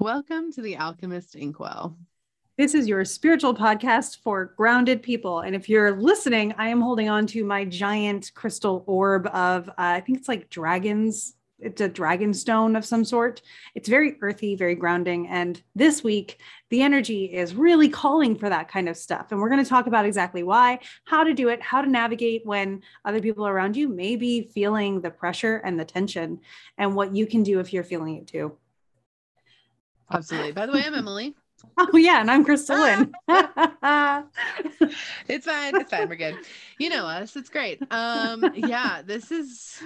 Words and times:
Welcome 0.00 0.50
to 0.52 0.62
the 0.62 0.78
Alchemist 0.78 1.36
Inkwell. 1.36 1.94
This 2.56 2.74
is 2.74 2.88
your 2.88 3.04
spiritual 3.04 3.54
podcast 3.54 4.22
for 4.22 4.54
grounded 4.56 5.02
people. 5.02 5.40
And 5.40 5.54
if 5.54 5.68
you're 5.68 6.00
listening, 6.00 6.54
I 6.56 6.70
am 6.70 6.80
holding 6.80 7.10
on 7.10 7.26
to 7.26 7.44
my 7.44 7.66
giant 7.66 8.32
crystal 8.32 8.82
orb 8.86 9.26
of, 9.26 9.68
uh, 9.68 9.72
I 9.76 10.00
think 10.00 10.16
it's 10.16 10.26
like 10.26 10.48
dragons. 10.48 11.34
It's 11.58 11.82
a 11.82 11.88
dragon 11.88 12.32
stone 12.32 12.76
of 12.76 12.86
some 12.86 13.04
sort. 13.04 13.42
It's 13.74 13.90
very 13.90 14.16
earthy, 14.22 14.56
very 14.56 14.74
grounding. 14.74 15.28
And 15.28 15.62
this 15.74 16.02
week, 16.02 16.40
the 16.70 16.80
energy 16.80 17.26
is 17.26 17.54
really 17.54 17.90
calling 17.90 18.38
for 18.38 18.48
that 18.48 18.68
kind 18.68 18.88
of 18.88 18.96
stuff. 18.96 19.26
And 19.30 19.38
we're 19.38 19.50
going 19.50 19.62
to 19.62 19.68
talk 19.68 19.86
about 19.86 20.06
exactly 20.06 20.42
why, 20.42 20.78
how 21.04 21.24
to 21.24 21.34
do 21.34 21.50
it, 21.50 21.60
how 21.60 21.82
to 21.82 21.90
navigate 21.90 22.46
when 22.46 22.80
other 23.04 23.20
people 23.20 23.46
around 23.46 23.76
you 23.76 23.86
may 23.86 24.16
be 24.16 24.48
feeling 24.48 25.02
the 25.02 25.10
pressure 25.10 25.58
and 25.58 25.78
the 25.78 25.84
tension, 25.84 26.40
and 26.78 26.94
what 26.94 27.14
you 27.14 27.26
can 27.26 27.42
do 27.42 27.60
if 27.60 27.74
you're 27.74 27.84
feeling 27.84 28.16
it 28.16 28.26
too. 28.26 28.56
Absolutely. 30.10 30.52
By 30.52 30.66
the 30.66 30.72
way, 30.72 30.82
I'm 30.84 30.94
Emily. 30.94 31.34
Oh 31.92 31.96
yeah, 31.96 32.20
and 32.20 32.30
I'm 32.30 32.44
KristaLyn. 32.44 33.10
it's 35.28 35.46
fine. 35.46 35.80
It's 35.80 35.90
fine. 35.90 36.08
We're 36.08 36.16
good. 36.16 36.36
You 36.78 36.90
know 36.90 37.06
us. 37.06 37.36
It's 37.36 37.48
great. 37.48 37.82
Um, 37.90 38.52
yeah, 38.54 39.02
this 39.02 39.32
is 39.32 39.82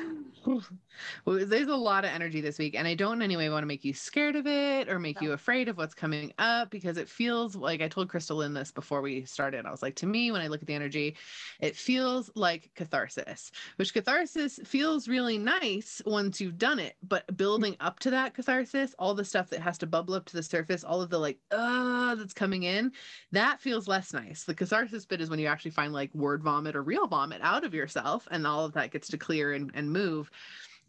there's 1.26 1.68
a 1.68 1.76
lot 1.76 2.04
of 2.04 2.10
energy 2.10 2.40
this 2.40 2.58
week, 2.58 2.74
and 2.74 2.86
I 2.86 2.94
don't 2.94 3.14
in 3.14 3.22
any 3.22 3.36
way 3.36 3.48
want 3.48 3.62
to 3.62 3.66
make 3.66 3.84
you 3.84 3.94
scared 3.94 4.36
of 4.36 4.46
it 4.46 4.88
or 4.88 4.98
make 4.98 5.20
you 5.20 5.32
afraid 5.32 5.68
of 5.68 5.76
what's 5.76 5.94
coming 5.94 6.32
up 6.38 6.70
because 6.70 6.96
it 6.96 7.08
feels 7.08 7.56
like 7.56 7.80
I 7.80 7.88
told 7.88 8.08
KristaLyn 8.08 8.54
this 8.54 8.70
before 8.70 9.00
we 9.00 9.24
started. 9.24 9.66
I 9.66 9.70
was 9.70 9.82
like, 9.82 9.96
to 9.96 10.06
me, 10.06 10.30
when 10.30 10.40
I 10.40 10.48
look 10.48 10.60
at 10.60 10.66
the 10.66 10.74
energy, 10.74 11.16
it 11.60 11.76
feels 11.76 12.30
like 12.34 12.70
catharsis, 12.74 13.50
which 13.76 13.94
catharsis 13.94 14.58
feels 14.64 15.08
really 15.08 15.38
nice 15.38 16.02
once 16.06 16.40
you've 16.40 16.58
done 16.58 16.78
it, 16.78 16.96
but 17.02 17.36
building 17.36 17.76
up 17.80 17.98
to 18.00 18.10
that 18.10 18.34
catharsis, 18.34 18.94
all 18.98 19.14
the 19.14 19.24
stuff 19.24 19.50
that 19.50 19.60
has 19.60 19.78
to 19.78 19.86
bubble 19.86 20.14
up 20.14 20.24
to 20.26 20.36
the 20.36 20.42
surface, 20.42 20.84
all 20.84 21.02
of 21.02 21.10
the 21.10 21.18
like, 21.18 21.38
uh, 21.64 22.14
that's 22.14 22.34
coming 22.34 22.64
in, 22.64 22.92
that 23.32 23.60
feels 23.60 23.88
less 23.88 24.12
nice. 24.12 24.44
The 24.44 24.54
catharsis 24.54 25.06
bit 25.06 25.20
is 25.20 25.30
when 25.30 25.38
you 25.38 25.46
actually 25.46 25.72
find 25.72 25.92
like 25.92 26.14
word 26.14 26.42
vomit 26.42 26.76
or 26.76 26.82
real 26.82 27.06
vomit 27.06 27.40
out 27.42 27.64
of 27.64 27.74
yourself, 27.74 28.28
and 28.30 28.46
all 28.46 28.64
of 28.64 28.74
that 28.74 28.90
gets 28.90 29.08
to 29.08 29.18
clear 29.18 29.52
and, 29.52 29.70
and 29.74 29.90
move. 29.90 30.30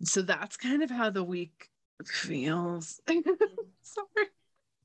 So 0.04 0.22
that's 0.22 0.58
kind 0.58 0.84
of 0.84 0.90
how 0.90 1.10
the 1.10 1.24
week 1.24 1.70
feels. 2.06 3.00
Sorry. 3.84 4.28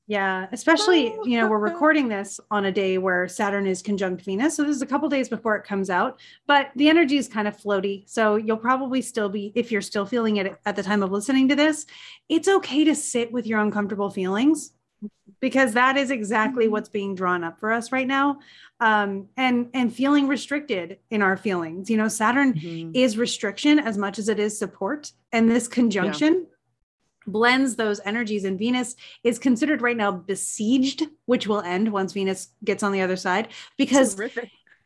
Yeah, 0.07 0.47
especially, 0.51 1.15
you 1.23 1.39
know, 1.39 1.47
we're 1.47 1.57
recording 1.71 2.09
this 2.09 2.39
on 2.49 2.65
a 2.65 2.71
day 2.71 2.97
where 2.97 3.29
Saturn 3.29 3.65
is 3.65 3.81
conjunct 3.81 4.23
Venus. 4.23 4.57
So 4.57 4.63
this 4.63 4.75
is 4.75 4.81
a 4.81 4.85
couple 4.85 5.07
days 5.07 5.29
before 5.29 5.55
it 5.55 5.63
comes 5.63 5.89
out, 5.89 6.19
but 6.47 6.69
the 6.75 6.89
energy 6.89 7.15
is 7.17 7.29
kind 7.29 7.47
of 7.47 7.55
floaty. 7.55 8.09
So 8.09 8.35
you'll 8.35 8.57
probably 8.57 9.01
still 9.01 9.29
be, 9.29 9.53
if 9.55 9.71
you're 9.71 9.81
still 9.81 10.05
feeling 10.05 10.37
it 10.37 10.57
at 10.65 10.75
the 10.75 10.83
time 10.83 11.01
of 11.01 11.11
listening 11.11 11.47
to 11.49 11.55
this, 11.55 11.85
it's 12.27 12.49
okay 12.49 12.83
to 12.83 12.95
sit 12.95 13.31
with 13.31 13.47
your 13.47 13.59
uncomfortable 13.59 14.09
feelings 14.09 14.73
because 15.41 15.73
that 15.73 15.97
is 15.97 16.11
exactly 16.11 16.65
mm-hmm. 16.65 16.73
what's 16.73 16.89
being 16.89 17.15
drawn 17.15 17.43
up 17.43 17.59
for 17.59 17.71
us 17.71 17.91
right 17.91 18.07
now 18.07 18.39
um, 18.79 19.27
and 19.35 19.69
and 19.73 19.93
feeling 19.93 20.27
restricted 20.27 20.99
in 21.09 21.21
our 21.21 21.35
feelings 21.35 21.89
you 21.89 21.97
know 21.97 22.07
saturn 22.07 22.53
mm-hmm. 22.53 22.91
is 22.93 23.17
restriction 23.17 23.79
as 23.79 23.97
much 23.97 24.17
as 24.17 24.29
it 24.29 24.39
is 24.39 24.57
support 24.57 25.11
and 25.31 25.49
this 25.49 25.67
conjunction 25.67 26.33
yeah. 26.33 27.23
blends 27.27 27.75
those 27.75 27.99
energies 28.05 28.45
and 28.45 28.57
venus 28.57 28.95
is 29.23 29.39
considered 29.39 29.81
right 29.81 29.97
now 29.97 30.11
besieged 30.11 31.03
which 31.25 31.47
will 31.47 31.61
end 31.61 31.91
once 31.91 32.13
venus 32.13 32.49
gets 32.63 32.83
on 32.83 32.91
the 32.91 33.01
other 33.01 33.17
side 33.17 33.49
because 33.77 34.19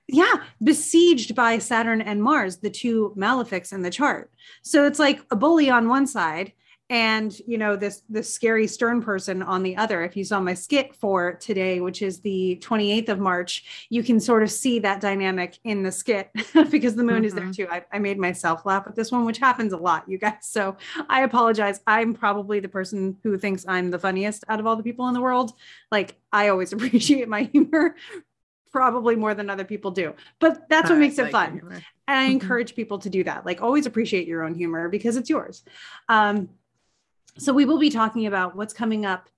yeah 0.07 0.33
besieged 0.63 1.35
by 1.35 1.57
saturn 1.57 2.02
and 2.02 2.22
mars 2.22 2.57
the 2.57 2.69
two 2.69 3.13
malefics 3.17 3.73
in 3.73 3.81
the 3.81 3.89
chart 3.89 4.31
so 4.61 4.85
it's 4.85 5.00
like 5.00 5.22
a 5.31 5.35
bully 5.35 5.69
on 5.69 5.89
one 5.89 6.07
side 6.07 6.52
and 6.89 7.39
you 7.47 7.58
know 7.58 7.75
this 7.75 8.03
this 8.09 8.31
scary 8.31 8.67
stern 8.67 9.02
person 9.02 9.41
on 9.41 9.64
the 9.64 9.75
other. 9.75 10.03
If 10.03 10.16
you 10.16 10.23
saw 10.23 10.39
my 10.39 10.53
skit 10.53 10.95
for 10.95 11.33
today 11.33 11.81
which 11.81 12.02
is 12.02 12.19
the 12.19 12.59
28th 12.61 13.09
of 13.09 13.19
march 13.19 13.88
you 13.89 14.03
can 14.03 14.19
sort 14.19 14.44
of 14.44 14.52
see 14.52 14.80
that 14.80 15.02
dynamic 15.02 15.58
in 15.63 15.81
the 15.81 15.91
skit 15.91 16.30
because 16.69 16.95
the 16.95 17.03
moon 17.03 17.17
mm-hmm. 17.17 17.25
is 17.25 17.33
there 17.33 17.46
mm-hmm. 17.46 17.51
too. 17.51 17.68
I, 17.69 17.84
I, 17.91 18.00
made 18.00 18.19
myself 18.19 18.66
laugh 18.66 18.85
at 18.85 18.96
this 18.96 19.12
one 19.12 19.25
which 19.25 19.40
happens 19.40 19.73
a 19.73 19.78
lot 19.78 20.07
you 20.07 20.19
guys. 20.19 20.34
So 20.41 20.78
i 21.09 21.22
apologize. 21.22 21.79
I'm 21.88 22.13
probably 22.13 22.59
the 22.59 22.69
person 22.69 23.17
who 23.23 23.38
thinks 23.38 23.66
i'm 23.67 23.90
the 23.90 24.00
funniest 24.00 24.44
out 24.47 24.59
of 24.59 24.67
all 24.67 24.75
the 24.75 24.84
people 24.84 25.07
in 25.07 25.16
the 25.16 25.22
world. 25.22 25.53
Like 25.91 26.17
i 26.31 26.50
always 26.50 26.72
appreciate 26.73 27.28
my 27.28 27.44
humor 27.44 27.96
probably 28.72 29.16
more 29.16 29.34
than 29.34 29.50
other 29.50 29.63
people 29.63 29.90
do 29.90 30.13
but 30.40 30.67
that's 30.67 30.90
what 30.90 31.00
makes 31.00 31.17
like 31.17 31.29
it 31.29 31.31
fun. 31.31 31.62
and 31.63 31.84
i 32.07 32.23
mm-hmm. 32.25 32.34
encourage 32.34 32.75
people 32.75 33.00
to 33.00 33.09
do 33.09 33.23
that. 33.23 33.44
Like 33.44 33.63
always 33.63 33.88
appreciate 33.88 34.28
your 34.28 34.44
own 34.44 34.53
humor 34.53 34.88
because 34.88 35.17
it's 35.17 35.31
yours. 35.31 35.63
Um, 36.09 36.50
so 37.38 37.53
we 37.53 37.66
will 37.66 37.79
be 37.79 37.90
talking 37.90 38.25
about 38.25 38.56
what's 38.56 38.73
coming 38.73 39.06
up 39.06 39.29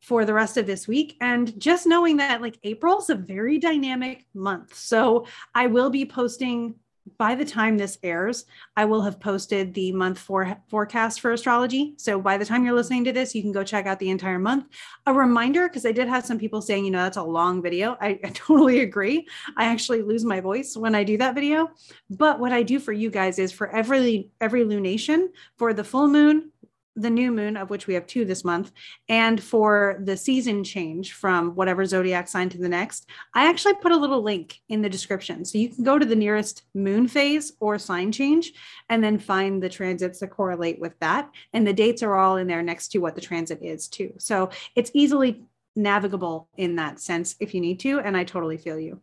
for 0.00 0.24
the 0.24 0.34
rest 0.34 0.56
of 0.56 0.66
this 0.66 0.88
week 0.88 1.16
and 1.20 1.58
just 1.60 1.86
knowing 1.86 2.16
that 2.16 2.40
like 2.40 2.58
April's 2.64 3.10
a 3.10 3.14
very 3.14 3.58
dynamic 3.58 4.24
month. 4.34 4.74
So 4.74 5.26
I 5.54 5.66
will 5.66 5.90
be 5.90 6.06
posting 6.06 6.74
by 7.18 7.34
the 7.34 7.44
time 7.44 7.76
this 7.76 7.98
airs, 8.02 8.44
I 8.76 8.84
will 8.84 9.02
have 9.02 9.20
posted 9.20 9.74
the 9.74 9.92
month 9.92 10.18
for 10.18 10.56
forecast 10.68 11.20
for 11.20 11.32
astrology. 11.32 11.94
So 11.96 12.20
by 12.20 12.36
the 12.36 12.44
time 12.44 12.64
you're 12.64 12.74
listening 12.74 13.04
to 13.04 13.12
this, 13.12 13.34
you 13.34 13.42
can 13.42 13.52
go 13.52 13.64
check 13.64 13.86
out 13.86 13.98
the 13.98 14.10
entire 14.10 14.38
month. 14.38 14.66
A 15.06 15.12
reminder, 15.12 15.68
because 15.68 15.86
I 15.86 15.92
did 15.92 16.08
have 16.08 16.26
some 16.26 16.38
people 16.38 16.60
saying, 16.60 16.84
you 16.84 16.90
know, 16.90 17.02
that's 17.02 17.16
a 17.16 17.22
long 17.22 17.62
video. 17.62 17.96
I, 18.00 18.20
I, 18.22 18.28
totally 18.34 18.80
agree. 18.80 19.26
I 19.56 19.64
actually 19.64 20.02
lose 20.02 20.24
my 20.24 20.40
voice 20.40 20.76
when 20.76 20.94
I 20.94 21.04
do 21.04 21.16
that 21.18 21.34
video. 21.34 21.70
But 22.10 22.38
what 22.38 22.52
I 22.52 22.62
do 22.62 22.78
for 22.78 22.92
you 22.92 23.10
guys 23.10 23.38
is 23.38 23.50
for 23.52 23.70
every 23.70 24.30
every 24.40 24.64
lunation, 24.64 25.28
for 25.56 25.72
the 25.72 25.84
full 25.84 26.08
moon, 26.08 26.52
the 26.96 27.10
new 27.10 27.30
moon, 27.30 27.56
of 27.56 27.70
which 27.70 27.86
we 27.86 27.94
have 27.94 28.06
two 28.06 28.24
this 28.24 28.44
month, 28.44 28.72
and 29.08 29.42
for 29.42 30.00
the 30.04 30.16
season 30.16 30.64
change 30.64 31.12
from 31.12 31.54
whatever 31.54 31.84
zodiac 31.86 32.28
sign 32.28 32.48
to 32.48 32.58
the 32.58 32.68
next, 32.68 33.08
I 33.34 33.48
actually 33.48 33.74
put 33.74 33.92
a 33.92 33.96
little 33.96 34.22
link 34.22 34.60
in 34.68 34.82
the 34.82 34.88
description. 34.88 35.44
So 35.44 35.58
you 35.58 35.68
can 35.68 35.84
go 35.84 35.98
to 35.98 36.06
the 36.06 36.16
nearest 36.16 36.62
moon 36.74 37.08
phase 37.08 37.52
or 37.60 37.78
sign 37.78 38.12
change 38.12 38.52
and 38.88 39.02
then 39.02 39.18
find 39.18 39.62
the 39.62 39.68
transits 39.68 40.20
that 40.20 40.28
correlate 40.28 40.80
with 40.80 40.98
that. 41.00 41.30
And 41.52 41.66
the 41.66 41.72
dates 41.72 42.02
are 42.02 42.16
all 42.16 42.36
in 42.36 42.46
there 42.46 42.62
next 42.62 42.88
to 42.88 42.98
what 42.98 43.14
the 43.14 43.20
transit 43.20 43.60
is, 43.62 43.88
too. 43.88 44.14
So 44.18 44.50
it's 44.74 44.90
easily 44.94 45.42
navigable 45.76 46.48
in 46.56 46.76
that 46.76 47.00
sense 47.00 47.36
if 47.40 47.54
you 47.54 47.60
need 47.60 47.80
to. 47.80 48.00
And 48.00 48.16
I 48.16 48.24
totally 48.24 48.58
feel 48.58 48.78
you. 48.78 49.00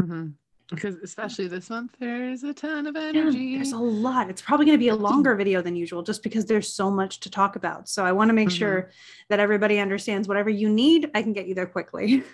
Mm-hmm 0.00 0.28
because 0.70 0.96
especially 0.96 1.48
this 1.48 1.70
month 1.70 1.96
there's 1.98 2.44
a 2.44 2.52
ton 2.52 2.86
of 2.86 2.94
energy 2.94 3.38
yeah, 3.38 3.58
there's 3.58 3.72
a 3.72 3.78
lot. 3.78 4.28
It's 4.28 4.42
probably 4.42 4.66
going 4.66 4.78
to 4.78 4.82
be 4.82 4.88
a 4.88 4.96
longer 4.96 5.34
video 5.34 5.62
than 5.62 5.76
usual 5.76 6.02
just 6.02 6.22
because 6.22 6.44
there's 6.44 6.72
so 6.72 6.90
much 6.90 7.20
to 7.20 7.30
talk 7.30 7.56
about. 7.56 7.88
So 7.88 8.04
i 8.04 8.12
want 8.12 8.28
to 8.28 8.34
make 8.34 8.48
mm-hmm. 8.48 8.58
sure 8.58 8.90
that 9.28 9.40
everybody 9.40 9.78
understands 9.78 10.28
whatever 10.28 10.50
you 10.50 10.68
need 10.68 11.10
i 11.14 11.22
can 11.22 11.32
get 11.32 11.46
you 11.46 11.54
there 11.54 11.66
quickly. 11.66 12.22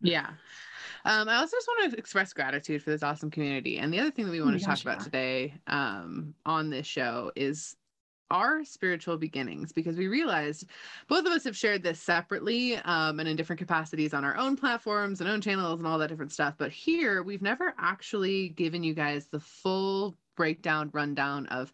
Yeah. 0.00 0.28
Um, 1.04 1.28
I 1.28 1.36
also 1.36 1.56
just 1.56 1.68
want 1.68 1.92
to 1.92 1.98
express 1.98 2.32
gratitude 2.32 2.82
for 2.82 2.90
this 2.90 3.02
awesome 3.02 3.30
community. 3.30 3.78
And 3.78 3.92
the 3.92 4.00
other 4.00 4.10
thing 4.10 4.26
that 4.26 4.32
we 4.32 4.40
want 4.40 4.56
oh 4.56 4.58
to 4.58 4.64
talk 4.64 4.80
about 4.80 5.00
today 5.00 5.54
um, 5.68 6.34
on 6.44 6.68
this 6.68 6.86
show 6.86 7.30
is 7.36 7.76
our 8.30 8.64
spiritual 8.64 9.16
beginnings 9.16 9.72
because 9.72 9.96
we 9.96 10.08
realized 10.08 10.66
both 11.08 11.26
of 11.26 11.32
us 11.32 11.44
have 11.44 11.56
shared 11.56 11.82
this 11.82 12.00
separately 12.00 12.76
um, 12.76 13.20
and 13.20 13.28
in 13.28 13.36
different 13.36 13.58
capacities 13.58 14.14
on 14.14 14.24
our 14.24 14.36
own 14.36 14.56
platforms 14.56 15.20
and 15.20 15.30
own 15.30 15.40
channels 15.40 15.78
and 15.78 15.86
all 15.86 15.98
that 15.98 16.08
different 16.08 16.32
stuff. 16.32 16.54
But 16.58 16.70
here, 16.70 17.22
we've 17.22 17.42
never 17.42 17.74
actually 17.78 18.50
given 18.50 18.82
you 18.82 18.94
guys 18.94 19.26
the 19.26 19.40
full 19.40 20.16
breakdown, 20.36 20.90
rundown 20.92 21.46
of 21.46 21.72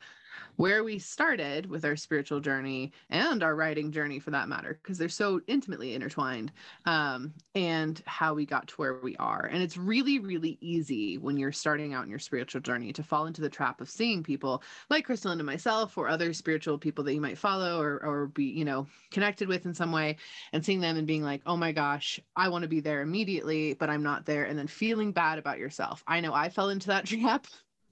where 0.56 0.84
we 0.84 0.98
started 0.98 1.66
with 1.66 1.84
our 1.84 1.97
spiritual 1.97 2.41
journey 2.41 2.93
and 3.10 3.43
our 3.43 3.54
writing 3.54 3.91
journey 3.91 4.19
for 4.19 4.31
that 4.31 4.48
matter 4.48 4.78
because 4.82 4.98
they're 4.98 5.09
so 5.09 5.41
intimately 5.47 5.94
intertwined 5.94 6.53
um, 6.87 7.32
and 7.54 8.03
how 8.06 8.34
we 8.34 8.47
got 8.47 8.69
to 8.69 8.75
where 8.76 9.00
we 9.03 9.16
are 9.16 9.48
and 9.53 9.62
it's 9.62 9.76
really 9.76 10.19
really 10.19 10.59
easy 10.60 11.19
when 11.19 11.37
you're 11.37 11.53
starting 11.53 11.94
out 11.94 12.04
in 12.04 12.10
your 12.10 12.19
spiritual 12.19 12.60
journey 12.60 12.93
to 12.93 13.03
fall 13.03 13.26
into 13.26 13.41
the 13.41 13.48
trap 13.48 13.81
of 13.81 13.91
seeing 13.91 14.22
people 14.22 14.62
like 14.91 15.04
crystal 15.04 15.31
and 15.31 15.43
myself 15.44 15.98
or 15.98 16.09
other 16.09 16.32
spiritual 16.32 16.78
people 16.78 17.04
that 17.04 17.14
you 17.14 17.20
might 17.20 17.38
follow 17.38 17.81
or, 17.81 18.04
or 18.04 18.26
be 18.28 18.44
you 18.44 18.64
know 18.64 18.87
connected 19.10 19.49
with 19.49 19.66
in 19.66 19.75
some 19.75 19.93
way 19.93 20.16
and 20.53 20.64
seeing 20.64 20.81
them 20.81 20.97
and 20.97 21.06
being 21.06 21.23
like 21.23 21.43
oh 21.46 21.56
my 21.56 21.73
gosh 21.73 22.20
i 22.37 22.49
want 22.49 22.62
to 22.62 22.69
be 22.69 22.81
there 22.81 23.02
immediately 23.02 23.75
but 23.75 23.90
i'm 23.90 24.02
not 24.02 24.25
there 24.25 24.44
and 24.44 24.58
then 24.58 24.67
feeling 24.67 25.12
bad 25.12 25.38
about 25.38 25.58
yourself 25.58 26.05
i 26.06 26.20
know 26.20 26.32
i 26.32 26.49
fell 26.49 26.70
into 26.70 26.88
that 26.88 27.06
trap. 27.06 27.46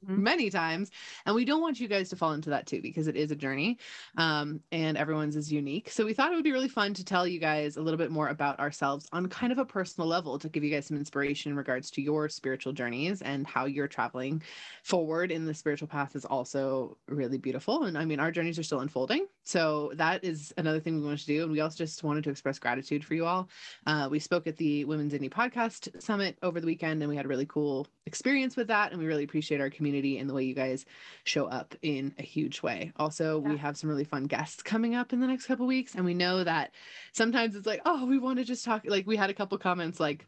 Many 0.06 0.50
times 0.50 0.90
and 1.26 1.34
we 1.34 1.44
don't 1.44 1.60
want 1.60 1.80
you 1.80 1.88
guys 1.88 2.08
to 2.08 2.16
fall 2.16 2.32
into 2.32 2.50
that 2.50 2.66
too 2.66 2.80
because 2.82 3.08
it 3.08 3.16
is 3.16 3.30
a 3.30 3.36
journey 3.36 3.78
um, 4.16 4.60
and 4.72 4.96
everyone's 4.96 5.36
is 5.36 5.52
unique. 5.52 5.90
So 5.90 6.04
we 6.04 6.14
thought 6.14 6.32
it 6.32 6.34
would 6.34 6.44
be 6.44 6.52
really 6.52 6.68
fun 6.68 6.94
to 6.94 7.04
tell 7.04 7.26
you 7.26 7.38
guys 7.38 7.76
a 7.76 7.82
little 7.82 7.98
bit 7.98 8.10
more 8.10 8.28
about 8.28 8.58
ourselves 8.58 9.08
on 9.12 9.28
kind 9.28 9.52
of 9.52 9.58
a 9.58 9.64
personal 9.64 10.08
level 10.08 10.38
to 10.38 10.48
give 10.48 10.64
you 10.64 10.70
guys 10.70 10.86
some 10.86 10.96
inspiration 10.96 11.52
in 11.52 11.56
regards 11.56 11.90
to 11.92 12.02
your 12.02 12.28
spiritual 12.28 12.72
journeys 12.72 13.22
and 13.22 13.46
how 13.46 13.66
you're 13.66 13.88
traveling 13.88 14.42
forward 14.82 15.30
in 15.30 15.44
the 15.44 15.54
spiritual 15.54 15.88
path 15.88 16.16
is 16.16 16.24
also 16.24 16.96
really 17.08 17.38
beautiful. 17.38 17.84
And 17.84 17.96
i 17.98 18.04
mean 18.04 18.20
our 18.20 18.30
journeys 18.30 18.58
are 18.58 18.62
still 18.62 18.80
unfolding. 18.80 19.26
So 19.42 19.92
that 19.94 20.22
is 20.24 20.52
another 20.56 20.80
thing 20.80 20.96
we 20.96 21.02
wanted 21.02 21.20
to 21.20 21.26
do. 21.26 21.42
And 21.42 21.52
we 21.52 21.60
also 21.60 21.76
just 21.76 22.02
wanted 22.02 22.24
to 22.24 22.30
express 22.30 22.58
gratitude 22.58 23.04
for 23.04 23.14
you 23.14 23.26
all. 23.26 23.48
Uh, 23.86 24.08
we 24.10 24.18
spoke 24.18 24.46
at 24.46 24.56
the 24.56 24.84
women's 24.84 25.12
indie 25.12 25.30
podcast 25.30 26.00
summit 26.02 26.38
over 26.42 26.60
the 26.60 26.66
weekend 26.66 27.02
and 27.02 27.08
we 27.08 27.16
had 27.16 27.24
a 27.24 27.28
really 27.28 27.46
cool 27.46 27.86
experience 28.06 28.56
with 28.56 28.68
that. 28.68 28.92
And 28.92 29.00
we 29.00 29.06
really 29.06 29.24
appreciate 29.24 29.60
our 29.60 29.70
community 29.70 29.89
community 29.90 30.18
and 30.18 30.28
the 30.28 30.34
way 30.34 30.44
you 30.44 30.54
guys 30.54 30.86
show 31.24 31.46
up 31.46 31.74
in 31.82 32.14
a 32.18 32.22
huge 32.22 32.62
way. 32.62 32.92
Also, 32.96 33.42
yeah. 33.42 33.48
we 33.50 33.56
have 33.58 33.76
some 33.76 33.90
really 33.90 34.04
fun 34.04 34.24
guests 34.24 34.62
coming 34.62 34.94
up 34.94 35.12
in 35.12 35.20
the 35.20 35.26
next 35.26 35.46
couple 35.46 35.66
weeks, 35.66 35.94
and 35.94 36.04
we 36.04 36.14
know 36.14 36.44
that 36.44 36.72
sometimes 37.12 37.56
it's 37.56 37.66
like, 37.66 37.82
oh, 37.84 38.06
we 38.06 38.18
want 38.18 38.38
to 38.38 38.44
just 38.44 38.64
talk. 38.64 38.82
Like 38.86 39.06
we 39.06 39.16
had 39.16 39.30
a 39.30 39.34
couple 39.34 39.58
comments 39.58 39.98
like 40.00 40.26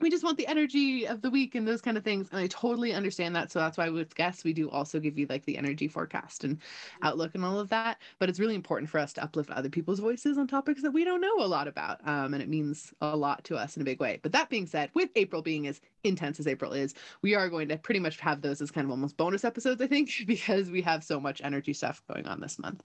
we 0.00 0.10
just 0.10 0.24
want 0.24 0.36
the 0.36 0.46
energy 0.46 1.06
of 1.06 1.22
the 1.22 1.30
week 1.30 1.54
and 1.54 1.66
those 1.66 1.80
kind 1.80 1.96
of 1.96 2.04
things. 2.04 2.28
And 2.30 2.40
I 2.40 2.46
totally 2.48 2.92
understand 2.92 3.34
that. 3.36 3.50
So 3.50 3.58
that's 3.58 3.78
why 3.78 3.88
with 3.88 4.14
guests, 4.14 4.44
we 4.44 4.52
do 4.52 4.70
also 4.70 4.98
give 4.98 5.18
you 5.18 5.26
like 5.28 5.44
the 5.44 5.56
energy 5.56 5.88
forecast 5.88 6.44
and 6.44 6.58
outlook 7.02 7.34
and 7.34 7.44
all 7.44 7.58
of 7.58 7.68
that. 7.70 7.98
But 8.18 8.28
it's 8.28 8.40
really 8.40 8.54
important 8.54 8.90
for 8.90 8.98
us 8.98 9.12
to 9.14 9.22
uplift 9.22 9.50
other 9.50 9.68
people's 9.68 10.00
voices 10.00 10.38
on 10.38 10.46
topics 10.46 10.82
that 10.82 10.90
we 10.90 11.04
don't 11.04 11.20
know 11.20 11.38
a 11.38 11.46
lot 11.46 11.68
about. 11.68 12.06
Um, 12.06 12.34
and 12.34 12.42
it 12.42 12.48
means 12.48 12.92
a 13.00 13.16
lot 13.16 13.44
to 13.44 13.56
us 13.56 13.76
in 13.76 13.82
a 13.82 13.84
big 13.84 14.00
way. 14.00 14.20
But 14.22 14.32
that 14.32 14.50
being 14.50 14.66
said, 14.66 14.90
with 14.94 15.10
April 15.16 15.42
being 15.42 15.66
as 15.66 15.80
intense 16.02 16.40
as 16.40 16.46
April 16.46 16.72
is, 16.72 16.94
we 17.22 17.34
are 17.34 17.48
going 17.48 17.68
to 17.68 17.76
pretty 17.76 18.00
much 18.00 18.20
have 18.20 18.42
those 18.42 18.60
as 18.60 18.70
kind 18.70 18.84
of 18.84 18.90
almost 18.90 19.16
bonus 19.16 19.44
episodes, 19.44 19.80
I 19.80 19.86
think, 19.86 20.10
because 20.26 20.70
we 20.70 20.82
have 20.82 21.04
so 21.04 21.20
much 21.20 21.40
energy 21.42 21.72
stuff 21.72 22.02
going 22.12 22.26
on 22.26 22.40
this 22.40 22.58
month. 22.58 22.82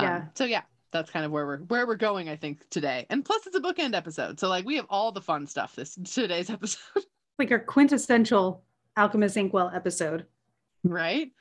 Yeah. 0.00 0.16
Um, 0.16 0.30
so 0.34 0.44
yeah, 0.44 0.62
that's 0.92 1.10
kind 1.10 1.24
of 1.24 1.32
where 1.32 1.46
we're 1.46 1.58
where 1.58 1.86
we're 1.86 1.96
going 1.96 2.28
i 2.28 2.36
think 2.36 2.68
today. 2.68 3.06
And 3.10 3.24
plus 3.24 3.46
it's 3.46 3.56
a 3.56 3.60
bookend 3.60 3.96
episode. 3.96 4.38
So 4.38 4.48
like 4.48 4.64
we 4.64 4.76
have 4.76 4.86
all 4.88 5.10
the 5.10 5.20
fun 5.20 5.46
stuff 5.46 5.74
this 5.74 5.98
today's 6.04 6.50
episode. 6.50 6.80
Like 7.38 7.50
our 7.50 7.58
quintessential 7.58 8.62
alchemist 8.96 9.38
inkwell 9.38 9.72
episode. 9.74 10.26
Right? 10.84 11.32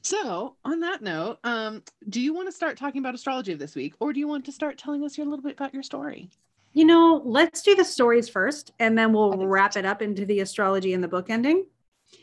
So 0.00 0.54
on 0.64 0.80
that 0.80 1.02
note 1.02 1.38
um 1.44 1.82
do 2.08 2.20
you 2.20 2.32
want 2.32 2.48
to 2.48 2.52
start 2.52 2.78
talking 2.78 3.00
about 3.00 3.14
astrology 3.14 3.52
of 3.52 3.58
this 3.58 3.74
week? 3.74 3.94
Or 4.00 4.12
do 4.12 4.20
you 4.20 4.28
want 4.28 4.44
to 4.46 4.52
start 4.52 4.78
telling 4.78 5.04
us 5.04 5.18
a 5.18 5.22
little 5.22 5.42
bit 5.42 5.54
about 5.54 5.74
your 5.74 5.82
story? 5.82 6.30
You 6.72 6.84
know 6.84 7.20
let's 7.24 7.62
do 7.62 7.74
the 7.74 7.84
stories 7.84 8.28
first 8.28 8.70
and 8.78 8.96
then 8.96 9.12
we'll 9.12 9.46
wrap 9.46 9.76
it 9.76 9.84
up 9.84 10.00
into 10.00 10.24
the 10.24 10.40
astrology 10.40 10.94
and 10.94 11.02
the 11.02 11.08
book 11.08 11.28
ending. 11.28 11.66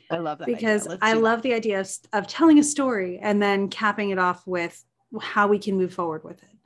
I 0.10 0.18
love 0.18 0.39
that 0.39 0.48
because 0.48 0.88
i 1.01 1.13
love 1.13 1.42
the 1.42 1.54
idea 1.54 1.80
of, 1.80 1.89
of 2.13 2.28
telling 2.28 2.60
a 2.60 2.63
story 2.63 3.19
and 3.22 3.42
then 3.42 3.69
capping 3.69 4.10
it 4.10 4.19
off 4.19 4.45
with 4.48 4.84
how 5.22 5.48
we 5.48 5.60
can 5.60 5.78
move 5.78 5.94
forward 5.94 6.24
with 6.24 6.42
it 6.44 6.56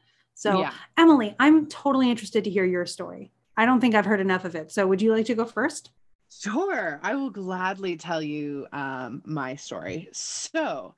so, 0.41 0.61
yeah. 0.61 0.73
Emily, 0.97 1.35
I'm 1.37 1.67
totally 1.67 2.09
interested 2.09 2.45
to 2.45 2.49
hear 2.49 2.65
your 2.65 2.87
story. 2.87 3.31
I 3.55 3.67
don't 3.67 3.79
think 3.79 3.93
I've 3.93 4.07
heard 4.07 4.19
enough 4.19 4.43
of 4.43 4.55
it. 4.55 4.71
So, 4.71 4.87
would 4.87 4.99
you 4.99 5.13
like 5.13 5.27
to 5.27 5.35
go 5.35 5.45
first? 5.45 5.91
Sure. 6.31 6.99
I 7.03 7.13
will 7.13 7.29
gladly 7.29 7.95
tell 7.95 8.23
you 8.23 8.65
um, 8.73 9.21
my 9.23 9.55
story. 9.55 10.09
So, 10.13 10.95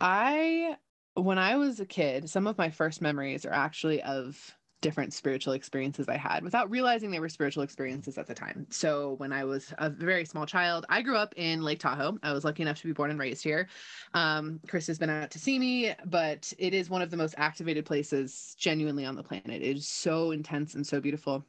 I, 0.00 0.76
when 1.14 1.38
I 1.38 1.56
was 1.56 1.80
a 1.80 1.86
kid, 1.86 2.30
some 2.30 2.46
of 2.46 2.56
my 2.56 2.70
first 2.70 3.02
memories 3.02 3.44
are 3.44 3.52
actually 3.52 4.00
of 4.00 4.56
different 4.80 5.12
spiritual 5.12 5.54
experiences 5.54 6.08
I 6.08 6.16
had 6.16 6.44
without 6.44 6.70
realizing 6.70 7.10
they 7.10 7.20
were 7.20 7.28
spiritual 7.28 7.62
experiences 7.62 8.16
at 8.18 8.26
the 8.26 8.34
time. 8.34 8.66
So 8.70 9.14
when 9.18 9.32
I 9.32 9.44
was 9.44 9.72
a 9.78 9.90
very 9.90 10.24
small 10.24 10.46
child, 10.46 10.86
I 10.88 11.02
grew 11.02 11.16
up 11.16 11.34
in 11.36 11.62
Lake 11.62 11.80
Tahoe. 11.80 12.18
I 12.22 12.32
was 12.32 12.44
lucky 12.44 12.62
enough 12.62 12.78
to 12.80 12.86
be 12.86 12.92
born 12.92 13.10
and 13.10 13.18
raised 13.18 13.42
here. 13.42 13.68
Um, 14.14 14.60
Chris 14.68 14.86
has 14.86 14.98
been 14.98 15.10
out 15.10 15.30
to 15.32 15.38
see 15.38 15.58
me, 15.58 15.94
but 16.06 16.52
it 16.58 16.74
is 16.74 16.90
one 16.90 17.02
of 17.02 17.10
the 17.10 17.16
most 17.16 17.34
activated 17.38 17.84
places 17.84 18.54
genuinely 18.58 19.04
on 19.04 19.16
the 19.16 19.22
planet. 19.22 19.62
It 19.62 19.76
is 19.76 19.88
so 19.88 20.30
intense 20.30 20.74
and 20.74 20.86
so 20.86 21.00
beautiful. 21.00 21.44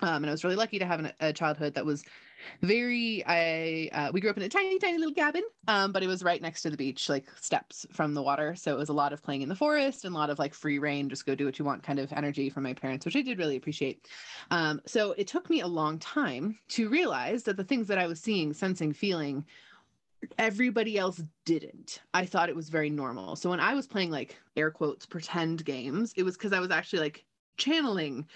Um, 0.00 0.24
and 0.24 0.26
I 0.26 0.30
was 0.30 0.44
really 0.44 0.56
lucky 0.56 0.78
to 0.78 0.86
have 0.86 1.00
an, 1.00 1.12
a 1.20 1.32
childhood 1.32 1.74
that 1.74 1.84
was 1.84 2.04
very 2.62 3.22
i 3.26 3.88
uh, 3.92 4.10
we 4.12 4.20
grew 4.20 4.30
up 4.30 4.36
in 4.36 4.42
a 4.42 4.48
tiny 4.48 4.78
tiny 4.78 4.98
little 4.98 5.14
cabin 5.14 5.42
um, 5.68 5.92
but 5.92 6.02
it 6.02 6.06
was 6.06 6.22
right 6.22 6.42
next 6.42 6.62
to 6.62 6.70
the 6.70 6.76
beach 6.76 7.08
like 7.08 7.26
steps 7.40 7.86
from 7.92 8.14
the 8.14 8.22
water. 8.22 8.54
So 8.54 8.72
it 8.72 8.78
was 8.78 8.88
a 8.88 8.94
lot 8.94 9.12
of 9.12 9.22
playing 9.22 9.42
in 9.42 9.48
the 9.48 9.56
forest 9.56 10.04
and 10.04 10.14
a 10.14 10.18
lot 10.18 10.30
of 10.30 10.38
like 10.38 10.54
free 10.54 10.78
reign 10.78 11.08
just 11.08 11.26
go 11.26 11.34
do 11.34 11.46
what 11.46 11.58
you 11.58 11.64
want 11.64 11.82
kind 11.82 11.98
of 11.98 12.12
energy 12.12 12.50
from 12.50 12.64
my 12.64 12.74
parents 12.74 13.04
which 13.04 13.16
i 13.16 13.22
did 13.22 13.38
really 13.38 13.56
appreciate. 13.56 14.06
Um, 14.50 14.80
so 14.86 15.12
it 15.12 15.26
took 15.26 15.48
me 15.48 15.60
a 15.60 15.66
long 15.66 15.98
time 15.98 16.58
to 16.70 16.88
realize 16.88 17.44
that 17.44 17.56
the 17.56 17.64
things 17.64 17.86
that 17.88 17.98
i 17.98 18.06
was 18.06 18.20
seeing 18.20 18.52
sensing 18.52 18.92
feeling 18.92 19.44
everybody 20.38 20.96
else 20.98 21.22
didn't. 21.44 22.00
I 22.14 22.24
thought 22.24 22.48
it 22.48 22.56
was 22.56 22.70
very 22.70 22.90
normal. 22.90 23.36
So 23.36 23.50
when 23.50 23.60
i 23.60 23.74
was 23.74 23.86
playing 23.86 24.10
like 24.10 24.38
air 24.56 24.70
quotes 24.70 25.06
pretend 25.06 25.64
games 25.64 26.12
it 26.16 26.22
was 26.22 26.36
because 26.36 26.52
i 26.52 26.60
was 26.60 26.70
actually 26.70 27.00
like 27.00 27.24
channeling 27.56 28.26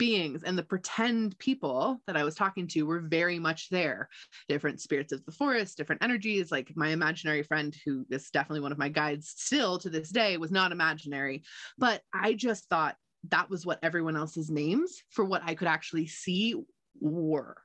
beings 0.00 0.44
and 0.44 0.56
the 0.56 0.62
pretend 0.62 1.38
people 1.38 2.00
that 2.06 2.16
I 2.16 2.24
was 2.24 2.34
talking 2.34 2.66
to 2.68 2.86
were 2.86 3.00
very 3.00 3.38
much 3.38 3.68
there. 3.68 4.08
Different 4.48 4.80
spirits 4.80 5.12
of 5.12 5.22
the 5.26 5.30
forest, 5.30 5.76
different 5.76 6.02
energies. 6.02 6.50
Like 6.50 6.72
my 6.74 6.88
imaginary 6.88 7.42
friend, 7.42 7.76
who 7.84 8.06
is 8.10 8.30
definitely 8.30 8.62
one 8.62 8.72
of 8.72 8.78
my 8.78 8.88
guides 8.88 9.34
still 9.36 9.78
to 9.78 9.90
this 9.90 10.08
day, 10.08 10.38
was 10.38 10.50
not 10.50 10.72
imaginary. 10.72 11.42
But 11.76 12.00
I 12.14 12.32
just 12.32 12.66
thought 12.70 12.96
that 13.28 13.50
was 13.50 13.66
what 13.66 13.78
everyone 13.82 14.16
else's 14.16 14.50
names 14.50 15.02
for 15.10 15.22
what 15.22 15.42
I 15.44 15.54
could 15.54 15.68
actually 15.68 16.06
see 16.06 16.56
were. 16.98 17.56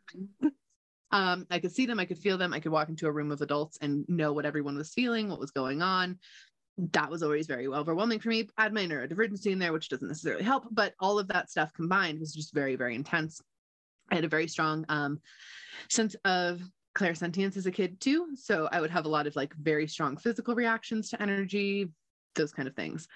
Um, 1.11 1.47
I 1.49 1.59
could 1.59 1.71
see 1.71 1.85
them, 1.85 1.99
I 1.99 2.05
could 2.05 2.17
feel 2.17 2.37
them, 2.37 2.51
I 2.51 2.59
could 2.59 2.73
walk 2.73 2.89
into 2.89 3.07
a 3.07 3.11
room 3.11 3.31
of 3.31 3.39
adults 3.39 3.77
and 3.79 4.03
know 4.09 4.33
what 4.33 4.45
everyone 4.45 4.75
was 4.75 4.91
feeling, 4.91 5.29
what 5.29 5.39
was 5.39 5.51
going 5.51 5.81
on 5.81 6.17
that 6.77 7.09
was 7.09 7.23
always 7.23 7.47
very 7.47 7.67
overwhelming 7.67 8.19
for 8.19 8.29
me. 8.29 8.49
Had 8.57 8.73
my 8.73 8.85
neurodivergency 8.85 9.51
in 9.51 9.59
there, 9.59 9.73
which 9.73 9.89
doesn't 9.89 10.07
necessarily 10.07 10.43
help, 10.43 10.67
but 10.71 10.93
all 10.99 11.17
of 11.19 11.27
that 11.29 11.49
stuff 11.49 11.73
combined 11.73 12.19
was 12.19 12.33
just 12.33 12.53
very, 12.53 12.75
very 12.75 12.95
intense. 12.95 13.41
I 14.11 14.15
had 14.15 14.25
a 14.25 14.29
very 14.29 14.47
strong 14.47 14.85
um, 14.89 15.19
sense 15.89 16.15
of 16.25 16.61
clairsentience 16.95 17.57
as 17.57 17.65
a 17.65 17.71
kid 17.71 17.99
too. 17.99 18.29
So 18.35 18.69
I 18.71 18.81
would 18.81 18.91
have 18.91 19.05
a 19.05 19.09
lot 19.09 19.27
of 19.27 19.35
like 19.35 19.53
very 19.55 19.87
strong 19.87 20.17
physical 20.17 20.55
reactions 20.55 21.09
to 21.09 21.21
energy, 21.21 21.89
those 22.35 22.51
kind 22.51 22.67
of 22.67 22.75
things. 22.75 23.07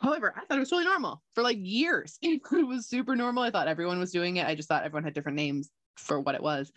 However, 0.00 0.32
I 0.36 0.44
thought 0.44 0.58
it 0.58 0.60
was 0.60 0.70
really 0.70 0.84
normal 0.84 1.22
for 1.34 1.42
like 1.42 1.58
years. 1.60 2.18
It 2.22 2.66
was 2.66 2.88
super 2.88 3.16
normal. 3.16 3.42
I 3.42 3.50
thought 3.50 3.68
everyone 3.68 3.98
was 3.98 4.12
doing 4.12 4.36
it. 4.36 4.46
I 4.46 4.54
just 4.54 4.68
thought 4.68 4.84
everyone 4.84 5.04
had 5.04 5.14
different 5.14 5.36
names 5.36 5.70
for 5.96 6.20
what 6.20 6.36
it 6.36 6.42
was. 6.42 6.72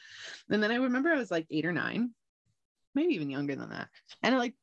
And 0.50 0.62
then 0.62 0.72
I 0.72 0.76
remember 0.76 1.10
I 1.10 1.18
was 1.18 1.32
like 1.32 1.46
eight 1.52 1.66
or 1.66 1.72
nine, 1.72 2.12
maybe 2.96 3.14
even 3.14 3.30
younger 3.30 3.56
than 3.56 3.70
that. 3.70 3.90
And 4.24 4.34
I 4.34 4.38
like 4.40 4.56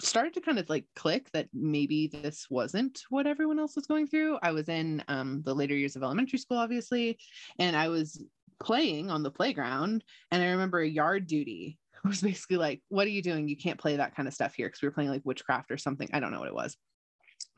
started 0.00 0.34
to 0.34 0.40
kind 0.40 0.58
of 0.58 0.68
like 0.68 0.84
click 0.94 1.28
that 1.32 1.48
maybe 1.52 2.06
this 2.06 2.46
wasn't 2.50 3.02
what 3.10 3.26
everyone 3.26 3.58
else 3.58 3.76
was 3.76 3.86
going 3.86 4.06
through. 4.06 4.38
I 4.42 4.52
was 4.52 4.68
in 4.68 5.02
um, 5.08 5.42
the 5.44 5.54
later 5.54 5.74
years 5.74 5.96
of 5.96 6.02
elementary 6.02 6.38
school, 6.38 6.58
obviously, 6.58 7.18
and 7.58 7.76
I 7.76 7.88
was 7.88 8.22
playing 8.62 9.10
on 9.10 9.22
the 9.22 9.30
playground. 9.30 10.04
And 10.30 10.42
I 10.42 10.50
remember 10.50 10.80
a 10.80 10.88
yard 10.88 11.26
duty 11.26 11.78
was 12.04 12.20
basically 12.20 12.56
like, 12.56 12.82
What 12.88 13.06
are 13.06 13.10
you 13.10 13.22
doing? 13.22 13.48
You 13.48 13.56
can't 13.56 13.80
play 13.80 13.96
that 13.96 14.14
kind 14.14 14.28
of 14.28 14.34
stuff 14.34 14.54
here 14.54 14.68
because 14.68 14.82
we 14.82 14.88
were 14.88 14.94
playing 14.94 15.10
like 15.10 15.22
witchcraft 15.24 15.70
or 15.70 15.78
something. 15.78 16.08
I 16.12 16.20
don't 16.20 16.32
know 16.32 16.40
what 16.40 16.48
it 16.48 16.54
was. 16.54 16.76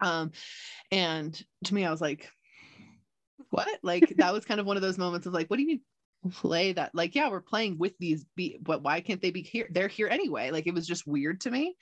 Um, 0.02 0.32
and 0.90 1.40
to 1.64 1.74
me, 1.74 1.84
I 1.84 1.90
was 1.90 2.00
like, 2.00 2.30
What? 3.50 3.68
Like, 3.82 4.14
that 4.16 4.32
was 4.32 4.44
kind 4.44 4.60
of 4.60 4.66
one 4.66 4.76
of 4.76 4.82
those 4.82 4.98
moments 4.98 5.26
of 5.26 5.34
like, 5.34 5.48
What 5.48 5.56
do 5.56 5.62
you 5.62 5.68
mean? 5.68 5.82
Play 6.28 6.72
that 6.72 6.94
like 6.94 7.14
yeah 7.14 7.30
we're 7.30 7.40
playing 7.40 7.78
with 7.78 7.96
these 7.98 8.26
be 8.36 8.58
but 8.60 8.82
why 8.82 9.00
can't 9.00 9.22
they 9.22 9.30
be 9.30 9.42
here? 9.42 9.68
They're 9.70 9.88
here 9.88 10.08
anyway. 10.08 10.50
Like 10.50 10.66
it 10.66 10.74
was 10.74 10.86
just 10.86 11.06
weird 11.06 11.40
to 11.42 11.50
me. 11.50 11.76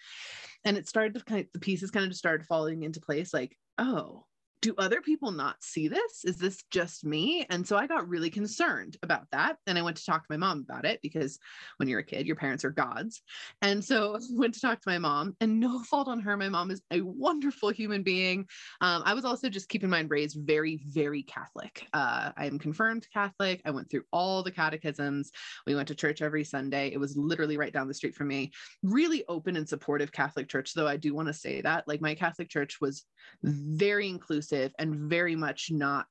And 0.65 0.77
it 0.77 0.89
started 0.89 1.15
to 1.15 1.25
kind 1.25 1.41
of 1.41 1.47
the 1.53 1.59
pieces 1.59 1.91
kind 1.91 2.05
of 2.05 2.11
just 2.11 2.21
started 2.21 2.47
falling 2.47 2.83
into 2.83 3.01
place 3.01 3.35
like 3.35 3.57
oh 3.79 4.25
do 4.61 4.75
other 4.77 5.01
people 5.01 5.31
not 5.31 5.63
see 5.63 5.87
this? 5.87 6.25
Is 6.25 6.37
this 6.37 6.65
just 6.71 7.05
me? 7.05 7.47
And 7.49 7.67
so 7.67 7.77
I 7.77 7.87
got 7.87 8.09
really 8.09 8.31
concerned 8.31 8.97
about 9.03 9.27
that. 9.31 9.57
And 9.67 9.79
I 9.79 9.83
went 9.83 9.97
to 9.99 10.05
talk 10.05 10.23
to 10.23 10.33
my 10.33 10.37
mom 10.37 10.65
about 10.69 10.85
it 10.85 10.99
because 11.01 11.39
when 11.77 11.89
you're 11.89 12.01
a 12.01 12.05
kid, 12.05 12.27
your 12.27 12.35
parents 12.35 12.65
are 12.65 12.71
gods. 12.71 13.23
And 13.63 13.85
so 13.85 14.17
I 14.17 14.19
went 14.33 14.55
to 14.55 14.61
talk 14.61 14.81
to 14.81 14.89
my 14.89 14.99
mom, 14.99 15.37
and 15.41 15.61
no 15.61 15.83
fault 15.85 16.09
on 16.09 16.21
her. 16.21 16.37
My 16.37 16.49
mom 16.49 16.71
is 16.71 16.83
a 16.91 17.01
wonderful 17.03 17.71
human 17.71 18.03
being. 18.03 18.47
Um, 18.81 19.03
I 19.05 19.15
was 19.15 19.25
also 19.25 19.49
just 19.49 19.69
keep 19.69 19.85
in 19.85 19.91
mind 19.91 20.11
raised 20.11 20.39
very, 20.41 20.81
very 20.89 21.23
Catholic. 21.23 21.87
Uh, 21.93 22.33
I 22.37 22.47
am 22.47 22.59
confirmed 22.59 23.07
Catholic. 23.13 23.61
I 23.65 23.71
went 23.71 23.91
through 23.91 24.05
all 24.13 24.43
the 24.43 24.51
catechisms. 24.51 25.31
We 25.67 25.75
went 25.75 25.89
to 25.89 25.95
church 25.95 26.21
every 26.21 26.45
Sunday. 26.45 26.91
It 26.93 26.99
was 26.99 27.17
literally 27.17 27.57
right 27.57 27.73
down 27.73 27.87
the 27.87 27.95
street 27.95 28.15
from 28.15 28.29
me. 28.29 28.51
Really 28.83 29.25
open 29.29 29.57
and 29.57 29.69
supportive 29.69 30.11
Catholic 30.11 30.49
church, 30.49 30.75
though 30.75 30.89
I 30.89 30.97
do 30.97 31.15
want 31.15 31.29
to 31.29 31.35
say 31.35 31.61
that. 31.61 31.87
Like 31.87 32.01
my 32.01 32.15
Catholic 32.15 32.49
church 32.49 32.81
was 32.81 33.05
very 33.43 34.09
inclusive 34.09 34.48
and 34.53 35.11
very 35.11 35.37
much 35.37 35.71
not 35.71 36.07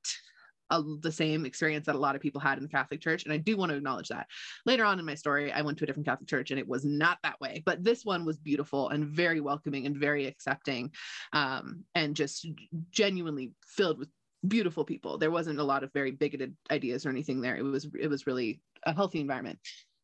a, 0.70 0.82
the 1.00 1.12
same 1.12 1.46
experience 1.46 1.86
that 1.86 1.94
a 1.94 1.98
lot 1.98 2.14
of 2.14 2.20
people 2.20 2.40
had 2.40 2.58
in 2.58 2.64
the 2.64 2.68
Catholic 2.68 3.00
Church. 3.00 3.24
And 3.24 3.32
I 3.32 3.38
do 3.38 3.56
want 3.56 3.70
to 3.70 3.76
acknowledge 3.76 4.08
that. 4.08 4.26
Later 4.66 4.84
on 4.84 4.98
in 4.98 5.04
my 5.04 5.14
story, 5.14 5.52
I 5.52 5.62
went 5.62 5.78
to 5.78 5.84
a 5.84 5.86
different 5.86 6.06
Catholic 6.06 6.28
church 6.28 6.50
and 6.50 6.60
it 6.60 6.68
was 6.68 6.84
not 6.84 7.18
that 7.22 7.40
way. 7.40 7.62
But 7.64 7.84
this 7.84 8.04
one 8.04 8.24
was 8.24 8.38
beautiful 8.38 8.88
and 8.90 9.06
very 9.06 9.40
welcoming 9.40 9.86
and 9.86 9.96
very 9.96 10.26
accepting 10.26 10.92
um, 11.32 11.84
and 11.94 12.14
just 12.14 12.46
genuinely 12.90 13.52
filled 13.66 13.98
with 13.98 14.08
beautiful 14.46 14.84
people. 14.84 15.18
There 15.18 15.30
wasn't 15.30 15.58
a 15.58 15.64
lot 15.64 15.82
of 15.82 15.92
very 15.92 16.12
bigoted 16.12 16.54
ideas 16.70 17.04
or 17.04 17.10
anything 17.10 17.40
there. 17.40 17.56
It 17.56 17.62
was 17.62 17.88
it 17.98 18.08
was 18.08 18.26
really 18.26 18.60
a 18.84 18.94
healthy 18.94 19.20
environment. 19.20 19.58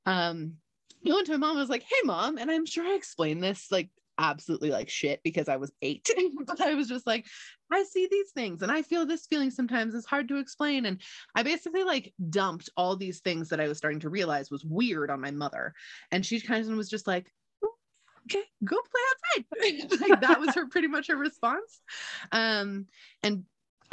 Um, 0.07 0.55
I 1.07 1.13
went 1.13 1.27
to 1.27 1.33
my 1.33 1.39
mom. 1.39 1.57
I 1.57 1.61
was 1.61 1.69
like, 1.69 1.83
"Hey, 1.83 2.01
mom," 2.05 2.39
and 2.39 2.51
I'm 2.51 2.67
sure 2.67 2.85
I 2.85 2.95
explained 2.95 3.43
this 3.43 3.71
like 3.71 3.91
absolutely 4.19 4.71
like 4.71 4.89
shit 4.89 5.21
because 5.23 5.49
I 5.49 5.57
was 5.57 5.73
eight. 5.83 6.09
but 6.47 6.61
I 6.61 6.75
was 6.75 6.89
just 6.89 7.07
like, 7.07 7.27
I 7.73 7.85
see 7.85 8.09
these 8.11 8.31
things 8.31 8.63
and 8.63 8.71
I 8.71 8.83
feel 8.83 9.07
this 9.07 9.27
feeling 9.27 9.51
sometimes 9.51 9.95
is 9.95 10.07
hard 10.07 10.29
to 10.29 10.39
explain. 10.39 10.87
And 10.87 11.01
I 11.35 11.43
basically 11.43 11.85
like 11.85 12.13
dumped 12.31 12.71
all 12.77 12.97
these 12.97 13.21
things 13.21 13.49
that 13.49 13.61
I 13.61 13.69
was 13.69 13.79
starting 13.79 14.01
to 14.01 14.11
realize 14.11 14.51
was 14.51 14.65
weird 14.65 15.11
on 15.11 15.21
my 15.21 15.31
mother. 15.31 15.75
And 16.11 16.25
she 16.25 16.41
kind 16.41 16.69
of 16.69 16.77
was 16.77 16.91
just 16.91 17.07
like, 17.07 17.33
okay, 18.27 18.45
go 18.65 18.77
play 18.77 19.01
outside. 19.11 20.01
like 20.01 20.21
that 20.21 20.41
was 20.41 20.55
her 20.55 20.69
pretty 20.69 20.89
much 20.89 21.09
her 21.09 21.17
response. 21.17 21.81
Um, 22.33 22.87
and 23.23 23.45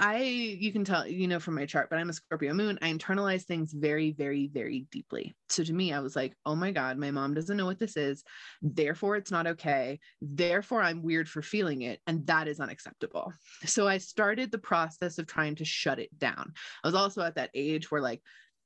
I, 0.01 0.17
you 0.17 0.71
can 0.71 0.83
tell, 0.83 1.07
you 1.07 1.27
know, 1.27 1.39
from 1.39 1.53
my 1.53 1.67
chart, 1.67 1.87
but 1.91 1.99
I'm 1.99 2.09
a 2.09 2.13
Scorpio 2.13 2.55
moon. 2.55 2.79
I 2.81 2.91
internalize 2.91 3.43
things 3.43 3.71
very, 3.71 4.13
very, 4.13 4.47
very 4.47 4.87
deeply. 4.91 5.35
So 5.47 5.63
to 5.63 5.73
me, 5.73 5.93
I 5.93 5.99
was 5.99 6.15
like, 6.15 6.35
oh 6.43 6.55
my 6.55 6.71
God, 6.71 6.97
my 6.97 7.11
mom 7.11 7.35
doesn't 7.35 7.55
know 7.55 7.67
what 7.67 7.77
this 7.77 7.95
is. 7.95 8.23
Therefore, 8.63 9.15
it's 9.15 9.29
not 9.29 9.45
okay. 9.45 9.99
Therefore, 10.19 10.81
I'm 10.81 11.03
weird 11.03 11.29
for 11.29 11.43
feeling 11.43 11.83
it. 11.83 11.99
And 12.07 12.25
that 12.25 12.47
is 12.47 12.59
unacceptable. 12.59 13.31
So 13.65 13.87
I 13.87 13.99
started 13.99 14.51
the 14.51 14.57
process 14.57 15.19
of 15.19 15.27
trying 15.27 15.53
to 15.57 15.65
shut 15.65 15.99
it 15.99 16.17
down. 16.17 16.51
I 16.83 16.87
was 16.87 16.95
also 16.95 17.21
at 17.21 17.35
that 17.35 17.51
age 17.53 17.91
where 17.91 18.01
like 18.01 18.23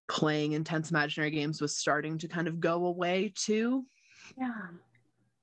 playing 0.08 0.54
intense 0.54 0.90
imaginary 0.90 1.32
games 1.32 1.60
was 1.60 1.78
starting 1.78 2.18
to 2.20 2.30
kind 2.30 2.48
of 2.48 2.62
go 2.62 2.86
away 2.86 3.34
too. 3.36 3.86
Yeah 4.40 4.68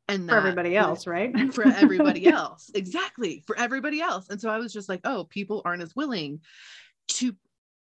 and 0.09 0.29
for 0.29 0.37
everybody 0.37 0.77
else, 0.77 1.07
right? 1.07 1.35
for 1.55 1.67
everybody 1.67 2.27
else. 2.27 2.71
Exactly. 2.75 3.43
For 3.47 3.57
everybody 3.59 4.01
else. 4.01 4.29
And 4.29 4.41
so 4.41 4.51
I 4.51 4.59
was 4.59 4.73
just 4.73 4.89
like, 4.89 5.01
oh, 5.05 5.25
people 5.25 5.63
aren't 5.65 5.83
as 5.83 5.95
willing 5.95 6.41
to 7.09 7.35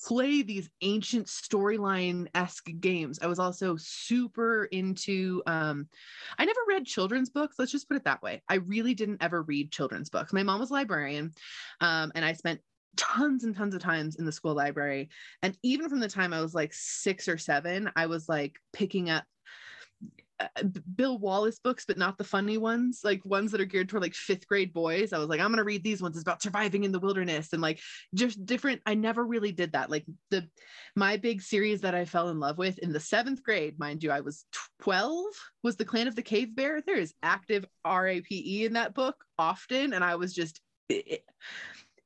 play 0.06 0.42
these 0.42 0.70
ancient 0.82 1.28
storyline 1.28 2.28
esque 2.36 2.70
games. 2.80 3.20
I 3.22 3.28
was 3.28 3.40
also 3.40 3.76
super 3.78 4.66
into, 4.66 5.42
um, 5.48 5.88
I 6.38 6.46
never 6.46 6.60
read 6.68 6.86
children's 6.86 7.30
books. 7.30 7.56
Let's 7.58 7.72
just 7.72 7.88
put 7.88 7.98
it 7.98 8.04
that 8.04 8.22
way. 8.22 8.42
I 8.48 8.56
really 8.56 8.94
didn't 8.94 9.24
ever 9.24 9.42
read 9.42 9.72
children's 9.72 10.10
books. 10.10 10.34
My 10.34 10.44
mom 10.44 10.60
was 10.60 10.70
a 10.70 10.74
librarian, 10.74 11.32
um, 11.82 12.12
and 12.14 12.24
I 12.24 12.34
spent 12.34 12.62
tons 12.98 13.44
and 13.44 13.56
tons 13.56 13.76
of 13.76 13.82
times 13.82 14.16
in 14.18 14.26
the 14.26 14.32
school 14.32 14.54
library. 14.54 15.10
And 15.42 15.58
even 15.64 15.90
from 15.90 16.00
the 16.00 16.08
time 16.08 16.34
I 16.34 16.42
was 16.42 16.54
like 16.54 16.74
six 16.74 17.28
or 17.28 17.38
seven, 17.38 17.90
I 17.96 18.06
was 18.06 18.30
like 18.30 18.60
picking 18.74 19.10
up 19.10 19.24
Uh, 20.40 20.64
Bill 20.96 21.18
Wallace 21.18 21.60
books, 21.60 21.86
but 21.88 21.98
not 21.98 22.18
the 22.18 22.24
funny 22.24 22.58
ones, 22.58 23.02
like 23.04 23.24
ones 23.26 23.52
that 23.52 23.62
are 23.62 23.66
geared 23.66 23.88
toward 23.88 24.04
like 24.04 24.14
fifth 24.14 24.48
grade 24.48 24.74
boys. 24.74 25.14
I 25.14 25.18
was 25.18 25.30
like, 25.30 25.40
I'm 25.40 25.50
gonna 25.50 25.64
read 25.64 25.84
these 25.84 26.02
ones. 26.02 26.16
It's 26.16 26.24
about 26.24 26.42
surviving 26.42 26.84
in 26.84 26.92
the 26.92 27.00
wilderness 27.00 27.54
and 27.54 27.62
like 27.62 27.80
just 28.14 28.46
different. 28.46 28.82
I 28.86 28.96
never 28.96 29.26
really 29.26 29.52
did 29.52 29.74
that. 29.74 29.90
Like 29.90 30.06
the 30.32 30.48
my 30.96 31.18
big 31.18 31.42
series 31.42 31.82
that 31.82 31.96
I 31.96 32.06
fell 32.06 32.30
in 32.30 32.40
love 32.40 32.58
with 32.58 32.80
in 32.80 32.92
the 32.92 33.00
seventh 33.00 33.44
grade, 33.44 33.80
mind 33.80 34.04
you, 34.04 34.12
I 34.12 34.22
was 34.22 34.46
12, 34.82 35.26
was 35.64 35.76
the 35.78 35.86
Clan 35.86 36.08
of 36.08 36.16
the 36.16 36.22
Cave 36.22 36.56
Bear. 36.56 36.82
There 36.82 36.98
is 36.98 37.14
active 37.24 37.66
RAPE 37.86 38.32
in 38.66 38.74
that 38.74 38.94
book 38.94 39.16
often, 39.38 39.94
and 39.94 40.04
I 40.04 40.16
was 40.16 40.34
just. 40.34 40.62
Eh, 40.90 41.02
eh, 41.10 41.18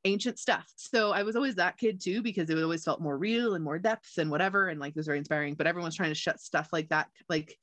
Ancient 0.05 0.39
stuff. 0.39 0.71
So 0.75 1.11
I 1.11 1.23
was 1.23 1.35
always 1.35 1.55
that 1.55 1.77
kid 1.77 2.01
too, 2.01 2.21
because 2.21 2.49
it 2.49 2.61
always 2.61 2.83
felt 2.83 3.01
more 3.01 3.17
real 3.17 3.55
and 3.55 3.63
more 3.63 3.77
depth 3.77 4.17
and 4.17 4.31
whatever. 4.31 4.69
And 4.69 4.79
like 4.79 4.91
it 4.91 4.95
was 4.95 5.07
very 5.07 5.17
inspiring. 5.17 5.55
But 5.55 5.67
everyone's 5.67 5.95
trying 5.95 6.11
to 6.11 6.15
shut 6.15 6.39
stuff 6.39 6.69
like 6.71 6.89
that, 6.89 7.07
like 7.27 7.57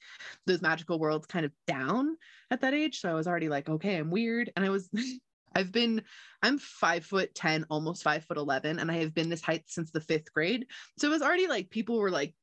those 0.47 0.63
magical 0.63 0.99
worlds 0.99 1.27
kind 1.27 1.47
of 1.47 1.53
down 1.67 2.17
at 2.51 2.61
that 2.61 2.75
age. 2.75 3.01
So 3.01 3.11
I 3.11 3.15
was 3.15 3.27
already 3.27 3.49
like, 3.49 3.69
okay, 3.69 3.97
I'm 3.97 4.11
weird. 4.11 4.53
And 4.55 4.65
I 4.65 4.69
was 4.69 4.91
I've 5.57 5.73
been, 5.73 6.03
I'm 6.43 6.59
five 6.59 7.05
foot 7.07 7.35
10, 7.35 7.65
almost 7.71 8.03
five 8.03 8.25
foot 8.25 8.37
11, 8.37 8.79
and 8.79 8.91
I 8.91 8.97
have 8.97 9.15
been 9.15 9.31
this 9.31 9.41
height 9.41 9.65
since 9.67 9.91
the 9.91 10.03
fifth 10.03 10.31
grade. 10.35 10.67
So 10.99 11.09
it 11.09 11.11
was 11.11 11.23
already 11.23 11.47
like 11.47 11.71
people 11.71 11.99
were 11.99 12.11
like 12.11 12.35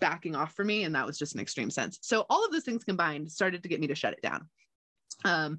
backing 0.00 0.34
off 0.34 0.54
for 0.54 0.64
me, 0.64 0.84
and 0.84 0.94
that 0.94 1.04
was 1.06 1.18
just 1.18 1.34
an 1.34 1.40
extreme 1.40 1.70
sense. 1.70 1.98
So 2.00 2.24
all 2.30 2.44
of 2.44 2.52
those 2.52 2.64
things 2.64 2.82
combined 2.82 3.30
started 3.30 3.62
to 3.62 3.68
get 3.68 3.80
me 3.80 3.88
to 3.88 3.94
shut 3.94 4.14
it 4.14 4.22
down. 4.22 4.48
Um, 5.26 5.58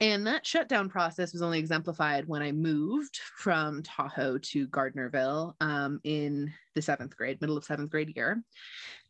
and 0.00 0.26
that 0.26 0.46
shutdown 0.46 0.88
process 0.88 1.32
was 1.32 1.42
only 1.42 1.58
exemplified 1.58 2.26
when 2.26 2.42
I 2.42 2.52
moved 2.52 3.18
from 3.36 3.82
Tahoe 3.82 4.38
to 4.38 4.68
Gardnerville 4.68 5.54
um, 5.60 6.00
in 6.04 6.52
the 6.74 6.82
seventh 6.82 7.16
grade, 7.16 7.40
middle 7.40 7.56
of 7.56 7.64
seventh 7.64 7.90
grade 7.90 8.12
year. 8.16 8.42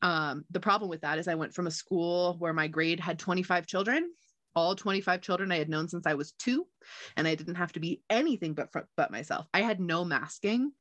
Um, 0.03 0.45
the 0.51 0.61
problem 0.61 0.91
with 0.91 1.03
that 1.03 1.19
is 1.19 1.29
I 1.29 1.35
went 1.35 1.55
from 1.55 1.67
a 1.67 1.73
school 1.73 2.37
where 2.39 2.53
my 2.53 2.69
grade 2.69 3.01
had 3.01 3.19
25 3.19 3.67
children, 3.67 4.11
all 4.55 4.75
25 4.75 5.21
children 5.21 5.53
I 5.53 5.59
had 5.59 5.69
known 5.69 5.89
since 5.89 6.07
I 6.07 6.15
was 6.15 6.33
two, 6.33 6.67
and 7.17 7.27
I 7.29 7.35
didn't 7.35 7.55
have 7.57 7.73
to 7.73 7.81
be 7.81 8.03
anything 8.11 8.55
but 8.55 8.71
but 8.97 9.11
myself. 9.11 9.47
I 9.55 9.63
had 9.63 9.81
no 9.81 10.05
masking, 10.05 10.73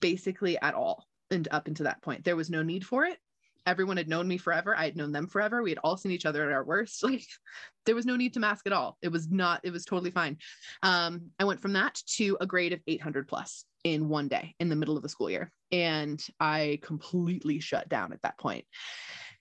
basically 0.00 0.58
at 0.60 0.74
all, 0.74 1.06
and 1.30 1.46
up 1.50 1.66
until 1.66 1.84
that 1.84 2.02
point, 2.02 2.24
there 2.24 2.36
was 2.36 2.50
no 2.50 2.62
need 2.62 2.86
for 2.86 3.04
it 3.04 3.18
everyone 3.66 3.96
had 3.96 4.08
known 4.08 4.28
me 4.28 4.38
forever. 4.38 4.76
I 4.76 4.84
had 4.84 4.96
known 4.96 5.12
them 5.12 5.26
forever. 5.26 5.62
We 5.62 5.70
had 5.70 5.78
all 5.82 5.96
seen 5.96 6.12
each 6.12 6.26
other 6.26 6.44
at 6.44 6.52
our 6.52 6.64
worst. 6.64 7.02
Like 7.14 7.26
there 7.86 7.94
was 7.94 8.06
no 8.06 8.16
need 8.16 8.32
to 8.34 8.40
mask 8.40 8.66
at 8.66 8.72
all. 8.72 8.96
It 9.02 9.08
was 9.08 9.30
not, 9.30 9.60
it 9.62 9.70
was 9.70 9.84
totally 9.84 10.10
fine. 10.10 10.38
Um, 10.82 11.30
I 11.38 11.44
went 11.44 11.60
from 11.60 11.74
that 11.74 12.00
to 12.16 12.36
a 12.40 12.46
grade 12.46 12.72
of 12.72 12.80
800 12.86 13.28
plus 13.28 13.66
in 13.84 14.08
one 14.08 14.28
day 14.28 14.54
in 14.58 14.70
the 14.70 14.76
middle 14.76 14.96
of 14.96 15.02
the 15.02 15.08
school 15.08 15.30
year. 15.30 15.52
And 15.70 16.24
I 16.40 16.80
completely 16.82 17.60
shut 17.60 17.88
down 17.88 18.12
at 18.12 18.22
that 18.22 18.38
point. 18.38 18.64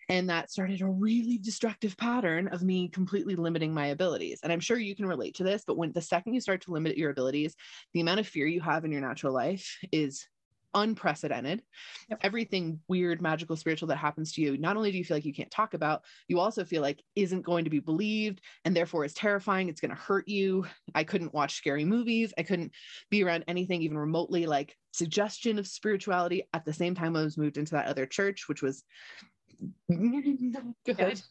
And 0.10 0.30
that 0.30 0.52
started 0.52 0.82
a 0.82 0.86
really 0.86 1.38
destructive 1.38 1.96
pattern 1.96 2.50
of 2.50 2.64
me 2.64 2.90
completely 2.90 3.36
limiting 3.36 3.74
my 3.74 3.88
abilities. 3.88 4.40
And 4.44 4.52
I'm 4.52 4.60
sure 4.60 4.78
you 4.78 4.96
can 4.96 5.06
relate 5.06 5.36
to 5.36 5.44
this, 5.44 5.64
but 5.66 5.78
when 5.78 5.94
the 5.94 6.02
second 6.02 6.34
you 6.34 6.42
start 6.42 6.62
to 6.64 6.74
limit 6.74 6.98
your 6.98 7.12
abilities, 7.12 7.56
the 7.94 8.02
amount 8.02 8.20
of 8.20 8.28
fear 8.28 8.46
you 8.46 8.60
have 8.62 8.84
in 8.84 8.92
your 8.92 9.02
natural 9.02 9.34
life 9.34 9.78
is 9.92 10.28
unprecedented. 10.74 11.62
Yep. 12.10 12.20
Everything 12.24 12.80
weird, 12.88 13.22
magical, 13.22 13.56
spiritual 13.56 13.88
that 13.90 13.98
happens 13.98 14.34
to 14.34 14.42
you, 14.42 14.58
not 14.58 14.78
only 14.78 14.92
do 14.92 14.98
you 14.98 15.04
feel 15.04 15.18
like 15.18 15.26
you 15.26 15.34
can't 15.34 15.52
talk 15.52 15.74
about, 15.74 16.04
you 16.28 16.40
also 16.40 16.64
feel 16.64 16.82
like 16.82 17.02
isn't 17.16 17.42
going 17.42 17.64
to 17.64 17.70
be 17.70 17.80
believed 17.80 18.42
and 18.66 18.76
therefore 18.76 19.06
is 19.06 19.14
terrifying. 19.14 19.70
It's 19.70 19.82
going 19.82 19.96
to 19.96 20.02
hurt 20.02 20.28
you. 20.28 20.66
I 20.96 21.04
couldn't 21.04 21.34
watch 21.34 21.56
scary 21.56 21.86
movies. 21.86 22.34
I 22.38 22.44
couldn't 22.44 22.72
be 23.10 23.24
around 23.24 23.46
anything 23.48 23.82
even 23.82 23.98
remotely 23.98 24.46
like 24.46 24.76
suggestion 24.92 25.60
of 25.60 25.68
spirituality 25.68 26.44
at 26.54 26.66
the 26.66 26.74
same 26.74 26.96
time 26.96 27.16
I 27.16 27.24
was 27.24 27.38
moved 27.38 27.58
into 27.58 27.76
that 27.76 27.88
other 27.88 28.06
church, 28.06 28.48
which 28.48 28.62
was 28.62 28.84
good. 29.90 31.22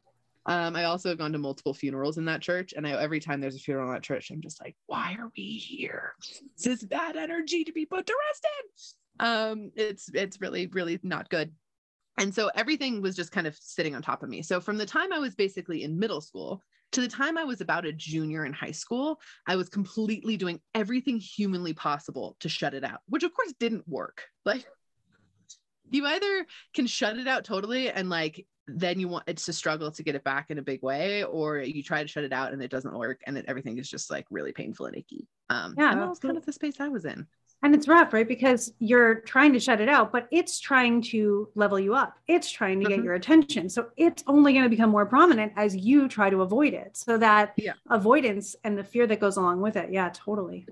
Um, 0.45 0.75
I 0.75 0.85
also 0.85 1.11
have 1.11 1.19
gone 1.19 1.33
to 1.33 1.39
multiple 1.39 1.73
funerals 1.73 2.19
in 2.19 2.25
that 2.25 2.41
church, 2.41 2.75
and 2.77 2.87
I, 2.87 3.01
every 3.01 3.21
time 3.21 3.41
there's 3.41 3.55
a 3.55 3.61
funeral 3.61 3.89
in 3.89 3.95
that 3.95 4.03
church, 4.03 4.31
I'm 4.31 4.41
just 4.41 4.61
like, 4.61 4.75
why 4.87 5.17
are 5.19 5.31
we 5.37 5.45
here? 5.45 6.15
This 6.57 6.67
is 6.67 6.83
bad 6.83 7.17
energy 7.17 7.63
to 7.63 7.73
be 7.73 7.87
put 7.87 8.07
to 8.07 8.15
rest 8.29 8.47
in 8.63 8.69
um 9.21 9.71
it's 9.77 10.09
it's 10.13 10.41
really 10.41 10.67
really 10.69 10.99
not 11.03 11.29
good. 11.29 11.53
And 12.19 12.35
so 12.35 12.51
everything 12.55 13.01
was 13.01 13.17
just 13.17 13.33
kind 13.33 13.47
of 13.47 13.57
sitting 13.57 13.95
on 13.95 14.03
top 14.03 14.23
of 14.23 14.29
me. 14.29 14.43
So 14.43 14.61
from 14.61 14.77
the 14.79 14.87
time 14.87 15.13
i 15.13 15.19
was 15.19 15.35
basically 15.35 15.83
in 15.83 15.99
middle 15.99 16.21
school 16.21 16.63
to 16.93 17.01
the 17.01 17.09
time 17.09 17.39
i 17.39 17.45
was 17.45 17.61
about 17.61 17.87
a 17.87 17.93
junior 17.93 18.45
in 18.45 18.53
high 18.53 18.71
school 18.71 19.19
i 19.47 19.57
was 19.57 19.69
completely 19.69 20.37
doing 20.37 20.61
everything 20.75 21.17
humanly 21.19 21.73
possible 21.73 22.37
to 22.41 22.51
shut 22.51 22.75
it 22.75 22.85
out 22.85 23.01
which 23.09 23.23
of 23.23 23.33
course 23.35 23.55
didn't 23.59 23.89
work. 23.89 24.25
Like 24.45 24.67
you 25.91 26.07
either 26.07 26.47
can 26.75 26.87
shut 26.87 27.19
it 27.19 27.29
out 27.29 27.45
totally 27.45 27.91
and 27.91 28.09
like 28.11 28.47
then 28.67 28.99
you 28.99 29.09
want 29.09 29.25
it's 29.27 29.47
a 29.49 29.53
struggle 29.53 29.91
to 29.91 30.03
get 30.03 30.15
it 30.15 30.25
back 30.25 30.51
in 30.51 30.59
a 30.59 30.63
big 30.63 30.83
way 30.83 31.25
or 31.25 31.59
you 31.59 31.83
try 31.83 32.03
to 32.03 32.09
shut 32.09 32.25
it 32.25 32.33
out 32.33 32.53
and 32.53 32.63
it 32.63 32.71
doesn't 32.71 32.97
work 32.97 33.21
and 33.27 33.37
it, 33.37 33.45
everything 33.49 33.79
is 33.79 33.89
just 33.89 34.11
like 34.11 34.27
really 34.31 34.53
painful 34.53 34.87
and 34.87 34.97
icky. 34.97 35.27
Um 35.51 35.75
yeah 35.77 35.95
that 35.95 36.09
was 36.09 36.19
kind 36.19 36.37
of 36.37 36.45
the 36.45 36.53
space 36.53 36.81
i 36.81 36.89
was 36.89 37.05
in 37.05 37.27
and 37.63 37.75
it's 37.75 37.87
rough, 37.87 38.13
right? 38.13 38.27
Because 38.27 38.73
you're 38.81 39.17
trying 39.21 39.53
to 39.53 39.61
shut 39.61 39.81
it 39.81 39.89
out, 39.89 40.11
but 40.11 40.27
it's 40.33 40.59
trying 40.59 41.01
to 41.03 41.49
level 41.55 41.79
you 41.79 41.95
up. 41.95 42.17
It's 42.27 42.51
trying 42.51 42.81
to 42.81 42.87
mm-hmm. 42.87 42.97
get 42.97 43.05
your 43.05 43.15
attention. 43.15 43.69
So 43.69 43.89
it's 43.97 44.25
only 44.27 44.53
going 44.53 44.65
to 44.65 44.69
become 44.69 44.91
more 44.91 45.07
prominent 45.07 45.53
as 45.57 45.77
you 45.77 46.09
try 46.09 46.29
to 46.29 46.43
avoid 46.43 46.75
it. 46.75 46.97
So 46.97 47.19
that 47.19 47.53
yeah. 47.57 47.75
avoidance 47.89 48.57
and 48.65 48.77
the 48.77 48.83
fear 48.83 49.07
that 49.07 49.21
goes 49.21 49.37
along 49.37 49.61
with 49.61 49.77
it. 49.77 49.93
Yeah, 49.93 50.11
totally. 50.13 50.67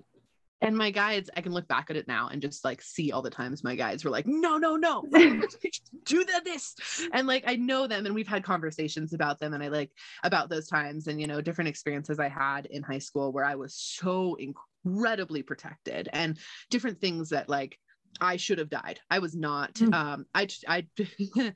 And 0.63 0.77
my 0.77 0.91
guides, 0.91 1.31
I 1.35 1.41
can 1.41 1.53
look 1.53 1.67
back 1.69 1.89
at 1.89 1.97
it 1.97 2.07
now 2.07 2.29
and 2.29 2.43
just 2.43 2.67
like 2.67 2.83
see 2.83 3.13
all 3.13 3.23
the 3.23 3.31
times 3.31 3.65
my 3.65 3.75
guides 3.77 4.05
were 4.05 4.11
like, 4.11 4.27
no, 4.27 4.59
no, 4.59 4.77
no, 4.77 5.03
do 6.05 6.25
this. 6.45 6.77
And 7.15 7.27
like 7.27 7.45
I 7.47 7.57
know 7.57 7.87
them 7.87 8.05
and 8.05 8.15
we've 8.15 8.29
had 8.29 8.45
conversations 8.45 9.15
about 9.15 9.39
them 9.39 9.55
and 9.55 9.63
I 9.63 9.69
like 9.69 9.91
about 10.23 10.51
those 10.51 10.69
times 10.69 11.07
and 11.07 11.19
you 11.19 11.27
know, 11.27 11.41
different 11.41 11.69
experiences 11.69 12.19
I 12.19 12.29
had 12.29 12.67
in 12.67 12.83
high 12.83 12.99
school 12.99 13.33
where 13.33 13.45
I 13.45 13.55
was 13.55 13.75
so 13.75 14.35
incredible 14.35 14.70
incredibly 14.85 15.43
protected 15.43 16.09
and 16.13 16.39
different 16.71 17.01
things 17.01 17.31
that 17.31 17.49
like 17.49 17.79
I 18.21 18.37
should 18.37 18.59
have 18.59 18.71
died. 18.71 19.01
I 19.11 19.21
was 19.21 19.37
not. 19.37 19.75
Mm. 19.75 19.95
Um, 19.95 20.27
I, 20.35 20.49
I, 20.67 20.87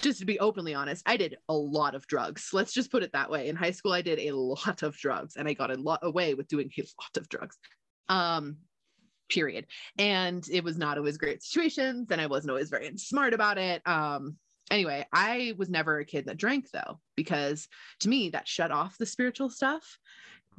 just 0.00 0.20
to 0.20 0.24
be 0.24 0.40
openly 0.40 0.74
honest, 0.74 1.02
I 1.06 1.16
did 1.16 1.36
a 1.48 1.54
lot 1.54 1.94
of 1.94 2.06
drugs. 2.06 2.48
Let's 2.52 2.72
just 2.72 2.90
put 2.90 3.02
it 3.02 3.12
that 3.12 3.30
way. 3.30 3.48
In 3.48 3.56
high 3.56 3.70
school, 3.70 3.92
I 3.92 4.02
did 4.02 4.18
a 4.18 4.32
lot 4.32 4.82
of 4.82 4.96
drugs, 4.96 5.36
and 5.36 5.46
I 5.46 5.52
got 5.52 5.70
a 5.70 5.80
lot 5.80 6.00
away 6.02 6.34
with 6.34 6.48
doing 6.48 6.70
a 6.78 6.80
lot 6.80 7.16
of 7.16 7.28
drugs. 7.28 7.58
Um, 8.08 8.56
period. 9.30 9.66
And 9.98 10.44
it 10.50 10.64
was 10.64 10.76
not 10.76 10.98
always 10.98 11.18
great 11.18 11.42
situations, 11.42 12.10
and 12.10 12.20
I 12.20 12.26
wasn't 12.26 12.50
always 12.50 12.70
very 12.70 12.96
smart 12.96 13.34
about 13.34 13.58
it. 13.58 13.82
Um, 13.86 14.36
anyway, 14.70 15.06
I 15.12 15.54
was 15.56 15.70
never 15.70 15.98
a 15.98 16.04
kid 16.04 16.26
that 16.26 16.36
drank 16.36 16.70
though, 16.72 16.98
because 17.16 17.68
to 18.00 18.08
me 18.08 18.30
that 18.30 18.48
shut 18.48 18.70
off 18.70 18.98
the 18.98 19.06
spiritual 19.06 19.50
stuff 19.50 19.98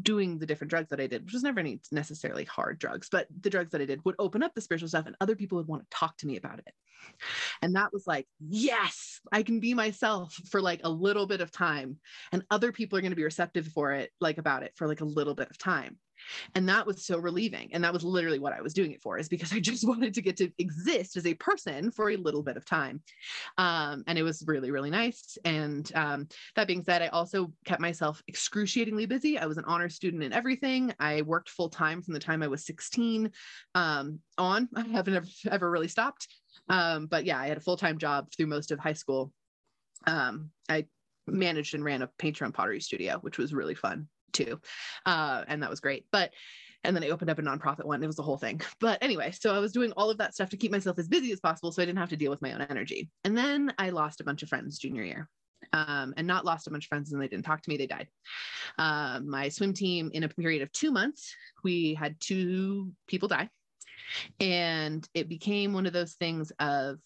doing 0.02 0.38
the 0.38 0.46
different 0.46 0.70
drugs 0.70 0.90
that 0.90 1.00
I 1.00 1.08
did, 1.08 1.24
which 1.24 1.34
was 1.34 1.44
never 1.44 1.60
any 1.60 1.80
necessarily 1.92 2.46
hard 2.46 2.80
drugs, 2.80 3.10
but 3.10 3.28
the 3.42 3.50
drugs 3.50 3.72
that 3.72 3.82
I 3.82 3.86
did 3.86 4.04
would 4.06 4.16
open 4.20 4.44
up 4.44 4.54
the 4.54 4.62
spiritual 4.62 4.90
stuff 4.90 5.06
and 5.06 5.16
other 5.22 5.36
people 5.36 5.58
would 5.58 5.68
want 5.68 5.84
to 5.84 5.98
talk 5.98 6.18
to 6.18 6.28
me 6.28 6.38
about 6.38 6.60
it. 6.60 6.74
And 7.62 7.76
that 7.76 7.92
was 7.92 8.06
like, 8.08 8.28
yes, 8.40 9.20
I 9.32 9.44
can 9.44 9.60
be 9.60 9.74
myself 9.74 10.34
for 10.50 10.62
like 10.62 10.82
a 10.84 10.90
little 10.90 11.26
bit 11.26 11.42
of 11.42 11.52
time. 11.52 11.98
And 12.32 12.44
other 12.52 12.72
people 12.72 12.98
are 12.98 13.02
going 13.02 13.12
to 13.12 13.16
be 13.16 13.24
receptive 13.24 13.68
for 13.68 13.92
it, 13.94 14.12
like 14.20 14.38
about 14.38 14.64
it 14.64 14.74
for 14.76 14.88
like 14.88 15.02
a 15.02 15.06
little 15.06 15.34
bit 15.34 15.50
of 15.50 15.58
time. 15.58 15.98
And 16.56 16.68
that 16.70 16.86
was 16.86 17.06
so 17.06 17.18
relieving. 17.18 17.70
And 17.74 17.84
that 17.84 17.94
was 17.94 18.04
literally 18.04 18.40
what 18.40 18.54
I 18.54 18.62
was 18.62 18.74
doing 18.74 18.92
it 18.92 19.02
for, 19.02 19.18
is 19.18 19.30
because 19.30 19.54
I 19.54 19.60
just 19.60 19.88
wanted 19.88 20.14
to 20.14 20.22
get 20.22 20.38
to 20.38 20.52
exist 20.58 21.18
as 21.18 21.26
a 21.26 21.34
person 21.36 21.92
for 21.92 22.10
a 22.10 22.18
little 22.18 22.44
bit 22.44 22.58
of 22.58 22.66
time. 22.66 23.02
Um, 23.58 24.04
and 24.08 24.18
it 24.18 24.24
was 24.24 24.44
really, 24.48 24.72
really 24.72 24.90
nice. 24.90 25.38
And 25.46 25.90
um, 25.96 26.28
that 26.56 26.68
being 26.68 26.84
said, 26.84 27.02
I 27.02 27.08
also 27.08 27.52
kept 27.66 27.82
myself 27.82 28.22
excruciatingly 28.28 29.06
busy. 29.06 29.38
I 29.38 29.46
was 29.46 29.58
an 29.58 29.66
honor 29.66 29.90
student 29.90 30.24
in 30.24 30.34
everything. 30.34 30.94
I 31.00 31.22
worked 31.24 31.50
full 31.50 31.70
time 31.70 32.02
from 32.02 32.14
the 32.14 32.20
time 32.20 32.44
I 32.44 32.48
was 32.48 32.66
16 32.66 33.32
um, 33.76 34.20
on. 34.38 34.70
I 34.76 34.82
haven't 34.82 35.16
ever, 35.16 35.28
ever 35.50 35.72
really 35.72 35.88
stopped. 35.88 36.28
Um, 36.70 37.08
but 37.08 37.26
yeah, 37.26 37.40
I 37.40 37.48
had 37.48 37.58
a 37.58 37.62
full 37.62 37.78
time 37.78 37.98
job 37.98 38.28
through 38.32 38.48
most 38.48 38.72
of 38.72 38.80
high 38.80 38.94
school. 38.94 39.32
Um, 40.08 40.52
I 40.70 40.86
managed 41.28 41.76
and 41.76 41.84
ran 41.84 42.02
a 42.02 42.10
painter 42.18 42.46
and 42.46 42.54
pottery 42.54 42.82
studio, 42.82 43.18
which 43.22 43.38
was 43.38 43.54
really 43.54 43.76
fun 43.76 44.08
too. 44.34 44.60
Uh, 45.06 45.44
and 45.48 45.64
that 45.64 45.70
was 45.70 45.80
great. 45.80 46.06
But 46.12 46.32
and 46.84 46.96
then 46.96 47.04
I 47.04 47.10
opened 47.10 47.30
up 47.30 47.40
a 47.40 47.44
nonprofit 47.44 47.86
one. 47.86 48.04
It 48.04 48.08
was 48.08 48.16
the 48.16 48.24
whole 48.24 48.38
thing. 48.38 48.62
But 48.80 48.98
anyway, 49.02 49.32
so 49.32 49.54
I 49.54 49.60
was 49.60 49.72
doing 49.72 49.92
all 49.94 50.10
of 50.10 50.18
that 50.18 50.34
stuff 50.34 50.50
to 50.50 50.58
keep 50.58 50.72
myself 50.72 50.98
as 50.98 51.08
busy 51.08 51.32
as 51.32 51.40
possible 51.40 51.72
so 51.72 51.82
I 51.82 51.86
didn't 51.86 52.00
have 52.00 52.10
to 52.10 52.18
deal 52.18 52.32
with 52.32 52.42
my 52.42 52.54
own 52.54 52.62
energy. 52.62 53.10
And 53.24 53.38
then 53.38 53.74
I 53.78 53.92
lost 53.92 54.22
a 54.22 54.24
bunch 54.24 54.42
of 54.42 54.50
friends 54.50 54.80
junior 54.80 55.04
year. 55.04 55.30
Um, 55.74 56.16
and 56.18 56.26
not 56.26 56.44
lost 56.44 56.66
a 56.66 56.72
bunch 56.72 56.86
of 56.86 56.90
friends 56.90 57.14
and 57.14 57.22
they 57.22 57.28
didn't 57.28 57.46
talk 57.46 57.62
to 57.62 57.70
me, 57.70 57.78
they 57.78 57.86
died. 57.86 58.08
Uh, 58.80 59.20
my 59.24 59.48
swim 59.50 59.74
team, 59.74 60.10
in 60.14 60.24
a 60.24 60.30
period 60.30 60.64
of 60.64 60.72
two 60.72 60.92
months, 60.92 61.36
we 61.64 61.94
had 61.94 62.20
two 62.20 62.92
people 63.08 63.28
die. 63.28 63.48
And 64.40 65.08
it 65.14 65.30
became 65.30 65.72
one 65.72 65.86
of 65.86 65.94
those 65.94 66.14
things 66.14 66.52
of, 66.60 66.98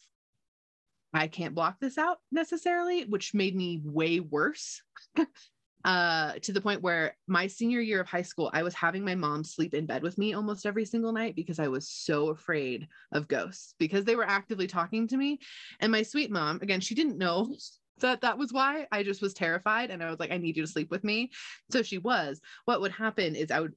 I 1.14 1.28
can't 1.28 1.54
block 1.54 1.80
this 1.80 1.98
out 1.98 2.18
necessarily, 2.32 3.04
which 3.04 3.34
made 3.34 3.56
me 3.56 3.82
way 3.84 4.22
worse 4.22 4.82
uh, 5.86 6.34
to 6.42 6.52
the 6.52 6.60
point 6.60 6.82
where 6.82 7.16
my 7.28 7.46
senior 7.46 7.80
year 7.80 8.02
of 8.02 8.08
high 8.08 8.24
school, 8.24 8.50
I 8.54 8.64
was 8.64 8.74
having 8.74 9.06
my 9.06 9.14
mom 9.14 9.44
sleep 9.44 9.76
in 9.76 9.86
bed 9.86 10.02
with 10.02 10.18
me 10.18 10.34
almost 10.34 10.66
every 10.66 10.84
single 10.84 11.14
night 11.14 11.36
because 11.36 11.60
I 11.60 11.68
was 11.68 11.88
so 11.88 12.30
afraid 12.30 12.88
of 13.12 13.28
ghosts 13.28 13.76
because 13.78 14.04
they 14.04 14.16
were 14.16 14.28
actively 14.28 14.66
talking 14.66 15.08
to 15.08 15.16
me. 15.16 15.40
And 15.80 15.92
my 15.92 16.02
sweet 16.02 16.32
mom, 16.32 16.60
again, 16.64 16.82
she 16.82 16.96
didn't 16.96 17.20
know 17.20 17.56
that 18.00 18.22
that 18.22 18.38
was 18.38 18.52
why 18.52 18.88
I 18.92 19.04
just 19.04 19.22
was 19.22 19.36
terrified 19.36 19.92
and 19.92 20.04
I 20.04 20.10
was 20.10 20.20
like, 20.20 20.32
I 20.32 20.38
need 20.38 20.58
you 20.58 20.64
to 20.64 20.72
sleep 20.72 20.90
with 20.90 21.04
me. 21.04 21.30
So 21.70 21.84
she 21.84 22.00
was. 22.00 22.42
What 22.66 22.82
would 22.82 22.92
happen 22.92 23.36
is 23.36 23.52
I 23.52 23.62
would 23.62 23.76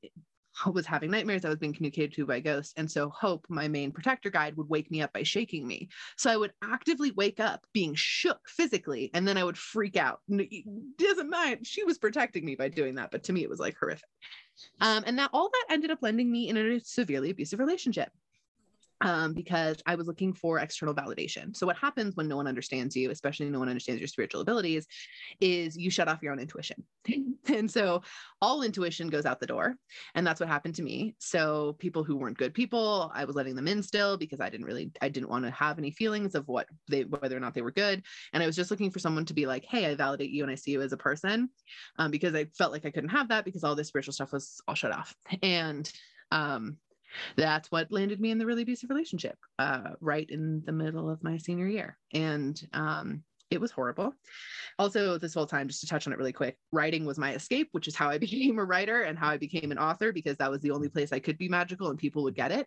was 0.67 0.87
having 0.87 1.11
nightmares. 1.11 1.45
I 1.45 1.49
was 1.49 1.59
being 1.59 1.73
communicated 1.73 2.15
to 2.15 2.27
by 2.27 2.41
ghosts. 2.41 2.75
And 2.77 2.91
so 2.91 3.09
Hope, 3.11 3.47
my 3.49 3.69
main 3.69 3.93
protector 3.93 4.31
guide, 4.31 4.57
would 4.57 4.69
wake 4.69 4.91
me 4.91 5.03
up 5.03 5.13
by 5.13 5.23
shaking 5.23 5.67
me. 5.67 5.89
So 6.17 6.31
I 6.31 6.37
would 6.37 6.53
actively 6.63 7.13
wake 7.13 7.41
up 7.41 7.65
being 7.73 7.95
shook 7.95 8.41
physically, 8.47 9.11
and 9.15 9.27
then 9.27 9.37
I 9.37 9.45
would 9.45 9.59
freak 9.59 9.97
out. 9.97 10.21
Doesn't 10.99 11.31
mind. 11.31 11.67
She 11.67 11.85
was 11.85 11.99
protecting 11.99 12.45
me 12.45 12.55
by 12.55 12.69
doing 12.69 12.97
that, 12.97 13.11
but 13.11 13.25
to 13.25 13.33
me 13.33 13.43
it 13.43 13.51
was 13.51 13.61
like 13.61 13.77
horrific. 13.79 14.09
Um, 14.81 15.05
and 15.07 15.19
that 15.19 15.31
all 15.33 15.51
that 15.51 15.73
ended 15.73 15.91
up 15.91 15.99
landing 16.03 16.31
me 16.31 16.49
in 16.49 16.57
a 16.57 16.81
severely 16.81 17.31
abusive 17.31 17.61
relationship 17.61 18.11
um, 19.01 19.33
because 19.33 19.81
I 19.87 19.95
was 19.95 20.07
looking 20.07 20.33
for 20.33 20.59
external 20.59 20.95
validation. 20.95 21.57
So, 21.57 21.67
what 21.67 21.77
happens 21.77 22.17
when 22.17 22.29
no 22.29 22.37
one 22.37 22.47
understands 22.47 22.97
you, 22.97 23.11
especially 23.11 23.49
no 23.49 23.59
one 23.59 23.69
understands 23.69 24.01
your 24.01 24.09
spiritual 24.09 24.41
abilities, 24.41 24.87
is 25.41 25.77
you 25.77 25.91
shut 25.91 26.09
off 26.09 26.23
your 26.23 26.33
own 26.33 26.41
intuition. 26.41 26.85
and 27.47 27.71
so, 27.71 28.03
all 28.43 28.63
intuition 28.63 29.09
goes 29.09 29.27
out 29.27 29.41
the 29.41 29.47
door. 29.47 29.77
And 30.15 30.27
that's 30.27 30.41
what 30.41 30.49
happened 30.49 30.75
to 30.77 30.83
me. 30.83 31.15
So, 31.19 31.77
people 31.79 32.03
who 32.03 32.17
weren't 32.17 32.39
good 32.39 32.55
people, 32.55 33.13
I 33.15 33.25
was 33.25 33.37
letting 33.37 33.55
them 33.55 33.69
in 33.69 33.83
still 33.83 34.17
because 34.17 34.41
I 34.41 34.51
didn't 34.51 34.67
really, 34.67 34.91
I 35.01 35.09
didn't 35.09 35.31
want 35.31 35.45
to 35.45 35.51
have 35.53 35.79
any 35.79 35.91
feelings 35.91 36.35
of 36.35 36.49
what 36.49 36.67
they, 36.89 37.03
whether 37.03 37.37
or 37.37 37.41
not 37.41 37.55
they 37.55 37.63
were 37.63 37.71
good. 37.71 38.03
And 38.33 38.43
I 38.43 38.47
was 38.47 38.57
just 38.57 38.71
looking 38.71 38.91
for 38.91 38.99
someone 38.99 39.25
to 39.27 39.35
be 39.35 39.47
like, 39.47 39.65
hey, 39.65 39.87
I 39.87 39.95
validate 39.95 40.31
you 40.31 40.43
and 40.43 40.51
I 40.51 40.57
see 40.57 40.73
you 40.73 40.83
as 40.83 40.93
a 40.93 40.97
person 40.97 41.51
um, 41.99 42.11
because 42.11 42.35
I 42.35 42.47
felt 42.57 42.73
like 42.73 42.85
I 42.85 42.91
couldn't 42.91 43.11
have 43.11 43.29
that 43.29 43.45
because 43.45 43.63
all 43.63 43.75
this 43.75 43.89
spiritual 43.89 44.13
stuff 44.13 44.33
was 44.33 44.61
all 44.67 44.75
shut 44.75 44.93
off. 44.93 45.15
And, 45.43 45.91
um, 46.31 46.77
that's 47.37 47.71
what 47.71 47.91
landed 47.93 48.21
me 48.21 48.31
in 48.31 48.39
the 48.39 48.47
really 48.47 48.63
abusive 48.63 48.91
relationship 48.91 49.37
uh, 49.59 49.91
right 50.01 50.29
in 50.31 50.63
the 50.65 50.73
middle 50.73 51.11
of 51.11 51.23
my 51.23 51.37
senior 51.37 51.67
year. 51.67 51.97
And 52.13 52.61
um, 52.73 53.23
it 53.51 53.61
was 53.61 53.71
horrible. 53.71 54.13
Also, 54.79 55.19
this 55.19 55.35
whole 55.35 55.47
time, 55.47 55.69
just 55.69 55.81
to 55.81 55.87
touch 55.87 56.07
on 56.07 56.13
it 56.13 56.19
really 56.19 56.33
quick, 56.33 56.57
writing 56.73 57.05
was 57.05 57.19
my 57.19 57.35
escape, 57.35 57.69
which 57.73 57.89
is 57.89 57.97
how 57.97 58.09
I 58.09 58.19
became 58.19 58.59
a 58.59 58.65
writer 58.65 59.03
and 59.03 59.19
how 59.19 59.29
I 59.29 59.37
became 59.37 59.73
an 59.73 59.79
author 59.79 60.13
because 60.13 60.37
that 60.39 60.51
was 60.51 60.61
the 60.61 60.71
only 60.71 60.89
place 60.89 61.13
I 61.13 61.19
could 61.19 61.39
be 61.39 61.49
magical 61.49 61.89
and 61.89 61.99
people 61.99 62.23
would 62.25 62.35
get 62.35 62.53
it. 62.53 62.67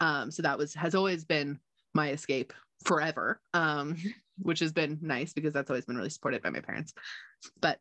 Um, 0.00 0.30
so 0.30 0.42
that 0.42 0.58
was 0.58 0.74
has 0.74 0.94
always 0.94 1.24
been 1.24 1.58
my 1.94 2.10
escape 2.10 2.52
forever, 2.84 3.40
um, 3.54 3.96
which 4.38 4.60
has 4.60 4.72
been 4.72 4.98
nice 5.00 5.32
because 5.32 5.52
that's 5.52 5.70
always 5.70 5.86
been 5.86 5.96
really 5.96 6.10
supported 6.10 6.42
by 6.42 6.50
my 6.50 6.60
parents. 6.60 6.92
But 7.60 7.78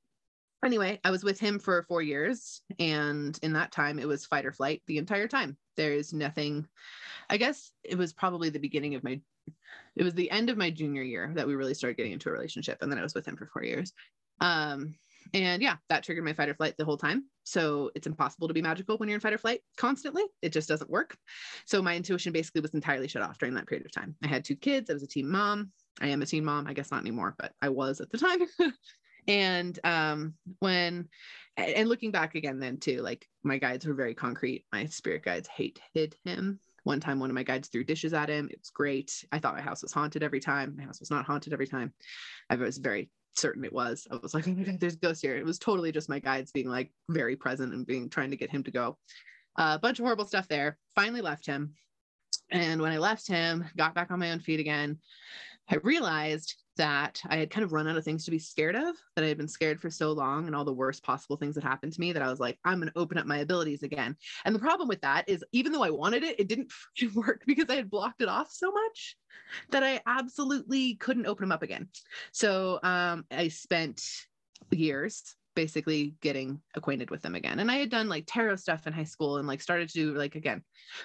anyway, 0.65 0.99
I 1.03 1.11
was 1.11 1.23
with 1.23 1.39
him 1.39 1.59
for 1.59 1.85
four 1.87 2.01
years. 2.01 2.61
And 2.79 3.37
in 3.43 3.53
that 3.53 3.71
time, 3.71 3.99
it 3.99 4.07
was 4.07 4.25
fight 4.25 4.45
or 4.45 4.51
flight 4.51 4.81
the 4.87 4.97
entire 4.97 5.27
time. 5.27 5.57
There's 5.77 6.13
nothing, 6.13 6.67
I 7.29 7.37
guess 7.37 7.71
it 7.83 7.97
was 7.97 8.13
probably 8.13 8.49
the 8.49 8.59
beginning 8.59 8.95
of 8.95 9.03
my, 9.03 9.21
it 9.95 10.03
was 10.03 10.13
the 10.13 10.29
end 10.29 10.49
of 10.49 10.57
my 10.57 10.69
junior 10.69 11.03
year 11.03 11.31
that 11.35 11.47
we 11.47 11.55
really 11.55 11.73
started 11.73 11.97
getting 11.97 12.11
into 12.11 12.29
a 12.29 12.33
relationship. 12.33 12.79
And 12.81 12.91
then 12.91 12.99
I 12.99 13.03
was 13.03 13.13
with 13.13 13.27
him 13.27 13.37
for 13.37 13.45
four 13.45 13.63
years. 13.63 13.93
Um, 14.41 14.95
and 15.33 15.61
yeah, 15.61 15.75
that 15.89 16.03
triggered 16.03 16.23
my 16.23 16.33
fight 16.33 16.49
or 16.49 16.53
flight 16.53 16.75
the 16.77 16.85
whole 16.85 16.97
time. 16.97 17.25
So 17.43 17.91
it's 17.95 18.07
impossible 18.07 18.47
to 18.47 18.53
be 18.53 18.61
magical 18.61 18.97
when 18.97 19.09
you're 19.09 19.15
in 19.15 19.21
fight 19.21 19.33
or 19.33 19.37
flight 19.37 19.61
constantly. 19.77 20.23
It 20.41 20.51
just 20.51 20.69
doesn't 20.69 20.89
work. 20.89 21.17
So 21.65 21.81
my 21.81 21.95
intuition 21.95 22.33
basically 22.33 22.61
was 22.61 22.73
entirely 22.73 23.07
shut 23.07 23.21
off 23.21 23.37
during 23.37 23.55
that 23.55 23.67
period 23.67 23.85
of 23.85 23.91
time. 23.91 24.15
I 24.23 24.27
had 24.27 24.45
two 24.45 24.55
kids. 24.55 24.89
I 24.89 24.93
was 24.93 25.03
a 25.03 25.07
teen 25.07 25.29
mom. 25.29 25.71
I 25.99 26.07
am 26.07 26.21
a 26.21 26.25
teen 26.25 26.45
mom. 26.45 26.67
I 26.67 26.73
guess 26.73 26.91
not 26.91 27.01
anymore, 27.01 27.35
but 27.37 27.53
I 27.61 27.69
was 27.69 28.01
at 28.01 28.09
the 28.09 28.17
time. 28.17 28.39
and 29.27 29.79
um 29.83 30.33
when 30.59 31.07
and 31.57 31.89
looking 31.89 32.11
back 32.11 32.35
again 32.35 32.59
then 32.59 32.77
too 32.77 33.01
like 33.01 33.27
my 33.43 33.57
guides 33.57 33.85
were 33.85 33.93
very 33.93 34.13
concrete. 34.13 34.65
My 34.71 34.85
spirit 34.85 35.23
guides 35.23 35.47
hated 35.47 36.15
him. 36.23 36.59
One 36.83 36.99
time 36.99 37.19
one 37.19 37.29
of 37.29 37.35
my 37.35 37.43
guides 37.43 37.67
threw 37.67 37.83
dishes 37.83 38.13
at 38.13 38.29
him. 38.29 38.49
It 38.51 38.59
was 38.59 38.69
great. 38.69 39.25
I 39.31 39.39
thought 39.39 39.55
my 39.55 39.61
house 39.61 39.81
was 39.81 39.91
haunted 39.91 40.23
every 40.23 40.39
time. 40.39 40.75
My 40.77 40.83
house 40.83 40.99
was 40.99 41.09
not 41.09 41.25
haunted 41.25 41.53
every 41.53 41.67
time. 41.67 41.93
I 42.49 42.55
was 42.55 42.77
very 42.77 43.09
certain 43.35 43.65
it 43.65 43.73
was. 43.73 44.07
I 44.11 44.17
was 44.17 44.33
like 44.33 44.47
oh 44.47 44.51
my 44.51 44.63
god 44.63 44.79
there's 44.79 44.95
ghosts 44.95 45.21
here. 45.21 45.35
It 45.35 45.45
was 45.45 45.59
totally 45.59 45.91
just 45.91 46.09
my 46.09 46.19
guides 46.19 46.51
being 46.51 46.69
like 46.69 46.91
very 47.09 47.35
present 47.35 47.73
and 47.73 47.85
being 47.85 48.09
trying 48.09 48.31
to 48.31 48.37
get 48.37 48.51
him 48.51 48.63
to 48.63 48.71
go. 48.71 48.97
Uh, 49.57 49.73
a 49.75 49.79
bunch 49.79 49.99
of 49.99 50.05
horrible 50.05 50.25
stuff 50.25 50.47
there. 50.47 50.77
Finally 50.95 51.21
left 51.21 51.45
him. 51.45 51.73
And 52.51 52.81
when 52.81 52.93
i 52.93 52.97
left 52.97 53.27
him 53.27 53.65
got 53.75 53.95
back 53.95 54.11
on 54.11 54.19
my 54.19 54.31
own 54.31 54.39
feet 54.39 54.61
again 54.61 54.99
i 55.69 55.75
realized 55.77 56.55
that 56.77 57.21
I 57.27 57.37
had 57.37 57.49
kind 57.49 57.63
of 57.63 57.73
run 57.73 57.87
out 57.87 57.97
of 57.97 58.03
things 58.03 58.25
to 58.25 58.31
be 58.31 58.39
scared 58.39 58.75
of, 58.75 58.95
that 59.15 59.23
I 59.23 59.27
had 59.27 59.37
been 59.37 59.47
scared 59.47 59.79
for 59.79 59.89
so 59.89 60.11
long 60.11 60.47
and 60.47 60.55
all 60.55 60.65
the 60.65 60.73
worst 60.73 61.03
possible 61.03 61.35
things 61.35 61.55
that 61.55 61.63
happened 61.63 61.93
to 61.93 61.99
me 61.99 62.13
that 62.13 62.23
I 62.23 62.29
was 62.29 62.39
like, 62.39 62.57
I'm 62.63 62.79
going 62.79 62.91
to 62.91 62.97
open 62.97 63.17
up 63.17 63.25
my 63.25 63.39
abilities 63.39 63.83
again. 63.83 64.15
And 64.45 64.55
the 64.55 64.59
problem 64.59 64.87
with 64.87 65.01
that 65.01 65.27
is, 65.27 65.43
even 65.51 65.71
though 65.71 65.83
I 65.83 65.89
wanted 65.89 66.23
it, 66.23 66.39
it 66.39 66.47
didn't 66.47 66.71
work 67.15 67.43
because 67.45 67.69
I 67.69 67.75
had 67.75 67.89
blocked 67.89 68.21
it 68.21 68.29
off 68.29 68.51
so 68.51 68.71
much 68.71 69.17
that 69.71 69.83
I 69.83 70.01
absolutely 70.05 70.95
couldn't 70.95 71.25
open 71.25 71.43
them 71.43 71.51
up 71.51 71.63
again. 71.63 71.89
So 72.31 72.79
um, 72.83 73.25
I 73.31 73.49
spent 73.49 74.03
years 74.71 75.35
basically 75.57 76.13
getting 76.21 76.61
acquainted 76.75 77.09
with 77.09 77.23
them 77.23 77.33
again. 77.33 77.57
And 77.57 77.71
I 77.71 77.77
had 77.77 77.89
done 77.89 78.07
like 78.07 78.25
tarot 78.27 78.57
stuff 78.57 78.85
in 78.85 78.93
high 78.93 79.03
school 79.03 79.37
and 79.37 79.47
like 79.47 79.59
started 79.59 79.89
to 79.89 79.93
do 79.95 80.13
like 80.13 80.35
again, 80.35 80.63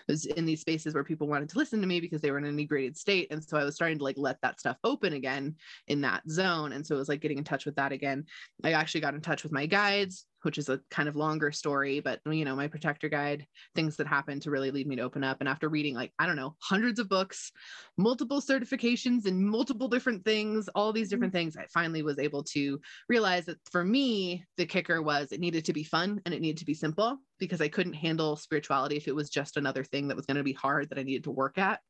was 0.08 0.26
in 0.26 0.44
these 0.44 0.60
spaces 0.60 0.92
where 0.92 1.02
people 1.02 1.26
wanted 1.26 1.48
to 1.48 1.58
listen 1.58 1.80
to 1.80 1.86
me 1.86 2.00
because 2.00 2.20
they 2.20 2.30
were 2.30 2.36
in 2.36 2.44
an 2.44 2.50
inebriated 2.50 2.98
state. 2.98 3.28
And 3.30 3.42
so 3.42 3.56
I 3.56 3.64
was 3.64 3.74
starting 3.74 3.96
to 3.96 4.04
like 4.04 4.18
let 4.18 4.36
that 4.42 4.60
stuff 4.60 4.76
open 4.84 5.14
again 5.14 5.56
in 5.88 6.02
that 6.02 6.22
zone. 6.28 6.72
And 6.72 6.86
so 6.86 6.94
it 6.94 6.98
was 6.98 7.08
like 7.08 7.22
getting 7.22 7.38
in 7.38 7.44
touch 7.44 7.64
with 7.64 7.76
that 7.76 7.92
again. 7.92 8.26
I 8.62 8.72
actually 8.72 9.00
got 9.00 9.14
in 9.14 9.22
touch 9.22 9.42
with 9.42 9.52
my 9.52 9.64
guides 9.64 10.26
which 10.42 10.58
is 10.58 10.68
a 10.68 10.80
kind 10.90 11.08
of 11.08 11.16
longer 11.16 11.52
story, 11.52 12.00
but 12.00 12.20
you 12.26 12.44
know, 12.44 12.56
my 12.56 12.68
protector 12.68 13.08
guide, 13.08 13.46
things 13.74 13.96
that 13.96 14.06
happened 14.06 14.42
to 14.42 14.50
really 14.50 14.70
lead 14.70 14.86
me 14.86 14.96
to 14.96 15.02
open 15.02 15.24
up. 15.24 15.38
And 15.40 15.48
after 15.48 15.68
reading 15.68 15.94
like, 15.94 16.12
I 16.18 16.26
don't 16.26 16.36
know, 16.36 16.56
hundreds 16.60 16.98
of 16.98 17.08
books, 17.08 17.52
multiple 17.96 18.40
certifications 18.40 19.26
and 19.26 19.44
multiple 19.44 19.88
different 19.88 20.24
things, 20.24 20.68
all 20.74 20.92
these 20.92 21.08
mm-hmm. 21.08 21.16
different 21.16 21.32
things, 21.32 21.56
I 21.56 21.66
finally 21.72 22.02
was 22.02 22.18
able 22.18 22.44
to 22.44 22.80
realize 23.08 23.46
that 23.46 23.58
for 23.70 23.84
me, 23.84 24.44
the 24.56 24.66
kicker 24.66 25.02
was 25.02 25.32
it 25.32 25.40
needed 25.40 25.64
to 25.66 25.72
be 25.72 25.84
fun 25.84 26.20
and 26.24 26.34
it 26.34 26.40
needed 26.40 26.58
to 26.58 26.66
be 26.66 26.74
simple 26.74 27.18
because 27.38 27.60
I 27.60 27.68
couldn't 27.68 27.94
handle 27.94 28.36
spirituality 28.36 28.96
if 28.96 29.08
it 29.08 29.14
was 29.14 29.30
just 29.30 29.56
another 29.56 29.84
thing 29.84 30.08
that 30.08 30.16
was 30.16 30.26
going 30.26 30.36
to 30.36 30.42
be 30.42 30.52
hard 30.52 30.90
that 30.90 30.98
I 30.98 31.02
needed 31.02 31.24
to 31.24 31.30
work 31.30 31.58
at. 31.58 31.80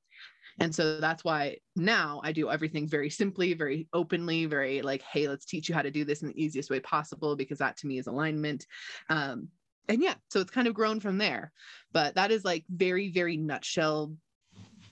And 0.60 0.74
so 0.74 1.00
that's 1.00 1.24
why 1.24 1.58
now 1.76 2.20
I 2.22 2.32
do 2.32 2.50
everything 2.50 2.86
very 2.86 3.10
simply, 3.10 3.54
very 3.54 3.88
openly, 3.92 4.46
very 4.46 4.82
like, 4.82 5.02
hey, 5.02 5.28
let's 5.28 5.46
teach 5.46 5.68
you 5.68 5.74
how 5.74 5.82
to 5.82 5.90
do 5.90 6.04
this 6.04 6.22
in 6.22 6.28
the 6.28 6.42
easiest 6.42 6.70
way 6.70 6.80
possible, 6.80 7.36
because 7.36 7.58
that 7.58 7.76
to 7.78 7.86
me 7.86 7.98
is 7.98 8.06
alignment. 8.06 8.66
Um, 9.08 9.48
and 9.88 10.02
yeah, 10.02 10.14
so 10.30 10.40
it's 10.40 10.50
kind 10.50 10.68
of 10.68 10.74
grown 10.74 11.00
from 11.00 11.18
there. 11.18 11.52
But 11.92 12.14
that 12.14 12.30
is 12.30 12.44
like 12.44 12.64
very, 12.68 13.10
very 13.10 13.36
nutshell 13.36 14.12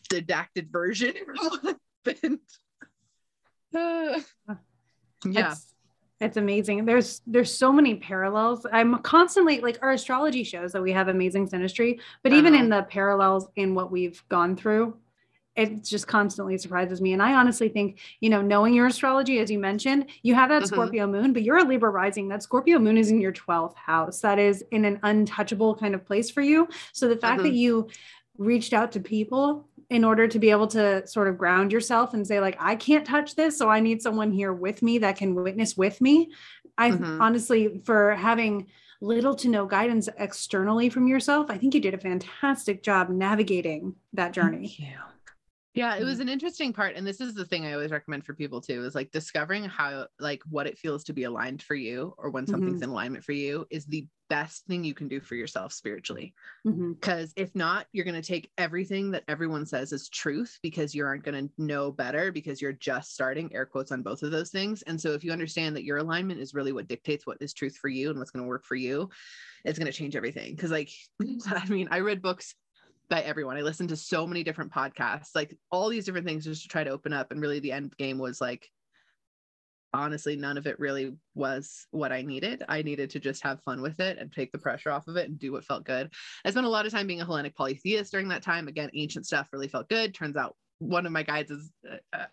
didactic 0.08 0.66
version 0.72 1.14
uh, 2.06 2.12
yeah. 3.74 5.52
It's, 5.52 5.74
it's 6.20 6.36
amazing. 6.36 6.84
There's 6.84 7.22
there's 7.26 7.52
so 7.52 7.72
many 7.72 7.94
parallels. 7.94 8.66
I'm 8.70 8.98
constantly 8.98 9.60
like 9.60 9.78
our 9.80 9.92
astrology 9.92 10.44
shows 10.44 10.72
that 10.72 10.82
we 10.82 10.92
have 10.92 11.08
amazing 11.08 11.48
synastry, 11.48 11.98
but 12.22 12.32
uh-huh. 12.32 12.38
even 12.38 12.54
in 12.54 12.68
the 12.68 12.82
parallels 12.82 13.48
in 13.56 13.74
what 13.74 13.90
we've 13.90 14.22
gone 14.28 14.54
through, 14.54 14.96
it 15.56 15.84
just 15.84 16.06
constantly 16.06 16.56
surprises 16.58 17.00
me. 17.00 17.12
And 17.12 17.22
I 17.22 17.34
honestly 17.34 17.68
think, 17.68 17.98
you 18.20 18.30
know, 18.30 18.40
knowing 18.40 18.72
your 18.72 18.86
astrology, 18.86 19.40
as 19.40 19.50
you 19.50 19.58
mentioned, 19.58 20.06
you 20.22 20.34
have 20.34 20.48
that 20.48 20.62
mm-hmm. 20.62 20.74
Scorpio 20.74 21.06
moon, 21.06 21.32
but 21.32 21.42
you're 21.42 21.58
a 21.58 21.64
Libra 21.64 21.90
rising. 21.90 22.28
That 22.28 22.42
Scorpio 22.42 22.78
moon 22.78 22.96
is 22.96 23.10
in 23.10 23.20
your 23.20 23.32
12th 23.32 23.74
house. 23.74 24.20
That 24.20 24.38
is 24.38 24.64
in 24.70 24.84
an 24.84 25.00
untouchable 25.02 25.74
kind 25.74 25.94
of 25.94 26.04
place 26.04 26.30
for 26.30 26.40
you. 26.40 26.68
So 26.92 27.08
the 27.08 27.16
fact 27.16 27.40
mm-hmm. 27.40 27.48
that 27.48 27.54
you 27.54 27.88
reached 28.38 28.72
out 28.72 28.92
to 28.92 29.00
people 29.00 29.68
in 29.90 30.04
order 30.04 30.28
to 30.28 30.38
be 30.38 30.50
able 30.50 30.68
to 30.68 31.06
sort 31.06 31.28
of 31.28 31.36
ground 31.36 31.72
yourself 31.72 32.14
and 32.14 32.26
say 32.26 32.40
like 32.40 32.56
i 32.58 32.74
can't 32.74 33.06
touch 33.06 33.34
this 33.34 33.58
so 33.58 33.68
i 33.68 33.80
need 33.80 34.00
someone 34.00 34.32
here 34.32 34.52
with 34.52 34.82
me 34.82 34.98
that 34.98 35.16
can 35.16 35.34
witness 35.34 35.76
with 35.76 36.00
me 36.00 36.30
i 36.78 36.90
mm-hmm. 36.90 37.20
honestly 37.20 37.82
for 37.84 38.14
having 38.14 38.66
little 39.02 39.34
to 39.34 39.48
no 39.48 39.66
guidance 39.66 40.08
externally 40.16 40.88
from 40.88 41.06
yourself 41.06 41.50
i 41.50 41.58
think 41.58 41.74
you 41.74 41.80
did 41.80 41.92
a 41.92 41.98
fantastic 41.98 42.82
job 42.82 43.10
navigating 43.10 43.94
that 44.14 44.32
journey 44.32 44.66
yeah, 45.80 45.96
it 45.96 46.04
was 46.04 46.18
mm. 46.18 46.22
an 46.22 46.28
interesting 46.28 46.74
part. 46.74 46.94
And 46.94 47.06
this 47.06 47.22
is 47.22 47.32
the 47.32 47.46
thing 47.46 47.64
I 47.64 47.72
always 47.72 47.90
recommend 47.90 48.26
for 48.26 48.34
people 48.34 48.60
too 48.60 48.84
is 48.84 48.94
like 48.94 49.10
discovering 49.12 49.64
how, 49.64 50.08
like, 50.18 50.42
what 50.46 50.66
it 50.66 50.76
feels 50.76 51.04
to 51.04 51.14
be 51.14 51.24
aligned 51.24 51.62
for 51.62 51.74
you 51.74 52.14
or 52.18 52.28
when 52.28 52.46
something's 52.46 52.74
mm-hmm. 52.74 52.82
in 52.82 52.90
alignment 52.90 53.24
for 53.24 53.32
you 53.32 53.66
is 53.70 53.86
the 53.86 54.06
best 54.28 54.66
thing 54.66 54.84
you 54.84 54.92
can 54.92 55.08
do 55.08 55.20
for 55.20 55.36
yourself 55.36 55.72
spiritually. 55.72 56.34
Because 56.66 57.30
mm-hmm. 57.30 57.42
if 57.42 57.54
not, 57.54 57.86
you're 57.92 58.04
going 58.04 58.20
to 58.20 58.20
take 58.20 58.50
everything 58.58 59.10
that 59.12 59.24
everyone 59.26 59.64
says 59.64 59.90
is 59.94 60.10
truth 60.10 60.58
because 60.62 60.94
you 60.94 61.02
aren't 61.02 61.24
going 61.24 61.48
to 61.48 61.52
know 61.56 61.90
better 61.90 62.30
because 62.30 62.60
you're 62.60 62.74
just 62.74 63.14
starting, 63.14 63.50
air 63.54 63.64
quotes 63.64 63.90
on 63.90 64.02
both 64.02 64.22
of 64.22 64.32
those 64.32 64.50
things. 64.50 64.82
And 64.82 65.00
so 65.00 65.12
if 65.12 65.24
you 65.24 65.32
understand 65.32 65.74
that 65.76 65.84
your 65.84 65.96
alignment 65.96 66.40
is 66.40 66.52
really 66.52 66.72
what 66.72 66.88
dictates 66.88 67.26
what 67.26 67.38
is 67.40 67.54
truth 67.54 67.78
for 67.78 67.88
you 67.88 68.10
and 68.10 68.18
what's 68.18 68.30
going 68.30 68.44
to 68.44 68.48
work 68.48 68.66
for 68.66 68.76
you, 68.76 69.08
it's 69.64 69.78
going 69.78 69.90
to 69.90 69.96
change 69.96 70.14
everything. 70.14 70.54
Because, 70.54 70.70
like, 70.70 70.90
I 71.48 71.66
mean, 71.70 71.88
I 71.90 72.00
read 72.00 72.20
books 72.20 72.54
by 73.10 73.20
everyone. 73.20 73.56
I 73.56 73.62
listened 73.62 73.90
to 73.90 73.96
so 73.96 74.26
many 74.26 74.42
different 74.42 74.72
podcasts, 74.72 75.30
like 75.34 75.56
all 75.70 75.88
these 75.88 76.06
different 76.06 76.26
things 76.26 76.44
just 76.44 76.62
to 76.62 76.68
try 76.68 76.84
to 76.84 76.90
open 76.90 77.12
up. 77.12 77.30
And 77.30 77.40
really 77.42 77.58
the 77.58 77.72
end 77.72 77.94
game 77.98 78.18
was 78.18 78.40
like, 78.40 78.66
honestly, 79.92 80.36
none 80.36 80.56
of 80.56 80.66
it 80.66 80.78
really 80.78 81.16
was 81.34 81.86
what 81.90 82.12
I 82.12 82.22
needed. 82.22 82.62
I 82.68 82.82
needed 82.82 83.10
to 83.10 83.20
just 83.20 83.42
have 83.42 83.62
fun 83.62 83.82
with 83.82 83.98
it 84.00 84.18
and 84.18 84.32
take 84.32 84.52
the 84.52 84.58
pressure 84.58 84.90
off 84.90 85.08
of 85.08 85.16
it 85.16 85.28
and 85.28 85.38
do 85.38 85.52
what 85.52 85.64
felt 85.64 85.84
good. 85.84 86.12
I 86.44 86.50
spent 86.50 86.66
a 86.66 86.70
lot 86.70 86.86
of 86.86 86.92
time 86.92 87.08
being 87.08 87.20
a 87.20 87.24
Hellenic 87.24 87.56
polytheist 87.56 88.12
during 88.12 88.28
that 88.28 88.42
time. 88.42 88.68
Again, 88.68 88.90
ancient 88.94 89.26
stuff 89.26 89.48
really 89.52 89.68
felt 89.68 89.88
good. 89.88 90.14
Turns 90.14 90.36
out 90.36 90.56
one 90.78 91.04
of 91.04 91.12
my 91.12 91.22
guides 91.22 91.50
is 91.50 91.70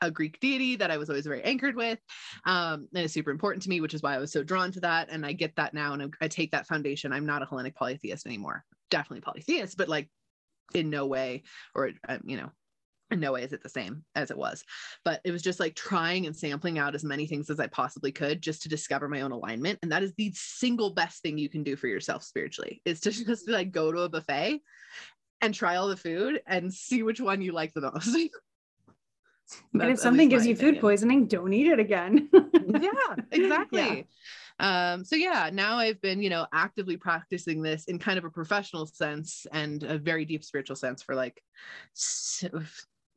a, 0.01 0.09
Greek 0.09 0.39
deity 0.39 0.77
that 0.77 0.89
I 0.89 0.97
was 0.97 1.09
always 1.09 1.25
very 1.25 1.43
anchored 1.43 1.75
with. 1.75 1.99
Um, 2.45 2.87
and 2.93 3.03
it's 3.03 3.13
super 3.13 3.31
important 3.31 3.63
to 3.63 3.69
me, 3.69 3.81
which 3.81 3.93
is 3.93 4.01
why 4.01 4.15
I 4.15 4.19
was 4.19 4.31
so 4.31 4.41
drawn 4.41 4.71
to 4.71 4.79
that. 4.81 5.09
And 5.09 5.25
I 5.25 5.33
get 5.33 5.55
that 5.57 5.73
now 5.73 5.93
and 5.93 6.13
I 6.21 6.27
take 6.29 6.51
that 6.51 6.65
foundation. 6.65 7.11
I'm 7.11 7.25
not 7.25 7.41
a 7.41 7.45
Hellenic 7.45 7.75
polytheist 7.75 8.25
anymore. 8.25 8.63
Definitely 8.89 9.21
polytheist, 9.21 9.77
but 9.77 9.89
like 9.89 10.09
in 10.73 10.89
no 10.89 11.05
way, 11.05 11.43
or 11.75 11.91
um, 12.07 12.21
you 12.25 12.37
know, 12.37 12.51
in 13.11 13.19
no 13.19 13.33
way 13.33 13.43
is 13.43 13.53
it 13.53 13.63
the 13.63 13.69
same 13.69 14.03
as 14.15 14.31
it 14.31 14.37
was. 14.37 14.63
But 15.05 15.21
it 15.23 15.31
was 15.31 15.41
just 15.41 15.59
like 15.59 15.75
trying 15.75 16.25
and 16.25 16.35
sampling 16.35 16.77
out 16.77 16.95
as 16.95 17.03
many 17.03 17.25
things 17.27 17.49
as 17.49 17.59
I 17.59 17.67
possibly 17.67 18.11
could 18.11 18.41
just 18.41 18.63
to 18.63 18.69
discover 18.69 19.07
my 19.07 19.21
own 19.21 19.31
alignment. 19.31 19.79
And 19.81 19.91
that 19.91 20.03
is 20.03 20.13
the 20.17 20.31
single 20.35 20.93
best 20.93 21.21
thing 21.21 21.37
you 21.37 21.49
can 21.49 21.63
do 21.63 21.75
for 21.75 21.87
yourself 21.87 22.23
spiritually 22.23 22.81
is 22.85 22.99
to 23.01 23.11
just 23.25 23.47
like 23.47 23.71
go 23.71 23.91
to 23.91 24.01
a 24.01 24.09
buffet 24.09 24.61
and 25.41 25.53
try 25.53 25.75
all 25.75 25.87
the 25.87 25.97
food 25.97 26.41
and 26.47 26.73
see 26.73 27.03
which 27.03 27.21
one 27.21 27.41
you 27.41 27.51
like 27.51 27.73
the 27.73 27.81
most. 27.81 28.07
and 29.73 29.91
if 29.91 29.99
something 29.99 30.29
gives 30.29 30.45
you 30.45 30.53
opinion. 30.53 30.75
food 30.75 30.81
poisoning, 30.81 31.27
don't 31.27 31.53
eat 31.53 31.67
it 31.67 31.79
again. 31.79 32.29
yeah, 32.33 33.15
exactly. 33.31 33.81
Yeah. 33.81 34.01
Um, 34.59 35.05
so 35.05 35.15
yeah, 35.15 35.49
now 35.53 35.77
I've 35.77 36.01
been, 36.01 36.21
you 36.21 36.29
know, 36.29 36.47
actively 36.51 36.97
practicing 36.97 37.61
this 37.61 37.85
in 37.85 37.99
kind 37.99 38.17
of 38.17 38.25
a 38.25 38.29
professional 38.29 38.85
sense 38.87 39.45
and 39.51 39.83
a 39.83 39.97
very 39.97 40.25
deep 40.25 40.43
spiritual 40.43 40.75
sense 40.75 41.03
for 41.03 41.15
like 41.15 41.41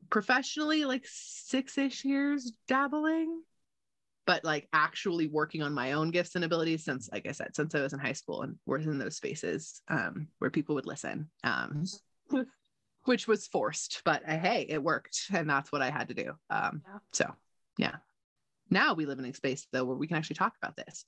professionally, 0.09 0.85
like 0.85 1.05
six-ish 1.05 2.05
years 2.05 2.51
dabbling, 2.67 3.41
but 4.27 4.43
like 4.43 4.67
actually 4.71 5.27
working 5.27 5.63
on 5.63 5.73
my 5.73 5.93
own 5.93 6.11
gifts 6.11 6.35
and 6.35 6.43
abilities 6.43 6.83
since, 6.83 7.09
like 7.11 7.27
I 7.27 7.31
said, 7.31 7.55
since 7.55 7.73
I 7.73 7.81
was 7.81 7.93
in 7.93 7.99
high 7.99 8.13
school 8.13 8.43
and 8.43 8.55
was 8.65 8.85
in 8.85 8.99
those 8.99 9.15
spaces 9.15 9.81
um, 9.87 10.27
where 10.39 10.51
people 10.51 10.75
would 10.75 10.85
listen. 10.85 11.29
Um, 11.43 11.85
which 13.05 13.27
was 13.27 13.47
forced, 13.47 14.03
but 14.05 14.21
uh, 14.27 14.37
hey, 14.37 14.67
it 14.69 14.81
worked, 14.81 15.25
and 15.33 15.49
that's 15.49 15.71
what 15.71 15.81
I 15.81 15.89
had 15.89 16.09
to 16.09 16.13
do. 16.13 16.33
Um, 16.49 16.83
yeah. 16.85 16.99
So, 17.11 17.35
yeah. 17.77 17.95
Now 18.71 18.93
we 18.93 19.05
live 19.05 19.19
in 19.19 19.25
a 19.25 19.33
space 19.33 19.67
though 19.71 19.83
where 19.83 19.97
we 19.97 20.07
can 20.07 20.17
actually 20.17 20.37
talk 20.37 20.53
about 20.61 20.75
this. 20.75 21.05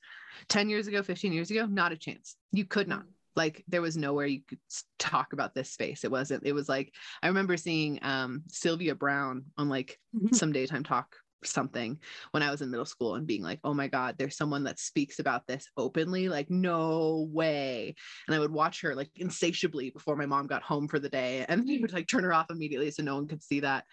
10 0.49 0.69
years 0.69 0.87
ago, 0.87 1.01
15 1.01 1.33
years 1.33 1.49
ago, 1.49 1.65
not 1.65 1.91
a 1.91 1.97
chance. 1.97 2.35
You 2.51 2.65
could 2.65 2.87
not. 2.87 3.05
Like 3.35 3.63
there 3.67 3.81
was 3.81 3.97
nowhere 3.97 4.27
you 4.27 4.41
could 4.47 4.59
talk 4.99 5.33
about 5.33 5.55
this 5.55 5.71
space. 5.71 6.03
It 6.03 6.11
wasn't, 6.11 6.45
it 6.45 6.53
was 6.53 6.69
like 6.69 6.93
I 7.23 7.27
remember 7.27 7.57
seeing 7.57 7.97
um 8.03 8.43
Sylvia 8.49 8.93
Browne 8.93 9.45
on 9.57 9.69
like 9.69 9.97
mm-hmm. 10.15 10.35
some 10.35 10.51
daytime 10.51 10.83
talk 10.83 11.15
something 11.45 11.99
when 12.31 12.43
I 12.43 12.51
was 12.51 12.61
in 12.61 12.71
middle 12.71 12.85
school 12.85 13.15
and 13.15 13.27
being 13.27 13.43
like, 13.43 13.59
oh 13.63 13.73
my 13.73 13.87
God, 13.87 14.15
there's 14.17 14.37
someone 14.37 14.63
that 14.65 14.79
speaks 14.79 15.19
about 15.19 15.47
this 15.47 15.67
openly. 15.77 16.29
Like, 16.29 16.49
no 16.49 17.27
way. 17.31 17.95
And 18.27 18.35
I 18.35 18.39
would 18.39 18.51
watch 18.51 18.81
her 18.81 18.95
like 18.95 19.09
insatiably 19.15 19.89
before 19.89 20.15
my 20.15 20.25
mom 20.25 20.47
got 20.47 20.63
home 20.63 20.87
for 20.87 20.99
the 20.99 21.09
day 21.09 21.45
and 21.47 21.67
would 21.81 21.93
like 21.93 22.07
turn 22.07 22.23
her 22.23 22.33
off 22.33 22.49
immediately 22.49 22.91
so 22.91 23.03
no 23.03 23.15
one 23.15 23.27
could 23.27 23.43
see 23.43 23.61
that. 23.61 23.85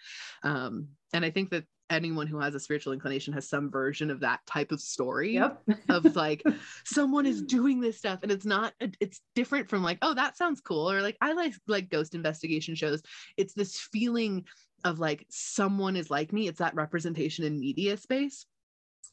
Um, 0.43 0.89
and 1.13 1.25
I 1.25 1.29
think 1.29 1.49
that 1.51 1.65
anyone 1.91 2.25
who 2.25 2.39
has 2.39 2.55
a 2.55 2.59
spiritual 2.59 2.93
inclination 2.93 3.33
has 3.33 3.47
some 3.47 3.69
version 3.69 4.09
of 4.09 4.21
that 4.21 4.39
type 4.47 4.71
of 4.71 4.79
story 4.79 5.33
yep. 5.33 5.61
of 5.89 6.15
like 6.15 6.41
someone 6.85 7.25
is 7.25 7.41
doing 7.41 7.79
this 7.79 7.97
stuff 7.97 8.19
and 8.23 8.31
it's 8.31 8.45
not 8.45 8.73
it's 8.99 9.21
different 9.35 9.69
from 9.69 9.83
like 9.83 9.97
oh 10.01 10.13
that 10.13 10.37
sounds 10.37 10.61
cool 10.61 10.89
or 10.89 11.01
like 11.01 11.17
i 11.21 11.33
like 11.33 11.53
like 11.67 11.89
ghost 11.89 12.15
investigation 12.15 12.73
shows 12.73 13.01
it's 13.37 13.53
this 13.53 13.77
feeling 13.91 14.45
of 14.83 14.99
like 14.99 15.25
someone 15.29 15.95
is 15.95 16.09
like 16.09 16.33
me 16.33 16.47
it's 16.47 16.59
that 16.59 16.75
representation 16.75 17.45
in 17.45 17.59
media 17.59 17.97
space 17.97 18.45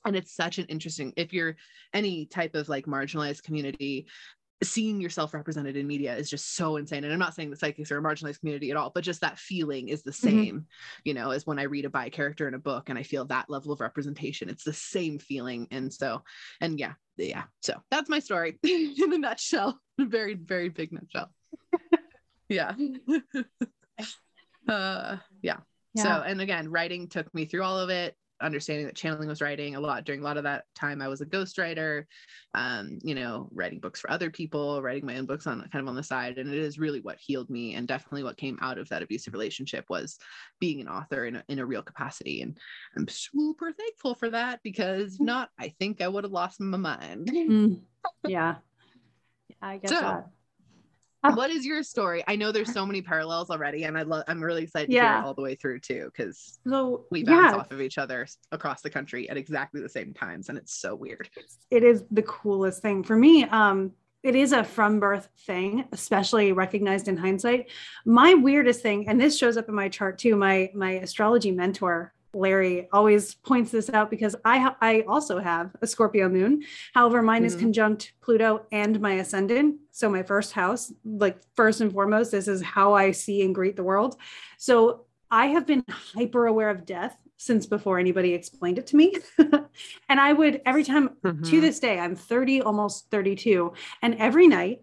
and 0.06 0.14
it's 0.14 0.34
such 0.34 0.58
an 0.58 0.64
interesting 0.66 1.12
if 1.16 1.32
you're 1.32 1.56
any 1.92 2.26
type 2.26 2.54
of 2.54 2.68
like 2.68 2.86
marginalized 2.86 3.42
community 3.42 4.06
seeing 4.62 5.01
yourself 5.01 5.35
represented 5.35 5.77
in 5.77 5.87
media 5.87 6.16
is 6.16 6.29
just 6.29 6.57
so 6.57 6.77
insane. 6.77 7.05
And 7.05 7.12
I'm 7.12 7.18
not 7.18 7.35
saying 7.35 7.51
the 7.51 7.57
psychics 7.57 7.92
are 7.92 7.99
a 7.99 8.03
marginalized 8.03 8.40
community 8.40 8.71
at 8.71 8.77
all, 8.77 8.90
but 8.92 9.05
just 9.05 9.21
that 9.21 9.38
feeling 9.38 9.88
is 9.88 10.03
the 10.03 10.11
mm-hmm. 10.11 10.29
same, 10.29 10.55
mm-hmm. 10.55 11.01
you 11.05 11.14
know, 11.14 11.31
as 11.31 11.47
when 11.47 11.59
I 11.59 11.64
read 11.64 11.85
a 11.85 11.90
bi 11.90 12.09
character 12.09 12.49
in 12.49 12.55
a 12.55 12.59
book 12.59 12.88
and 12.88 12.99
I 12.99 13.03
feel 13.03 13.25
that 13.27 13.49
level 13.49 13.73
of 13.73 13.81
representation. 13.81 14.49
It's 14.49 14.64
the 14.64 14.73
same 14.73 15.18
feeling. 15.18 15.68
And 15.71 15.92
so, 15.92 16.23
and 16.61 16.79
yeah, 16.79 16.94
yeah. 17.16 17.44
So 17.61 17.75
that's 17.90 18.09
my 18.09 18.18
story 18.18 18.59
in 18.62 19.12
a 19.12 19.18
nutshell, 19.18 19.81
a 20.01 20.05
very, 20.07 20.35
very 20.35 20.68
big 20.68 20.92
nutshell. 20.92 21.31
yeah. 22.49 22.75
uh, 24.68 25.16
yeah. 25.42 25.59
Yeah. 25.94 26.03
So, 26.03 26.23
and 26.27 26.40
again, 26.40 26.71
writing 26.71 27.09
took 27.09 27.33
me 27.35 27.47
through 27.47 27.62
all 27.62 27.79
of 27.79 27.90
it 27.90 28.14
understanding 28.40 28.87
that 28.87 28.94
channeling 28.94 29.29
was 29.29 29.40
writing 29.40 29.74
a 29.74 29.81
lot 29.81 30.05
during 30.05 30.20
a 30.20 30.24
lot 30.24 30.37
of 30.37 30.44
that 30.44 30.64
time 30.74 31.03
i 31.03 31.09
was 31.09 31.20
a 31.20 31.27
ghostwriter 31.27 32.05
um, 32.55 32.98
you 33.03 33.14
know 33.14 33.48
writing 33.53 33.79
books 33.79 34.01
for 34.01 34.11
other 34.11 34.31
people 34.31 34.81
writing 34.83 35.07
my 35.07 35.16
own 35.16 35.27
books 35.27 35.46
on 35.46 35.61
kind 35.72 35.83
of 35.83 35.88
on 35.88 35.94
the 35.94 36.03
side 36.03 36.38
and 36.38 36.53
it 36.53 36.59
is 36.59 36.79
really 36.79 37.01
what 37.01 37.18
healed 37.18 37.51
me 37.51 37.74
and 37.74 37.88
definitely 37.88 38.22
what 38.22 38.37
came 38.37 38.59
out 38.61 38.79
of 38.79 38.88
that 38.88 39.03
abusive 39.03 39.33
relationship 39.33 39.85
was 39.88 40.18
being 40.61 40.81
an 40.81 40.88
author 40.88 41.27
in 41.27 41.37
a, 41.37 41.44
in 41.48 41.59
a 41.59 41.66
real 41.66 41.83
capacity 41.83 42.42
and 42.42 42.57
i'm 42.96 43.09
super 43.09 43.72
thankful 43.72 44.14
for 44.14 44.31
that 44.31 44.61
because 44.62 45.18
mm. 45.18 45.27
not 45.27 45.51
i 45.59 45.68
think 45.79 46.01
i 46.01 46.09
would 46.09 46.24
have 46.24 46.33
lost 46.33 46.61
my 46.61 46.77
mind 46.77 47.27
mm. 47.27 47.81
yeah 48.27 48.57
i 49.61 49.79
guess 49.79 49.90
so, 49.90 50.01
that 50.01 50.27
what 51.22 51.50
is 51.50 51.66
your 51.66 51.83
story? 51.83 52.22
I 52.26 52.37
know 52.37 52.52
there's 52.52 52.72
so 52.72 52.87
many 52.87 53.02
parallels 53.02 53.50
already, 53.50 53.85
and 53.85 53.98
I 53.98 54.02
love. 54.02 54.24
I'm 54.28 54.42
really 54.42 54.62
excited 54.62 54.90
yeah. 54.90 55.02
to 55.02 55.09
hear 55.09 55.18
it 55.18 55.26
all 55.26 55.35
the 55.35 55.42
way 55.42 55.54
through 55.54 55.81
too, 55.81 56.11
because 56.14 56.59
so, 56.66 57.07
we 57.11 57.24
bounce 57.24 57.52
yeah. 57.52 57.59
off 57.59 57.70
of 57.70 57.81
each 57.81 57.98
other 57.98 58.26
across 58.52 58.83
the 58.83 58.90
country 58.90 59.28
at 59.28 59.37
exactly 59.37 59.81
the 59.81 59.88
same 59.88 60.14
times, 60.14 60.48
and 60.48 60.59
it's 60.59 60.74
so 60.74 60.94
weird. 60.94 61.28
It 61.70 61.83
is 61.83 62.04
the 62.11 62.22
coolest 62.22 62.83
thing 62.83 63.02
for 63.02 63.16
me. 63.16 63.44
Um, 63.44 63.92
it 64.22 64.35
is 64.35 64.52
a 64.52 64.64
from 64.64 64.98
birth 65.00 65.28
thing, 65.46 65.85
especially 65.92 66.52
recognized 66.52 67.09
in 67.09 67.16
hindsight. 67.16 67.70
My 68.04 68.35
weirdest 68.35 68.83
thing, 68.83 69.09
and 69.09 69.20
this 69.20 69.38
shows 69.38 69.57
up 69.57 69.68
in 69.68 69.74
my 69.74 69.88
chart 69.88 70.18
too. 70.18 70.37
My 70.37 70.70
my 70.74 70.92
astrology 70.92 71.50
mentor 71.50 72.12
Larry 72.34 72.88
always 72.92 73.34
points 73.34 73.70
this 73.70 73.90
out 73.90 74.10
because 74.10 74.36
I 74.44 74.58
ha- 74.58 74.76
I 74.80 75.04
also 75.08 75.38
have 75.38 75.74
a 75.80 75.86
Scorpio 75.86 76.28
moon. 76.28 76.62
However, 76.94 77.22
mine 77.22 77.42
mm-hmm. 77.42 77.46
is 77.46 77.56
conjunct 77.56 78.12
Pluto 78.20 78.66
and 78.70 79.00
my 79.00 79.14
ascendant. 79.14 79.76
So 79.90 80.08
my 80.08 80.22
first 80.22 80.52
house, 80.52 80.92
like 81.04 81.38
first 81.56 81.80
and 81.80 81.92
foremost, 81.92 82.32
this 82.32 82.48
is 82.48 82.62
how 82.62 82.94
I 82.94 83.12
see 83.12 83.42
and 83.42 83.54
greet 83.54 83.76
the 83.76 83.82
world. 83.82 84.16
So 84.58 85.06
I 85.30 85.46
have 85.46 85.66
been 85.66 85.84
hyper 85.88 86.46
aware 86.46 86.70
of 86.70 86.84
death 86.84 87.16
since 87.38 87.66
before 87.66 87.98
anybody 87.98 88.34
explained 88.34 88.78
it 88.78 88.86
to 88.88 88.96
me. 88.96 89.14
and 89.38 90.20
I 90.20 90.32
would 90.32 90.60
every 90.66 90.84
time 90.84 91.10
mm-hmm. 91.24 91.42
to 91.42 91.60
this 91.60 91.80
day, 91.80 91.98
I'm 91.98 92.16
30, 92.16 92.62
almost 92.62 93.10
32, 93.10 93.72
and 94.02 94.16
every 94.16 94.48
night 94.48 94.82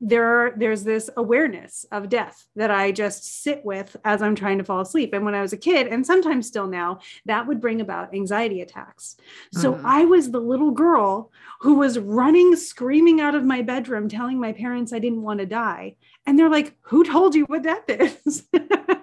there 0.00 0.24
are, 0.24 0.52
there's 0.56 0.82
this 0.82 1.10
awareness 1.16 1.84
of 1.92 2.08
death 2.08 2.46
that 2.56 2.70
I 2.70 2.90
just 2.90 3.42
sit 3.42 3.64
with 3.64 3.96
as 4.04 4.22
I'm 4.22 4.34
trying 4.34 4.58
to 4.58 4.64
fall 4.64 4.80
asleep. 4.80 5.12
And 5.12 5.24
when 5.24 5.34
I 5.34 5.42
was 5.42 5.52
a 5.52 5.58
kid, 5.58 5.88
and 5.88 6.06
sometimes 6.06 6.46
still 6.46 6.66
now, 6.66 7.00
that 7.26 7.46
would 7.46 7.60
bring 7.60 7.80
about 7.80 8.14
anxiety 8.14 8.62
attacks. 8.62 9.16
So 9.52 9.74
mm. 9.74 9.82
I 9.84 10.06
was 10.06 10.30
the 10.30 10.40
little 10.40 10.70
girl 10.70 11.30
who 11.60 11.74
was 11.74 11.98
running, 11.98 12.56
screaming 12.56 13.20
out 13.20 13.34
of 13.34 13.44
my 13.44 13.60
bedroom, 13.60 14.08
telling 14.08 14.40
my 14.40 14.52
parents 14.52 14.92
I 14.92 15.00
didn't 15.00 15.22
want 15.22 15.40
to 15.40 15.46
die. 15.46 15.96
And 16.26 16.38
they're 16.38 16.50
like, 16.50 16.76
Who 16.82 17.04
told 17.04 17.34
you 17.34 17.44
what 17.44 17.62
death 17.62 17.88
is? 17.88 18.44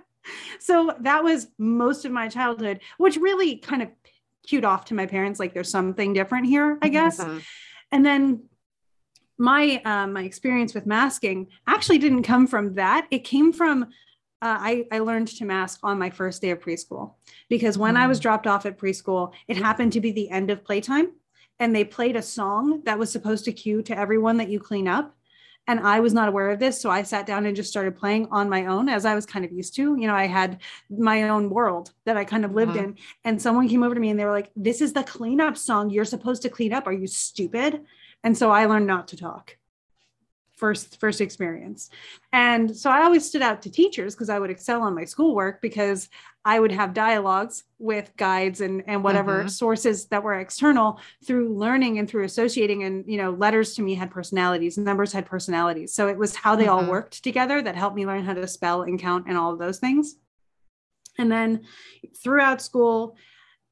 so 0.60 0.96
that 1.02 1.24
was 1.24 1.48
most 1.60 2.06
of 2.06 2.12
my 2.12 2.28
childhood, 2.28 2.80
which 2.98 3.18
really 3.18 3.58
kind 3.58 3.84
of 3.84 3.90
cued 4.48 4.66
off 4.66 4.86
to 4.86 4.94
my 4.94 5.06
parents 5.06 5.40
like 5.40 5.54
there's 5.54 5.70
something 5.70 6.14
different 6.14 6.48
here, 6.48 6.80
I 6.82 6.90
guess. 6.90 7.20
Mm-hmm. 7.20 7.40
And 7.92 8.06
then 8.06 8.44
my 9.38 9.82
uh, 9.86 10.08
my 10.08 10.24
experience 10.24 10.74
with 10.74 10.86
masking 10.86 11.48
actually 11.68 11.98
didn't 11.98 12.24
come 12.24 12.48
from 12.48 12.76
that. 12.76 13.08
It 13.12 13.24
came 13.24 13.54
from 13.54 13.88
uh, 14.40 14.58
I, 14.60 14.86
I 14.92 15.00
learned 15.00 15.30
to 15.30 15.46
mask 15.46 15.80
on 15.84 15.98
my 15.98 16.12
first 16.12 16.42
day 16.42 16.52
of 16.52 16.60
preschool 16.60 17.16
because 17.50 17.78
when 17.78 17.96
mm. 17.96 18.00
I 18.00 18.08
was 18.08 18.20
mm. 18.20 18.24
dropped 18.24 18.46
off 18.46 18.66
at 18.68 18.78
preschool, 18.78 19.34
it 19.48 19.58
happened 19.58 19.94
to 19.94 20.02
be 20.02 20.12
the 20.12 20.30
end 20.30 20.52
of 20.52 20.64
playtime 20.64 21.14
and 21.60 21.76
they 21.76 21.84
played 21.84 22.16
a 22.16 22.22
song 22.22 22.82
that 22.86 23.00
was 23.00 23.12
supposed 23.12 23.46
to 23.46 23.52
cue 23.52 23.82
to 23.84 23.98
everyone 23.98 24.38
that 24.38 24.50
you 24.50 24.60
clean 24.60 24.88
up. 24.88 25.16
And 25.70 25.82
I 25.82 26.00
was 26.00 26.14
not 26.14 26.30
aware 26.30 26.52
of 26.52 26.60
this. 26.60 26.80
So 26.80 26.90
I 26.90 27.04
sat 27.04 27.26
down 27.26 27.46
and 27.46 27.56
just 27.56 27.70
started 27.70 27.98
playing 27.98 28.28
on 28.32 28.48
my 28.48 28.68
own 28.68 28.88
as 28.88 29.06
I 29.06 29.16
was 29.16 29.26
kind 29.26 29.44
of 29.44 29.52
used 29.52 29.76
to. 29.76 29.98
You 30.00 30.08
know, 30.08 30.16
I 30.16 30.26
had 30.26 30.62
my 30.90 31.24
own 31.24 31.50
world 31.50 31.92
that 32.06 32.16
I 32.16 32.24
kind 32.24 32.46
of 32.46 32.54
lived 32.54 32.78
uh-huh. 32.78 32.86
in. 32.86 32.98
And 33.26 33.42
someone 33.42 33.68
came 33.68 33.84
over 33.84 33.94
to 33.94 34.00
me 34.00 34.10
and 34.10 34.20
they 34.20 34.24
were 34.24 34.32
like, 34.32 34.50
This 34.56 34.80
is 34.80 34.94
the 34.94 35.04
cleanup 35.04 35.58
song. 35.58 35.90
You're 35.90 36.06
supposed 36.06 36.44
to 36.44 36.50
clean 36.50 36.72
up. 36.72 36.88
Are 36.88 36.94
you 36.94 37.08
stupid? 37.08 37.82
And 38.28 38.38
so 38.38 38.52
I 38.52 38.66
learned 38.66 38.88
not 38.88 39.08
to 39.10 39.16
talk. 39.16 39.56
First 40.58 41.00
first 41.00 41.22
experience. 41.22 41.90
And 42.34 42.76
so 42.76 42.90
i 42.90 43.04
always 43.04 43.24
stood 43.24 43.42
out 43.42 43.62
to 43.62 43.72
teachers 43.72 44.16
because 44.16 44.30
i 44.30 44.38
would 44.38 44.50
excel 44.50 44.82
on 44.82 44.94
my 44.94 45.06
schoolwork 45.06 45.62
because 45.62 46.10
i 46.44 46.60
would 46.60 46.74
have 46.74 46.94
dialogues 46.94 47.64
with 47.80 48.12
guides 48.18 48.60
and 48.60 48.84
and 48.86 49.02
whatever 49.02 49.40
mm-hmm. 49.40 49.48
sources 49.48 50.08
that 50.08 50.24
were 50.24 50.34
external 50.34 51.00
through 51.26 51.58
learning 51.58 52.00
and 52.00 52.10
through 52.10 52.26
associating. 52.26 52.84
And 52.84 53.06
you 53.08 53.16
know 53.16 53.32
letters 53.32 53.76
to 53.76 53.82
me 53.82 53.96
had 53.96 54.12
personalities 54.12 54.78
numbers 54.78 55.14
had 55.14 55.26
personalities. 55.26 55.94
So 55.94 56.10
it 56.10 56.18
was 56.18 56.36
how 56.36 56.58
they 56.58 56.66
mm-hmm. 56.66 56.86
all 56.86 56.92
worked 56.96 57.24
together 57.24 57.62
that 57.62 57.78
helped 57.78 57.96
me 57.96 58.06
learn 58.06 58.26
how 58.26 58.34
to 58.34 58.46
spell 58.46 58.82
and 58.82 59.00
count 59.00 59.28
and 59.30 59.38
all 59.38 59.54
of 59.54 59.60
those 59.60 59.80
things. 59.80 60.18
And 61.18 61.32
then 61.32 61.62
throughout 62.22 62.62
school 62.62 63.16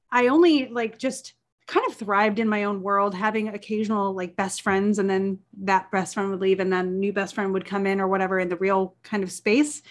i 0.10 0.28
only 0.28 0.70
like 0.70 0.98
just 0.98 1.34
kind 1.68 1.86
of 1.88 1.96
thrived 1.96 2.40
in 2.40 2.48
my 2.48 2.66
own 2.66 2.82
world, 2.82 3.16
having 3.16 3.48
occasional 3.48 4.14
like 4.14 4.36
best 4.36 4.62
friends, 4.62 5.00
and 5.00 5.10
then 5.10 5.40
that 5.62 5.90
best 5.92 6.14
friend 6.14 6.30
would 6.30 6.42
leave, 6.42 6.60
and 6.60 6.72
then 6.72 7.00
new 7.00 7.12
best 7.12 7.36
friend 7.36 7.54
would 7.54 7.66
come 7.66 7.88
in 7.88 8.00
or 8.00 8.08
whatever 8.08 8.40
in 8.40 8.50
the 8.50 8.56
real 8.58 8.96
kind 9.04 9.24
of 9.24 9.32
space. 9.32 9.82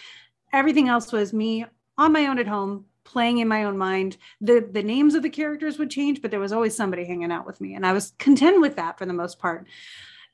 Everything 0.53 0.89
else 0.89 1.11
was 1.13 1.33
me 1.33 1.67
on 1.99 2.13
my 2.13 2.27
own 2.27 2.39
at 2.39 2.47
home, 2.47 2.85
playing 3.05 3.39
in 3.39 3.49
my 3.49 3.65
own 3.65 3.77
mind. 3.77 4.17
The 4.41 4.69
the 4.71 4.83
names 4.83 5.15
of 5.15 5.23
the 5.23 5.31
characters 5.31 5.79
would 5.79 5.91
change, 5.91 6.23
but 6.23 6.31
there 6.31 6.41
was 6.41 6.53
always 6.53 6.77
somebody 6.77 7.05
hanging 7.05 7.33
out 7.33 7.47
with 7.47 7.61
me, 7.61 7.75
and 7.75 7.87
I 7.87 7.93
was 7.93 8.13
content 8.19 8.61
with 8.61 8.77
that 8.77 8.99
for 8.99 9.07
the 9.07 9.13
most 9.13 9.39
part. 9.39 9.67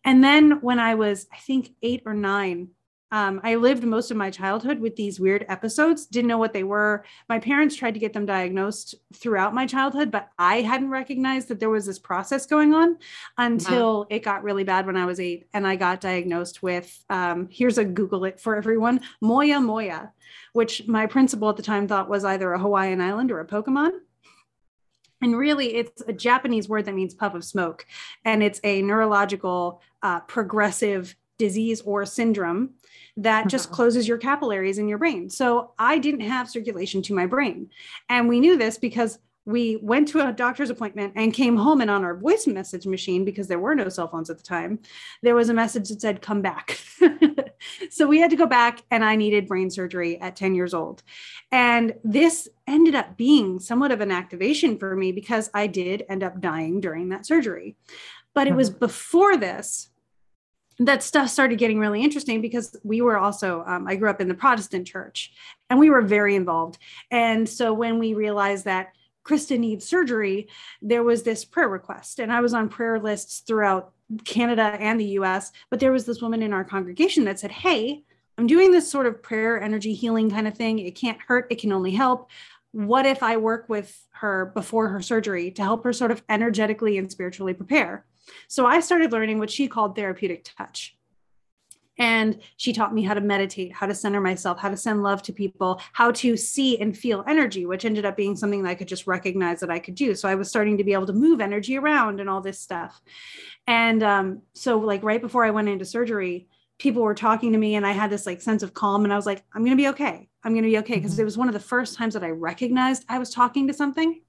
And 0.04 0.24
then 0.24 0.60
when 0.62 0.78
I 0.78 0.94
was, 0.94 1.26
I 1.32 1.36
think, 1.36 1.70
eight 1.82 2.02
or 2.06 2.14
nine, 2.14 2.68
um, 3.12 3.40
I 3.42 3.56
lived 3.56 3.82
most 3.82 4.10
of 4.10 4.16
my 4.16 4.30
childhood 4.30 4.78
with 4.78 4.94
these 4.96 5.18
weird 5.18 5.44
episodes, 5.48 6.06
didn't 6.06 6.28
know 6.28 6.38
what 6.38 6.52
they 6.52 6.62
were. 6.62 7.04
My 7.28 7.38
parents 7.38 7.74
tried 7.74 7.94
to 7.94 8.00
get 8.00 8.12
them 8.12 8.26
diagnosed 8.26 8.94
throughout 9.14 9.54
my 9.54 9.66
childhood, 9.66 10.10
but 10.10 10.28
I 10.38 10.60
hadn't 10.60 10.90
recognized 10.90 11.48
that 11.48 11.58
there 11.58 11.70
was 11.70 11.86
this 11.86 11.98
process 11.98 12.46
going 12.46 12.72
on 12.72 12.98
until 13.36 14.00
wow. 14.00 14.06
it 14.10 14.22
got 14.22 14.44
really 14.44 14.64
bad 14.64 14.86
when 14.86 14.96
I 14.96 15.06
was 15.06 15.18
eight. 15.18 15.48
And 15.52 15.66
I 15.66 15.76
got 15.76 16.00
diagnosed 16.00 16.62
with 16.62 17.04
um, 17.10 17.48
here's 17.50 17.78
a 17.78 17.84
Google 17.84 18.24
it 18.24 18.40
for 18.40 18.56
everyone 18.56 19.00
Moya 19.20 19.60
Moya, 19.60 20.12
which 20.52 20.86
my 20.86 21.06
principal 21.06 21.48
at 21.48 21.56
the 21.56 21.62
time 21.62 21.88
thought 21.88 22.08
was 22.08 22.24
either 22.24 22.52
a 22.52 22.58
Hawaiian 22.58 23.00
island 23.00 23.32
or 23.32 23.40
a 23.40 23.46
Pokemon. 23.46 23.90
And 25.22 25.36
really, 25.36 25.74
it's 25.74 26.02
a 26.06 26.14
Japanese 26.14 26.68
word 26.68 26.86
that 26.86 26.94
means 26.94 27.12
puff 27.12 27.34
of 27.34 27.44
smoke. 27.44 27.84
And 28.24 28.42
it's 28.42 28.60
a 28.64 28.80
neurological, 28.80 29.82
uh, 30.02 30.20
progressive 30.20 31.14
disease 31.40 31.80
or 31.80 32.06
syndrome 32.06 32.70
that 33.16 33.48
just 33.48 33.68
uh-huh. 33.68 33.76
closes 33.76 34.08
your 34.08 34.18
capillaries 34.18 34.78
in 34.78 34.88
your 34.88 34.98
brain. 34.98 35.28
So 35.30 35.72
I 35.78 35.98
didn't 35.98 36.20
have 36.20 36.48
circulation 36.48 37.02
to 37.02 37.14
my 37.14 37.26
brain. 37.26 37.70
And 38.08 38.28
we 38.28 38.40
knew 38.40 38.56
this 38.56 38.78
because 38.78 39.18
we 39.46 39.76
went 39.76 40.08
to 40.08 40.26
a 40.26 40.32
doctor's 40.32 40.70
appointment 40.70 41.14
and 41.16 41.32
came 41.32 41.56
home 41.56 41.80
and 41.80 41.90
on 41.90 42.04
our 42.04 42.16
voice 42.16 42.46
message 42.46 42.86
machine 42.86 43.24
because 43.24 43.48
there 43.48 43.58
were 43.58 43.74
no 43.74 43.88
cell 43.88 44.08
phones 44.08 44.30
at 44.30 44.36
the 44.36 44.42
time 44.42 44.78
there 45.22 45.34
was 45.34 45.48
a 45.48 45.54
message 45.54 45.88
that 45.88 46.00
said 46.00 46.22
come 46.22 46.42
back 46.42 46.78
so 47.90 48.06
we 48.06 48.18
had 48.18 48.30
to 48.30 48.36
go 48.36 48.46
back 48.46 48.82
and 48.90 49.04
i 49.04 49.16
needed 49.16 49.48
brain 49.48 49.70
surgery 49.70 50.20
at 50.20 50.36
10 50.36 50.54
years 50.54 50.74
old 50.74 51.02
and 51.50 51.94
this 52.04 52.48
ended 52.66 52.94
up 52.94 53.16
being 53.16 53.58
somewhat 53.58 53.92
of 53.92 54.00
an 54.00 54.10
activation 54.10 54.78
for 54.78 54.94
me 54.94 55.10
because 55.12 55.50
i 55.54 55.66
did 55.66 56.04
end 56.08 56.22
up 56.22 56.40
dying 56.40 56.80
during 56.80 57.08
that 57.08 57.26
surgery 57.26 57.76
but 58.34 58.46
it 58.46 58.54
was 58.54 58.68
uh-huh. 58.68 58.78
before 58.78 59.36
this 59.36 59.89
that 60.80 61.02
stuff 61.02 61.28
started 61.28 61.58
getting 61.58 61.78
really 61.78 62.02
interesting 62.02 62.40
because 62.40 62.74
we 62.82 63.02
were 63.02 63.18
also 63.18 63.62
um, 63.66 63.86
i 63.86 63.94
grew 63.94 64.10
up 64.10 64.20
in 64.20 64.28
the 64.28 64.34
protestant 64.34 64.86
church 64.86 65.32
and 65.68 65.78
we 65.78 65.90
were 65.90 66.02
very 66.02 66.34
involved. 66.34 66.78
And 67.12 67.48
so 67.48 67.72
when 67.72 67.98
we 67.98 68.14
realized 68.14 68.64
that 68.64 68.92
krista 69.22 69.58
needs 69.58 69.86
surgery 69.86 70.48
there 70.80 71.04
was 71.04 71.22
this 71.22 71.44
prayer 71.44 71.68
request 71.68 72.18
and 72.18 72.32
i 72.32 72.40
was 72.40 72.54
on 72.54 72.70
prayer 72.70 72.98
lists 72.98 73.40
throughout 73.40 73.92
canada 74.24 74.62
and 74.80 74.98
the 74.98 75.04
us 75.04 75.52
but 75.68 75.78
there 75.78 75.92
was 75.92 76.06
this 76.06 76.22
woman 76.22 76.42
in 76.42 76.54
our 76.54 76.64
congregation 76.64 77.24
that 77.24 77.38
said 77.38 77.50
hey 77.50 78.02
i'm 78.38 78.46
doing 78.46 78.70
this 78.70 78.90
sort 78.90 79.06
of 79.06 79.22
prayer 79.22 79.60
energy 79.60 79.92
healing 79.92 80.30
kind 80.30 80.48
of 80.48 80.54
thing. 80.56 80.78
It 80.78 80.94
can't 80.94 81.20
hurt. 81.20 81.46
It 81.50 81.60
can 81.60 81.72
only 81.72 81.90
help. 81.90 82.30
What 82.72 83.04
if 83.04 83.22
i 83.22 83.36
work 83.36 83.68
with 83.68 84.00
her 84.12 84.46
before 84.54 84.88
her 84.88 85.02
surgery 85.02 85.50
to 85.52 85.62
help 85.62 85.84
her 85.84 85.92
sort 85.92 86.10
of 86.10 86.22
energetically 86.30 86.96
and 86.96 87.12
spiritually 87.12 87.52
prepare 87.52 88.06
so 88.48 88.66
I 88.66 88.80
started 88.80 89.12
learning 89.12 89.38
what 89.38 89.50
she 89.50 89.68
called 89.68 89.96
therapeutic 89.96 90.44
touch. 90.44 90.96
And 91.98 92.40
she 92.56 92.72
taught 92.72 92.94
me 92.94 93.02
how 93.02 93.12
to 93.12 93.20
meditate, 93.20 93.74
how 93.74 93.86
to 93.86 93.94
center 93.94 94.22
myself, 94.22 94.58
how 94.58 94.70
to 94.70 94.76
send 94.76 95.02
love 95.02 95.22
to 95.24 95.34
people, 95.34 95.82
how 95.92 96.12
to 96.12 96.34
see 96.34 96.80
and 96.80 96.96
feel 96.96 97.22
energy, 97.28 97.66
which 97.66 97.84
ended 97.84 98.06
up 98.06 98.16
being 98.16 98.36
something 98.36 98.62
that 98.62 98.70
I 98.70 98.74
could 98.74 98.88
just 98.88 99.06
recognize 99.06 99.60
that 99.60 99.70
I 99.70 99.78
could 99.78 99.96
do. 99.96 100.14
So 100.14 100.26
I 100.26 100.34
was 100.34 100.48
starting 100.48 100.78
to 100.78 100.84
be 100.84 100.94
able 100.94 101.06
to 101.08 101.12
move 101.12 101.42
energy 101.42 101.76
around 101.76 102.18
and 102.18 102.30
all 102.30 102.40
this 102.40 102.58
stuff. 102.58 103.02
And 103.66 104.02
um, 104.02 104.42
so, 104.54 104.78
like, 104.78 105.02
right 105.02 105.20
before 105.20 105.44
I 105.44 105.50
went 105.50 105.68
into 105.68 105.84
surgery, 105.84 106.48
people 106.78 107.02
were 107.02 107.14
talking 107.14 107.52
to 107.52 107.58
me 107.58 107.74
and 107.74 107.86
I 107.86 107.92
had 107.92 108.08
this 108.08 108.24
like 108.24 108.40
sense 108.40 108.62
of 108.62 108.72
calm 108.72 109.04
and 109.04 109.12
I 109.12 109.16
was 109.16 109.26
like, 109.26 109.44
I'm 109.52 109.62
going 109.62 109.76
to 109.76 109.82
be 109.82 109.88
okay. 109.88 110.30
I'm 110.42 110.52
going 110.54 110.64
to 110.64 110.70
be 110.70 110.78
okay. 110.78 110.94
Because 110.94 111.12
mm-hmm. 111.12 111.20
it 111.20 111.24
was 111.26 111.36
one 111.36 111.48
of 111.48 111.54
the 111.54 111.60
first 111.60 111.98
times 111.98 112.14
that 112.14 112.24
I 112.24 112.30
recognized 112.30 113.04
I 113.10 113.18
was 113.18 113.28
talking 113.28 113.68
to 113.68 113.74
something. 113.74 114.22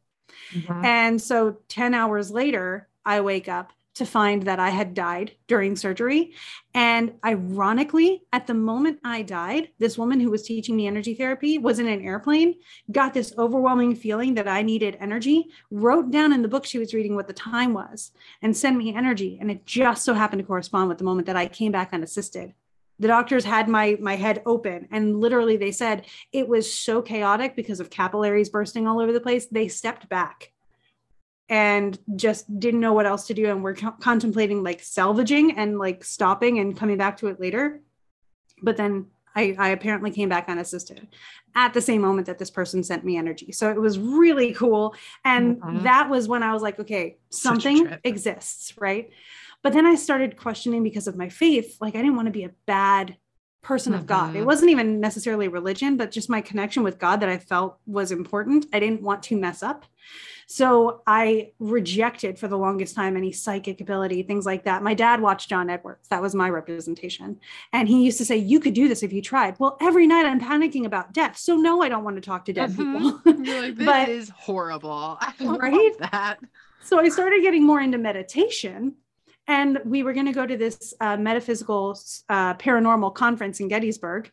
Mm-hmm. 0.54 0.86
And 0.86 1.22
so 1.22 1.58
10 1.70 1.94
hours 1.94 2.30
later, 2.32 2.90
I 3.06 3.22
wake 3.22 3.48
up 3.48 3.72
to 3.96 4.06
find 4.06 4.44
that 4.44 4.60
I 4.60 4.70
had 4.70 4.94
died 4.94 5.36
during 5.48 5.76
surgery. 5.76 6.34
And 6.74 7.14
ironically, 7.26 8.24
at 8.32 8.48
the 8.48 8.54
moment 8.54 9.00
I 9.04 9.22
died, 9.22 9.70
this 9.80 9.98
woman 9.98 10.20
who 10.20 10.32
was 10.32 10.44
teaching 10.44 10.76
me 10.76 10.88
energy 10.88 11.14
therapy 11.14 11.58
was 11.58 11.80
in 11.80 11.88
an 11.88 12.02
airplane, 12.02 12.56
got 12.92 13.14
this 13.14 13.34
overwhelming 13.38 13.96
feeling 13.96 14.36
that 14.36 14.48
I 14.48 14.62
needed 14.62 14.98
energy, 15.00 15.48
wrote 15.70 16.10
down 16.10 16.32
in 16.32 16.42
the 16.42 16.48
book 16.48 16.66
she 16.66 16.80
was 16.80 16.94
reading 16.94 17.16
what 17.16 17.28
the 17.28 17.34
time 17.34 17.74
was, 17.74 18.12
and 18.42 18.56
sent 18.56 18.78
me 18.78 18.96
energy. 18.96 19.38
And 19.42 19.52
it 19.52 19.66
just 19.66 20.06
so 20.06 20.14
happened 20.14 20.42
to 20.42 20.48
correspond 20.48 20.88
with 20.88 20.98
the 20.98 21.04
moment 21.04 21.28
that 21.28 21.36
I 21.36 21.48
came 21.48 21.74
back 21.74 21.90
unassisted. 21.92 22.54
The 23.00 23.08
doctors 23.08 23.44
had 23.44 23.68
my 23.68 23.98
my 24.00 24.16
head 24.16 24.44
open 24.46 24.88
and 24.92 25.20
literally 25.20 25.58
they 25.58 25.72
said 25.72 26.06
it 26.32 26.48
was 26.48 26.72
so 26.72 27.02
chaotic 27.02 27.56
because 27.56 27.80
of 27.80 27.90
capillaries 27.90 28.50
bursting 28.50 28.88
all 28.88 29.02
over 29.02 29.12
the 29.12 29.20
place. 29.20 29.48
They 29.48 29.70
stepped 29.70 30.08
back 30.08 30.52
and 31.52 32.00
just 32.16 32.60
didn't 32.60 32.80
know 32.80 32.94
what 32.94 33.06
else 33.06 33.28
to 33.28 33.34
do. 33.34 33.50
And 33.50 33.62
we're 33.62 33.76
co- 33.76 33.92
contemplating 34.00 34.64
like 34.64 34.82
salvaging 34.82 35.58
and 35.58 35.78
like 35.78 36.06
stopping 36.06 36.60
and 36.60 36.78
coming 36.78 36.98
back 36.98 37.18
to 37.18 37.28
it 37.28 37.42
later. 37.42 37.82
But 38.64 38.78
then 38.78 39.08
I, 39.36 39.56
I, 39.60 39.70
apparently 39.70 40.12
came 40.12 40.30
back 40.30 40.48
unassisted 40.48 41.10
at 41.54 41.74
the 41.74 41.82
same 41.82 42.02
moment 42.02 42.28
that 42.28 42.40
this 42.40 42.50
person 42.50 42.84
sent 42.84 43.04
me 43.04 43.18
energy. 43.18 43.52
So 43.52 43.70
it 43.70 43.80
was 43.80 44.00
really 44.00 44.54
cool. 44.54 44.96
And 45.26 45.58
mm-hmm. 45.58 45.84
that 45.84 46.10
was 46.10 46.28
when 46.28 46.42
i 46.42 46.54
was 46.54 46.62
like 46.62 46.80
okay 46.80 47.18
something 47.30 47.98
exists 48.04 48.74
right? 48.78 49.10
But 49.62 49.74
then 49.74 49.86
i 49.86 49.96
started 49.96 50.38
questioning 50.38 50.84
because 50.84 51.08
of 51.08 51.18
my 51.18 51.28
faith. 51.28 51.78
Like 51.82 51.96
i 51.96 52.00
didn't 52.00 52.16
want 52.16 52.28
to 52.28 52.32
be 52.32 52.46
a 52.46 52.52
bad 52.66 53.18
person 53.62 53.94
of 53.94 54.08
God. 54.08 54.32
It 54.36 54.40
mm-hmm. 54.40 54.48
wasn't 54.48 54.72
even 54.72 55.00
necessarily 55.00 55.48
religion, 55.48 55.96
but 55.96 56.12
just 56.12 56.30
my 56.30 56.42
connection 56.42 56.84
with 56.84 56.98
God 56.98 57.20
that 57.20 57.30
I 57.30 57.38
felt 57.38 57.78
was 57.86 58.12
important. 58.12 58.66
I 58.74 58.80
didn't 58.80 59.02
want 59.02 59.24
to 59.24 59.38
mess 59.38 59.62
up. 59.62 59.86
So 60.48 61.02
I 61.08 61.52
rejected 61.60 62.38
for 62.38 62.50
the 62.50 62.58
longest 62.58 62.94
time 62.94 63.16
any 63.16 63.32
psychic 63.32 63.80
ability, 63.80 64.24
things 64.24 64.46
like 64.46 64.66
that. 64.66 64.84
My 64.84 64.94
dad 64.94 65.22
watched 65.22 65.50
John 65.50 65.70
Edwards. 65.70 66.10
That 66.10 66.22
was 66.22 66.36
my 66.36 66.50
representation. 66.50 67.40
And 67.72 67.88
he 67.88 68.04
used 68.04 68.18
to 68.18 68.26
say, 68.26 68.36
You 68.36 68.60
could 68.60 68.74
do 68.74 68.90
this 68.90 69.02
if 69.02 69.14
you 69.14 69.22
tried. 69.22 69.58
Well, 69.60 69.78
every 69.80 70.08
night 70.08 70.26
I'm 70.26 70.42
panicking 70.42 70.86
about 70.86 71.14
death. 71.14 71.38
So 71.38 71.56
no, 71.56 71.82
I 71.82 71.88
don't 71.88 72.04
want 72.04 72.18
to 72.18 72.22
talk 72.22 72.44
to 72.46 72.54
dead 72.54 72.72
mm-hmm. 72.72 72.98
people. 72.98 73.22
Like, 73.62 73.76
this 73.76 73.86
but, 73.86 74.10
is 74.10 74.30
horrible. 74.30 75.18
I 75.22 75.34
don't 75.40 75.58
right? 75.58 75.98
that. 76.00 76.40
So 76.82 77.00
I 77.00 77.10
started 77.10 77.42
getting 77.44 77.66
more 77.66 77.80
into 77.80 77.98
meditation 77.98 78.96
and 79.48 79.80
we 79.86 80.04
were 80.04 80.14
going 80.14 80.26
to 80.26 80.32
go 80.32 80.46
to 80.46 80.58
this 80.58 80.94
uh, 81.02 81.18
metaphysical 81.18 82.00
uh, 82.30 82.54
paranormal 82.56 83.14
conference 83.16 83.60
in 83.60 83.68
Gettysburg. 83.68 84.32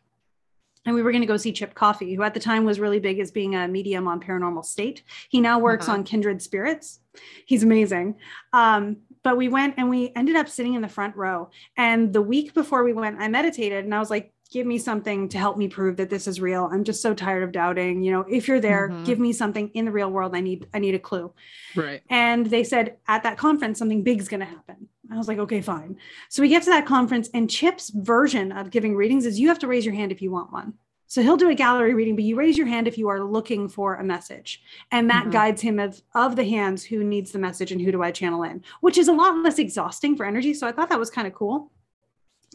And 0.85 0.95
we 0.95 1.01
were 1.01 1.11
going 1.11 1.21
to 1.21 1.27
go 1.27 1.37
see 1.37 1.51
Chip 1.51 1.75
Coffey, 1.75 2.15
who 2.15 2.23
at 2.23 2.33
the 2.33 2.39
time 2.39 2.63
was 2.63 2.79
really 2.79 2.99
big 2.99 3.19
as 3.19 3.31
being 3.31 3.53
a 3.53 3.67
medium 3.67 4.07
on 4.07 4.21
paranormal 4.21 4.63
state. 4.63 5.03
He 5.29 5.41
now 5.41 5.59
works 5.59 5.87
uh-huh. 5.87 5.97
on 5.97 6.03
kindred 6.05 6.41
spirits. 6.41 6.99
He's 7.45 7.63
amazing. 7.63 8.15
Um, 8.53 8.97
but 9.21 9.35
we 9.35 9.49
went 9.49 9.75
and 9.77 9.89
we 9.89 10.13
ended 10.15 10.37
up 10.37 10.47
sitting 10.47 10.75
in 10.75 10.81
the 10.81 10.87
front 10.87 11.17
row. 11.17 11.49
And 11.75 12.13
the 12.13 12.21
week 12.21 12.53
before 12.53 12.83
we 12.85 12.93
went, 12.93 13.19
I 13.19 13.27
meditated 13.27 13.83
and 13.83 13.93
I 13.93 13.99
was 13.99 14.09
like, 14.09 14.33
give 14.51 14.65
me 14.65 14.77
something 14.77 15.29
to 15.29 15.37
help 15.37 15.57
me 15.57 15.67
prove 15.67 15.97
that 15.97 16.09
this 16.09 16.27
is 16.27 16.41
real 16.41 16.67
i'm 16.71 16.83
just 16.83 17.01
so 17.01 17.13
tired 17.13 17.43
of 17.43 17.51
doubting 17.51 18.01
you 18.01 18.11
know 18.11 18.25
if 18.29 18.47
you're 18.47 18.59
there 18.59 18.89
mm-hmm. 18.89 19.03
give 19.03 19.19
me 19.19 19.31
something 19.31 19.69
in 19.69 19.85
the 19.85 19.91
real 19.91 20.09
world 20.09 20.35
i 20.35 20.39
need 20.39 20.67
i 20.73 20.79
need 20.79 20.95
a 20.95 20.99
clue 20.99 21.31
right 21.75 22.01
and 22.09 22.47
they 22.47 22.63
said 22.63 22.97
at 23.07 23.23
that 23.23 23.37
conference 23.37 23.77
something 23.77 24.03
big's 24.03 24.27
going 24.27 24.39
to 24.39 24.45
happen 24.45 24.87
i 25.11 25.17
was 25.17 25.27
like 25.27 25.39
okay 25.39 25.61
fine. 25.61 25.97
So 26.29 26.41
we 26.41 26.49
get 26.49 26.63
to 26.63 26.69
that 26.69 26.85
conference 26.85 27.29
and 27.33 27.49
chip's 27.49 27.89
version 27.89 28.51
of 28.51 28.69
giving 28.69 28.95
readings 28.95 29.25
is 29.25 29.39
you 29.39 29.47
have 29.47 29.59
to 29.59 29.67
raise 29.67 29.85
your 29.85 29.95
hand 29.95 30.11
if 30.11 30.21
you 30.21 30.31
want 30.31 30.51
one. 30.51 30.73
So 31.07 31.23
he'll 31.23 31.37
do 31.37 31.49
a 31.49 31.55
gallery 31.55 31.93
reading 31.93 32.15
but 32.15 32.23
you 32.23 32.35
raise 32.35 32.57
your 32.57 32.67
hand 32.67 32.87
if 32.87 32.97
you 32.97 33.09
are 33.09 33.23
looking 33.23 33.67
for 33.67 33.95
a 33.95 34.03
message. 34.03 34.61
And 34.91 35.09
that 35.09 35.23
mm-hmm. 35.23 35.31
guides 35.31 35.61
him 35.61 35.79
of, 35.79 35.99
of 36.13 36.35
the 36.35 36.47
hands 36.47 36.83
who 36.83 37.03
needs 37.03 37.31
the 37.31 37.39
message 37.39 37.71
and 37.71 37.81
who 37.81 37.91
do 37.91 38.03
i 38.03 38.11
channel 38.11 38.43
in 38.43 38.63
which 38.81 38.97
is 38.97 39.07
a 39.07 39.13
lot 39.13 39.35
less 39.37 39.59
exhausting 39.59 40.15
for 40.15 40.25
energy. 40.25 40.53
So 40.53 40.67
i 40.67 40.71
thought 40.71 40.89
that 40.89 40.99
was 40.99 41.09
kind 41.09 41.27
of 41.27 41.33
cool. 41.33 41.71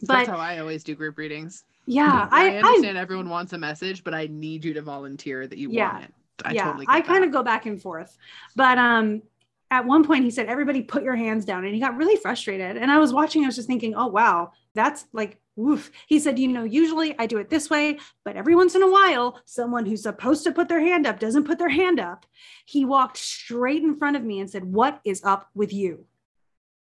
But 0.03 0.13
that's 0.15 0.29
how 0.29 0.37
i 0.37 0.59
always 0.59 0.83
do 0.83 0.95
group 0.95 1.17
readings. 1.17 1.63
Yeah, 1.87 2.27
I, 2.31 2.55
I 2.55 2.57
understand 2.57 2.97
I, 2.97 3.01
everyone 3.01 3.29
wants 3.29 3.53
a 3.53 3.57
message, 3.57 4.03
but 4.03 4.13
I 4.13 4.27
need 4.27 4.65
you 4.65 4.73
to 4.73 4.81
volunteer 4.81 5.45
that 5.45 5.57
you 5.57 5.69
yeah, 5.71 5.93
want 5.93 6.05
it. 6.05 6.13
I 6.43 6.51
yeah, 6.53 6.65
totally 6.65 6.85
I 6.89 7.01
kind 7.01 7.23
of 7.23 7.31
go 7.31 7.43
back 7.43 7.65
and 7.65 7.81
forth. 7.81 8.17
But 8.55 8.77
um 8.77 9.21
at 9.71 9.85
one 9.85 10.03
point 10.03 10.23
he 10.23 10.31
said, 10.31 10.47
everybody 10.47 10.81
put 10.81 11.03
your 11.03 11.15
hands 11.15 11.45
down. 11.45 11.65
And 11.65 11.73
he 11.73 11.79
got 11.79 11.97
really 11.97 12.15
frustrated. 12.15 12.77
And 12.77 12.91
I 12.91 12.99
was 12.99 13.13
watching, 13.13 13.43
I 13.43 13.47
was 13.47 13.55
just 13.55 13.67
thinking, 13.67 13.95
oh 13.95 14.07
wow, 14.07 14.51
that's 14.73 15.05
like 15.11 15.39
woof. 15.55 15.91
He 16.07 16.19
said, 16.19 16.37
you 16.37 16.47
know, 16.47 16.63
usually 16.63 17.17
I 17.17 17.25
do 17.25 17.37
it 17.37 17.49
this 17.49 17.69
way, 17.69 17.97
but 18.23 18.35
every 18.35 18.55
once 18.55 18.75
in 18.75 18.83
a 18.83 18.89
while, 18.89 19.39
someone 19.45 19.85
who's 19.85 20.03
supposed 20.03 20.43
to 20.43 20.51
put 20.51 20.69
their 20.69 20.81
hand 20.81 21.07
up 21.07 21.19
doesn't 21.19 21.45
put 21.45 21.59
their 21.59 21.69
hand 21.69 21.99
up. 21.99 22.25
He 22.65 22.85
walked 22.85 23.17
straight 23.17 23.83
in 23.83 23.97
front 23.97 24.17
of 24.17 24.23
me 24.23 24.39
and 24.39 24.49
said, 24.49 24.65
What 24.65 24.99
is 25.03 25.23
up 25.23 25.49
with 25.55 25.73
you? 25.73 26.05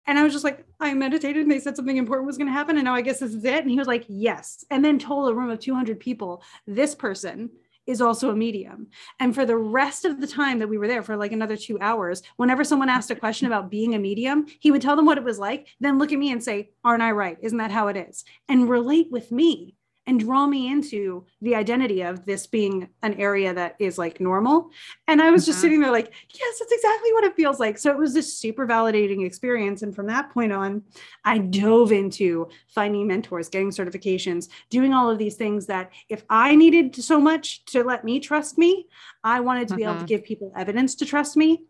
And 0.07 0.19
I 0.19 0.25
was 0.25 0.33
just 0.33 0.45
like, 0.45 0.65
I 0.81 0.93
meditated 0.95 1.43
and 1.43 1.51
they 1.51 1.61
said 1.61 1.77
something 1.77 1.97
important 1.97 2.27
was 2.27 2.37
going 2.37 2.49
to 2.49 2.53
happen. 2.53 2.77
And 2.77 2.87
now 2.87 2.95
I 2.95 3.03
guess 3.03 3.21
this 3.21 3.35
is 3.35 3.45
it. 3.45 3.63
And 3.63 3.71
he 3.71 3.79
was 3.79 3.87
like, 3.87 4.05
yes. 4.09 4.65
And 4.69 4.85
then 4.85 4.99
told 4.99 5.31
a 5.31 5.35
room 5.35 5.49
of 5.49 5.61
200 5.61 6.01
people, 6.01 6.43
this 6.67 6.95
person 6.95 7.51
is 7.87 8.01
also 8.01 8.31
a 8.31 8.37
medium. 8.37 8.89
And 9.19 9.35
for 9.35 9.45
the 9.45 9.57
rest 9.57 10.05
of 10.05 10.21
the 10.21 10.27
time 10.27 10.59
that 10.59 10.69
we 10.69 10.79
were 10.79 10.89
there 10.89 11.03
for 11.03 11.17
like 11.17 11.33
another 11.33 11.57
two 11.57 11.79
hours, 11.81 12.23
whenever 12.37 12.65
someone 12.65 12.89
asked 12.89 13.11
a 13.11 13.17
question 13.17 13.47
about 13.47 13.71
being 13.71 13.95
a 13.95 13.99
medium, 13.99 14.47
he 14.61 14.71
would 14.71 14.83
tell 14.83 14.97
them 14.97 15.07
what 15.07 15.19
it 15.19 15.25
was 15.25 15.39
like, 15.39 15.69
then 15.81 15.99
look 15.99 16.13
at 16.13 16.19
me 16.19 16.31
and 16.31 16.43
say, 16.43 16.71
Aren't 16.85 17.03
I 17.03 17.13
right? 17.13 17.39
Isn't 17.41 17.59
that 17.59 17.71
how 17.71 17.89
it 17.89 17.97
is? 17.97 18.25
And 18.49 18.69
relate 18.69 19.11
with 19.11 19.33
me 19.33 19.75
and 20.07 20.19
draw 20.19 20.47
me 20.47 20.71
into 20.71 21.25
the 21.41 21.55
identity 21.55 22.03
of 22.03 22.27
this 22.27 22.47
being 22.47 22.89
an 23.03 23.15
area 23.15 23.55
that 23.55 23.77
is 23.79 23.99
like 23.99 24.21
normal. 24.21 24.71
And 25.07 25.23
I 25.23 25.31
was 25.31 25.47
just 25.47 25.57
mm-hmm. 25.57 25.63
sitting 25.63 25.81
there 25.81 25.93
like, 25.93 26.13
yes, 26.35 26.59
that's 26.59 26.73
exactly 26.73 27.13
what 27.13 27.25
it 27.25 27.37
feels 27.37 27.61
like. 27.61 27.79
So 27.79 27.91
it 27.91 27.99
was 27.99 28.13
this 28.13 28.37
super 28.37 28.67
validating 28.67 29.25
experience. 29.25 29.83
And 29.83 29.95
from 29.95 30.07
that 30.09 30.31
point 30.31 30.53
on, 30.53 30.83
I 31.25 31.39
dove 31.39 31.93
into 31.93 32.49
finding 32.69 33.07
mentors, 33.07 33.49
getting 33.49 33.71
certifications, 33.71 34.49
doing 34.71 34.93
all 34.93 35.09
of 35.09 35.19
these 35.19 35.37
things 35.37 35.67
that 35.67 35.93
if 36.09 36.25
I 36.29 36.57
needed 36.57 36.97
so 36.97 37.21
much 37.21 37.65
to 37.67 37.85
let 37.85 38.05
me 38.05 38.19
trust 38.19 38.59
me, 38.59 38.87
I 39.23 39.41
wanted 39.41 39.69
to 39.69 39.75
mm-hmm. 39.75 39.79
be 39.79 39.85
able 39.85 39.93
to 39.95 39.99
mm-hmm. 40.01 40.07
give 40.07 40.25
people 40.25 40.53
evidence 40.57 40.97
to 40.97 41.07
trust 41.07 41.37
me 41.37 41.65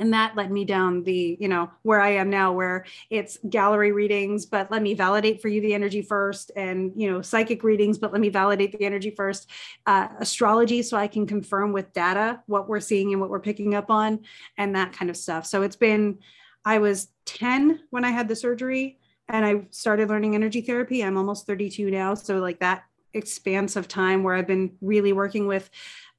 and 0.00 0.14
that 0.14 0.34
led 0.36 0.50
me 0.50 0.64
down 0.64 1.02
the 1.02 1.36
you 1.38 1.48
know 1.48 1.70
where 1.82 2.00
i 2.00 2.08
am 2.10 2.30
now 2.30 2.52
where 2.52 2.84
it's 3.10 3.38
gallery 3.48 3.92
readings 3.92 4.46
but 4.46 4.70
let 4.70 4.82
me 4.82 4.94
validate 4.94 5.42
for 5.42 5.48
you 5.48 5.60
the 5.60 5.74
energy 5.74 6.00
first 6.00 6.50
and 6.56 6.92
you 6.96 7.10
know 7.10 7.20
psychic 7.20 7.62
readings 7.62 7.98
but 7.98 8.12
let 8.12 8.20
me 8.20 8.28
validate 8.28 8.72
the 8.72 8.84
energy 8.84 9.10
first. 9.10 9.50
Uh, 9.86 10.08
astrology 10.18 10.82
so 10.82 10.96
i 10.96 11.06
can 11.06 11.26
confirm 11.26 11.72
with 11.72 11.92
data 11.92 12.40
what 12.46 12.68
we're 12.68 12.80
seeing 12.80 13.12
and 13.12 13.20
what 13.20 13.30
we're 13.30 13.40
picking 13.40 13.74
up 13.74 13.90
on 13.90 14.20
and 14.56 14.74
that 14.74 14.92
kind 14.92 15.10
of 15.10 15.16
stuff. 15.16 15.46
So 15.46 15.62
it's 15.62 15.76
been 15.76 16.18
i 16.64 16.78
was 16.78 17.08
10 17.26 17.80
when 17.90 18.04
i 18.04 18.10
had 18.10 18.28
the 18.28 18.36
surgery 18.36 18.98
and 19.28 19.44
i 19.44 19.66
started 19.70 20.08
learning 20.08 20.34
energy 20.34 20.60
therapy. 20.60 21.02
I'm 21.02 21.16
almost 21.16 21.46
32 21.46 21.90
now 21.90 22.14
so 22.14 22.38
like 22.38 22.60
that 22.60 22.84
expanse 23.14 23.76
of 23.76 23.88
time 23.88 24.22
where 24.22 24.34
i've 24.34 24.46
been 24.46 24.72
really 24.80 25.12
working 25.12 25.46
with 25.46 25.68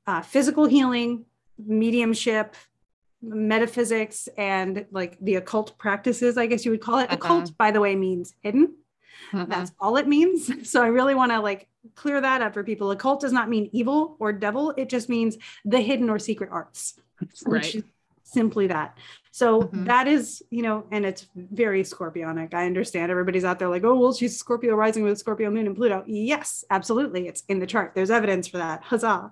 uh, 0.06 0.22
physical 0.22 0.66
healing 0.66 1.26
mediumship 1.58 2.56
metaphysics 3.24 4.28
and 4.38 4.86
like 4.92 5.18
the 5.22 5.36
occult 5.36 5.78
practices, 5.78 6.38
I 6.38 6.46
guess 6.46 6.66
you 6.66 6.72
would 6.72 6.82
call 6.82 7.00
it. 7.00 7.06
Uh-huh. 7.06 7.16
Occult, 7.16 7.58
by 7.58 7.72
the 7.72 7.80
way, 7.80 7.96
means 7.96 8.36
hidden. 8.42 8.76
Uh-huh. 9.32 9.46
That's 9.48 9.72
all 9.80 9.98
it 9.98 10.08
means. 10.08 10.52
So 10.70 10.84
I 10.84 10.88
really 10.88 11.16
want 11.16 11.32
to 11.32 11.40
like 11.40 11.68
clear 11.96 12.20
that 12.20 12.42
up 12.42 12.54
for 12.54 12.64
people. 12.64 12.92
Occult 12.92 13.22
does 13.22 13.34
not 13.34 13.50
mean 13.50 13.70
evil 13.72 14.18
or 14.20 14.34
devil. 14.34 14.74
It 14.78 14.90
just 14.90 15.10
means 15.10 15.38
the 15.66 15.80
hidden 15.80 16.10
or 16.10 16.20
secret 16.20 16.50
arts. 16.52 17.00
which 17.46 17.76
Right. 17.76 17.84
simply 18.24 18.68
that. 18.68 18.98
So 19.32 19.64
mm-hmm. 19.64 19.86
that 19.86 20.08
is, 20.08 20.44
you 20.52 20.62
know, 20.62 20.86
and 20.92 21.06
it's 21.06 21.28
very 21.36 21.84
scorpionic. 21.84 22.54
I 22.54 22.66
understand 22.66 23.12
everybody's 23.12 23.44
out 23.44 23.60
there 23.60 23.70
like, 23.70 23.84
oh, 23.84 23.96
well, 23.96 24.14
she's 24.14 24.38
Scorpio 24.38 24.76
rising 24.76 25.04
with 25.04 25.18
Scorpio 25.18 25.50
moon 25.50 25.66
and 25.66 25.76
Pluto. 25.76 26.04
Yes, 26.06 26.64
absolutely. 26.70 27.28
It's 27.28 27.44
in 27.50 27.60
the 27.60 27.66
chart. 27.66 27.94
There's 27.96 28.12
evidence 28.12 28.48
for 28.48 28.58
that. 28.58 28.84
Huzzah. 28.84 29.32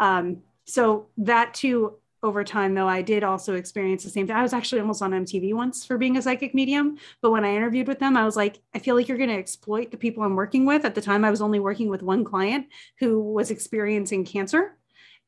Um, 0.00 0.38
so 0.64 1.08
that 1.18 1.54
too 1.54 1.94
over 2.22 2.44
time 2.44 2.74
though 2.74 2.88
i 2.88 3.02
did 3.02 3.22
also 3.22 3.54
experience 3.54 4.04
the 4.04 4.10
same 4.10 4.26
thing. 4.26 4.36
I 4.36 4.42
was 4.42 4.52
actually 4.52 4.80
almost 4.80 5.02
on 5.02 5.12
mtv 5.12 5.54
once 5.54 5.84
for 5.84 5.98
being 5.98 6.16
a 6.16 6.22
psychic 6.22 6.54
medium 6.54 6.96
but 7.22 7.30
when 7.30 7.44
i 7.44 7.54
interviewed 7.54 7.88
with 7.88 7.98
them 7.98 8.16
i 8.16 8.24
was 8.24 8.36
like 8.36 8.60
i 8.74 8.78
feel 8.78 8.94
like 8.94 9.08
you're 9.08 9.18
going 9.18 9.30
to 9.30 9.36
exploit 9.36 9.90
the 9.90 9.96
people 9.96 10.22
i'm 10.22 10.34
working 10.34 10.66
with. 10.66 10.84
At 10.84 10.94
the 10.94 11.00
time 11.00 11.24
i 11.24 11.30
was 11.30 11.40
only 11.40 11.60
working 11.60 11.88
with 11.88 12.02
one 12.02 12.24
client 12.24 12.66
who 12.98 13.20
was 13.20 13.50
experiencing 13.50 14.24
cancer 14.24 14.76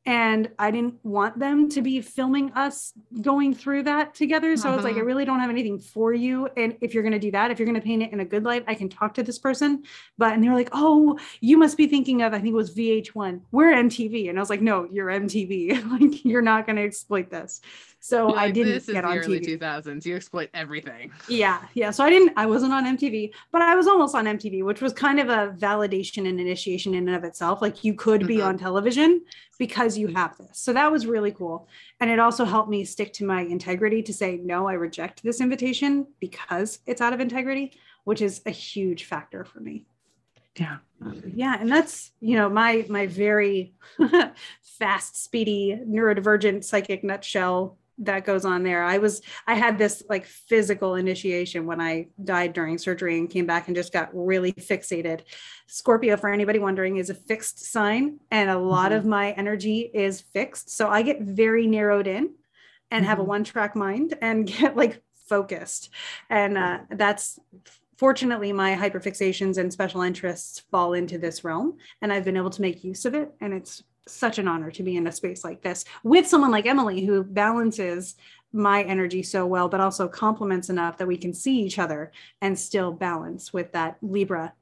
and 0.06 0.50
I 0.58 0.70
didn't 0.70 1.04
want 1.04 1.38
them 1.38 1.68
to 1.70 1.82
be 1.82 2.00
filming 2.00 2.50
us 2.52 2.92
going 3.20 3.54
through 3.54 3.82
that 3.82 4.14
together. 4.14 4.56
So 4.56 4.68
uh-huh. 4.68 4.78
it's 4.78 4.84
like, 4.84 4.94
I 4.94 4.98
uh-huh. 4.98 5.04
really 5.04 5.24
don't 5.24 5.40
have 5.40 5.50
anything 5.50 5.78
for 5.78 6.14
you. 6.14 6.48
And 6.56 6.76
if 6.80 6.94
you're 6.94 7.02
going 7.02 7.12
to 7.12 7.18
do 7.18 7.30
that, 7.32 7.50
if 7.50 7.58
you're 7.58 7.66
going 7.66 7.80
to 7.80 7.84
paint 7.84 8.02
it 8.02 8.12
in 8.12 8.20
a 8.20 8.24
good 8.24 8.44
light, 8.44 8.64
I 8.66 8.74
can 8.74 8.88
talk 8.88 9.14
to 9.14 9.22
this 9.22 9.38
person. 9.38 9.82
But, 10.16 10.32
and 10.32 10.42
they 10.42 10.48
were 10.48 10.54
like, 10.54 10.70
oh, 10.72 11.18
you 11.40 11.58
must 11.58 11.76
be 11.76 11.86
thinking 11.86 12.22
of, 12.22 12.32
I 12.32 12.38
think 12.38 12.52
it 12.52 12.56
was 12.56 12.74
VH1. 12.74 13.42
We're 13.50 13.74
MTV. 13.74 14.30
And 14.30 14.38
I 14.38 14.40
was 14.42 14.50
like, 14.50 14.62
no, 14.62 14.88
you're 14.90 15.08
MTV. 15.08 15.90
like, 16.00 16.24
you're 16.24 16.42
not 16.42 16.66
going 16.66 16.76
to 16.76 16.84
exploit 16.84 17.30
this. 17.30 17.60
So 18.00 18.28
like, 18.28 18.36
I 18.36 18.50
didn't 18.50 18.86
get 18.86 19.04
on 19.04 19.18
early 19.18 19.40
TV. 19.40 19.58
2000s. 19.58 20.04
You 20.06 20.16
exploit 20.16 20.50
everything. 20.54 21.10
Yeah, 21.28 21.60
yeah. 21.74 21.90
So 21.90 22.04
I 22.04 22.10
didn't. 22.10 22.32
I 22.36 22.46
wasn't 22.46 22.72
on 22.72 22.84
MTV, 22.84 23.32
but 23.50 23.62
I 23.62 23.74
was 23.74 23.86
almost 23.86 24.14
on 24.14 24.26
MTV, 24.26 24.64
which 24.64 24.80
was 24.80 24.92
kind 24.92 25.18
of 25.18 25.28
a 25.28 25.54
validation 25.58 26.28
and 26.28 26.40
initiation 26.40 26.94
in 26.94 27.08
and 27.08 27.16
of 27.16 27.24
itself. 27.24 27.60
Like 27.60 27.84
you 27.84 27.94
could 27.94 28.26
be 28.26 28.36
mm-hmm. 28.36 28.48
on 28.48 28.58
television 28.58 29.22
because 29.58 29.98
you 29.98 30.08
have 30.08 30.36
this. 30.38 30.58
So 30.58 30.72
that 30.72 30.90
was 30.90 31.06
really 31.06 31.32
cool, 31.32 31.68
and 32.00 32.10
it 32.10 32.18
also 32.18 32.44
helped 32.44 32.70
me 32.70 32.84
stick 32.84 33.12
to 33.14 33.24
my 33.24 33.42
integrity 33.42 34.02
to 34.02 34.12
say 34.14 34.38
no. 34.42 34.68
I 34.68 34.74
reject 34.74 35.22
this 35.22 35.40
invitation 35.40 36.06
because 36.20 36.78
it's 36.86 37.00
out 37.00 37.12
of 37.12 37.20
integrity, 37.20 37.72
which 38.04 38.22
is 38.22 38.40
a 38.46 38.50
huge 38.50 39.04
factor 39.04 39.44
for 39.44 39.60
me 39.60 39.84
yeah 40.58 40.78
yeah 41.34 41.56
and 41.60 41.70
that's 41.70 42.10
you 42.20 42.36
know 42.36 42.48
my 42.48 42.84
my 42.88 43.06
very 43.06 43.74
fast 44.62 45.22
speedy 45.22 45.78
neurodivergent 45.86 46.64
psychic 46.64 47.04
nutshell 47.04 47.78
that 47.98 48.24
goes 48.24 48.44
on 48.44 48.62
there. 48.62 48.82
I 48.82 48.98
was 48.98 49.22
I 49.46 49.54
had 49.54 49.78
this 49.78 50.02
like 50.08 50.24
physical 50.24 50.94
initiation 50.94 51.66
when 51.66 51.80
I 51.80 52.08
died 52.22 52.52
during 52.52 52.78
surgery 52.78 53.18
and 53.18 53.28
came 53.28 53.46
back 53.46 53.66
and 53.66 53.76
just 53.76 53.92
got 53.92 54.10
really 54.12 54.52
fixated. 54.52 55.22
Scorpio 55.66 56.16
for 56.16 56.30
anybody 56.30 56.58
wondering 56.58 56.96
is 56.96 57.10
a 57.10 57.14
fixed 57.14 57.64
sign 57.64 58.20
and 58.30 58.50
a 58.50 58.58
lot 58.58 58.90
mm-hmm. 58.90 58.98
of 58.98 59.06
my 59.06 59.32
energy 59.32 59.90
is 59.92 60.20
fixed. 60.20 60.70
So 60.70 60.88
I 60.88 61.02
get 61.02 61.20
very 61.22 61.66
narrowed 61.66 62.06
in 62.06 62.34
and 62.90 63.02
mm-hmm. 63.02 63.08
have 63.08 63.18
a 63.18 63.22
mm-hmm. 63.22 63.30
one 63.30 63.44
track 63.44 63.74
mind 63.74 64.14
and 64.20 64.46
get 64.58 64.76
like 64.76 65.02
focused. 65.28 65.90
And 66.30 66.56
uh, 66.56 66.78
that's 66.90 67.38
fortunately 67.96 68.52
my 68.52 68.76
hyperfixations 68.76 69.58
and 69.58 69.72
special 69.72 70.02
interests 70.02 70.60
fall 70.70 70.94
into 70.94 71.18
this 71.18 71.42
realm 71.42 71.76
and 72.00 72.12
I've 72.12 72.24
been 72.24 72.36
able 72.36 72.50
to 72.50 72.62
make 72.62 72.84
use 72.84 73.04
of 73.04 73.14
it 73.14 73.32
and 73.40 73.52
it's 73.52 73.82
such 74.08 74.38
an 74.38 74.48
honor 74.48 74.70
to 74.70 74.82
be 74.82 74.96
in 74.96 75.06
a 75.06 75.12
space 75.12 75.44
like 75.44 75.62
this 75.62 75.84
with 76.02 76.26
someone 76.26 76.50
like 76.50 76.66
Emily 76.66 77.04
who 77.04 77.22
balances 77.22 78.16
my 78.52 78.82
energy 78.82 79.22
so 79.22 79.46
well, 79.46 79.68
but 79.68 79.80
also 79.80 80.08
complements 80.08 80.70
enough 80.70 80.96
that 80.98 81.08
we 81.08 81.16
can 81.16 81.34
see 81.34 81.60
each 81.60 81.78
other 81.78 82.12
and 82.40 82.58
still 82.58 82.92
balance 82.92 83.52
with 83.52 83.72
that 83.72 83.98
Libra 84.00 84.54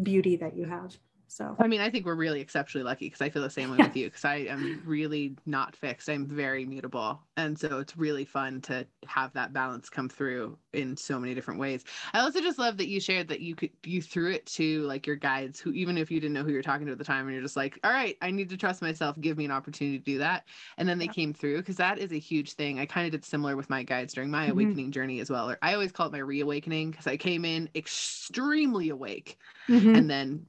beauty 0.00 0.36
that 0.36 0.56
you 0.56 0.66
have. 0.66 0.96
So, 1.28 1.54
I 1.58 1.66
mean, 1.66 1.80
I 1.80 1.90
think 1.90 2.06
we're 2.06 2.14
really 2.14 2.40
exceptionally 2.40 2.84
lucky 2.84 3.06
because 3.06 3.20
I 3.20 3.28
feel 3.28 3.42
the 3.42 3.50
same 3.50 3.70
way 3.70 3.76
yeah. 3.78 3.86
with 3.86 3.96
you 3.96 4.06
because 4.06 4.24
I 4.24 4.36
am 4.36 4.82
really 4.84 5.36
not 5.46 5.76
fixed. 5.76 6.08
I'm 6.08 6.26
very 6.26 6.64
mutable. 6.64 7.20
And 7.36 7.58
so 7.58 7.78
it's 7.78 7.96
really 7.96 8.24
fun 8.24 8.60
to 8.62 8.86
have 9.06 9.32
that 9.34 9.52
balance 9.52 9.88
come 9.88 10.08
through 10.08 10.58
in 10.72 10.96
so 10.96 11.18
many 11.18 11.34
different 11.34 11.60
ways. 11.60 11.84
I 12.12 12.20
also 12.20 12.40
just 12.40 12.58
love 12.58 12.76
that 12.78 12.88
you 12.88 13.00
shared 13.00 13.28
that 13.28 13.40
you 13.40 13.54
could, 13.54 13.70
you 13.84 14.02
threw 14.02 14.32
it 14.32 14.46
to 14.46 14.82
like 14.82 15.06
your 15.06 15.16
guides 15.16 15.60
who, 15.60 15.72
even 15.72 15.98
if 15.98 16.10
you 16.10 16.20
didn't 16.20 16.34
know 16.34 16.42
who 16.42 16.50
you're 16.50 16.62
talking 16.62 16.86
to 16.86 16.92
at 16.92 16.98
the 16.98 17.04
time, 17.04 17.26
and 17.26 17.34
you're 17.34 17.42
just 17.42 17.56
like, 17.56 17.78
all 17.84 17.92
right, 17.92 18.16
I 18.22 18.30
need 18.30 18.48
to 18.50 18.56
trust 18.56 18.82
myself, 18.82 19.20
give 19.20 19.36
me 19.36 19.44
an 19.44 19.50
opportunity 19.50 19.98
to 19.98 20.04
do 20.04 20.18
that. 20.18 20.44
And 20.78 20.88
then 20.88 20.98
they 20.98 21.06
yeah. 21.06 21.12
came 21.12 21.34
through 21.34 21.58
because 21.58 21.76
that 21.76 21.98
is 21.98 22.12
a 22.12 22.18
huge 22.18 22.54
thing. 22.54 22.80
I 22.80 22.86
kind 22.86 23.06
of 23.06 23.12
did 23.12 23.24
similar 23.24 23.56
with 23.56 23.70
my 23.70 23.82
guides 23.82 24.14
during 24.14 24.30
my 24.30 24.44
mm-hmm. 24.44 24.52
awakening 24.52 24.92
journey 24.92 25.20
as 25.20 25.30
well. 25.30 25.50
Or 25.50 25.58
I 25.62 25.74
always 25.74 25.92
call 25.92 26.06
it 26.06 26.12
my 26.12 26.18
reawakening 26.18 26.90
because 26.90 27.06
I 27.06 27.16
came 27.16 27.44
in 27.44 27.68
extremely 27.74 28.88
awake 28.88 29.38
mm-hmm. 29.68 29.94
and 29.94 30.10
then 30.10 30.46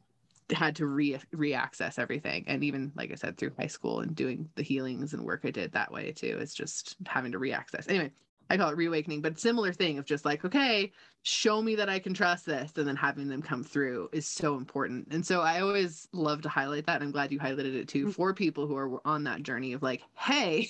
had 0.52 0.76
to 0.76 0.86
re 0.86 1.18
reaccess 1.36 2.00
everything 2.00 2.44
and 2.48 2.64
even 2.64 2.92
like 2.96 3.12
i 3.12 3.16
said 3.16 3.38
through 3.38 3.52
high 3.58 3.68
school 3.68 4.00
and 4.00 4.16
doing 4.16 4.50
the 4.56 4.64
healings 4.64 5.14
and 5.14 5.24
work 5.24 5.42
i 5.44 5.52
did 5.52 5.72
that 5.72 5.92
way 5.92 6.12
too 6.12 6.38
it's 6.40 6.54
just 6.54 6.96
having 7.06 7.32
to 7.32 7.40
reaccess 7.40 7.88
anyway 7.90 8.12
I 8.50 8.58
call 8.58 8.70
it 8.70 8.78
reawakening, 8.78 9.22
but 9.22 9.40
similar 9.40 9.72
thing 9.72 10.00
of 10.00 10.06
just 10.06 10.26
like, 10.26 10.44
okay, 10.44 10.92
show 11.22 11.62
me 11.62 11.76
that 11.76 11.90
I 11.90 12.00
can 12.00 12.16
trust 12.16 12.48
this, 12.48 12.72
and 12.78 12.88
then 12.88 12.96
having 12.96 13.28
them 13.28 13.44
come 13.44 13.64
through 13.64 14.10
is 14.12 14.28
so 14.28 14.56
important. 14.56 15.10
And 15.12 15.24
so 15.24 15.42
I 15.42 15.62
always 15.62 16.08
love 16.14 16.42
to 16.42 16.50
highlight 16.50 16.88
that. 16.88 17.02
I'm 17.02 17.12
glad 17.12 17.32
you 17.32 17.40
highlighted 17.40 17.76
it 17.76 17.88
too 17.88 18.08
mm. 18.08 18.14
for 18.14 18.34
people 18.34 18.66
who 18.66 18.76
are 18.76 19.08
on 19.08 19.24
that 19.26 19.44
journey 19.44 19.74
of 19.74 19.84
like, 19.84 20.02
hey, 20.18 20.70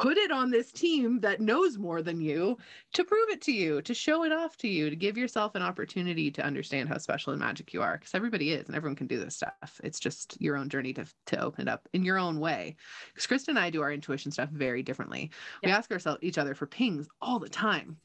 put 0.00 0.16
it 0.16 0.30
on 0.30 0.50
this 0.50 0.70
team 0.72 1.20
that 1.20 1.40
knows 1.40 1.78
more 1.78 2.02
than 2.02 2.20
you 2.20 2.56
to 2.94 3.04
prove 3.04 3.28
it 3.30 3.40
to 3.42 3.52
you, 3.52 3.82
to 3.82 3.94
show 3.94 4.24
it 4.24 4.32
off 4.32 4.56
to 4.58 4.68
you, 4.68 4.90
to 4.90 4.96
give 4.96 5.16
yourself 5.16 5.54
an 5.54 5.62
opportunity 5.62 6.30
to 6.30 6.44
understand 6.44 6.88
how 6.88 6.98
special 6.98 7.32
and 7.32 7.40
magic 7.40 7.72
you 7.72 7.82
are. 7.82 7.96
Because 7.98 8.14
everybody 8.14 8.52
is, 8.52 8.66
and 8.66 8.76
everyone 8.76 8.96
can 8.96 9.06
do 9.06 9.18
this 9.18 9.36
stuff. 9.36 9.80
It's 9.82 10.00
just 10.00 10.40
your 10.40 10.56
own 10.56 10.68
journey 10.68 10.92
to, 10.94 11.06
to 11.26 11.40
open 11.40 11.68
it 11.68 11.70
up 11.70 11.88
in 11.92 12.04
your 12.04 12.18
own 12.18 12.40
way. 12.40 12.76
Because 13.14 13.26
Krista 13.26 13.48
and 13.48 13.58
I 13.58 13.70
do 13.70 13.82
our 13.82 13.92
intuition 13.92 14.30
stuff 14.30 14.50
very 14.50 14.82
differently. 14.82 15.30
Yeah. 15.62 15.68
We 15.68 15.72
ask 15.72 15.90
ourselves 15.90 16.20
each 16.22 16.38
other 16.38 16.54
for 16.54 16.66
pings 16.66 17.08
all 17.20 17.38
the 17.38 17.48
time. 17.48 17.96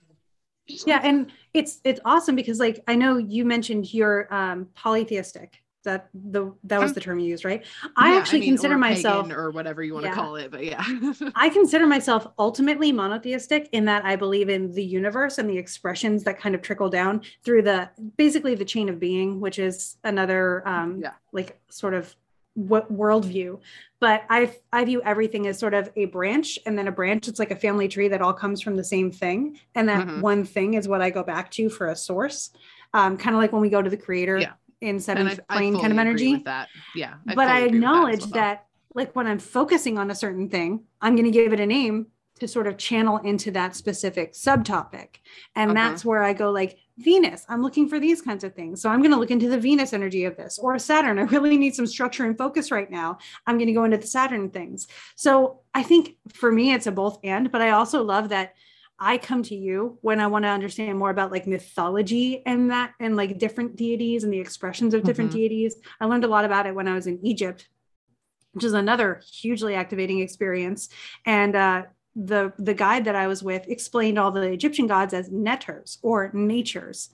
Yeah, 0.67 1.01
and 1.03 1.31
it's 1.53 1.81
it's 1.83 1.99
awesome 2.05 2.35
because 2.35 2.59
like 2.59 2.83
I 2.87 2.95
know 2.95 3.17
you 3.17 3.45
mentioned 3.45 3.93
you're 3.93 4.33
um 4.33 4.67
polytheistic 4.75 5.61
that 5.83 6.09
the 6.13 6.53
that 6.63 6.79
was 6.79 6.93
the 6.93 6.99
term 6.99 7.19
you 7.19 7.27
used 7.27 7.45
right 7.45 7.65
i 7.95 8.17
actually 8.17 8.39
I 8.39 8.41
mean, 8.41 8.49
consider 8.49 8.77
myself 8.77 9.31
or 9.31 9.51
whatever 9.51 9.83
you 9.83 9.93
want 9.93 10.05
yeah. 10.05 10.11
to 10.11 10.15
call 10.15 10.35
it 10.35 10.51
but 10.51 10.63
yeah 10.63 10.83
i 11.35 11.49
consider 11.49 11.87
myself 11.87 12.27
ultimately 12.37 12.91
monotheistic 12.91 13.69
in 13.71 13.85
that 13.85 14.05
i 14.05 14.15
believe 14.15 14.49
in 14.49 14.73
the 14.73 14.83
universe 14.83 15.37
and 15.37 15.49
the 15.49 15.57
expressions 15.57 16.23
that 16.23 16.39
kind 16.39 16.55
of 16.55 16.61
trickle 16.61 16.89
down 16.89 17.21
through 17.43 17.61
the 17.61 17.89
basically 18.17 18.55
the 18.55 18.65
chain 18.65 18.89
of 18.89 18.99
being 18.99 19.39
which 19.39 19.59
is 19.59 19.97
another 20.03 20.67
um 20.67 20.99
yeah. 21.01 21.11
like 21.31 21.59
sort 21.69 21.93
of 21.93 22.15
what 22.53 22.91
worldview 22.91 23.59
but 23.99 24.23
i 24.29 24.53
i 24.73 24.83
view 24.83 25.01
everything 25.03 25.47
as 25.47 25.57
sort 25.57 25.73
of 25.73 25.89
a 25.95 26.05
branch 26.05 26.59
and 26.65 26.77
then 26.77 26.87
a 26.87 26.91
branch 26.91 27.27
it's 27.29 27.39
like 27.39 27.51
a 27.51 27.55
family 27.55 27.87
tree 27.87 28.09
that 28.09 28.21
all 28.21 28.33
comes 28.33 28.61
from 28.61 28.75
the 28.75 28.83
same 28.83 29.09
thing 29.09 29.57
and 29.73 29.87
that 29.87 30.05
mm-hmm. 30.05 30.19
one 30.19 30.43
thing 30.43 30.73
is 30.73 30.87
what 30.87 31.01
i 31.01 31.09
go 31.09 31.23
back 31.23 31.49
to 31.49 31.69
for 31.69 31.87
a 31.87 31.95
source 31.95 32.51
um, 32.93 33.15
kind 33.15 33.33
of 33.33 33.41
like 33.41 33.53
when 33.53 33.61
we 33.61 33.69
go 33.69 33.81
to 33.81 33.89
the 33.89 33.95
creator 33.95 34.37
yeah 34.37 34.51
in 34.81 34.99
seventh 34.99 35.39
I, 35.49 35.57
plane 35.57 35.79
kind 35.79 35.93
of 35.93 35.99
energy. 35.99 36.37
that. 36.45 36.67
Yeah. 36.95 37.15
I 37.27 37.35
but 37.35 37.47
I 37.47 37.61
acknowledge 37.61 38.25
that, 38.25 38.31
well. 38.31 38.41
that, 38.41 38.65
like 38.93 39.15
when 39.15 39.27
I'm 39.27 39.39
focusing 39.39 39.97
on 39.97 40.11
a 40.11 40.15
certain 40.15 40.49
thing, 40.49 40.83
I'm 40.99 41.15
going 41.15 41.25
to 41.25 41.31
give 41.31 41.53
it 41.53 41.59
a 41.59 41.65
name 41.65 42.07
to 42.39 42.47
sort 42.47 42.65
of 42.65 42.77
channel 42.77 43.17
into 43.19 43.51
that 43.51 43.75
specific 43.75 44.33
subtopic. 44.33 45.17
And 45.55 45.71
uh-huh. 45.71 45.89
that's 45.89 46.03
where 46.03 46.23
I 46.23 46.33
go 46.33 46.51
like 46.51 46.77
Venus, 46.97 47.45
I'm 47.49 47.61
looking 47.61 47.87
for 47.87 47.99
these 47.99 48.21
kinds 48.21 48.43
of 48.43 48.53
things. 48.53 48.81
So 48.81 48.89
I'm 48.89 48.99
going 48.99 49.11
to 49.11 49.17
look 49.17 49.31
into 49.31 49.49
the 49.49 49.57
Venus 49.57 49.93
energy 49.93 50.25
of 50.25 50.37
this 50.37 50.59
or 50.59 50.77
Saturn. 50.77 51.19
I 51.19 51.23
really 51.23 51.57
need 51.57 51.75
some 51.75 51.87
structure 51.87 52.25
and 52.25 52.37
focus 52.37 52.71
right 52.71 52.89
now. 52.89 53.17
I'm 53.47 53.57
going 53.57 53.67
to 53.67 53.73
go 53.73 53.83
into 53.83 53.97
the 53.97 54.07
Saturn 54.07 54.49
things. 54.49 54.87
So 55.15 55.61
I 55.73 55.83
think 55.83 56.15
for 56.33 56.51
me, 56.51 56.73
it's 56.73 56.87
a 56.87 56.91
both 56.91 57.19
and, 57.23 57.51
but 57.51 57.61
I 57.61 57.71
also 57.71 58.03
love 58.03 58.29
that 58.29 58.53
I 59.03 59.17
come 59.17 59.41
to 59.43 59.55
you 59.55 59.97
when 60.01 60.19
I 60.19 60.27
want 60.27 60.43
to 60.43 60.49
understand 60.49 60.99
more 60.99 61.09
about 61.09 61.31
like 61.31 61.47
mythology 61.47 62.43
and 62.45 62.69
that 62.69 62.93
and 62.99 63.17
like 63.17 63.39
different 63.39 63.75
deities 63.75 64.23
and 64.23 64.31
the 64.31 64.39
expressions 64.39 64.93
of 64.93 65.03
different 65.03 65.31
mm-hmm. 65.31 65.39
deities. 65.39 65.75
I 65.99 66.05
learned 66.05 66.23
a 66.23 66.27
lot 66.27 66.45
about 66.45 66.67
it 66.67 66.75
when 66.75 66.87
I 66.87 66.93
was 66.93 67.07
in 67.07 67.19
Egypt, 67.25 67.67
which 68.51 68.63
is 68.63 68.73
another 68.73 69.19
hugely 69.25 69.73
activating 69.73 70.19
experience. 70.19 70.89
And 71.25 71.55
uh, 71.55 71.83
the 72.15 72.53
the 72.59 72.75
guide 72.75 73.05
that 73.05 73.15
I 73.15 73.25
was 73.25 73.41
with 73.41 73.67
explained 73.67 74.19
all 74.19 74.29
the 74.29 74.43
Egyptian 74.43 74.85
gods 74.85 75.15
as 75.15 75.31
netters 75.31 75.97
or 76.03 76.29
natures. 76.31 77.09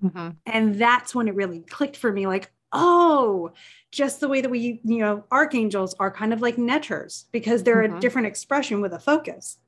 Mm-hmm. 0.00 0.28
And 0.46 0.76
that's 0.76 1.16
when 1.16 1.26
it 1.26 1.34
really 1.34 1.60
clicked 1.60 1.96
for 1.96 2.12
me 2.12 2.28
like, 2.28 2.52
oh, 2.72 3.50
just 3.90 4.20
the 4.20 4.28
way 4.28 4.40
that 4.40 4.50
we, 4.50 4.80
you 4.84 4.98
know, 4.98 5.24
archangels 5.32 5.96
are 5.98 6.12
kind 6.12 6.32
of 6.32 6.40
like 6.40 6.58
netters 6.58 7.26
because 7.32 7.64
they're 7.64 7.82
mm-hmm. 7.82 7.96
a 7.96 8.00
different 8.00 8.28
expression 8.28 8.80
with 8.80 8.92
a 8.92 9.00
focus. 9.00 9.58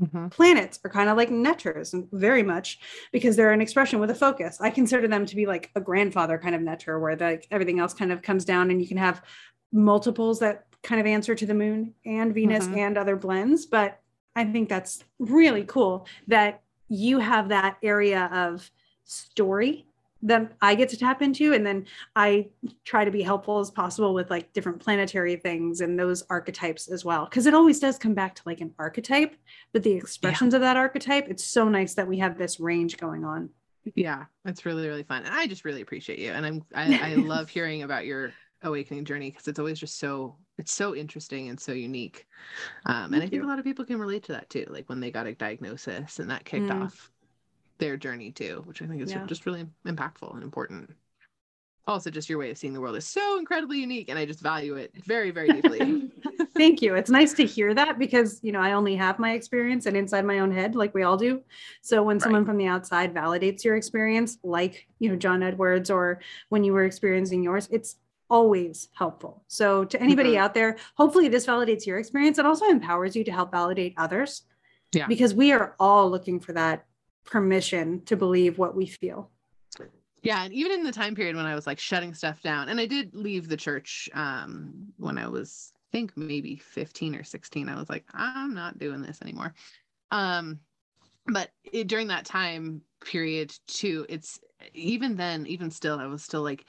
Mm-hmm. 0.00 0.28
Planets 0.28 0.78
are 0.84 0.90
kind 0.90 1.08
of 1.08 1.16
like 1.16 1.30
netters, 1.30 1.94
very 2.12 2.42
much 2.42 2.78
because 3.12 3.36
they're 3.36 3.52
an 3.52 3.60
expression 3.60 3.98
with 3.98 4.10
a 4.10 4.14
focus. 4.14 4.60
I 4.60 4.70
consider 4.70 5.08
them 5.08 5.26
to 5.26 5.34
be 5.34 5.46
like 5.46 5.70
a 5.74 5.80
grandfather 5.80 6.38
kind 6.38 6.54
of 6.54 6.60
netter, 6.60 7.00
where 7.00 7.16
the, 7.16 7.42
everything 7.50 7.80
else 7.80 7.94
kind 7.94 8.12
of 8.12 8.22
comes 8.22 8.44
down, 8.44 8.70
and 8.70 8.80
you 8.80 8.86
can 8.86 8.96
have 8.96 9.22
multiples 9.72 10.38
that 10.38 10.66
kind 10.82 11.00
of 11.00 11.06
answer 11.06 11.34
to 11.34 11.46
the 11.46 11.54
moon 11.54 11.94
and 12.06 12.32
Venus 12.32 12.64
mm-hmm. 12.64 12.78
and 12.78 12.96
other 12.96 13.16
blends. 13.16 13.66
But 13.66 14.00
I 14.36 14.44
think 14.44 14.68
that's 14.68 15.02
really 15.18 15.64
cool 15.64 16.06
that 16.28 16.62
you 16.88 17.18
have 17.18 17.48
that 17.48 17.76
area 17.82 18.30
of 18.32 18.70
story 19.04 19.87
that 20.22 20.52
I 20.60 20.74
get 20.74 20.88
to 20.90 20.96
tap 20.96 21.22
into. 21.22 21.52
And 21.52 21.64
then 21.64 21.86
I 22.16 22.48
try 22.84 23.04
to 23.04 23.10
be 23.10 23.22
helpful 23.22 23.58
as 23.60 23.70
possible 23.70 24.14
with 24.14 24.30
like 24.30 24.52
different 24.52 24.80
planetary 24.80 25.36
things 25.36 25.80
and 25.80 25.98
those 25.98 26.22
archetypes 26.28 26.88
as 26.88 27.04
well. 27.04 27.26
Cause 27.26 27.46
it 27.46 27.54
always 27.54 27.78
does 27.78 27.98
come 27.98 28.14
back 28.14 28.34
to 28.36 28.42
like 28.46 28.60
an 28.60 28.74
archetype, 28.78 29.36
but 29.72 29.82
the 29.82 29.92
expressions 29.92 30.52
yeah. 30.52 30.56
of 30.56 30.62
that 30.62 30.76
archetype, 30.76 31.28
it's 31.28 31.44
so 31.44 31.68
nice 31.68 31.94
that 31.94 32.08
we 32.08 32.18
have 32.18 32.36
this 32.36 32.58
range 32.58 32.96
going 32.96 33.24
on. 33.24 33.50
Yeah, 33.94 34.24
it's 34.44 34.66
really, 34.66 34.86
really 34.86 35.04
fun. 35.04 35.24
And 35.24 35.34
I 35.34 35.46
just 35.46 35.64
really 35.64 35.80
appreciate 35.80 36.18
you. 36.18 36.32
And 36.32 36.44
I'm, 36.44 36.64
I, 36.74 36.98
I 37.12 37.14
love 37.14 37.48
hearing 37.48 37.82
about 37.82 38.04
your 38.04 38.32
awakening 38.62 39.04
journey 39.04 39.30
because 39.30 39.46
it's 39.46 39.58
always 39.58 39.78
just 39.78 39.98
so 39.98 40.36
it's 40.58 40.72
so 40.72 40.96
interesting 40.96 41.48
and 41.48 41.60
so 41.60 41.70
unique 41.70 42.26
um, 42.86 43.12
and 43.12 43.16
i 43.16 43.20
think 43.20 43.32
you. 43.32 43.44
a 43.44 43.46
lot 43.46 43.60
of 43.60 43.64
people 43.64 43.84
can 43.84 44.00
relate 44.00 44.24
to 44.24 44.32
that 44.32 44.50
too 44.50 44.66
like 44.68 44.88
when 44.88 44.98
they 44.98 45.12
got 45.12 45.28
a 45.28 45.34
diagnosis 45.34 46.18
and 46.18 46.28
that 46.28 46.44
kicked 46.44 46.66
mm. 46.66 46.82
off 46.82 47.08
their 47.78 47.96
journey 47.96 48.30
too, 48.30 48.62
which 48.66 48.82
I 48.82 48.86
think 48.86 49.02
is 49.02 49.10
yeah. 49.10 49.24
just 49.26 49.46
really 49.46 49.66
impactful 49.86 50.34
and 50.34 50.42
important. 50.42 50.90
Also, 51.86 52.10
just 52.10 52.28
your 52.28 52.38
way 52.38 52.50
of 52.50 52.58
seeing 52.58 52.74
the 52.74 52.80
world 52.82 52.96
is 52.96 53.06
so 53.06 53.38
incredibly 53.38 53.78
unique, 53.80 54.10
and 54.10 54.18
I 54.18 54.26
just 54.26 54.40
value 54.40 54.74
it 54.74 54.92
very, 55.06 55.30
very 55.30 55.48
deeply. 55.60 56.10
Thank 56.54 56.82
you. 56.82 56.94
It's 56.96 57.08
nice 57.08 57.32
to 57.34 57.46
hear 57.46 57.72
that 57.72 57.98
because 57.98 58.40
you 58.42 58.52
know 58.52 58.60
I 58.60 58.72
only 58.72 58.94
have 58.96 59.18
my 59.18 59.32
experience 59.32 59.86
and 59.86 59.96
inside 59.96 60.26
my 60.26 60.40
own 60.40 60.52
head, 60.52 60.74
like 60.74 60.92
we 60.94 61.02
all 61.02 61.16
do. 61.16 61.40
So 61.80 62.02
when 62.02 62.16
right. 62.16 62.22
someone 62.22 62.44
from 62.44 62.58
the 62.58 62.66
outside 62.66 63.14
validates 63.14 63.64
your 63.64 63.76
experience, 63.76 64.36
like 64.42 64.86
you 64.98 65.08
know 65.08 65.16
John 65.16 65.42
Edwards, 65.42 65.88
or 65.88 66.20
when 66.50 66.62
you 66.62 66.74
were 66.74 66.84
experiencing 66.84 67.42
yours, 67.42 67.68
it's 67.70 67.96
always 68.28 68.88
helpful. 68.92 69.42
So 69.48 69.84
to 69.84 70.00
anybody 70.00 70.32
mm-hmm. 70.32 70.42
out 70.42 70.52
there, 70.52 70.76
hopefully 70.94 71.28
this 71.28 71.46
validates 71.46 71.86
your 71.86 71.98
experience. 71.98 72.38
It 72.38 72.44
also 72.44 72.66
empowers 72.66 73.16
you 73.16 73.24
to 73.24 73.32
help 73.32 73.50
validate 73.50 73.94
others. 73.96 74.42
Yeah. 74.92 75.06
Because 75.06 75.34
we 75.34 75.52
are 75.52 75.74
all 75.78 76.10
looking 76.10 76.40
for 76.40 76.52
that 76.54 76.84
permission 77.30 78.02
to 78.06 78.16
believe 78.16 78.58
what 78.58 78.74
we 78.74 78.86
feel. 78.86 79.30
Yeah, 80.22 80.44
and 80.44 80.52
even 80.52 80.72
in 80.72 80.82
the 80.82 80.92
time 80.92 81.14
period 81.14 81.36
when 81.36 81.46
I 81.46 81.54
was 81.54 81.66
like 81.66 81.78
shutting 81.78 82.12
stuff 82.12 82.42
down, 82.42 82.68
and 82.68 82.80
I 82.80 82.86
did 82.86 83.14
leave 83.14 83.48
the 83.48 83.56
church 83.56 84.08
um, 84.14 84.92
when 84.96 85.16
I 85.16 85.28
was, 85.28 85.72
I 85.76 85.86
think 85.92 86.16
maybe 86.16 86.56
15 86.56 87.14
or 87.14 87.22
16. 87.22 87.68
I 87.68 87.78
was 87.78 87.88
like, 87.88 88.04
I'm 88.12 88.52
not 88.52 88.78
doing 88.78 89.00
this 89.00 89.22
anymore. 89.22 89.54
Um, 90.10 90.58
but 91.26 91.50
it, 91.72 91.86
during 91.86 92.08
that 92.08 92.24
time 92.24 92.82
period 93.04 93.54
too, 93.66 94.06
it's 94.08 94.40
even 94.74 95.16
then, 95.16 95.46
even 95.46 95.70
still, 95.70 96.00
I 96.00 96.06
was 96.06 96.24
still 96.24 96.42
like 96.42 96.64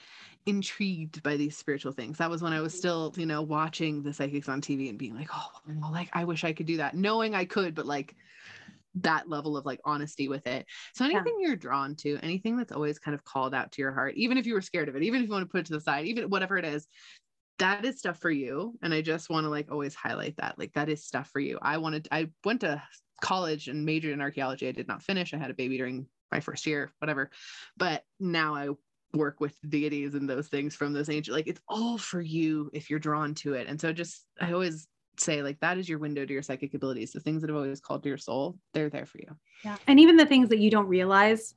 intrigued 0.46 1.24
by 1.24 1.36
these 1.36 1.58
spiritual 1.58 1.92
things. 1.92 2.18
That 2.18 2.30
was 2.30 2.42
when 2.42 2.54
I 2.54 2.62
was 2.62 2.78
still, 2.78 3.14
you 3.18 3.26
know, 3.26 3.42
watching 3.42 4.04
the 4.04 4.14
psychics 4.14 4.50
on 4.50 4.62
TV 4.62 4.90
and 4.90 4.98
being 4.98 5.16
like, 5.16 5.30
oh, 5.34 5.52
well, 5.68 5.92
like 5.92 6.10
I 6.14 6.24
wish 6.24 6.44
I 6.44 6.54
could 6.54 6.66
do 6.68 6.78
that, 6.78 6.96
knowing 6.96 7.34
I 7.34 7.46
could, 7.46 7.74
but 7.74 7.88
like 7.88 8.16
that 8.96 9.30
level 9.30 9.58
of 9.58 9.66
like 9.66 9.80
honesty 9.86 10.28
with 10.28 10.46
it. 10.48 10.66
So 10.96 11.06
anything 11.06 11.38
yeah. 11.40 11.48
you're 11.48 11.56
drawn 11.56 11.96
to, 11.98 12.18
anything 12.22 12.58
that's 12.58 12.72
always 12.72 13.00
kind 13.00 13.16
of 13.16 13.24
called 13.24 13.54
out 13.54 13.72
to 13.74 13.82
your 13.82 13.94
heart, 13.94 14.16
even 14.16 14.38
if 14.38 14.46
you 14.46 14.54
were 14.54 14.62
scared 14.62 14.90
of 14.90 14.96
it, 14.96 15.04
even 15.04 15.22
if 15.22 15.28
you 15.28 15.34
want 15.34 15.44
to 15.44 15.52
put 15.52 15.62
it 15.62 15.66
to 15.68 15.74
the 15.74 15.82
side, 15.82 16.06
even 16.06 16.30
whatever 16.30 16.58
it 16.58 16.66
is, 16.66 16.88
that 17.60 17.86
is 17.86 18.00
stuff 18.00 18.20
for 18.20 18.32
you. 18.32 18.78
And 18.82 18.94
I 18.94 19.02
just 19.02 19.30
want 19.30 19.46
to 19.46 19.50
like 19.50 19.72
always 19.72 19.94
highlight 19.94 20.38
that. 20.38 20.58
Like 20.58 20.74
that 20.74 20.90
is 20.90 21.06
stuff 21.06 21.30
for 21.30 21.40
you. 21.40 21.60
I 21.62 21.78
wanted 21.78 22.08
I 22.12 22.30
went 22.44 22.62
to 22.62 22.82
college 23.22 23.68
and 23.68 23.86
majored 23.86 24.14
in 24.14 24.22
archaeology. 24.22 24.68
I 24.68 24.72
did 24.72 24.88
not 24.88 25.04
finish. 25.04 25.34
I 25.34 25.38
had 25.38 25.52
a 25.52 25.56
baby 25.56 25.78
during 25.78 26.08
my 26.32 26.40
first 26.40 26.66
year, 26.66 26.92
whatever. 27.00 27.30
But 27.78 28.04
now 28.20 28.56
I 28.56 28.70
work 29.14 29.40
with 29.40 29.56
deities 29.68 30.14
and 30.14 30.30
those 30.30 30.48
things 30.48 30.76
from 30.76 30.94
those 30.94 31.10
ancient 31.10 31.36
like 31.36 31.48
it's 31.48 31.62
all 31.68 31.98
for 31.98 32.22
you 32.22 32.70
if 32.74 32.90
you're 32.90 33.00
drawn 33.00 33.34
to 33.36 33.54
it. 33.54 33.68
And 33.68 33.80
so 33.80 33.92
just 33.92 34.26
I 34.40 34.54
always 34.54 34.88
say 35.20 35.42
like 35.42 35.60
that 35.60 35.78
is 35.78 35.88
your 35.88 36.00
window 36.00 36.26
to 36.26 36.34
your 36.34 36.42
psychic 36.42 36.74
abilities. 36.74 37.12
The 37.12 37.20
things 37.20 37.42
that 37.42 37.50
have 37.50 37.58
always 37.58 37.80
called 37.80 38.04
to 38.04 38.10
your 38.10 38.18
soul 38.18 38.58
they're 38.74 38.90
there 38.90 39.06
for 39.06 39.20
you. 39.20 39.36
Yeah. 39.64 39.78
And 39.88 40.00
even 40.00 40.18
the 40.18 40.26
things 40.26 40.50
that 40.50 40.60
you 40.60 40.72
don't 40.72 40.88
realize 40.88 41.56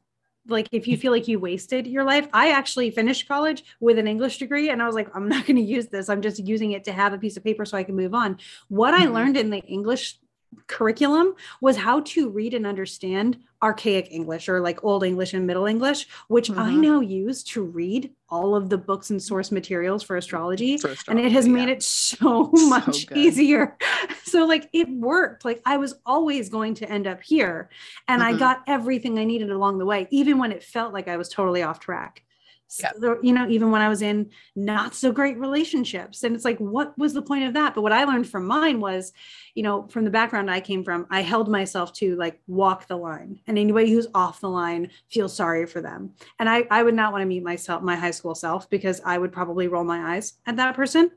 like 0.49 0.69
if 0.73 0.89
you 0.89 0.97
feel 0.97 1.13
like 1.13 1.29
you 1.29 1.39
wasted 1.39 1.87
your 1.87 2.03
life 2.03 2.27
i 2.33 2.51
actually 2.51 2.91
finished 2.91 3.29
college 3.29 3.63
with 3.79 3.97
an 3.97 4.09
english 4.09 4.39
degree 4.39 4.71
and 4.71 4.83
i 4.83 4.87
was 4.87 4.95
like 4.97 5.09
i'm 5.15 5.29
not 5.29 5.47
going 5.47 5.57
to 5.57 5.63
use 5.63 5.87
this. 5.87 6.09
I'm 6.09 6.21
just 6.21 6.45
using 6.45 6.73
it 6.73 6.83
to 6.85 6.93
have 6.93 7.13
a 7.13 7.19
piece 7.19 7.37
of 7.37 7.45
paper 7.45 7.65
so 7.65 7.77
i 7.79 7.85
can 7.85 7.95
move 7.95 8.15
on. 8.15 8.39
What 8.69 8.93
mm-hmm. 8.93 9.05
i 9.05 9.07
learned 9.07 9.37
in 9.37 9.51
the 9.51 9.61
english 9.61 10.19
curriculum 10.67 11.35
was 11.61 11.77
how 11.77 12.01
to 12.01 12.29
read 12.29 12.55
and 12.55 12.67
understand 12.67 13.39
archaic 13.63 14.09
English 14.11 14.49
or 14.49 14.61
like 14.61 14.85
Old 14.85 15.05
English 15.05 15.35
and 15.35 15.47
Middle 15.47 15.67
English, 15.67 16.09
which 16.29 16.51
mm-hmm. 16.51 16.61
I 16.61 16.75
now 16.75 17.01
use 17.01 17.43
to 17.45 17.63
read 17.63 18.11
all 18.33 18.57
of 18.57 18.71
the 18.71 18.79
books 18.79 19.11
and 19.11 19.23
source 19.23 19.53
materials 19.53 20.03
for 20.03 20.17
astrology. 20.17 20.79
For 20.79 20.89
astrology 20.89 21.23
and 21.23 21.27
it 21.27 21.33
has 21.35 21.47
yeah. 21.47 21.53
made 21.53 21.69
it 21.69 21.83
so 21.83 22.51
much 22.53 23.07
so 23.07 23.15
easier. 23.15 23.77
So, 24.25 24.47
like, 24.47 24.71
it 24.73 24.89
worked. 24.89 25.45
Like, 25.45 25.61
I 25.67 25.77
was 25.77 25.95
always 26.07 26.49
going 26.49 26.73
to 26.77 26.91
end 26.91 27.07
up 27.07 27.23
here, 27.23 27.69
and 28.09 28.23
mm-hmm. 28.23 28.35
I 28.35 28.39
got 28.39 28.63
everything 28.67 29.19
I 29.19 29.25
needed 29.25 29.51
along 29.51 29.77
the 29.77 29.85
way, 29.85 30.09
even 30.11 30.39
when 30.39 30.53
it 30.53 30.63
felt 30.63 30.95
like 30.95 31.07
I 31.07 31.19
was 31.19 31.29
totally 31.29 31.63
off 31.63 31.81
track. 31.81 32.23
So, 32.69 33.19
you 33.23 33.35
know, 33.35 33.47
even 33.51 33.71
when 33.71 33.83
I 33.83 33.91
was 33.91 34.01
in 34.01 34.31
not 34.57 34.95
so 34.95 35.13
great 35.13 35.39
relationships. 35.39 36.23
And 36.23 36.35
it's 36.35 36.45
like, 36.45 36.57
what 36.59 36.97
was 36.99 37.13
the 37.13 37.21
point 37.21 37.45
of 37.45 37.53
that? 37.53 37.75
But 37.75 37.83
what 37.83 37.93
I 37.93 38.05
learned 38.05 38.29
from 38.29 38.47
mine 38.47 38.81
was, 38.81 39.13
you 39.55 39.63
know, 39.63 39.87
from 39.89 40.05
the 40.05 40.11
background 40.11 40.51
I 40.51 40.61
came 40.61 40.83
from, 40.83 41.07
I 41.11 41.21
held 41.21 41.51
myself 41.51 41.93
to 41.95 42.17
like 42.17 42.41
walk 42.47 42.87
the 42.87 42.97
line. 42.97 43.41
And 43.47 43.59
anybody 43.59 43.93
who's 43.93 44.07
off 44.15 44.41
the 44.41 44.49
line 44.49 44.91
feels 45.11 45.37
sorry 45.37 45.67
for 45.67 45.83
them. 45.83 46.13
And 46.39 46.49
I, 46.49 46.67
I 46.71 46.83
would 46.83 46.95
not 46.95 47.13
want 47.13 47.21
to 47.21 47.27
meet 47.27 47.43
myself, 47.43 47.83
my 47.83 47.97
high 47.97 48.11
school 48.11 48.35
self, 48.35 48.71
because 48.71 49.03
I 49.05 49.19
would 49.19 49.33
probably 49.33 49.69
roll 49.69 49.85
my 49.85 50.15
eyes 50.15 50.35
at 50.47 50.57
that 50.57 50.75
person. 50.75 51.11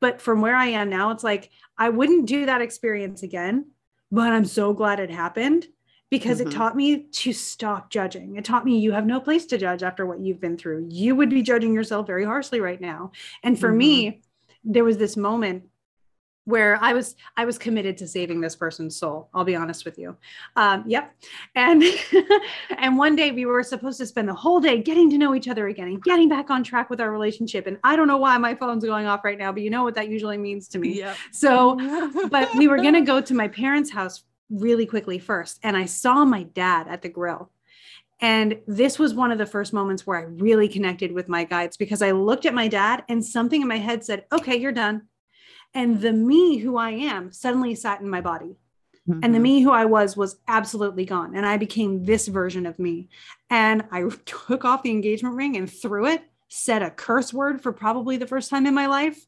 But 0.00 0.20
from 0.20 0.40
where 0.40 0.56
I 0.56 0.66
am 0.66 0.90
now, 0.90 1.10
it's 1.10 1.24
like, 1.24 1.50
I 1.78 1.88
wouldn't 1.90 2.26
do 2.26 2.46
that 2.46 2.62
experience 2.62 3.22
again, 3.22 3.70
but 4.10 4.32
I'm 4.32 4.44
so 4.44 4.72
glad 4.72 4.98
it 4.98 5.10
happened 5.10 5.68
because 6.10 6.38
mm-hmm. 6.38 6.48
it 6.48 6.54
taught 6.54 6.76
me 6.76 7.04
to 7.04 7.32
stop 7.32 7.90
judging. 7.90 8.36
It 8.36 8.44
taught 8.44 8.64
me 8.64 8.78
you 8.78 8.92
have 8.92 9.06
no 9.06 9.20
place 9.20 9.46
to 9.46 9.58
judge 9.58 9.82
after 9.82 10.06
what 10.06 10.20
you've 10.20 10.40
been 10.40 10.56
through. 10.56 10.86
You 10.90 11.16
would 11.16 11.30
be 11.30 11.42
judging 11.42 11.74
yourself 11.74 12.06
very 12.06 12.24
harshly 12.24 12.60
right 12.60 12.80
now. 12.80 13.12
And 13.42 13.58
for 13.58 13.68
mm-hmm. 13.68 13.78
me, 13.78 14.22
there 14.64 14.84
was 14.84 14.98
this 14.98 15.16
moment 15.16 15.64
where 16.46 16.78
I 16.80 16.92
was 16.92 17.16
I 17.36 17.44
was 17.44 17.58
committed 17.58 17.98
to 17.98 18.06
saving 18.06 18.40
this 18.40 18.54
person's 18.54 18.96
soul. 18.96 19.28
I'll 19.34 19.44
be 19.44 19.56
honest 19.56 19.84
with 19.84 19.98
you. 19.98 20.16
Um, 20.54 20.84
yep. 20.86 21.12
And 21.56 21.82
and 22.78 22.96
one 22.96 23.16
day 23.16 23.32
we 23.32 23.46
were 23.46 23.64
supposed 23.64 23.98
to 23.98 24.06
spend 24.06 24.28
the 24.28 24.34
whole 24.34 24.60
day 24.60 24.80
getting 24.80 25.10
to 25.10 25.18
know 25.18 25.34
each 25.34 25.48
other 25.48 25.66
again 25.66 25.88
and 25.88 26.02
getting 26.02 26.28
back 26.28 26.48
on 26.48 26.62
track 26.62 26.88
with 26.88 27.00
our 27.00 27.10
relationship. 27.10 27.66
And 27.66 27.78
I 27.82 27.96
don't 27.96 28.06
know 28.06 28.16
why 28.16 28.38
my 28.38 28.54
phone's 28.54 28.84
going 28.84 29.06
off 29.06 29.24
right 29.24 29.38
now, 29.38 29.50
but 29.50 29.62
you 29.62 29.70
know 29.70 29.82
what 29.82 29.96
that 29.96 30.08
usually 30.08 30.38
means 30.38 30.68
to 30.68 30.78
me. 30.78 31.00
Yep. 31.00 31.16
So, 31.32 31.76
but 32.30 32.54
we 32.54 32.68
were 32.68 32.78
gonna 32.78 33.02
go 33.02 33.20
to 33.20 33.34
my 33.34 33.48
parents' 33.48 33.90
house 33.90 34.22
really 34.50 34.86
quickly 34.86 35.18
first. 35.18 35.58
And 35.62 35.76
I 35.76 35.86
saw 35.86 36.24
my 36.24 36.44
dad 36.44 36.88
at 36.88 37.02
the 37.02 37.08
grill. 37.08 37.50
And 38.20 38.60
this 38.66 38.98
was 38.98 39.12
one 39.12 39.30
of 39.30 39.38
the 39.38 39.46
first 39.46 39.72
moments 39.72 40.06
where 40.06 40.18
I 40.18 40.22
really 40.22 40.68
connected 40.68 41.12
with 41.12 41.28
my 41.28 41.44
guides 41.44 41.76
because 41.76 42.00
I 42.00 42.12
looked 42.12 42.46
at 42.46 42.54
my 42.54 42.66
dad 42.68 43.04
and 43.08 43.24
something 43.24 43.60
in 43.60 43.68
my 43.68 43.78
head 43.78 44.04
said, 44.04 44.24
okay, 44.32 44.56
you're 44.56 44.72
done. 44.72 45.02
And 45.74 46.00
the 46.00 46.12
me 46.12 46.56
who 46.56 46.78
I 46.78 46.90
am 46.90 47.32
suddenly 47.32 47.74
sat 47.74 48.00
in 48.00 48.08
my 48.08 48.22
body. 48.22 48.56
Mm-hmm. 49.08 49.20
And 49.22 49.34
the 49.34 49.38
mm-hmm. 49.38 49.42
me 49.42 49.60
who 49.60 49.70
I 49.70 49.84
was 49.84 50.16
was 50.16 50.36
absolutely 50.48 51.04
gone. 51.04 51.36
And 51.36 51.44
I 51.44 51.58
became 51.58 52.04
this 52.04 52.26
version 52.26 52.64
of 52.64 52.78
me. 52.78 53.08
And 53.50 53.84
I 53.90 54.08
took 54.24 54.64
off 54.64 54.82
the 54.82 54.90
engagement 54.90 55.34
ring 55.34 55.56
and 55.56 55.70
threw 55.70 56.06
it, 56.06 56.22
said 56.48 56.82
a 56.82 56.90
curse 56.90 57.34
word 57.34 57.60
for 57.60 57.72
probably 57.72 58.16
the 58.16 58.26
first 58.26 58.48
time 58.48 58.66
in 58.66 58.74
my 58.74 58.86
life, 58.86 59.26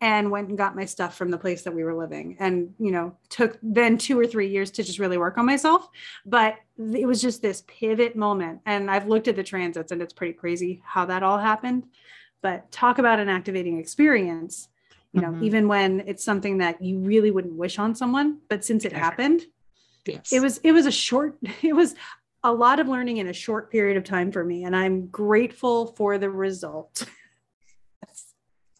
and 0.00 0.30
went 0.30 0.48
and 0.48 0.58
got 0.58 0.76
my 0.76 0.84
stuff 0.84 1.16
from 1.16 1.30
the 1.30 1.38
place 1.38 1.62
that 1.62 1.74
we 1.74 1.82
were 1.82 1.94
living 1.94 2.36
and 2.38 2.74
you 2.78 2.90
know 2.90 3.16
took 3.30 3.58
then 3.62 3.96
two 3.96 4.18
or 4.18 4.26
three 4.26 4.48
years 4.48 4.70
to 4.70 4.82
just 4.82 4.98
really 4.98 5.18
work 5.18 5.38
on 5.38 5.46
myself. 5.46 5.88
But 6.24 6.56
it 6.78 7.06
was 7.06 7.22
just 7.22 7.42
this 7.42 7.62
pivot 7.66 8.16
moment. 8.16 8.60
And 8.66 8.90
i've 8.90 9.06
looked 9.06 9.28
at 9.28 9.36
the 9.36 9.42
transits 9.42 9.92
and 9.92 10.02
it's 10.02 10.12
pretty 10.12 10.34
crazy 10.34 10.82
how 10.84 11.06
that 11.06 11.22
all 11.22 11.38
happened. 11.38 11.84
But 12.42 12.70
talk 12.70 12.98
about 12.98 13.18
an 13.18 13.28
activating 13.28 13.78
experience 13.78 14.68
you 15.12 15.22
know 15.22 15.28
mm-hmm. 15.28 15.44
even 15.44 15.66
when 15.66 16.00
it's 16.06 16.22
something 16.22 16.58
that 16.58 16.82
you 16.82 16.98
really 16.98 17.30
wouldn't 17.30 17.54
wish 17.54 17.78
on 17.78 17.94
someone 17.94 18.38
but 18.48 18.64
since 18.64 18.84
it 18.84 18.92
happened 18.92 19.46
yes. 20.06 20.32
it 20.32 20.40
was 20.40 20.58
it 20.58 20.72
was 20.72 20.86
a 20.86 20.92
short 20.92 21.38
it 21.62 21.74
was 21.74 21.94
a 22.44 22.52
lot 22.52 22.78
of 22.78 22.86
learning 22.86 23.16
in 23.16 23.26
a 23.26 23.32
short 23.32 23.72
period 23.72 23.96
of 23.96 24.04
time 24.04 24.30
for 24.30 24.44
me. 24.44 24.64
And 24.64 24.76
i'm 24.76 25.06
grateful 25.06 25.88
for 25.94 26.18
the 26.18 26.30
result 26.30 27.04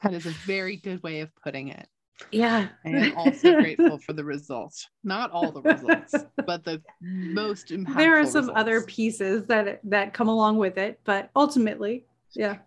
That 0.02 0.14
is 0.14 0.26
a 0.26 0.30
very 0.30 0.76
good 0.76 1.02
way 1.02 1.20
of 1.20 1.30
putting 1.42 1.68
it. 1.68 1.88
Yeah. 2.30 2.68
I 2.84 2.88
am 2.88 3.16
also 3.16 3.52
grateful 3.60 3.98
for 3.98 4.12
the 4.12 4.24
results. 4.24 4.88
Not 5.04 5.30
all 5.30 5.52
the 5.52 5.60
results, 5.62 6.14
but 6.46 6.64
the 6.64 6.82
most 7.00 7.68
impactful. 7.68 7.96
There 7.96 8.18
are 8.18 8.24
some 8.24 8.42
results. 8.42 8.58
other 8.58 8.82
pieces 8.82 9.44
that 9.46 9.80
that 9.84 10.14
come 10.14 10.28
along 10.28 10.56
with 10.58 10.78
it, 10.78 11.00
but 11.04 11.30
ultimately, 11.36 12.06
yeah. 12.34 12.58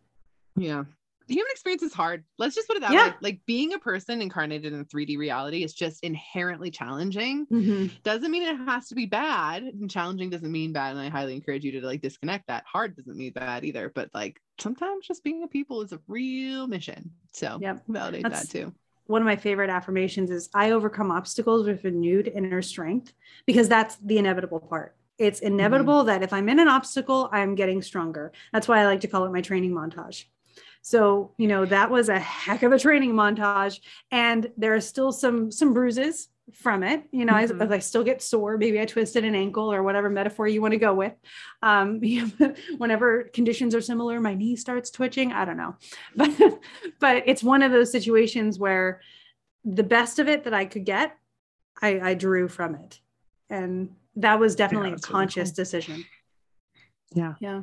Yeah 0.56 0.84
human 1.30 1.52
experience 1.52 1.84
is 1.84 1.94
hard. 1.94 2.24
Let's 2.38 2.56
just 2.56 2.68
put 2.68 2.78
it 2.78 2.82
that 2.82 2.92
yeah. 2.92 3.10
way. 3.10 3.14
Like 3.22 3.42
being 3.46 3.74
a 3.74 3.80
person 3.80 4.22
incarnated 4.22 4.74
in 4.74 4.86
3D 4.86 5.18
reality 5.18 5.64
is 5.64 5.74
just 5.74 6.04
inherently 6.04 6.72
challenging. 6.72 7.46
Mm-hmm. 7.48 7.96
Doesn't 8.04 8.32
mean 8.32 8.44
it 8.44 8.58
has 8.58 8.88
to 8.90 8.96
be 8.96 9.06
bad. 9.06 9.64
And 9.64 9.90
challenging 9.90 10.30
doesn't 10.30 10.52
mean 10.52 10.74
bad. 10.74 10.92
And 10.92 11.00
I 11.00 11.10
highly 11.10 11.36
encourage 11.36 11.64
you 11.64 11.72
to 11.80 11.86
like 11.86 12.02
disconnect 12.02 12.48
that. 12.48 12.64
Hard 12.66 12.96
doesn't 12.96 13.18
mean 13.18 13.34
bad 13.34 13.64
either. 13.64 13.92
But 13.94 14.10
like 14.14 14.42
sometimes 14.60 15.08
just 15.08 15.24
being 15.24 15.44
a 15.44 15.48
people 15.48 15.82
is 15.82 15.94
a 15.94 16.00
real 16.08 16.68
mission. 16.68 17.12
So 17.32 17.60
yep. 17.62 17.84
validate 17.88 18.24
That's- 18.24 18.48
that 18.48 18.52
too 18.52 18.74
one 19.10 19.24
of 19.24 19.26
my 19.26 19.36
favorite 19.36 19.72
affirmations 19.72 20.30
is 20.30 20.52
I 20.54 20.70
overcome 20.70 21.10
obstacles 21.10 21.66
with 21.66 21.84
renewed 21.84 22.28
inner 22.28 22.62
strength 22.62 23.12
because 23.48 23.68
that's 23.68 23.96
the 23.96 24.20
inevitable 24.20 24.60
part. 24.60 24.96
It's 25.18 25.40
inevitable 25.40 26.00
mm-hmm. 26.00 26.08
that 26.08 26.22
if 26.22 26.32
I'm 26.32 26.48
in 26.48 26.60
an 26.60 26.68
obstacle, 26.68 27.28
I'm 27.32 27.56
getting 27.56 27.82
stronger. 27.82 28.32
That's 28.54 28.68
why 28.68 28.80
I 28.80 28.86
like 28.86 29.02
to 29.02 29.08
call 29.08 29.26
it 29.26 29.34
my 29.34 29.42
training 29.42 29.72
montage. 29.72 30.26
So, 30.90 31.34
you 31.38 31.46
know, 31.46 31.66
that 31.66 31.92
was 31.92 32.10
a 32.10 32.18
heck 32.18 32.64
of 32.64 32.72
a 32.72 32.80
training 32.80 33.14
montage. 33.14 33.80
And 34.10 34.52
there 34.58 34.74
are 34.74 34.82
still 34.82 35.12
some 35.12 35.52
some 35.52 35.72
bruises 35.72 36.30
from 36.52 36.82
it. 36.82 37.04
You 37.12 37.26
know, 37.26 37.34
mm-hmm. 37.34 37.72
I, 37.72 37.76
I, 37.76 37.78
still 37.78 38.04
get 38.04 38.24
sore. 38.24 38.58
Maybe 38.58 38.82
I 38.82 38.86
twisted 38.86 39.24
an 39.24 39.36
ankle 39.36 39.72
or 39.72 39.84
whatever 39.84 40.10
metaphor 40.10 40.48
you 40.48 40.64
want 40.64 40.72
to 40.72 40.80
go 40.80 40.96
with. 40.96 41.14
Um, 41.62 42.02
whenever 42.80 43.26
conditions 43.26 43.76
are 43.76 43.82
similar, 43.82 44.20
my 44.20 44.34
knee 44.34 44.56
starts 44.56 44.90
twitching. 44.90 45.32
I 45.32 45.46
don't 45.46 45.58
know, 45.58 45.76
but 46.16 46.32
but 47.00 47.24
it's 47.28 47.44
one 47.44 47.62
of 47.62 47.72
those 47.72 47.92
situations 47.92 48.58
where 48.58 49.02
the 49.64 49.84
best 49.84 50.18
of 50.18 50.28
it 50.28 50.46
that 50.46 50.56
I 50.56 50.66
could 50.66 50.86
get, 50.86 51.16
I, 51.80 52.00
I 52.00 52.14
drew 52.16 52.48
from 52.48 52.74
it, 52.74 53.00
and 53.48 53.92
that 54.16 54.40
was 54.40 54.56
definitely 54.56 54.90
yeah, 54.90 54.96
a 54.96 55.02
conscious 55.02 55.52
cool. 55.52 55.56
decision. 55.56 56.06
Yeah, 57.14 57.36
yeah 57.40 57.62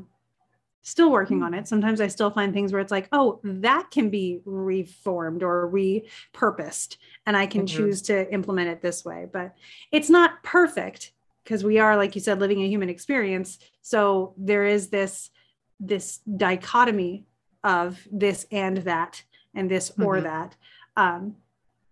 still 0.86 1.10
working 1.10 1.42
on 1.42 1.52
hmm. 1.52 1.58
it. 1.58 1.68
Sometimes 1.68 2.00
I 2.00 2.06
still 2.06 2.30
find 2.30 2.54
things 2.54 2.72
where 2.72 2.80
it's 2.80 2.92
like, 2.92 3.08
oh, 3.10 3.40
that 3.42 3.90
can 3.90 4.08
be 4.08 4.40
reformed 4.44 5.42
or 5.42 5.68
repurposed, 5.68 6.96
and 7.26 7.36
I 7.36 7.46
can 7.46 7.62
mm-hmm. 7.62 7.76
choose 7.76 8.02
to 8.02 8.32
implement 8.32 8.68
it 8.68 8.80
this 8.80 9.04
way. 9.04 9.26
But 9.30 9.54
it's 9.90 10.08
not 10.08 10.42
perfect 10.44 11.12
because 11.42 11.64
we 11.64 11.80
are, 11.80 11.96
like 11.96 12.14
you 12.14 12.20
said, 12.20 12.38
living 12.38 12.62
a 12.62 12.68
human 12.68 12.88
experience. 12.88 13.58
So 13.82 14.34
there 14.38 14.64
is 14.64 14.88
this 14.88 15.30
this 15.78 16.18
dichotomy 16.18 17.26
of 17.62 18.00
this 18.10 18.46
and 18.50 18.78
that, 18.78 19.24
and 19.54 19.68
this 19.68 19.90
mm-hmm. 19.90 20.04
or 20.04 20.20
that. 20.20 20.56
Um, 20.96 21.36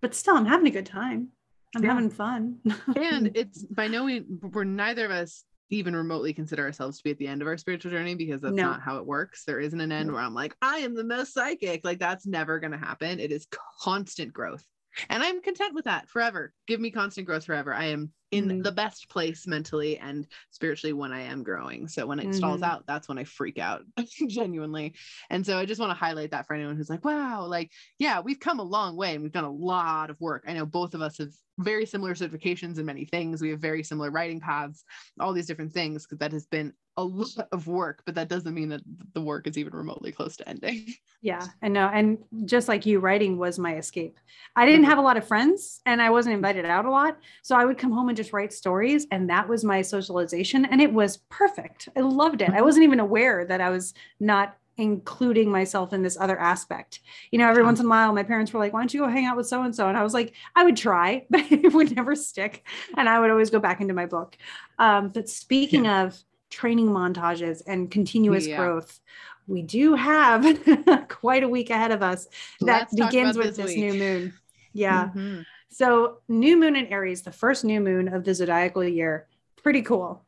but 0.01 0.15
still, 0.15 0.37
I'm 0.37 0.47
having 0.47 0.69
a 0.69 0.71
good 0.71 0.87
time. 0.87 1.29
I'm 1.75 1.83
yeah. 1.83 1.95
having 1.95 2.11
fun. 2.11 2.61
and 2.95 3.33
it's 3.35 3.65
by 3.65 3.89
no 3.89 4.05
means 4.05 4.27
we're 4.41 4.63
neither 4.63 5.07
of 5.07 5.11
us 5.11 5.45
even 5.75 5.97
remotely 5.97 6.33
consider 6.33 6.65
ourselves 6.65 6.99
to 6.99 7.05
be 7.05 7.11
at 7.11 7.19
the 7.19 7.27
end 7.27 7.43
of 7.43 7.49
our 7.49 7.57
spiritual 7.57 7.91
journey 7.91 8.15
because 8.15 8.41
that's 8.41 8.55
no. 8.55 8.63
not 8.63 8.81
how 8.81 8.99
it 8.99 9.07
works. 9.07 9.45
There 9.45 9.61
isn't 9.61 9.81
an 9.81 9.93
end 9.93 10.09
no. 10.09 10.15
where 10.15 10.23
I'm 10.23 10.35
like, 10.35 10.57
I 10.63 10.79
am 10.79 10.95
the 10.95 11.05
most 11.05 11.35
psychic. 11.35 11.85
Like 11.85 11.99
that's 11.99 12.27
never 12.27 12.59
going 12.61 12.73
to 12.73 12.79
happen. 12.79 13.21
It 13.21 13.33
is 13.33 13.47
constant 13.81 14.33
growth. 14.33 14.65
And 15.09 15.23
I'm 15.23 15.43
content 15.43 15.75
with 15.75 15.87
that 15.87 16.09
forever. 16.09 16.53
Give 16.67 16.81
me 16.81 16.91
constant 16.91 17.27
growth 17.27 17.45
forever. 17.45 17.75
I 17.75 17.87
am 17.87 18.13
in 18.35 18.49
mm-hmm. 18.49 18.63
the 18.63 18.73
best 18.73 19.09
place 19.09 19.47
mentally 19.47 19.99
and 19.99 20.27
spiritually 20.51 20.93
when 20.93 21.13
I 21.13 21.23
am 21.23 21.43
growing. 21.43 21.89
So 21.89 22.07
when 22.07 22.19
it 22.19 22.25
mm-hmm. 22.25 22.33
stalls 22.33 22.63
out, 22.63 22.85
that's 22.87 23.09
when 23.09 23.19
I 23.19 23.25
freak 23.25 23.59
out 23.59 23.83
genuinely. 24.29 24.95
And 25.31 25.45
so 25.45 25.59
I 25.59 25.65
just 25.65 25.81
want 25.81 25.91
to 25.91 25.97
highlight 25.97 26.33
that 26.33 26.47
for 26.47 26.55
anyone 26.55 26.77
who's 26.77 26.91
like, 26.91 27.05
wow, 27.05 27.47
like, 27.47 27.71
yeah, 27.99 28.21
we've 28.21 28.41
come 28.41 28.59
a 28.59 28.65
long 28.65 28.97
way 28.97 29.15
and 29.15 29.23
we've 29.23 29.33
done 29.33 29.45
a 29.45 29.51
lot 29.51 30.11
of 30.11 30.21
work. 30.21 30.45
I 30.47 30.53
know 30.53 30.67
both 30.67 30.95
of 30.95 31.03
us 31.03 31.19
have 31.19 31.31
very 31.59 31.87
similar 31.87 32.15
certifications 32.15 32.79
in 32.79 32.87
many 32.87 33.05
things. 33.05 33.41
We 33.41 33.51
have 33.51 33.61
very 33.61 33.83
similar 33.83 34.11
writing 34.11 34.41
paths, 34.41 34.85
all 35.21 35.33
these 35.33 35.47
different 35.47 35.73
things, 35.73 36.05
because 36.05 36.19
that 36.19 36.33
has 36.33 36.47
been 36.47 36.73
a 36.97 37.05
lot 37.05 37.49
of 37.53 37.67
work, 37.67 38.03
but 38.05 38.15
that 38.15 38.29
doesn't 38.29 38.55
mean 38.55 38.69
that 38.69 38.83
the 39.15 39.21
work 39.21 39.47
is 39.47 39.59
even 39.59 39.75
remotely 39.75 40.13
close 40.13 40.37
to 40.39 40.49
ending. 40.49 40.95
Yeah, 41.23 41.47
I 41.63 41.69
know. 41.69 41.91
And 41.91 42.19
just 42.45 42.69
like 42.69 42.85
you, 42.85 43.01
writing 43.01 43.39
was 43.39 43.59
my 43.59 43.77
escape. 43.77 44.19
I 44.57 44.67
didn't 44.67 44.83
mm-hmm. 44.83 44.91
have 44.91 44.99
a 44.99 45.01
lot 45.01 45.17
of 45.17 45.27
friends 45.27 45.81
and 45.87 46.03
I 46.03 46.11
wasn't 46.11 46.35
invited 46.35 46.67
out 46.67 46.85
a 46.85 46.91
lot. 46.91 47.17
So 47.41 47.57
I 47.57 47.65
would 47.65 47.79
come 47.79 47.93
home 47.93 48.11
and 48.11 48.17
just 48.17 48.35
write 48.35 48.53
stories. 48.53 49.07
And 49.11 49.31
that 49.31 49.49
was 49.49 49.65
my 49.65 49.81
socialization. 49.81 50.67
And 50.67 50.83
it 50.83 50.93
was 50.93 51.23
perfect. 51.31 51.89
I 51.97 52.01
loved 52.01 52.43
it. 52.43 52.51
I 52.51 52.57
mm-hmm. 52.57 52.65
wasn't 52.65 52.85
even 52.85 53.01
aware 53.01 53.47
that 53.47 53.63
I 53.63 53.71
was 53.71 53.95
not 54.21 54.55
including 54.77 55.51
myself 55.51 55.95
in 55.95 56.03
this 56.03 56.19
other 56.19 56.39
aspect. 56.39 57.01
You 57.31 57.39
know, 57.39 57.49
every 57.49 57.63
once 57.63 57.81
in 57.81 57.87
a 57.87 57.89
while, 57.89 58.13
my 58.13 58.23
parents 58.23 58.53
were 58.53 58.61
like, 58.61 58.75
why 58.75 58.81
don't 58.81 58.93
you 58.93 59.01
go 59.01 59.09
hang 59.09 59.25
out 59.25 59.37
with 59.37 59.47
so 59.47 59.63
and 59.63 59.75
so? 59.75 59.89
And 59.89 59.97
I 59.97 60.03
was 60.03 60.13
like, 60.15 60.35
I 60.57 60.65
would 60.65 60.77
try, 60.77 61.25
but 61.31 61.41
it 61.51 61.73
would 61.73 61.95
never 61.95 62.15
stick. 62.15 62.67
And 62.97 63.09
I 63.09 63.19
would 63.19 63.31
always 63.31 63.51
go 63.51 63.61
back 63.61 63.81
into 63.81 63.95
my 63.95 64.07
book. 64.07 64.37
Um, 64.79 65.09
but 65.09 65.29
speaking 65.29 65.85
yeah. 65.85 66.05
of 66.05 66.23
training 66.55 66.89
montages 66.89 67.63
and 67.67 67.91
continuous 67.91 68.47
yeah. 68.47 68.57
growth, 68.57 69.01
we 69.47 69.63
do 69.63 69.95
have 69.95 70.59
quite 71.09 71.43
a 71.43 71.49
week 71.49 71.71
ahead 71.71 71.91
of 71.91 72.03
us 72.03 72.27
that 72.61 72.89
Let's 72.93 72.95
begins 72.95 73.37
with 73.37 73.57
this, 73.57 73.67
this 73.67 73.77
new 73.77 73.95
moon. 73.95 74.35
Yeah. 74.73 75.07
Mm-hmm. 75.09 75.41
So, 75.69 76.19
new 76.29 76.57
moon 76.57 76.77
in 76.77 76.87
Aries, 76.87 77.23
the 77.23 77.33
first 77.33 77.65
new 77.65 77.81
moon 77.81 78.09
of 78.09 78.25
the 78.25 78.33
zodiacal 78.33 78.85
year, 78.85 79.27
pretty 79.57 79.83
cool. 79.83 80.25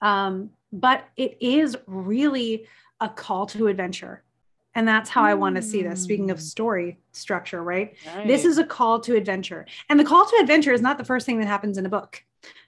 Um, 0.00 0.50
but 0.72 1.04
it 1.16 1.36
is 1.40 1.76
really 1.86 2.66
a 3.00 3.08
call 3.08 3.46
to 3.46 3.68
adventure. 3.68 4.22
And 4.74 4.86
that's 4.86 5.08
how 5.08 5.22
mm. 5.22 5.26
I 5.26 5.34
want 5.34 5.56
to 5.56 5.62
see 5.62 5.82
this. 5.82 6.02
Speaking 6.02 6.30
of 6.30 6.38
hmm. 6.38 6.42
story 6.42 6.98
structure, 7.12 7.62
right? 7.62 7.96
right? 8.14 8.26
This 8.26 8.44
is 8.44 8.58
a 8.58 8.64
call 8.64 9.00
to 9.00 9.14
adventure. 9.16 9.66
And 9.88 9.98
the 9.98 10.04
call 10.04 10.26
to 10.26 10.36
adventure 10.38 10.72
is 10.72 10.82
not 10.82 10.98
the 10.98 11.04
first 11.04 11.24
thing 11.24 11.38
that 11.40 11.46
happens 11.46 11.78
in 11.78 11.86
a 11.86 11.88
book. 11.88 12.22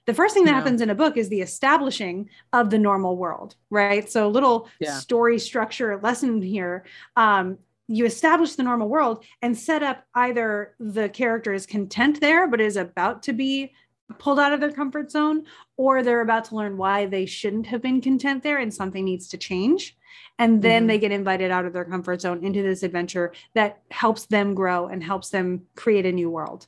The 0.05 0.13
first 0.13 0.33
thing 0.33 0.45
that 0.45 0.51
yeah. 0.51 0.57
happens 0.57 0.81
in 0.81 0.89
a 0.89 0.95
book 0.95 1.17
is 1.17 1.29
the 1.29 1.41
establishing 1.41 2.29
of 2.53 2.69
the 2.69 2.79
normal 2.79 3.17
world, 3.17 3.55
right? 3.69 4.09
So, 4.09 4.27
little 4.27 4.69
yeah. 4.79 4.97
story 4.97 5.39
structure 5.39 5.99
lesson 6.01 6.41
here. 6.41 6.85
Um, 7.15 7.59
you 7.87 8.05
establish 8.05 8.55
the 8.55 8.63
normal 8.63 8.87
world 8.87 9.25
and 9.41 9.57
set 9.57 9.81
up 9.81 10.03
either 10.13 10.75
the 10.79 11.09
character 11.09 11.53
is 11.53 11.65
content 11.65 12.21
there, 12.21 12.47
but 12.47 12.61
is 12.61 12.77
about 12.77 13.23
to 13.23 13.33
be 13.33 13.73
pulled 14.17 14.39
out 14.39 14.53
of 14.53 14.59
their 14.59 14.71
comfort 14.71 15.11
zone, 15.11 15.45
or 15.77 16.01
they're 16.01 16.21
about 16.21 16.45
to 16.45 16.55
learn 16.55 16.77
why 16.77 17.05
they 17.05 17.25
shouldn't 17.25 17.67
have 17.67 17.81
been 17.81 18.01
content 18.01 18.43
there 18.43 18.57
and 18.57 18.73
something 18.73 19.05
needs 19.05 19.27
to 19.29 19.37
change. 19.37 19.97
And 20.37 20.61
then 20.61 20.83
mm-hmm. 20.83 20.87
they 20.87 20.99
get 20.99 21.11
invited 21.11 21.51
out 21.51 21.65
of 21.65 21.73
their 21.73 21.85
comfort 21.85 22.21
zone 22.21 22.43
into 22.43 22.61
this 22.63 22.83
adventure 22.83 23.33
that 23.53 23.81
helps 23.91 24.25
them 24.25 24.55
grow 24.55 24.87
and 24.87 25.03
helps 25.03 25.29
them 25.29 25.63
create 25.75 26.05
a 26.05 26.11
new 26.11 26.29
world. 26.29 26.67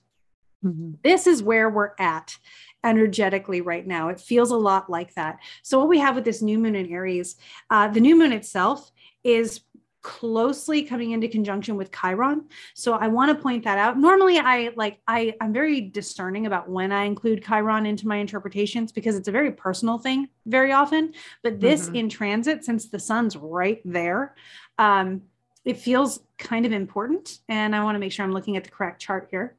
Mm-hmm. 0.64 0.92
This 1.04 1.26
is 1.26 1.42
where 1.42 1.70
we're 1.70 1.94
at 1.98 2.38
energetically 2.84 3.62
right 3.62 3.86
now. 3.86 4.10
It 4.10 4.20
feels 4.20 4.52
a 4.52 4.58
lot 4.58 4.90
like 4.90 5.14
that. 5.16 5.40
So, 5.64 5.80
what 5.80 5.90
we 5.90 6.00
have 6.00 6.16
with 6.16 6.26
this 6.26 6.42
new 6.42 6.58
moon 6.58 6.76
in 6.76 6.92
Aries, 6.92 7.36
uh, 7.70 7.88
the 7.88 8.02
new 8.02 8.16
moon 8.16 8.34
itself 8.34 8.92
is 9.24 9.62
closely 10.02 10.82
coming 10.82 11.12
into 11.12 11.28
conjunction 11.28 11.76
with 11.76 11.92
chiron 11.92 12.46
so 12.74 12.94
i 12.94 13.08
want 13.08 13.36
to 13.36 13.42
point 13.42 13.64
that 13.64 13.78
out 13.78 14.00
normally 14.00 14.40
i 14.40 14.72
like 14.76 15.00
i 15.08 15.34
i'm 15.40 15.54
very 15.54 15.80
discerning 15.80 16.48
about 16.48 16.68
when 16.68 16.92
i 16.92 17.04
include 17.04 17.46
chiron 17.46 17.86
into 17.86 18.08
my 18.08 18.18
interpretations 18.18 18.92
because 18.92 19.16
it's 19.16 19.28
a 19.28 19.32
very 19.32 19.52
personal 19.52 20.00
thing 20.00 20.28
very 20.48 20.72
often 20.72 21.14
but 21.44 21.60
this 21.60 21.86
mm-hmm. 21.86 21.98
in 21.98 22.10
transit 22.10 22.66
since 22.66 22.90
the 22.90 22.98
sun's 22.98 23.38
right 23.38 23.80
there 23.86 24.34
um 24.80 25.22
it 25.66 25.78
feels 25.78 26.22
kind 26.40 26.66
of 26.66 26.72
important 26.72 27.38
and 27.48 27.76
i 27.76 27.84
want 27.84 27.94
to 27.94 28.00
make 28.00 28.12
sure 28.12 28.26
i'm 28.26 28.34
looking 28.34 28.58
at 28.58 28.64
the 28.64 28.72
correct 28.72 29.00
chart 29.00 29.28
here 29.30 29.56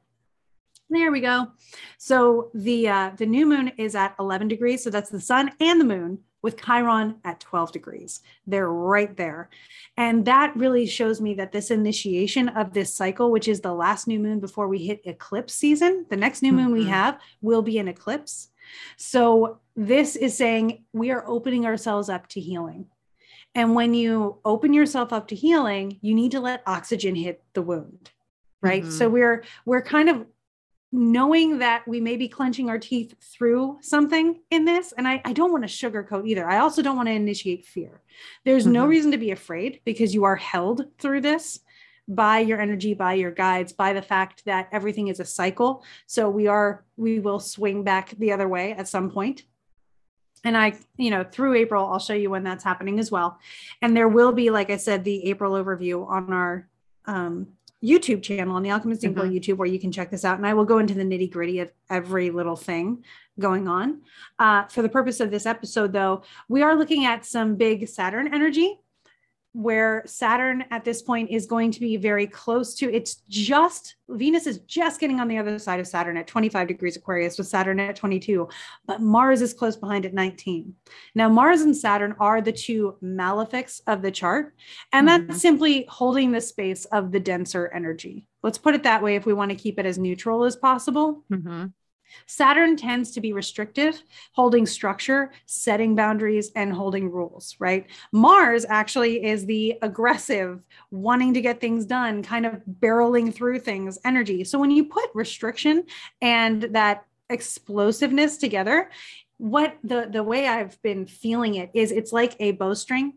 there 0.93 1.11
we 1.11 1.21
go. 1.21 1.47
So 1.97 2.51
the 2.53 2.87
uh, 2.87 3.11
the 3.17 3.25
new 3.25 3.45
moon 3.45 3.69
is 3.77 3.95
at 3.95 4.15
11 4.19 4.47
degrees. 4.47 4.83
So 4.83 4.89
that's 4.89 5.09
the 5.09 5.21
sun 5.21 5.51
and 5.59 5.79
the 5.79 5.85
moon 5.85 6.19
with 6.41 6.61
Chiron 6.61 7.15
at 7.23 7.39
12 7.39 7.71
degrees. 7.71 8.21
They're 8.45 8.69
right 8.69 9.15
there. 9.15 9.49
And 9.95 10.25
that 10.25 10.55
really 10.55 10.85
shows 10.85 11.21
me 11.21 11.33
that 11.35 11.53
this 11.53 11.71
initiation 11.71 12.49
of 12.49 12.73
this 12.73 12.93
cycle, 12.93 13.31
which 13.31 13.47
is 13.47 13.61
the 13.61 13.73
last 13.73 14.07
new 14.07 14.19
moon 14.19 14.39
before 14.39 14.67
we 14.67 14.79
hit 14.79 15.01
eclipse 15.05 15.53
season, 15.53 16.05
the 16.09 16.17
next 16.17 16.41
new 16.41 16.51
moon 16.51 16.65
mm-hmm. 16.65 16.73
we 16.73 16.85
have 16.85 17.19
will 17.41 17.61
be 17.61 17.79
an 17.79 17.87
eclipse. 17.87 18.49
So 18.97 19.59
this 19.75 20.15
is 20.15 20.37
saying 20.37 20.83
we 20.91 21.11
are 21.11 21.25
opening 21.27 21.65
ourselves 21.65 22.09
up 22.09 22.27
to 22.29 22.41
healing. 22.41 22.87
And 23.55 23.75
when 23.75 23.93
you 23.93 24.39
open 24.43 24.73
yourself 24.73 25.13
up 25.13 25.29
to 25.29 25.35
healing, 25.35 25.99
you 26.01 26.13
need 26.13 26.31
to 26.31 26.41
let 26.41 26.63
oxygen 26.65 27.15
hit 27.15 27.41
the 27.53 27.61
wound 27.61 28.11
right 28.63 28.83
mm-hmm. 28.83 28.91
so 28.91 29.09
we're 29.09 29.43
we're 29.65 29.81
kind 29.81 30.09
of 30.09 30.25
knowing 30.95 31.57
that 31.57 31.87
we 31.87 31.99
may 31.99 32.15
be 32.15 32.27
clenching 32.27 32.69
our 32.69 32.77
teeth 32.77 33.15
through 33.19 33.79
something 33.81 34.39
in 34.51 34.63
this 34.63 34.93
and 34.95 35.07
i, 35.07 35.19
I 35.25 35.33
don't 35.33 35.51
want 35.51 35.67
to 35.67 35.67
sugarcoat 35.67 36.27
either. 36.27 36.47
I 36.47 36.59
also 36.59 36.83
don't 36.83 36.95
want 36.95 37.07
to 37.07 37.13
initiate 37.13 37.65
fear. 37.65 38.01
There's 38.45 38.63
mm-hmm. 38.63 38.73
no 38.73 38.85
reason 38.85 39.11
to 39.11 39.17
be 39.17 39.31
afraid 39.31 39.81
because 39.85 40.13
you 40.13 40.23
are 40.25 40.35
held 40.35 40.85
through 40.99 41.21
this 41.21 41.61
by 42.07 42.39
your 42.39 42.61
energy 42.61 42.93
by 42.93 43.13
your 43.13 43.31
guides 43.31 43.73
by 43.73 43.93
the 43.93 44.01
fact 44.01 44.45
that 44.45 44.69
everything 44.71 45.07
is 45.07 45.19
a 45.19 45.25
cycle. 45.25 45.83
So 46.05 46.29
we 46.29 46.45
are 46.45 46.85
we 46.95 47.19
will 47.19 47.39
swing 47.39 47.83
back 47.83 48.11
the 48.11 48.31
other 48.31 48.47
way 48.47 48.73
at 48.73 48.87
some 48.87 49.09
point. 49.09 49.43
And 50.43 50.55
i 50.55 50.73
you 50.97 51.09
know 51.09 51.23
through 51.23 51.55
april 51.55 51.87
i'll 51.87 51.99
show 51.99 52.13
you 52.13 52.29
when 52.29 52.43
that's 52.43 52.63
happening 52.63 52.99
as 52.99 53.09
well. 53.09 53.39
And 53.81 53.97
there 53.97 54.09
will 54.09 54.31
be 54.31 54.51
like 54.51 54.69
i 54.69 54.77
said 54.77 55.03
the 55.03 55.29
april 55.29 55.53
overview 55.53 56.07
on 56.07 56.31
our 56.31 56.67
um, 57.05 57.47
YouTube 57.83 58.23
channel 58.23 58.55
on 58.55 58.63
the 58.63 58.71
Alchemist 58.71 59.03
Inkwell 59.03 59.25
mm-hmm. 59.25 59.35
YouTube 59.35 59.57
where 59.57 59.67
you 59.67 59.79
can 59.79 59.91
check 59.91 60.09
this 60.09 60.23
out. 60.23 60.37
And 60.37 60.47
I 60.47 60.53
will 60.53 60.65
go 60.65 60.79
into 60.79 60.93
the 60.93 61.03
nitty 61.03 61.31
gritty 61.31 61.59
of 61.59 61.69
every 61.89 62.31
little 62.31 62.55
thing 62.55 63.03
going 63.39 63.67
on. 63.67 64.01
Uh, 64.39 64.65
for 64.67 64.81
the 64.81 64.89
purpose 64.89 65.19
of 65.19 65.31
this 65.31 65.45
episode, 65.45 65.91
though, 65.91 66.23
we 66.47 66.61
are 66.61 66.75
looking 66.75 67.05
at 67.05 67.25
some 67.25 67.55
big 67.55 67.87
Saturn 67.87 68.33
energy 68.33 68.79
where 69.53 70.03
Saturn 70.05 70.65
at 70.71 70.83
this 70.83 71.01
point 71.01 71.29
is 71.29 71.45
going 71.45 71.71
to 71.71 71.79
be 71.79 71.95
very 71.95 72.25
close 72.27 72.75
to 72.75 72.91
it's 72.91 73.21
just 73.29 73.95
Venus 74.09 74.47
is 74.47 74.59
just 74.59 74.99
getting 74.99 75.19
on 75.19 75.27
the 75.27 75.37
other 75.37 75.57
side 75.57 75.79
of 75.79 75.87
Saturn 75.87 76.17
at 76.17 76.27
25 76.27 76.67
degrees 76.67 76.97
Aquarius 76.97 77.37
with 77.37 77.47
Saturn 77.47 77.79
at 77.79 77.95
22, 77.95 78.47
but 78.85 79.01
Mars 79.01 79.41
is 79.41 79.53
close 79.53 79.75
behind 79.75 80.05
at 80.05 80.13
19. 80.13 80.73
Now, 81.15 81.29
Mars 81.29 81.61
and 81.61 81.75
Saturn 81.75 82.15
are 82.19 82.41
the 82.41 82.51
two 82.51 82.97
malefics 83.03 83.81
of 83.87 84.01
the 84.01 84.11
chart, 84.11 84.53
and 84.91 85.07
mm-hmm. 85.07 85.27
that's 85.27 85.41
simply 85.41 85.85
holding 85.89 86.31
the 86.31 86.41
space 86.41 86.85
of 86.85 87.11
the 87.11 87.19
denser 87.19 87.71
energy. 87.73 88.25
Let's 88.41 88.57
put 88.57 88.75
it 88.75 88.83
that 88.83 89.01
way 89.01 89.15
if 89.15 89.25
we 89.25 89.33
want 89.33 89.51
to 89.51 89.57
keep 89.57 89.79
it 89.79 89.85
as 89.85 89.97
neutral 89.97 90.43
as 90.43 90.55
possible. 90.55 91.23
Mm-hmm. 91.31 91.67
Saturn 92.25 92.75
tends 92.75 93.11
to 93.11 93.21
be 93.21 93.33
restrictive, 93.33 94.01
holding 94.33 94.65
structure, 94.65 95.31
setting 95.45 95.95
boundaries, 95.95 96.51
and 96.55 96.73
holding 96.73 97.11
rules, 97.11 97.55
right? 97.59 97.87
Mars 98.11 98.65
actually 98.67 99.23
is 99.23 99.45
the 99.45 99.77
aggressive, 99.81 100.63
wanting 100.91 101.33
to 101.33 101.41
get 101.41 101.59
things 101.59 101.85
done, 101.85 102.23
kind 102.23 102.45
of 102.45 102.61
barreling 102.79 103.33
through 103.33 103.59
things 103.59 103.97
energy. 104.05 104.43
So 104.43 104.59
when 104.59 104.71
you 104.71 104.85
put 104.85 105.09
restriction 105.13 105.83
and 106.21 106.63
that 106.71 107.05
explosiveness 107.29 108.37
together, 108.37 108.89
what 109.37 109.77
the 109.83 110.07
the 110.09 110.23
way 110.23 110.47
I've 110.47 110.81
been 110.81 111.05
feeling 111.05 111.55
it 111.55 111.71
is 111.73 111.91
it's 111.91 112.13
like 112.13 112.35
a 112.39 112.51
bowstring 112.51 113.13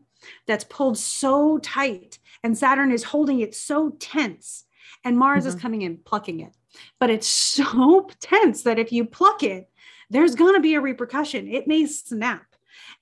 that's 0.46 0.64
pulled 0.64 0.98
so 0.98 1.58
tight 1.58 2.18
and 2.42 2.56
Saturn 2.56 2.90
is 2.90 3.04
holding 3.04 3.40
it 3.40 3.54
so 3.54 3.90
tense 4.00 4.64
and 5.04 5.18
Mars 5.18 5.44
mm-hmm. 5.44 5.48
is 5.56 5.62
coming 5.62 5.82
in 5.82 5.98
plucking 5.98 6.40
it 6.40 6.55
but 6.98 7.10
it's 7.10 7.26
so 7.26 8.08
tense 8.20 8.62
that 8.62 8.78
if 8.78 8.92
you 8.92 9.04
pluck 9.04 9.42
it, 9.42 9.68
there's 10.10 10.34
going 10.34 10.54
to 10.54 10.60
be 10.60 10.74
a 10.74 10.80
repercussion. 10.80 11.48
It 11.48 11.66
may 11.66 11.86
snap. 11.86 12.46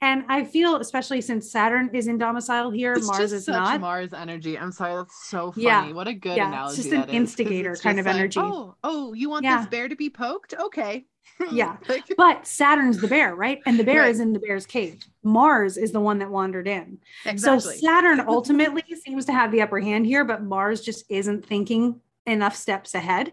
And 0.00 0.24
I 0.28 0.44
feel, 0.44 0.76
especially 0.76 1.20
since 1.20 1.50
Saturn 1.50 1.90
is 1.92 2.08
in 2.08 2.18
domicile 2.18 2.70
here, 2.70 2.94
it's 2.94 3.06
Mars 3.06 3.32
is 3.32 3.48
not. 3.48 3.80
Mars 3.80 4.12
energy. 4.12 4.58
I'm 4.58 4.72
sorry, 4.72 4.96
that's 4.96 5.28
so 5.28 5.52
funny. 5.52 5.64
Yeah. 5.64 5.92
What 5.92 6.08
a 6.08 6.14
good 6.14 6.36
yeah, 6.36 6.48
analogy. 6.48 6.80
It's 6.80 6.90
just 6.90 6.92
an 6.92 7.08
instigator 7.08 7.76
kind 7.76 7.98
of 7.98 8.06
like, 8.06 8.14
energy. 8.14 8.40
Oh, 8.40 8.74
oh, 8.82 9.12
you 9.12 9.30
want 9.30 9.44
yeah. 9.44 9.58
this 9.58 9.68
bear 9.68 9.88
to 9.88 9.96
be 9.96 10.10
poked? 10.10 10.54
Okay. 10.54 11.06
yeah. 11.52 11.76
But 12.16 12.46
Saturn's 12.46 13.00
the 13.00 13.08
bear, 13.08 13.34
right? 13.34 13.60
And 13.66 13.78
the 13.78 13.84
bear 13.84 14.02
right. 14.02 14.10
is 14.10 14.20
in 14.20 14.32
the 14.32 14.38
bear's 14.38 14.66
cave. 14.66 15.02
Mars 15.22 15.76
is 15.76 15.92
the 15.92 16.00
one 16.00 16.18
that 16.18 16.30
wandered 16.30 16.68
in. 16.68 16.98
Exactly. 17.24 17.74
So 17.74 17.86
Saturn 17.86 18.20
ultimately 18.28 18.84
seems 19.04 19.24
to 19.26 19.32
have 19.32 19.50
the 19.50 19.62
upper 19.62 19.80
hand 19.80 20.06
here, 20.06 20.24
but 20.24 20.42
Mars 20.42 20.80
just 20.80 21.04
isn't 21.08 21.46
thinking 21.46 22.00
enough 22.26 22.54
steps 22.54 22.94
ahead 22.94 23.32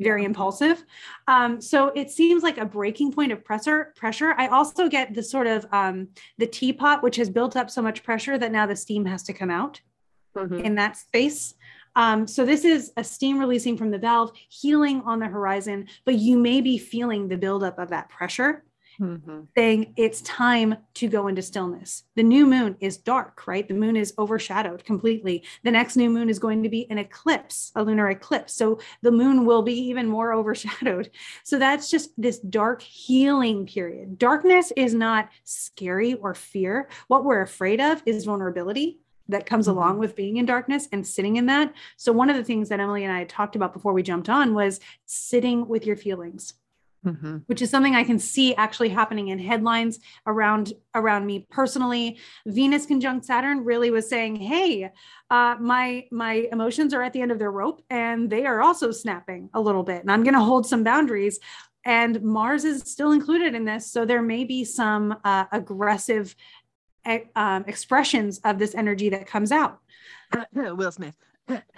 very 0.00 0.24
impulsive. 0.24 0.84
Um, 1.28 1.60
so 1.60 1.88
it 1.88 2.10
seems 2.10 2.42
like 2.42 2.58
a 2.58 2.64
breaking 2.64 3.12
point 3.12 3.32
of 3.32 3.44
pressure. 3.44 3.92
Pressure. 3.96 4.34
I 4.38 4.48
also 4.48 4.88
get 4.88 5.14
the 5.14 5.22
sort 5.22 5.46
of 5.46 5.66
um, 5.72 6.08
the 6.38 6.46
teapot, 6.46 7.02
which 7.02 7.16
has 7.16 7.28
built 7.28 7.56
up 7.56 7.70
so 7.70 7.82
much 7.82 8.02
pressure 8.02 8.38
that 8.38 8.52
now 8.52 8.66
the 8.66 8.76
steam 8.76 9.04
has 9.06 9.22
to 9.24 9.32
come 9.32 9.50
out 9.50 9.80
mm-hmm. 10.36 10.58
in 10.60 10.74
that 10.76 10.96
space. 10.96 11.54
Um, 11.94 12.26
so 12.26 12.46
this 12.46 12.64
is 12.64 12.92
a 12.96 13.04
steam 13.04 13.38
releasing 13.38 13.76
from 13.76 13.90
the 13.90 13.98
valve, 13.98 14.32
healing 14.48 15.02
on 15.04 15.18
the 15.18 15.26
horizon, 15.26 15.88
but 16.06 16.14
you 16.14 16.38
may 16.38 16.62
be 16.62 16.78
feeling 16.78 17.28
the 17.28 17.36
buildup 17.36 17.78
of 17.78 17.90
that 17.90 18.08
pressure 18.08 18.64
mm-hmm. 19.02 19.40
saying 19.56 19.94
it's 19.96 20.20
time 20.22 20.76
to 20.94 21.08
go 21.08 21.26
into 21.26 21.42
stillness. 21.42 22.04
The 22.14 22.22
new 22.22 22.46
moon 22.46 22.76
is 22.80 22.96
dark, 22.96 23.46
right? 23.46 23.66
The 23.66 23.74
moon 23.74 23.96
is 23.96 24.14
overshadowed 24.18 24.84
completely. 24.84 25.42
The 25.64 25.70
next 25.70 25.96
new 25.96 26.08
moon 26.08 26.30
is 26.30 26.38
going 26.38 26.62
to 26.62 26.68
be 26.68 26.86
an 26.90 26.98
eclipse, 26.98 27.72
a 27.74 27.82
lunar 27.82 28.08
eclipse. 28.10 28.54
So 28.54 28.78
the 29.02 29.10
moon 29.10 29.44
will 29.44 29.62
be 29.62 29.74
even 29.88 30.06
more 30.06 30.32
overshadowed. 30.42 31.10
So 31.44 31.58
that's 31.58 31.90
just 31.90 32.10
this 32.16 32.38
dark 32.38 32.82
healing 32.82 33.66
period. 33.66 34.18
Darkness 34.18 34.72
is 34.76 34.94
not 34.94 35.28
scary 35.44 36.14
or 36.14 36.34
fear. 36.34 36.88
What 37.08 37.24
we're 37.24 37.42
afraid 37.42 37.80
of 37.80 38.02
is 38.06 38.24
vulnerability 38.24 39.00
that 39.28 39.46
comes 39.46 39.66
mm-hmm. 39.66 39.78
along 39.78 39.98
with 39.98 40.16
being 40.16 40.36
in 40.36 40.46
darkness 40.46 40.88
and 40.92 41.06
sitting 41.06 41.36
in 41.36 41.46
that. 41.46 41.72
So, 41.96 42.12
one 42.12 42.30
of 42.30 42.36
the 42.36 42.44
things 42.44 42.68
that 42.68 42.80
Emily 42.80 43.04
and 43.04 43.12
I 43.12 43.24
talked 43.24 43.56
about 43.56 43.72
before 43.72 43.92
we 43.92 44.02
jumped 44.02 44.28
on 44.28 44.54
was 44.54 44.80
sitting 45.06 45.66
with 45.66 45.86
your 45.86 45.96
feelings 45.96 46.54
mm-hmm. 47.04 47.38
which 47.46 47.62
is 47.62 47.70
something 47.70 47.94
I 47.94 48.04
can 48.04 48.18
see 48.18 48.54
actually 48.54 48.88
happening 48.88 49.28
in 49.28 49.38
headlines 49.38 49.98
around 50.26 50.72
around 50.94 51.26
me 51.26 51.46
personally. 51.50 52.18
Venus 52.46 52.86
conjunct 52.86 53.26
Saturn 53.26 53.64
really 53.64 53.90
was 53.90 54.08
saying, 54.08 54.36
"Hey, 54.36 54.90
uh, 55.30 55.56
my 55.60 56.06
my 56.10 56.48
emotions 56.52 56.94
are 56.94 57.02
at 57.02 57.12
the 57.12 57.20
end 57.20 57.32
of 57.32 57.38
their 57.38 57.50
rope, 57.50 57.82
and 57.90 58.30
they 58.30 58.46
are 58.46 58.62
also 58.62 58.90
snapping 58.90 59.50
a 59.54 59.60
little 59.60 59.82
bit, 59.82 60.02
and 60.02 60.10
I'm 60.10 60.22
going 60.22 60.34
to 60.34 60.40
hold 60.40 60.66
some 60.66 60.84
boundaries." 60.84 61.38
And 61.84 62.22
Mars 62.22 62.64
is 62.64 62.82
still 62.82 63.10
included 63.10 63.54
in 63.56 63.64
this, 63.64 63.90
so 63.90 64.04
there 64.04 64.22
may 64.22 64.44
be 64.44 64.64
some 64.64 65.16
uh, 65.24 65.46
aggressive 65.50 66.36
um, 67.34 67.64
expressions 67.66 68.38
of 68.44 68.58
this 68.58 68.74
energy 68.74 69.08
that 69.08 69.26
comes 69.26 69.50
out. 69.50 69.80
Will 70.54 70.92
Smith. 70.92 71.16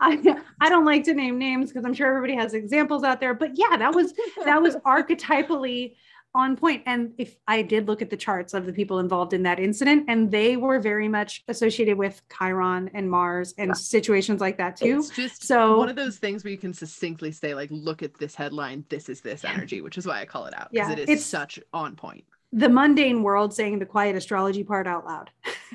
I, 0.00 0.36
I 0.60 0.68
don't 0.68 0.84
like 0.84 1.04
to 1.04 1.14
name 1.14 1.38
names 1.38 1.70
because 1.70 1.84
I'm 1.84 1.94
sure 1.94 2.08
everybody 2.08 2.34
has 2.34 2.54
examples 2.54 3.04
out 3.04 3.20
there, 3.20 3.34
but 3.34 3.50
yeah, 3.54 3.76
that 3.76 3.94
was 3.94 4.14
that 4.44 4.60
was 4.62 4.76
archetypally 4.86 5.94
on 6.34 6.56
point. 6.56 6.82
And 6.86 7.12
if 7.18 7.36
I 7.48 7.62
did 7.62 7.86
look 7.88 8.02
at 8.02 8.10
the 8.10 8.16
charts 8.16 8.54
of 8.54 8.66
the 8.66 8.72
people 8.72 8.98
involved 8.98 9.32
in 9.32 9.42
that 9.42 9.58
incident, 9.58 10.04
and 10.08 10.30
they 10.30 10.56
were 10.56 10.78
very 10.78 11.08
much 11.08 11.42
associated 11.48 11.98
with 11.98 12.22
Chiron 12.36 12.90
and 12.94 13.10
Mars 13.10 13.54
and 13.58 13.68
yeah. 13.68 13.74
situations 13.74 14.40
like 14.40 14.56
that 14.58 14.76
too. 14.76 14.98
It's 14.98 15.10
just 15.10 15.44
so 15.44 15.76
one 15.76 15.88
of 15.88 15.96
those 15.96 16.18
things 16.18 16.44
where 16.44 16.50
you 16.50 16.58
can 16.58 16.72
succinctly 16.72 17.32
say, 17.32 17.54
like, 17.54 17.68
look 17.72 18.02
at 18.02 18.14
this 18.18 18.34
headline, 18.34 18.84
this 18.88 19.08
is 19.08 19.20
this 19.20 19.44
energy, 19.44 19.80
which 19.80 19.98
is 19.98 20.06
why 20.06 20.20
I 20.20 20.24
call 20.24 20.46
it 20.46 20.54
out. 20.54 20.70
Because 20.70 20.88
yeah, 20.88 20.92
it 20.92 20.98
is 21.00 21.08
it's 21.08 21.26
such 21.26 21.58
on 21.72 21.96
point. 21.96 22.24
The 22.52 22.68
mundane 22.68 23.22
world 23.22 23.54
saying 23.54 23.78
the 23.78 23.86
quiet 23.86 24.16
astrology 24.16 24.64
part 24.64 24.88
out 24.88 25.06
loud. 25.06 25.30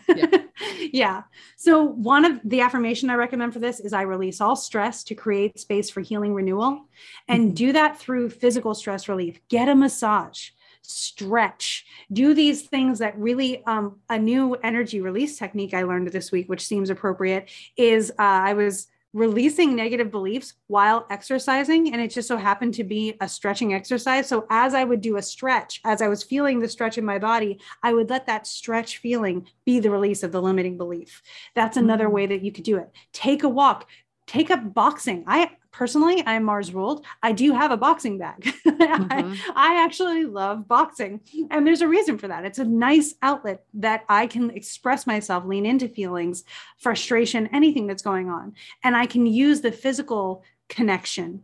Yeah. 0.07 0.25
yeah. 0.93 1.23
So 1.55 1.83
one 1.83 2.25
of 2.25 2.39
the 2.43 2.61
affirmation 2.61 3.09
I 3.09 3.15
recommend 3.15 3.53
for 3.53 3.59
this 3.59 3.79
is 3.79 3.93
I 3.93 4.03
release 4.03 4.41
all 4.41 4.55
stress 4.55 5.03
to 5.05 5.15
create 5.15 5.59
space 5.59 5.89
for 5.89 6.01
healing 6.01 6.33
renewal 6.33 6.85
and 7.27 7.45
mm-hmm. 7.47 7.53
do 7.53 7.73
that 7.73 7.99
through 7.99 8.29
physical 8.29 8.73
stress 8.73 9.07
relief. 9.07 9.39
Get 9.49 9.69
a 9.69 9.75
massage, 9.75 10.49
stretch, 10.81 11.85
do 12.11 12.33
these 12.33 12.63
things 12.63 12.99
that 12.99 13.17
really 13.17 13.63
um, 13.65 13.97
a 14.09 14.17
new 14.17 14.55
energy 14.55 15.01
release 15.01 15.37
technique 15.37 15.73
I 15.73 15.83
learned 15.83 16.07
this 16.09 16.31
week, 16.31 16.47
which 16.49 16.65
seems 16.65 16.89
appropriate, 16.89 17.49
is 17.77 18.11
uh, 18.11 18.13
I 18.17 18.53
was 18.53 18.87
releasing 19.15 19.73
negative 19.75 20.11
beliefs 20.11 20.53
while 20.67 21.07
exercising. 21.09 21.93
And 21.93 22.01
it 22.01 22.09
just 22.09 22.27
so 22.27 22.35
happened 22.35 22.73
to 22.73 22.83
be 22.83 23.15
a 23.21 23.29
stretching 23.29 23.73
exercise. 23.73 24.27
So 24.27 24.45
as 24.49 24.73
I 24.73 24.83
would 24.83 24.99
do 24.99 25.15
a 25.15 25.21
stretch, 25.21 25.79
as 25.85 26.01
I 26.01 26.09
was 26.09 26.21
feeling 26.21 26.59
the 26.59 26.67
stretch 26.67 26.97
in 26.97 27.05
my 27.05 27.17
body, 27.17 27.61
I 27.81 27.93
would 27.93 28.09
let 28.09 28.27
that 28.27 28.45
stretch 28.45 28.97
feeling 28.97 29.47
be 29.65 29.79
the 29.79 29.89
release 29.89 30.21
of 30.21 30.33
the 30.33 30.41
limiting 30.41 30.77
belief. 30.77 31.23
That's 31.55 31.77
another 31.77 32.05
mm-hmm. 32.05 32.13
way 32.13 32.25
that 32.27 32.43
you 32.43 32.51
could 32.51 32.65
do 32.65 32.77
it. 32.77 32.89
Take 33.13 33.43
a 33.43 33.49
walk, 33.49 33.87
take 34.27 34.51
up 34.51 34.73
boxing. 34.73 35.23
I 35.27 35.51
personally, 35.75 36.23
I'm 36.25 36.45
Mars 36.45 36.73
ruled. 36.73 37.05
I 37.21 37.33
do 37.33 37.51
have 37.53 37.71
a 37.71 37.77
boxing 37.77 38.17
bag. 38.17 38.53
Mm-hmm. 38.75 39.33
I, 39.55 39.73
I, 39.73 39.83
actually 39.83 40.25
love 40.25 40.67
boxing. 40.67 41.21
And 41.49 41.65
there's 41.65 41.81
a 41.81 41.87
reason 41.87 42.17
for 42.17 42.27
that. 42.27 42.45
It's 42.45 42.59
a 42.59 42.65
nice 42.65 43.15
outlet 43.21 43.63
that 43.73 44.03
I 44.09 44.27
can 44.27 44.51
express 44.51 45.07
myself, 45.07 45.45
lean 45.45 45.65
into 45.65 45.87
feelings, 45.87 46.43
frustration, 46.77 47.47
anything 47.53 47.87
that's 47.87 48.03
going 48.03 48.29
on. 48.29 48.53
And 48.83 48.95
I 48.95 49.05
can 49.05 49.25
use 49.25 49.61
the 49.61 49.71
physical 49.71 50.43
connection 50.69 51.43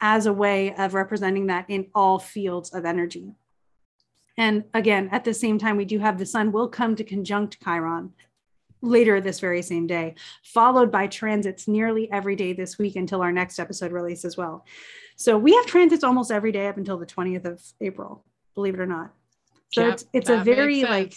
as 0.00 0.26
a 0.26 0.32
way 0.32 0.74
of 0.74 0.94
representing 0.94 1.46
that 1.46 1.64
in 1.68 1.86
all 1.94 2.18
fields 2.18 2.72
of 2.72 2.84
energy. 2.84 3.32
And 4.36 4.64
again, 4.74 5.08
at 5.12 5.24
the 5.24 5.34
same 5.34 5.58
time, 5.58 5.76
we 5.76 5.86
do 5.86 5.98
have 5.98 6.18
the 6.18 6.26
sun 6.26 6.52
will 6.52 6.68
come 6.68 6.94
to 6.96 7.04
conjunct 7.04 7.62
Chiron 7.64 8.12
later 8.82 9.20
this 9.20 9.40
very 9.40 9.62
same 9.62 9.86
day, 9.86 10.14
followed 10.42 10.90
by 10.90 11.06
transits 11.06 11.66
nearly 11.66 12.10
every 12.10 12.36
day 12.36 12.52
this 12.52 12.78
week 12.78 12.96
until 12.96 13.22
our 13.22 13.32
next 13.32 13.58
episode 13.58 13.92
release 13.92 14.24
as 14.24 14.36
well. 14.36 14.64
So 15.16 15.38
we 15.38 15.54
have 15.54 15.66
transits 15.66 16.04
almost 16.04 16.30
every 16.30 16.52
day 16.52 16.68
up 16.68 16.76
until 16.76 16.98
the 16.98 17.06
20th 17.06 17.46
of 17.46 17.62
April, 17.80 18.24
believe 18.54 18.74
it 18.74 18.80
or 18.80 18.86
not. 18.86 19.12
So 19.72 19.82
yep, 19.82 19.94
it's 19.94 20.04
it's 20.12 20.30
a 20.30 20.38
very 20.38 20.84
like 20.84 21.14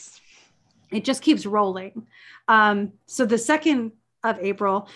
it 0.91 1.03
just 1.03 1.21
keeps 1.21 1.45
rolling. 1.45 2.07
Um, 2.47 2.93
so 3.05 3.25
the 3.25 3.37
second 3.37 3.91
of 4.23 4.39
April, 4.39 4.89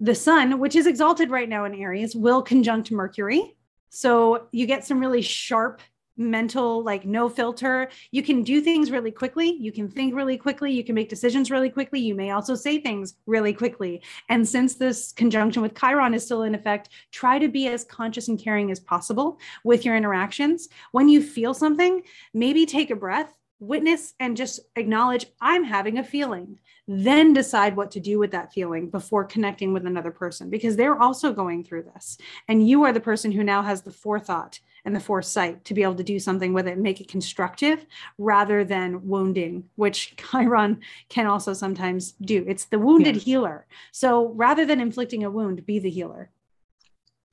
the 0.00 0.14
sun, 0.14 0.58
which 0.58 0.74
is 0.74 0.86
exalted 0.86 1.30
right 1.30 1.48
now 1.48 1.64
in 1.64 1.74
Aries, 1.74 2.16
will 2.16 2.42
conjunct 2.42 2.90
Mercury. 2.90 3.56
So 3.90 4.48
you 4.50 4.66
get 4.66 4.84
some 4.84 4.98
really 4.98 5.22
sharp 5.22 5.80
mental 6.16 6.82
like 6.82 7.04
no 7.04 7.28
filter. 7.28 7.88
You 8.10 8.22
can 8.22 8.42
do 8.42 8.60
things 8.60 8.90
really 8.90 9.10
quickly. 9.10 9.50
You 9.50 9.72
can 9.72 9.88
think 9.88 10.14
really 10.14 10.38
quickly. 10.38 10.72
You 10.72 10.84
can 10.84 10.94
make 10.94 11.08
decisions 11.08 11.50
really 11.50 11.70
quickly. 11.70 12.00
You 12.00 12.14
may 12.14 12.30
also 12.30 12.54
say 12.54 12.80
things 12.80 13.14
really 13.26 13.52
quickly. 13.52 14.02
And 14.28 14.46
since 14.46 14.74
this 14.74 15.12
conjunction 15.12 15.62
with 15.62 15.78
chiron 15.78 16.14
is 16.14 16.24
still 16.24 16.42
in 16.42 16.54
effect 16.54 16.88
try 17.12 17.38
to 17.38 17.48
be 17.48 17.68
as 17.68 17.84
conscious 17.84 18.28
and 18.28 18.38
caring 18.38 18.70
as 18.70 18.80
possible 18.80 19.38
with 19.64 19.84
your 19.84 19.96
interactions. 19.96 20.68
When 20.92 21.08
you 21.08 21.22
feel 21.22 21.54
something 21.54 22.02
maybe 22.32 22.66
take 22.66 22.90
a 22.90 22.96
breath 22.96 23.36
witness 23.58 24.12
and 24.20 24.36
just 24.36 24.60
acknowledge 24.76 25.26
i'm 25.40 25.64
having 25.64 25.98
a 25.98 26.04
feeling. 26.04 26.58
Then 26.88 27.32
decide 27.32 27.74
what 27.74 27.90
to 27.92 28.00
do 28.00 28.18
with 28.18 28.30
that 28.30 28.52
feeling 28.52 28.90
before 28.90 29.24
connecting 29.24 29.72
with 29.72 29.86
another 29.86 30.12
person 30.12 30.50
because 30.50 30.76
they're 30.76 31.00
also 31.00 31.32
going 31.32 31.64
through 31.64 31.84
this. 31.94 32.16
And 32.46 32.68
you 32.68 32.84
are 32.84 32.92
the 32.92 33.00
person 33.00 33.32
who 33.32 33.42
now 33.42 33.62
has 33.62 33.82
the 33.82 33.90
forethought 33.90 34.60
and 34.86 34.96
the 34.96 35.00
foresight 35.00 35.64
to 35.64 35.74
be 35.74 35.82
able 35.82 35.96
to 35.96 36.04
do 36.04 36.18
something 36.18 36.54
with 36.54 36.66
it 36.66 36.78
make 36.78 37.00
it 37.00 37.08
constructive 37.08 37.84
rather 38.16 38.64
than 38.64 39.06
wounding, 39.06 39.64
which 39.74 40.16
Chiron 40.30 40.80
can 41.08 41.26
also 41.26 41.52
sometimes 41.52 42.12
do. 42.22 42.44
It's 42.46 42.66
the 42.66 42.78
wounded 42.78 43.16
healer. 43.16 43.66
So 43.92 44.28
rather 44.28 44.64
than 44.64 44.80
inflicting 44.80 45.24
a 45.24 45.30
wound, 45.30 45.66
be 45.66 45.78
the 45.78 45.90
healer. 45.90 46.30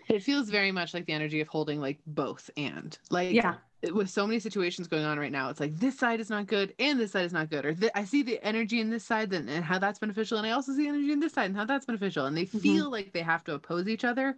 It 0.10 0.24
feels 0.24 0.50
very 0.50 0.72
much 0.72 0.94
like 0.94 1.06
the 1.06 1.14
energy 1.14 1.40
of 1.40 1.48
holding 1.48 1.80
like 1.80 2.00
both 2.06 2.50
and 2.58 2.98
like 3.10 3.32
yeah 3.32 3.56
with 3.92 4.10
so 4.10 4.26
many 4.26 4.40
situations 4.40 4.88
going 4.88 5.04
on 5.04 5.20
right 5.20 5.32
now, 5.32 5.50
it's 5.50 5.60
like 5.60 5.78
this 5.78 6.00
side 6.00 6.22
is 6.22 6.30
not 6.30 6.48
good 6.48 6.74
and 6.80 6.98
this 6.98 7.12
side 7.12 7.26
is 7.26 7.34
not 7.34 7.50
good, 7.50 7.66
or 7.66 7.74
th- 7.74 7.92
I 7.94 8.06
see 8.06 8.24
the 8.24 8.42
energy 8.42 8.80
in 8.80 8.90
this 8.90 9.04
side 9.04 9.34
and, 9.34 9.50
and 9.50 9.66
how 9.66 9.78
that's 9.78 10.00
beneficial, 10.00 10.38
and 10.38 10.48
I 10.48 10.52
also 10.52 10.74
see 10.74 10.88
energy 10.88 11.12
in 11.12 11.20
this 11.20 11.34
side 11.34 11.48
and 11.48 11.58
how 11.58 11.66
that's 11.66 11.86
beneficial, 11.86 12.26
and 12.26 12.38
they 12.38 12.46
mm-hmm. 12.46 12.60
feel 12.60 12.90
like 12.90 13.12
they 13.12 13.22
have 13.22 13.44
to 13.46 13.56
oppose 13.56 13.90
each 13.90 14.06
other. 14.06 14.38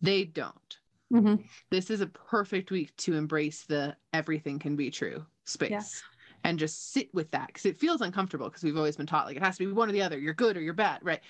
They 0.00 0.24
don't. 0.24 0.78
Mm-hmm. 1.14 1.42
This 1.70 1.90
is 1.90 2.00
a 2.00 2.06
perfect 2.06 2.70
week 2.70 2.94
to 2.98 3.14
embrace 3.14 3.62
the 3.62 3.96
everything 4.12 4.58
can 4.58 4.76
be 4.76 4.90
true 4.90 5.24
space. 5.44 6.02
And 6.42 6.58
just 6.58 6.92
sit 6.92 7.14
with 7.14 7.30
that 7.30 7.46
because 7.46 7.64
it 7.64 7.78
feels 7.78 8.02
uncomfortable 8.02 8.48
because 8.48 8.62
we've 8.62 8.76
always 8.76 8.96
been 8.96 9.06
taught 9.06 9.26
like 9.26 9.36
it 9.36 9.42
has 9.42 9.56
to 9.56 9.66
be 9.66 9.72
one 9.72 9.88
or 9.88 9.92
the 9.92 10.02
other. 10.02 10.18
You're 10.18 10.34
good 10.34 10.58
or 10.58 10.60
you're 10.60 10.74
bad, 10.74 11.00
right? 11.02 11.20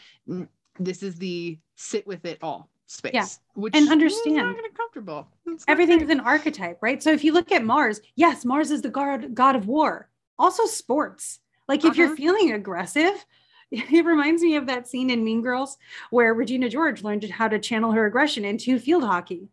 This 0.80 1.04
is 1.04 1.14
the 1.16 1.56
sit 1.76 2.04
with 2.04 2.24
it 2.24 2.38
all 2.42 2.68
space. 2.86 3.12
Yeah. 3.14 3.26
Which 3.54 3.76
and 3.76 3.90
understand 3.90 4.36
not 4.36 4.56
comfortable. 4.76 5.28
Everything 5.68 6.00
is 6.00 6.10
an 6.10 6.20
archetype, 6.20 6.78
right? 6.80 7.00
So 7.02 7.12
if 7.12 7.22
you 7.22 7.32
look 7.32 7.52
at 7.52 7.64
Mars, 7.64 8.00
yes, 8.16 8.44
Mars 8.44 8.70
is 8.70 8.82
the 8.82 8.90
god 8.90 9.34
god 9.34 9.54
of 9.54 9.68
war. 9.68 10.08
Also 10.38 10.66
sports. 10.66 11.40
Like 11.68 11.80
if 11.80 11.92
uh-huh. 11.92 11.94
you're 11.94 12.16
feeling 12.16 12.52
aggressive, 12.52 13.24
it 13.70 14.04
reminds 14.04 14.42
me 14.42 14.56
of 14.56 14.66
that 14.66 14.88
scene 14.88 15.10
in 15.10 15.24
Mean 15.24 15.42
Girls 15.42 15.78
where 16.10 16.34
Regina 16.34 16.68
George 16.68 17.02
learned 17.02 17.24
how 17.30 17.48
to 17.48 17.58
channel 17.58 17.92
her 17.92 18.06
aggression 18.06 18.44
into 18.44 18.78
field 18.78 19.04
hockey. 19.04 19.48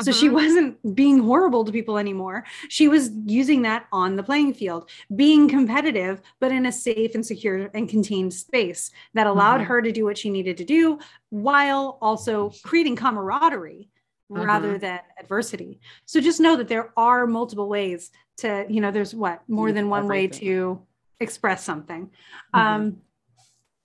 So 0.00 0.12
she 0.12 0.28
uh-huh. 0.28 0.34
wasn't 0.34 0.94
being 0.94 1.18
horrible 1.18 1.64
to 1.64 1.72
people 1.72 1.98
anymore. 1.98 2.44
She 2.68 2.88
was 2.88 3.10
using 3.26 3.62
that 3.62 3.86
on 3.92 4.16
the 4.16 4.22
playing 4.22 4.54
field, 4.54 4.88
being 5.14 5.48
competitive, 5.48 6.22
but 6.40 6.52
in 6.52 6.66
a 6.66 6.72
safe 6.72 7.14
and 7.14 7.24
secure 7.24 7.70
and 7.74 7.88
contained 7.88 8.32
space 8.32 8.90
that 9.14 9.26
allowed 9.26 9.56
uh-huh. 9.56 9.64
her 9.64 9.82
to 9.82 9.92
do 9.92 10.04
what 10.04 10.18
she 10.18 10.30
needed 10.30 10.56
to 10.58 10.64
do 10.64 10.98
while 11.30 11.98
also 12.00 12.52
creating 12.62 12.96
camaraderie 12.96 13.88
uh-huh. 14.34 14.44
rather 14.44 14.78
than 14.78 15.00
adversity. 15.18 15.80
So 16.06 16.20
just 16.20 16.40
know 16.40 16.56
that 16.56 16.68
there 16.68 16.92
are 16.96 17.26
multiple 17.26 17.68
ways 17.68 18.10
to, 18.38 18.64
you 18.68 18.80
know, 18.80 18.90
there's 18.90 19.14
what 19.14 19.42
more 19.48 19.72
than 19.72 19.88
one 19.88 20.04
Everything. 20.04 20.30
way 20.30 20.38
to 20.40 20.82
express 21.20 21.62
something. 21.64 22.06
Mm-hmm. 22.54 22.58
Um, 22.58 22.96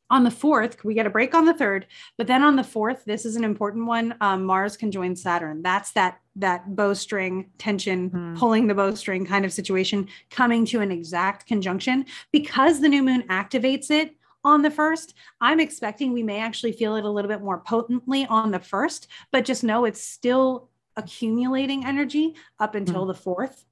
on 0.09 0.23
the 0.23 0.31
fourth, 0.31 0.83
we 0.83 0.93
get 0.93 1.05
a 1.05 1.09
break 1.09 1.33
on 1.33 1.45
the 1.45 1.53
third, 1.53 1.85
but 2.17 2.27
then 2.27 2.43
on 2.43 2.55
the 2.55 2.63
fourth, 2.63 3.03
this 3.05 3.25
is 3.25 3.35
an 3.35 3.43
important 3.43 3.87
one. 3.87 4.15
Um, 4.21 4.45
Mars 4.45 4.77
can 4.77 4.91
join 4.91 5.15
Saturn. 5.15 5.61
That's 5.61 5.91
that 5.93 6.19
that 6.37 6.75
bowstring 6.75 7.49
tension, 7.57 8.11
mm. 8.11 8.37
pulling 8.37 8.67
the 8.67 8.75
bowstring 8.75 9.25
kind 9.25 9.43
of 9.43 9.51
situation, 9.51 10.07
coming 10.29 10.65
to 10.67 10.81
an 10.81 10.91
exact 10.91 11.47
conjunction 11.47 12.05
because 12.31 12.79
the 12.79 12.87
new 12.87 13.03
moon 13.03 13.23
activates 13.23 13.89
it 13.89 14.15
on 14.43 14.61
the 14.61 14.71
first. 14.71 15.15
I'm 15.41 15.59
expecting 15.59 16.13
we 16.13 16.23
may 16.23 16.39
actually 16.39 16.73
feel 16.73 16.95
it 16.95 17.05
a 17.05 17.09
little 17.09 17.29
bit 17.29 17.41
more 17.41 17.57
potently 17.57 18.25
on 18.27 18.51
the 18.51 18.59
first, 18.59 19.07
but 19.31 19.45
just 19.45 19.63
know 19.63 19.85
it's 19.85 20.01
still 20.01 20.69
accumulating 20.95 21.85
energy 21.85 22.35
up 22.59 22.75
until 22.75 23.03
mm. 23.03 23.07
the 23.07 23.13
fourth. 23.13 23.65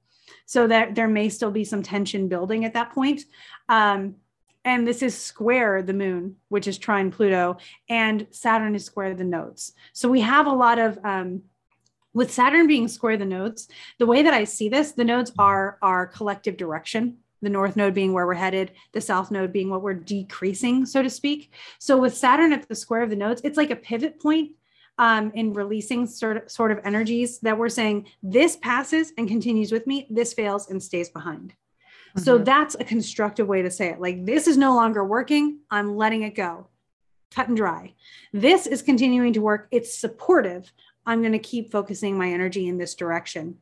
So 0.48 0.68
that 0.68 0.94
there 0.94 1.08
may 1.08 1.28
still 1.28 1.50
be 1.50 1.64
some 1.64 1.82
tension 1.82 2.28
building 2.28 2.64
at 2.64 2.74
that 2.74 2.92
point. 2.92 3.22
Um, 3.68 4.16
and 4.66 4.86
this 4.86 5.00
is 5.00 5.16
square 5.16 5.80
the 5.80 5.94
moon 5.94 6.36
which 6.48 6.66
is 6.66 6.76
trine 6.76 7.10
pluto 7.10 7.56
and 7.88 8.26
saturn 8.30 8.74
is 8.74 8.84
square 8.84 9.14
the 9.14 9.24
nodes. 9.24 9.72
So 9.94 10.10
we 10.10 10.20
have 10.20 10.46
a 10.46 10.52
lot 10.52 10.78
of 10.78 10.98
um, 11.02 11.42
with 12.12 12.32
saturn 12.32 12.66
being 12.66 12.88
square 12.88 13.16
the 13.16 13.24
nodes 13.24 13.68
the 13.98 14.06
way 14.06 14.22
that 14.22 14.34
i 14.34 14.44
see 14.44 14.68
this 14.68 14.92
the 14.92 15.04
nodes 15.04 15.32
are 15.38 15.78
our 15.80 16.06
collective 16.06 16.58
direction. 16.58 17.18
The 17.42 17.50
north 17.50 17.76
node 17.76 17.94
being 17.94 18.12
where 18.12 18.26
we're 18.26 18.34
headed 18.34 18.72
the 18.92 19.00
south 19.00 19.30
node 19.30 19.52
being 19.52 19.70
what 19.70 19.82
we're 19.82 19.94
decreasing 19.94 20.84
so 20.84 21.02
to 21.02 21.10
speak. 21.10 21.52
So 21.78 21.96
with 21.96 22.16
saturn 22.16 22.52
at 22.52 22.68
the 22.68 22.74
square 22.74 23.02
of 23.02 23.10
the 23.10 23.16
nodes 23.16 23.40
it's 23.44 23.56
like 23.56 23.70
a 23.70 23.76
pivot 23.76 24.20
point 24.20 24.52
um, 24.98 25.30
in 25.34 25.52
releasing 25.52 26.06
sort 26.06 26.38
of, 26.38 26.50
sort 26.50 26.72
of 26.72 26.80
energies 26.82 27.38
that 27.40 27.56
we're 27.56 27.68
saying 27.68 28.08
this 28.22 28.56
passes 28.56 29.12
and 29.16 29.28
continues 29.28 29.70
with 29.70 29.86
me. 29.86 30.06
This 30.10 30.32
fails 30.32 30.70
and 30.70 30.82
stays 30.82 31.10
behind 31.10 31.52
so 32.16 32.34
mm-hmm. 32.34 32.44
that's 32.44 32.74
a 32.74 32.84
constructive 32.84 33.46
way 33.46 33.62
to 33.62 33.70
say 33.70 33.88
it. 33.88 34.00
Like, 34.00 34.24
this 34.24 34.46
is 34.46 34.56
no 34.56 34.74
longer 34.74 35.04
working. 35.04 35.58
I'm 35.70 35.96
letting 35.96 36.22
it 36.22 36.34
go. 36.34 36.68
Cut 37.30 37.48
and 37.48 37.56
dry. 37.56 37.94
This 38.32 38.66
is 38.66 38.82
continuing 38.82 39.32
to 39.34 39.40
work. 39.40 39.68
It's 39.70 39.96
supportive. 39.96 40.72
I'm 41.04 41.20
going 41.20 41.32
to 41.32 41.38
keep 41.38 41.70
focusing 41.70 42.16
my 42.16 42.30
energy 42.30 42.66
in 42.68 42.78
this 42.78 42.94
direction. 42.94 43.58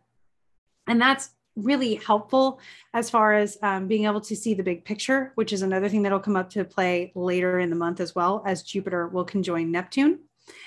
And 0.87 1.01
that's 1.01 1.31
really 1.57 1.97
helpful 1.97 2.61
as 2.93 3.11
far 3.11 3.35
as 3.35 3.57
um, 3.63 3.87
being 3.87 4.05
able 4.05 4.21
to 4.21 4.37
see 4.37 4.55
the 4.55 4.63
big 4.63 4.85
picture, 4.85 5.33
which 5.35 5.53
is 5.53 5.63
another 5.63 5.89
thing 5.89 6.03
that'll 6.03 6.21
come 6.21 6.37
up 6.37 6.51
to 6.51 6.65
play 6.65 7.13
later 7.15 7.59
in 7.59 7.71
the 7.71 7.77
month 7.77 8.01
as 8.01 8.15
well, 8.15 8.43
as 8.47 8.63
Jupiter 8.63 9.09
will 9.09 9.25
conjoin 9.25 9.71
Neptune. 9.71 10.21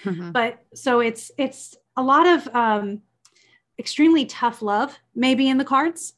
Mm-hmm. 0.03 0.31
But 0.31 0.63
so 0.73 1.01
it's 1.01 1.31
it's 1.37 1.75
a 1.95 2.03
lot 2.03 2.25
of 2.25 2.55
um, 2.55 3.01
extremely 3.77 4.25
tough 4.25 4.61
love 4.61 4.97
maybe 5.15 5.49
in 5.49 5.57
the 5.57 5.65
cards 5.65 6.13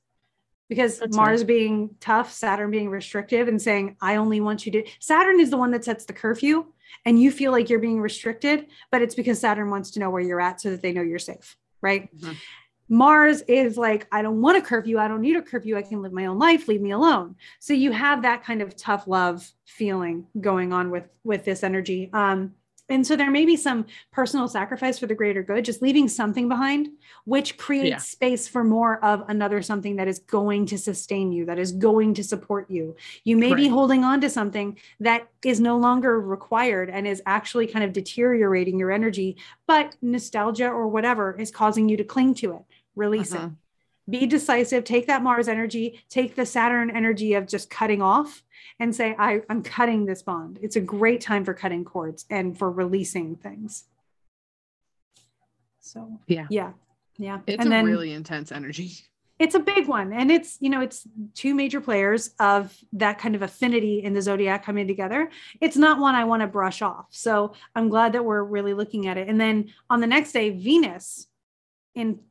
because 0.70 0.99
That's 0.99 1.15
Mars 1.15 1.41
nice. 1.41 1.47
being 1.47 1.89
tough, 1.99 2.32
Saturn 2.32 2.72
being 2.72 2.89
restrictive, 2.89 3.47
and 3.47 3.61
saying, 3.61 3.97
I 4.01 4.15
only 4.15 4.39
want 4.39 4.65
you 4.65 4.72
to. 4.74 4.84
Saturn 4.99 5.39
is 5.39 5.49
the 5.49 5.57
one 5.57 5.72
that 5.72 5.84
sets 5.84 6.05
the 6.05 6.13
curfew, 6.13 6.65
and 7.05 7.20
you 7.22 7.32
feel 7.32 7.51
like 7.51 7.70
you're 7.70 7.80
being 7.80 7.99
restricted, 7.99 8.67
but 8.91 9.01
it's 9.01 9.15
because 9.15 9.39
Saturn 9.39 9.70
wants 9.70 9.91
to 9.91 9.99
know 9.99 10.09
where 10.09 10.22
you're 10.22 10.41
at 10.41 10.61
so 10.61 10.70
that 10.72 10.82
they 10.82 10.93
know 10.93 11.01
you're 11.01 11.20
safe, 11.20 11.57
right? 11.82 12.09
Mhm. 12.17 12.36
Mars 12.91 13.41
is 13.41 13.78
like, 13.78 14.07
I 14.11 14.24
don't 14.24 14.41
want 14.41 14.57
a 14.57 14.61
curfew. 14.61 14.97
I 14.97 15.07
don't 15.07 15.22
need 15.22 15.36
a 15.36 15.43
curfew. 15.43 15.78
I 15.78 15.84
can 15.84 16.01
live 16.01 16.11
my 16.11 16.26
own 16.26 16.39
life. 16.39 16.67
Leave 16.67 16.82
me 16.82 16.89
alone. 16.89 17.36
So 17.59 17.74
you 17.74 17.91
have 17.91 18.24
that 18.24 18.43
kind 18.43 18.63
of 18.63 18.76
tough 18.76 19.07
love 19.07 19.47
feeling 19.65 20.26
going 20.39 20.74
on 20.74 20.89
with 20.89 21.07
with 21.24 21.45
this 21.45 21.63
energy. 21.63 22.09
Um, 22.13 22.55
and 22.89 23.05
so 23.05 23.15
there 23.15 23.31
may 23.31 23.45
be 23.45 23.55
some 23.55 23.85
personal 24.11 24.47
sacrifice 24.47 24.99
for 24.99 25.05
the 25.07 25.15
greater 25.15 25.43
good, 25.43 25.63
just 25.65 25.81
leaving 25.81 26.07
something 26.07 26.49
behind, 26.49 26.89
which 27.25 27.57
creates 27.57 27.89
Yeah. 27.89 27.97
space 27.97 28.47
for 28.47 28.63
more 28.63 29.03
of 29.05 29.23
another 29.29 29.61
something 29.61 29.95
that 29.97 30.07
is 30.07 30.19
going 30.19 30.65
to 30.67 30.77
sustain 30.77 31.31
you, 31.31 31.45
that 31.45 31.59
is 31.59 31.71
going 31.71 32.13
to 32.15 32.23
support 32.23 32.69
you. 32.69 32.95
You 33.23 33.37
may 33.37 33.53
be 33.53 33.67
holding 33.67 34.03
on 34.03 34.21
to 34.21 34.29
something 34.29 34.77
that 34.99 35.27
is 35.45 35.59
no 35.59 35.77
longer 35.77 36.19
required 36.19 36.89
and 36.89 37.07
is 37.07 37.21
actually 37.25 37.67
kind 37.67 37.85
of 37.85 37.93
deteriorating 37.93 38.79
your 38.79 38.91
energy, 38.91 39.37
but 39.67 39.95
nostalgia 40.01 40.67
or 40.67 40.87
whatever 40.87 41.35
is 41.39 41.51
causing 41.51 41.87
you 41.89 41.97
to 41.97 42.03
cling 42.03 42.33
to 42.35 42.53
it. 42.53 42.61
Release 42.95 43.33
it 43.33 43.41
Mhm. 43.41 43.55
Be 44.10 44.26
decisive 44.26 44.84
take 44.84 45.07
that 45.07 45.22
mars 45.24 45.47
energy 45.47 46.01
take 46.10 46.36
the 46.36 46.45
saturn 46.45 46.89
energy 46.89 47.34
of 47.34 47.47
just 47.47 47.70
cutting 47.70 48.01
off 48.01 48.43
and 48.80 48.95
say 48.95 49.16
I, 49.18 49.41
i'm 49.49 49.62
cutting 49.64 50.05
this 50.05 50.22
bond. 50.22 50.60
It's 50.62 50.76
a 50.76 50.82
great 50.82 51.22
time 51.22 51.43
for 51.45 51.53
cutting 51.53 51.84
cords 51.84 52.26
and 52.30 52.57
for 52.57 52.72
releasing 52.72 53.36
things. 53.36 53.86
So 55.80 56.20
Yeah. 56.28 56.47
yeah 56.49 56.72
yeah. 57.18 57.39
It's 57.47 57.60
and 57.60 57.68
a 57.68 57.70
then 57.70 57.86
really 57.86 58.14
intense 58.14 58.51
energy. 58.51 58.91
it's 59.38 59.55
a 59.55 59.60
big 59.60 59.88
one. 59.88 60.14
And 60.14 60.32
it's 60.32 60.57
you 60.62 60.70
know 60.70 60.82
it's 60.82 61.05
two 61.34 61.53
major 61.53 61.82
players 61.82 62.32
of 62.39 62.76
that 62.93 63.20
kind 63.20 63.36
of 63.36 63.41
affinity 63.41 64.01
in 64.03 64.14
the 64.14 64.22
zodiac 64.22 64.64
coming 64.64 64.88
together. 64.88 65.30
It's 65.60 65.76
not 65.78 65.99
one 65.99 66.16
i 66.16 66.24
want 66.24 66.41
to 66.41 66.47
brush 66.47 66.82
off. 66.82 67.07
So 67.10 67.53
i'm 67.76 67.89
glad 67.89 68.14
that 68.14 68.24
we're 68.24 68.43
really 68.43 68.74
looking 68.74 69.07
at 69.07 69.18
it. 69.18 69.28
And 69.28 69.39
then 69.39 69.74
on 69.89 69.99
the 69.99 70.07
next 70.07 70.32
day 70.32 70.49
venus 70.51 71.28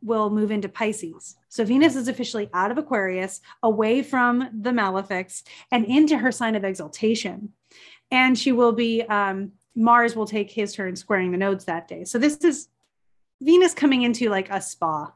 will 0.03 0.31
move 0.31 0.51
into 0.51 0.69
pisces. 0.69 1.37
So 1.49 1.65
venus 1.65 1.97
is 1.97 2.09
officially 2.09 2.49
out 2.53 2.71
of 2.71 2.79
aquarius 2.79 3.41
away 3.63 4.03
from 4.03 4.49
the 4.61 4.71
malefics 4.71 5.43
and 5.71 5.85
into 5.85 6.19
her 6.19 6.33
sign 6.33 6.55
of 6.55 6.65
exaltation. 6.65 7.51
And 8.11 8.39
she 8.39 8.53
will 8.53 8.73
be 8.73 9.03
um 9.03 9.53
mars 9.75 10.17
will 10.17 10.27
take 10.27 10.51
his 10.51 10.75
turn 10.75 10.97
squaring 10.97 11.31
the 11.31 11.39
nodes 11.39 11.65
that 11.67 11.87
day. 11.87 12.05
So 12.05 12.19
this 12.19 12.39
is 12.39 12.69
venus 13.41 13.75
coming 13.75 14.03
into 14.03 14.29
like 14.31 14.51
a 14.51 14.61
spa 14.61 15.13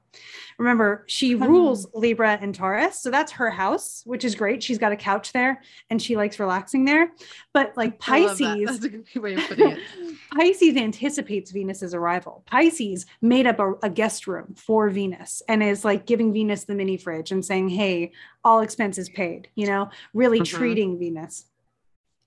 Remember, 0.58 1.04
she 1.08 1.32
Hmm. 1.32 1.44
rules 1.44 1.86
Libra 1.94 2.38
and 2.40 2.54
Taurus. 2.54 3.00
So 3.00 3.10
that's 3.10 3.32
her 3.32 3.48
house, 3.48 4.02
which 4.04 4.22
is 4.26 4.34
great. 4.34 4.62
She's 4.62 4.76
got 4.76 4.92
a 4.92 4.96
couch 4.96 5.32
there 5.32 5.62
and 5.88 6.00
she 6.00 6.14
likes 6.16 6.38
relaxing 6.38 6.84
there. 6.84 7.10
But 7.54 7.74
like 7.78 7.92
that. 7.92 8.00
Pisces, 8.00 8.66
That's 8.66 8.84
a 8.84 8.88
good 8.90 9.22
way 9.22 9.34
of 9.34 9.40
putting 9.48 9.70
it. 9.70 9.78
Pisces 10.36 10.76
anticipates 10.76 11.50
Venus's 11.50 11.94
arrival. 11.94 12.44
Pisces 12.46 13.06
made 13.22 13.46
up 13.46 13.58
a, 13.58 13.72
a 13.82 13.88
guest 13.88 14.26
room 14.26 14.54
for 14.54 14.90
Venus 14.90 15.40
and 15.48 15.62
is 15.62 15.82
like 15.82 16.04
giving 16.04 16.30
Venus 16.34 16.64
the 16.64 16.74
mini 16.74 16.98
fridge 16.98 17.32
and 17.32 17.42
saying, 17.42 17.70
hey, 17.70 18.12
all 18.44 18.60
expenses 18.60 19.08
paid, 19.08 19.48
you 19.54 19.66
know, 19.66 19.88
really 20.12 20.40
Mhm. 20.40 20.46
treating 20.46 20.98
Venus. 20.98 21.46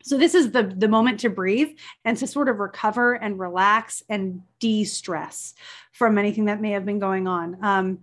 So 0.05 0.19
this 0.19 0.35
is 0.35 0.51
the 0.51 0.61
the 0.63 0.87
moment 0.87 1.21
to 1.21 1.29
breathe 1.31 1.69
and 2.05 2.15
to 2.17 2.27
sort 2.27 2.47
of 2.47 2.59
recover 2.59 3.15
and 3.15 3.39
relax 3.39 4.03
and 4.07 4.43
de-stress 4.59 5.55
from 5.93 6.19
anything 6.19 6.45
that 6.45 6.61
may 6.61 6.71
have 6.71 6.85
been 6.85 6.99
going 6.99 7.27
on. 7.27 7.57
Um, 7.63 7.99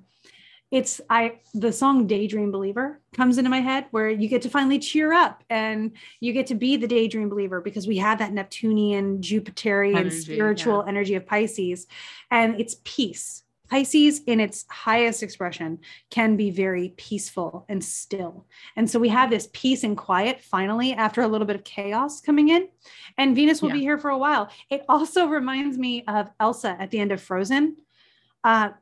it's 0.73 1.01
I 1.09 1.39
the 1.55 1.73
song 1.73 2.09
Daydream 2.09 2.51
Believer 2.51 3.01
comes 3.15 3.39
into 3.39 3.51
my 3.51 3.61
head 3.61 3.87
where 3.93 4.09
you 4.11 4.27
get 4.27 4.43
to 4.43 4.51
finally 4.51 4.81
cheer 4.81 5.13
up 5.13 5.45
and 5.49 5.93
you 6.19 6.33
get 6.33 6.49
to 6.49 6.57
be 6.57 6.77
the 6.77 6.89
daydream 6.89 7.29
believer 7.29 7.61
because 7.61 7.87
we 7.87 7.99
have 7.99 8.19
that 8.19 8.33
Neptunian, 8.33 9.21
Jupiterian, 9.21 9.97
Energy, 9.97 10.21
spiritual 10.23 10.83
energy 10.83 11.15
of 11.15 11.25
Pisces, 11.25 11.87
and 12.33 12.61
it's 12.61 12.79
peace. 12.83 13.45
Pisces, 13.73 14.21
in 14.27 14.39
its 14.39 14.67
highest 14.69 15.23
expression, 15.23 15.79
can 16.11 16.37
be 16.37 16.51
very 16.51 16.91
peaceful 16.99 17.65
and 17.71 17.83
still. 17.83 18.45
And 18.77 18.91
so 18.91 18.99
we 18.99 19.09
have 19.09 19.31
this 19.31 19.49
peace 19.55 19.83
and 19.83 19.97
quiet 19.97 20.43
finally 20.43 20.93
after 20.93 21.23
a 21.23 21.27
little 21.27 21.47
bit 21.47 21.57
of 21.57 21.65
chaos 21.65 22.21
coming 22.21 22.51
in. 22.51 22.69
And 23.17 23.35
Venus 23.35 23.63
will 23.63 23.71
Yeah. 23.71 23.77
be 23.77 23.81
here 23.81 23.97
for 23.97 24.11
a 24.11 24.19
while. 24.19 24.51
It 24.69 24.85
also 24.91 25.25
reminds 25.39 25.79
me 25.79 26.05
of 26.07 26.29
Elsa 26.39 26.77
at 26.79 26.91
the 26.91 26.99
end 26.99 27.13
of 27.13 27.23
Frozen. 27.23 27.79
Uh, 28.45 28.73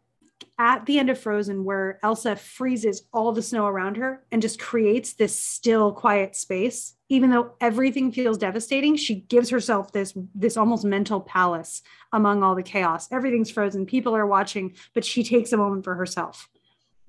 at 0.59 0.87
the 0.87 0.99
end 0.99 1.09
of 1.09 1.21
Frozen, 1.21 1.65
where 1.65 2.01
Elsa 2.03 2.35
freezes 2.35 3.03
all 3.13 3.31
the 3.31 3.43
snow 3.43 3.67
around 3.69 3.97
her 3.97 4.25
and 4.33 4.43
just 4.43 4.59
creates 4.59 5.13
this 5.13 5.39
still, 5.39 5.93
quiet 5.93 6.35
space, 6.35 6.97
even 7.11 7.31
though 7.31 7.53
everything 7.61 8.13
feels 8.13 8.39
devastating, 8.39 8.97
she 8.97 9.17
gives 9.17 9.51
herself 9.51 9.93
this 9.93 10.15
this 10.35 10.57
almost 10.57 10.85
mental 10.85 11.21
palace 11.21 11.83
among 12.13 12.43
all 12.43 12.55
the 12.55 12.63
chaos. 12.63 13.11
Everything's 13.13 13.51
frozen, 13.51 13.85
people 13.85 14.17
are 14.17 14.27
watching, 14.27 14.75
but 14.95 15.05
she 15.05 15.23
takes 15.23 15.53
a 15.53 15.57
moment 15.59 15.85
for 15.85 15.97
herself. 15.97 16.49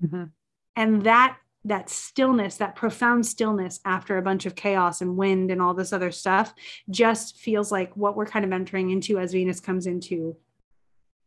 Mhm. 0.04 0.32
And 0.76 1.04
that 1.04 1.38
that 1.64 1.92
stillness, 1.92 2.58
that 2.58 2.76
profound 2.76 3.24
stillness 3.24 3.80
after 3.86 4.18
a 4.18 4.22
bunch 4.24 4.48
of 4.48 4.56
chaos 4.56 5.00
and 5.00 5.16
wind 5.16 5.52
and 5.52 5.62
all 5.62 5.76
this 5.76 5.94
other 5.94 6.12
stuff, 6.12 6.56
just 6.90 7.38
feels 7.38 7.72
like 7.72 7.96
what 7.96 8.16
we're 8.16 8.26
kind 8.26 8.44
of 8.44 8.52
entering 8.52 8.90
into 8.90 9.20
as 9.20 9.32
Venus 9.32 9.60
comes 9.60 9.86
into 9.86 10.36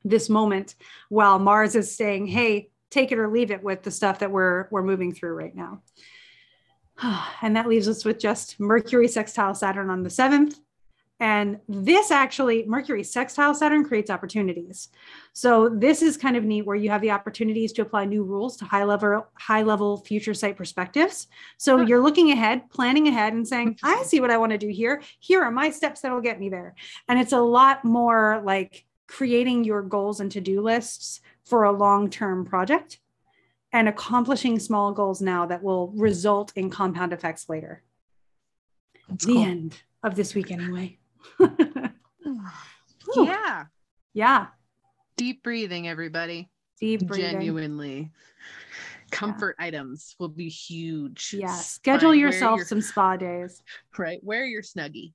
this 0.02 0.28
moment 0.28 0.74
while 1.08 1.38
Mars 1.38 1.76
is 1.76 1.94
saying, 1.96 2.26
"Hey, 2.26 2.70
take 2.90 3.12
it 3.12 3.18
or 3.18 3.28
leave 3.28 3.52
it 3.52 3.62
with 3.62 3.84
the 3.84 3.92
stuff 3.92 4.18
that 4.18 4.32
we're 4.32 4.66
we're 4.72 4.82
moving 4.82 5.14
through 5.14 5.34
right 5.34 5.54
now." 5.54 5.82
And 7.42 7.56
that 7.56 7.68
leaves 7.68 7.88
us 7.88 8.04
with 8.04 8.18
just 8.18 8.58
Mercury 8.58 9.08
sextile 9.08 9.54
Saturn 9.54 9.90
on 9.90 10.02
the 10.02 10.08
7th. 10.08 10.58
And 11.20 11.60
this 11.68 12.10
actually, 12.10 12.64
Mercury 12.66 13.04
sextile 13.04 13.54
Saturn 13.54 13.84
creates 13.84 14.10
opportunities. 14.10 14.88
So 15.32 15.68
this 15.68 16.02
is 16.02 16.16
kind 16.16 16.36
of 16.36 16.44
neat 16.44 16.66
where 16.66 16.76
you 16.76 16.90
have 16.90 17.02
the 17.02 17.12
opportunities 17.12 17.72
to 17.74 17.82
apply 17.82 18.06
new 18.06 18.24
rules 18.24 18.56
to 18.56 18.64
high 18.64 18.84
level, 18.84 19.26
high 19.34 19.62
level 19.62 19.98
future 19.98 20.34
sight 20.34 20.56
perspectives. 20.56 21.28
So 21.56 21.80
you're 21.80 22.02
looking 22.02 22.32
ahead, 22.32 22.68
planning 22.68 23.06
ahead 23.06 23.32
and 23.32 23.46
saying, 23.46 23.78
I 23.82 24.02
see 24.02 24.20
what 24.20 24.32
I 24.32 24.38
want 24.38 24.52
to 24.52 24.58
do 24.58 24.68
here. 24.68 25.02
Here 25.20 25.42
are 25.42 25.52
my 25.52 25.70
steps 25.70 26.00
that'll 26.00 26.20
get 26.20 26.40
me 26.40 26.48
there. 26.48 26.74
And 27.08 27.18
it's 27.18 27.32
a 27.32 27.40
lot 27.40 27.84
more 27.84 28.42
like 28.44 28.84
creating 29.06 29.64
your 29.64 29.82
goals 29.82 30.18
and 30.18 30.32
to-do 30.32 30.62
lists 30.62 31.20
for 31.44 31.62
a 31.64 31.72
long-term 31.72 32.44
project 32.46 32.98
and 33.74 33.88
accomplishing 33.88 34.58
small 34.58 34.92
goals 34.92 35.20
now 35.20 35.44
that 35.46 35.62
will 35.62 35.88
result 35.88 36.52
in 36.56 36.70
compound 36.70 37.12
effects 37.12 37.48
later. 37.50 37.82
That's 39.08 39.26
the 39.26 39.34
cool. 39.34 39.42
end 39.44 39.76
of 40.02 40.14
this 40.14 40.34
week 40.34 40.50
anyway. 40.50 40.98
Yeah. 43.16 43.64
yeah. 44.14 44.46
Deep 45.16 45.42
breathing, 45.42 45.86
everybody. 45.86 46.50
Deep 46.80 47.06
breathing. 47.06 47.32
Genuinely. 47.32 48.10
Comfort 49.10 49.56
items 49.58 50.16
will 50.18 50.30
be 50.30 50.48
huge. 50.48 51.34
Yeah. 51.38 51.54
Schedule 51.54 52.10
find 52.10 52.20
where 52.22 52.30
yourself 52.32 52.56
your- 52.56 52.66
some 52.66 52.80
spa 52.80 53.16
days. 53.16 53.62
right. 53.98 54.18
Wear 54.24 54.46
your 54.46 54.62
snuggie. 54.62 55.12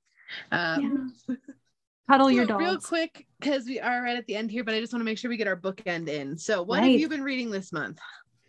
Um, 0.51 1.13
Cuddle 2.09 2.29
your 2.31 2.45
so 2.45 2.49
dogs. 2.49 2.63
real 2.63 2.77
quick, 2.79 3.25
because 3.39 3.65
we 3.65 3.79
are 3.79 4.01
right 4.03 4.17
at 4.17 4.25
the 4.27 4.35
end 4.35 4.51
here, 4.51 4.63
but 4.63 4.73
I 4.75 4.79
just 4.79 4.93
want 4.93 5.01
to 5.01 5.05
make 5.05 5.17
sure 5.17 5.29
we 5.29 5.37
get 5.37 5.47
our 5.47 5.59
bookend 5.59 6.07
in. 6.09 6.37
So, 6.37 6.61
what 6.63 6.79
Right. 6.79 6.91
have 6.91 6.99
you 6.99 7.09
been 7.09 7.23
reading 7.23 7.49
this 7.51 7.73
month? 7.73 7.99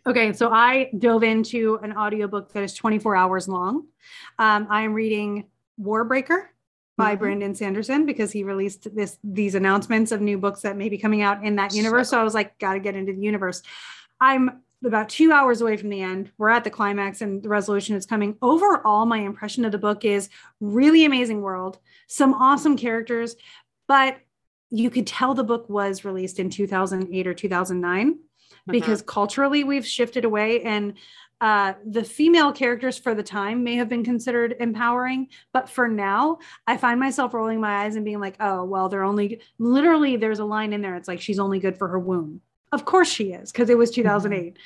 Okay, 0.07 0.33
so 0.33 0.49
I 0.51 0.89
dove 0.97 1.23
into 1.23 1.79
an 1.83 1.95
audiobook 1.95 2.51
that 2.53 2.63
is 2.63 2.73
24 2.73 3.15
hours 3.15 3.47
long. 3.47 3.85
Um, 4.39 4.67
I 4.69 4.81
am 4.81 4.93
reading 4.93 5.45
Warbreaker 5.79 6.47
by 6.97 7.15
Mhm. 7.15 7.19
Brandon 7.19 7.55
Sanderson 7.55 8.05
because 8.05 8.31
he 8.31 8.43
released 8.43 8.93
this 8.95 9.19
these 9.23 9.53
announcements 9.55 10.11
of 10.11 10.19
new 10.21 10.37
books 10.39 10.61
that 10.61 10.75
may 10.75 10.89
be 10.89 10.97
coming 10.97 11.21
out 11.21 11.43
in 11.43 11.55
that 11.57 11.73
universe. 11.75 12.09
So, 12.09 12.19
I 12.19 12.23
was 12.23 12.33
like, 12.33 12.57
gotta 12.57 12.79
get 12.79 12.95
into 12.95 13.13
the 13.13 13.21
universe. 13.21 13.61
I'm 14.19 14.61
about 14.83 15.09
two 15.09 15.31
hours 15.31 15.61
away 15.61 15.77
from 15.77 15.89
the 15.89 16.01
end. 16.01 16.31
We're 16.39 16.49
at 16.49 16.63
the 16.63 16.71
climax 16.71 17.21
and 17.21 17.43
the 17.43 17.49
resolution 17.49 17.95
is 17.95 18.07
coming. 18.07 18.35
Overall, 18.41 19.05
my 19.05 19.19
impression 19.19 19.63
of 19.65 19.71
the 19.71 19.77
book 19.77 20.03
is 20.03 20.29
really 20.59 21.05
amazing 21.05 21.41
world, 21.43 21.77
some 22.07 22.33
awesome 22.33 22.75
characters, 22.75 23.35
but 23.87 24.17
you 24.71 24.89
could 24.89 25.05
tell 25.05 25.35
the 25.35 25.43
book 25.43 25.69
was 25.69 26.03
released 26.03 26.39
in 26.39 26.49
2008 26.49 27.27
or 27.27 27.33
2009 27.35 28.17
because 28.67 29.01
culturally 29.01 29.63
we've 29.63 29.85
shifted 29.85 30.25
away 30.25 30.61
and 30.61 30.93
uh, 31.41 31.73
the 31.85 32.03
female 32.03 32.51
characters 32.51 32.99
for 32.99 33.15
the 33.15 33.23
time 33.23 33.63
may 33.63 33.75
have 33.75 33.89
been 33.89 34.03
considered 34.03 34.55
empowering 34.59 35.27
but 35.53 35.67
for 35.67 35.87
now 35.87 36.37
i 36.67 36.77
find 36.77 36.99
myself 36.99 37.33
rolling 37.33 37.59
my 37.59 37.83
eyes 37.83 37.95
and 37.95 38.05
being 38.05 38.19
like 38.19 38.35
oh 38.39 38.63
well 38.63 38.89
they're 38.89 39.03
only 39.03 39.41
literally 39.57 40.17
there's 40.17 40.39
a 40.39 40.45
line 40.45 40.71
in 40.71 40.81
there 40.81 40.95
it's 40.95 41.07
like 41.07 41.19
she's 41.19 41.39
only 41.39 41.59
good 41.59 41.77
for 41.77 41.87
her 41.87 41.99
womb. 41.99 42.41
Of 42.71 42.85
course 42.85 43.09
she 43.11 43.33
is 43.33 43.51
because 43.51 43.69
it 43.69 43.77
was 43.77 43.89
2008 43.91 44.57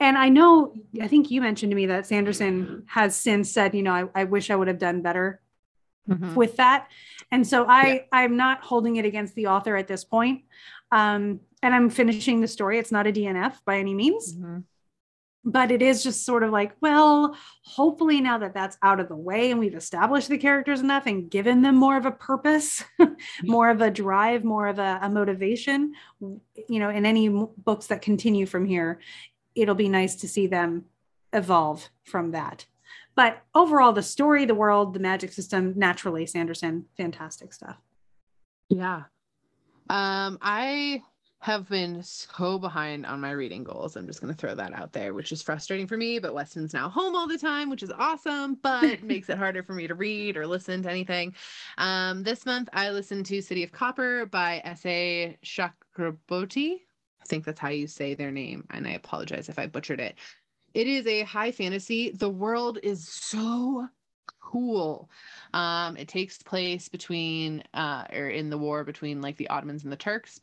and 0.00 0.16
i 0.18 0.28
know 0.30 0.72
i 1.02 1.06
think 1.06 1.30
you 1.30 1.40
mentioned 1.42 1.70
to 1.70 1.76
me 1.76 1.86
that 1.86 2.06
sanderson 2.06 2.84
has 2.86 3.14
since 3.14 3.50
said 3.50 3.74
you 3.74 3.82
know 3.82 3.92
i, 3.92 4.20
I 4.22 4.24
wish 4.24 4.50
i 4.50 4.56
would 4.56 4.68
have 4.68 4.78
done 4.78 5.02
better 5.02 5.40
Mhm. 6.08 6.34
with 6.36 6.56
that. 6.58 6.88
And 7.32 7.44
so 7.44 7.66
i 7.68 8.06
i'm 8.12 8.36
not 8.36 8.62
holding 8.62 8.94
it 8.96 9.04
against 9.04 9.34
the 9.34 9.48
author 9.48 9.76
at 9.76 9.88
this 9.88 10.04
point. 10.04 10.42
Um 10.92 11.40
and 11.66 11.74
i'm 11.74 11.90
finishing 11.90 12.40
the 12.40 12.48
story 12.48 12.78
it's 12.78 12.92
not 12.92 13.06
a 13.06 13.12
dnf 13.12 13.54
by 13.64 13.78
any 13.78 13.94
means 13.94 14.34
Mhm. 14.36 14.62
but 15.44 15.70
it 15.70 15.80
is 15.82 16.02
just 16.02 16.24
sort 16.26 16.42
of 16.42 16.50
like, 16.50 16.72
well, 16.80 17.36
hopefully 17.62 18.20
now 18.20 18.36
that 18.38 18.52
that's 18.52 18.76
out 18.82 18.98
of 18.98 19.06
the 19.08 19.14
way 19.28 19.50
and 19.52 19.60
we've 19.60 19.76
established 19.76 20.28
the 20.28 20.38
characters 20.38 20.80
enough 20.80 21.06
and 21.06 21.30
given 21.30 21.62
them 21.62 21.76
more 21.76 21.96
of 21.96 22.04
a 22.04 22.10
purpose, 22.10 22.82
more 23.44 23.70
of 23.70 23.80
a 23.80 23.88
drive, 23.88 24.42
more 24.42 24.66
of 24.66 24.80
a, 24.80 24.98
a 25.02 25.08
motivation, 25.08 25.92
you 26.68 26.80
know, 26.80 26.90
in 26.90 27.06
any 27.06 27.28
books 27.68 27.86
that 27.86 28.02
continue 28.02 28.44
from 28.44 28.66
here, 28.66 28.98
it'll 29.54 29.76
be 29.76 29.88
nice 29.88 30.16
to 30.16 30.26
see 30.28 30.48
them 30.48 30.86
evolve 31.32 31.90
from 32.02 32.32
that. 32.32 32.66
But 33.14 33.32
overall, 33.54 33.92
the 33.92 34.02
story, 34.02 34.46
the 34.46 34.54
world, 34.64 34.94
the 34.94 35.00
magic 35.10 35.30
system, 35.32 35.74
naturally, 35.76 36.26
Sanderson, 36.26 36.86
fantastic 36.96 37.52
stuff. 37.52 37.76
Yeah. 38.68 39.04
Um, 39.88 40.38
I 40.42 41.02
have 41.46 41.68
been 41.68 42.02
so 42.02 42.58
behind 42.58 43.06
on 43.06 43.20
my 43.20 43.30
reading 43.30 43.62
goals. 43.62 43.94
I'm 43.94 44.08
just 44.08 44.20
going 44.20 44.34
to 44.34 44.36
throw 44.36 44.56
that 44.56 44.72
out 44.72 44.92
there, 44.92 45.14
which 45.14 45.30
is 45.30 45.42
frustrating 45.42 45.86
for 45.86 45.96
me. 45.96 46.18
But 46.18 46.34
Weston's 46.34 46.74
now 46.74 46.88
home 46.88 47.14
all 47.14 47.28
the 47.28 47.38
time, 47.38 47.70
which 47.70 47.84
is 47.84 47.92
awesome, 47.96 48.58
but 48.64 49.00
makes 49.04 49.28
it 49.28 49.38
harder 49.38 49.62
for 49.62 49.72
me 49.72 49.86
to 49.86 49.94
read 49.94 50.36
or 50.36 50.44
listen 50.44 50.82
to 50.82 50.90
anything. 50.90 51.36
Um, 51.78 52.24
this 52.24 52.46
month, 52.46 52.68
I 52.72 52.90
listened 52.90 53.26
to 53.26 53.40
City 53.40 53.62
of 53.62 53.70
Copper 53.70 54.26
by 54.26 54.60
S.A. 54.64 55.38
Chakraborty. 55.44 56.80
I 57.22 57.26
think 57.26 57.44
that's 57.44 57.60
how 57.60 57.68
you 57.68 57.86
say 57.86 58.14
their 58.14 58.32
name, 58.32 58.64
and 58.70 58.84
I 58.84 58.94
apologize 58.94 59.48
if 59.48 59.56
I 59.56 59.66
butchered 59.66 60.00
it. 60.00 60.16
It 60.74 60.88
is 60.88 61.06
a 61.06 61.22
high 61.22 61.52
fantasy. 61.52 62.10
The 62.10 62.28
world 62.28 62.80
is 62.82 63.06
so 63.08 63.88
cool. 64.40 65.08
Um, 65.54 65.96
it 65.96 66.08
takes 66.08 66.42
place 66.42 66.88
between 66.88 67.62
uh, 67.72 68.04
or 68.12 68.30
in 68.30 68.50
the 68.50 68.58
war 68.58 68.82
between 68.82 69.22
like 69.22 69.36
the 69.36 69.48
Ottomans 69.48 69.84
and 69.84 69.92
the 69.92 69.96
Turks 69.96 70.40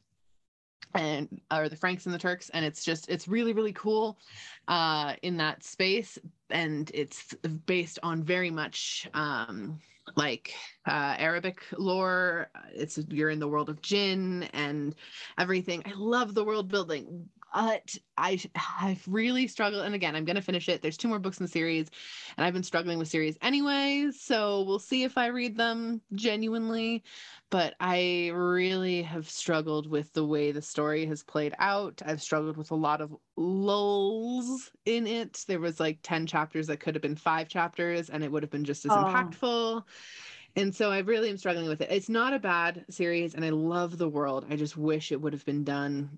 and 0.93 1.41
or 1.51 1.69
the 1.69 1.75
Franks 1.75 2.05
and 2.05 2.13
the 2.13 2.19
Turks, 2.19 2.49
and 2.49 2.65
it's 2.65 2.83
just 2.83 3.09
it's 3.09 3.27
really 3.27 3.53
really 3.53 3.73
cool 3.73 4.17
uh, 4.67 5.13
in 5.21 5.37
that 5.37 5.63
space, 5.63 6.17
and 6.49 6.91
it's 6.93 7.33
based 7.65 7.99
on 8.03 8.23
very 8.23 8.49
much 8.49 9.07
um, 9.13 9.79
like 10.15 10.53
uh, 10.85 11.15
Arabic 11.17 11.61
lore. 11.77 12.49
It's 12.73 12.99
you're 13.09 13.29
in 13.29 13.39
the 13.39 13.47
world 13.47 13.69
of 13.69 13.81
jinn 13.81 14.43
and 14.53 14.95
everything. 15.37 15.83
I 15.85 15.93
love 15.95 16.33
the 16.33 16.43
world 16.43 16.69
building 16.69 17.29
but 17.53 17.95
I 18.17 18.39
I've 18.79 19.03
really 19.07 19.47
struggled. 19.47 19.85
And 19.85 19.95
again, 19.95 20.15
I'm 20.15 20.25
gonna 20.25 20.41
finish 20.41 20.69
it. 20.69 20.81
There's 20.81 20.97
two 20.97 21.07
more 21.07 21.19
books 21.19 21.39
in 21.39 21.45
the 21.45 21.51
series, 21.51 21.89
and 22.37 22.45
I've 22.45 22.53
been 22.53 22.63
struggling 22.63 22.97
with 22.97 23.07
series 23.07 23.37
anyway. 23.41 24.09
So 24.17 24.63
we'll 24.63 24.79
see 24.79 25.03
if 25.03 25.17
I 25.17 25.27
read 25.27 25.57
them 25.57 26.01
genuinely. 26.13 27.03
But 27.49 27.75
I 27.79 28.31
really 28.33 29.03
have 29.03 29.29
struggled 29.29 29.87
with 29.87 30.11
the 30.13 30.25
way 30.25 30.51
the 30.51 30.61
story 30.61 31.05
has 31.05 31.21
played 31.21 31.53
out. 31.59 32.01
I've 32.03 32.21
struggled 32.21 32.57
with 32.57 32.71
a 32.71 32.75
lot 32.75 32.99
of 32.99 33.15
lulls 33.35 34.71
in 34.85 35.05
it. 35.05 35.43
There 35.47 35.59
was 35.59 35.79
like 35.79 35.99
10 36.01 36.25
chapters 36.25 36.65
that 36.67 36.79
could 36.79 36.95
have 36.95 37.03
been 37.03 37.15
five 37.15 37.47
chapters, 37.49 38.09
and 38.09 38.23
it 38.23 38.31
would 38.31 38.41
have 38.41 38.49
been 38.49 38.65
just 38.65 38.85
as 38.85 38.91
oh. 38.91 38.95
impactful. 38.95 39.83
And 40.55 40.73
so 40.73 40.91
I 40.91 40.99
really 40.99 41.29
am 41.29 41.37
struggling 41.37 41.67
with 41.67 41.81
it. 41.81 41.91
It's 41.91 42.09
not 42.09 42.33
a 42.33 42.39
bad 42.39 42.85
series, 42.89 43.35
and 43.35 43.45
I 43.45 43.49
love 43.49 43.99
the 43.99 44.09
world. 44.09 44.45
I 44.49 44.55
just 44.55 44.77
wish 44.77 45.11
it 45.11 45.21
would 45.21 45.33
have 45.33 45.45
been 45.45 45.63
done 45.63 46.09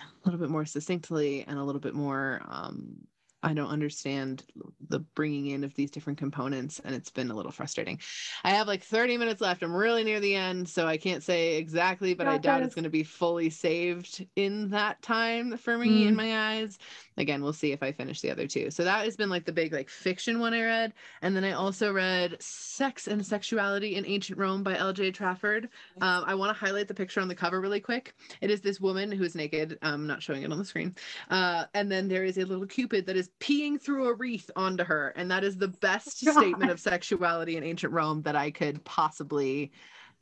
a 0.00 0.28
little 0.28 0.40
bit 0.40 0.50
more 0.50 0.64
succinctly 0.64 1.44
and 1.46 1.58
a 1.58 1.64
little 1.64 1.80
bit 1.80 1.94
more 1.94 2.42
um, 2.48 3.06
I 3.42 3.52
don't 3.52 3.68
understand 3.68 4.44
the 4.88 5.00
bringing 5.00 5.48
in 5.48 5.62
of 5.62 5.74
these 5.74 5.90
different 5.90 6.18
components, 6.18 6.80
and 6.84 6.94
it's 6.94 7.10
been 7.10 7.30
a 7.30 7.34
little 7.34 7.52
frustrating. 7.52 8.00
I 8.42 8.50
have 8.50 8.66
like 8.66 8.82
30 8.82 9.18
minutes 9.18 9.40
left. 9.40 9.62
I'm 9.62 9.74
really 9.74 10.04
near 10.04 10.20
the 10.20 10.34
end, 10.34 10.68
so 10.68 10.86
I 10.86 10.96
can't 10.96 11.22
say 11.22 11.56
exactly, 11.56 12.14
but 12.14 12.26
I 12.26 12.38
doubt 12.38 12.62
it's 12.62 12.74
going 12.74 12.84
to 12.84 12.90
be 12.90 13.02
fully 13.04 13.50
saved 13.50 14.26
in 14.36 14.70
that 14.70 15.00
time 15.02 15.56
for 15.58 15.76
me 15.76 16.04
mm. 16.04 16.08
in 16.08 16.16
my 16.16 16.54
eyes. 16.54 16.78
Again, 17.18 17.42
we'll 17.42 17.52
see 17.52 17.72
if 17.72 17.82
I 17.82 17.92
finish 17.92 18.20
the 18.20 18.30
other 18.30 18.46
two. 18.46 18.70
So 18.70 18.84
that 18.84 19.04
has 19.04 19.16
been 19.16 19.30
like 19.30 19.44
the 19.44 19.52
big 19.52 19.72
like 19.72 19.90
fiction 19.90 20.38
one 20.40 20.54
I 20.54 20.62
read, 20.62 20.92
and 21.22 21.36
then 21.36 21.44
I 21.44 21.52
also 21.52 21.92
read 21.92 22.36
Sex 22.40 23.06
and 23.06 23.24
Sexuality 23.24 23.96
in 23.96 24.06
Ancient 24.06 24.38
Rome 24.38 24.62
by 24.62 24.76
L.J. 24.76 25.12
Trafford. 25.12 25.68
Um, 26.00 26.24
I 26.26 26.34
want 26.34 26.56
to 26.56 26.64
highlight 26.64 26.88
the 26.88 26.94
picture 26.94 27.20
on 27.20 27.28
the 27.28 27.34
cover 27.34 27.60
really 27.60 27.80
quick. 27.80 28.14
It 28.40 28.50
is 28.50 28.60
this 28.60 28.80
woman 28.80 29.12
who's 29.12 29.34
naked. 29.34 29.78
I'm 29.82 30.06
not 30.06 30.22
showing 30.22 30.42
it 30.42 30.50
on 30.50 30.58
the 30.58 30.64
screen, 30.64 30.94
uh, 31.30 31.66
and 31.74 31.90
then 31.90 32.08
there 32.08 32.24
is 32.24 32.38
a 32.38 32.44
little 32.44 32.66
cupid 32.66 33.06
that 33.06 33.16
is 33.16 33.25
peeing 33.40 33.80
through 33.80 34.08
a 34.08 34.14
wreath 34.14 34.50
onto 34.56 34.84
her. 34.84 35.12
And 35.16 35.30
that 35.30 35.44
is 35.44 35.56
the 35.56 35.68
best 35.68 36.24
God. 36.24 36.32
statement 36.38 36.70
of 36.70 36.80
sexuality 36.80 37.56
in 37.56 37.64
ancient 37.64 37.92
Rome 37.92 38.22
that 38.22 38.36
I 38.36 38.50
could 38.50 38.84
possibly 38.84 39.72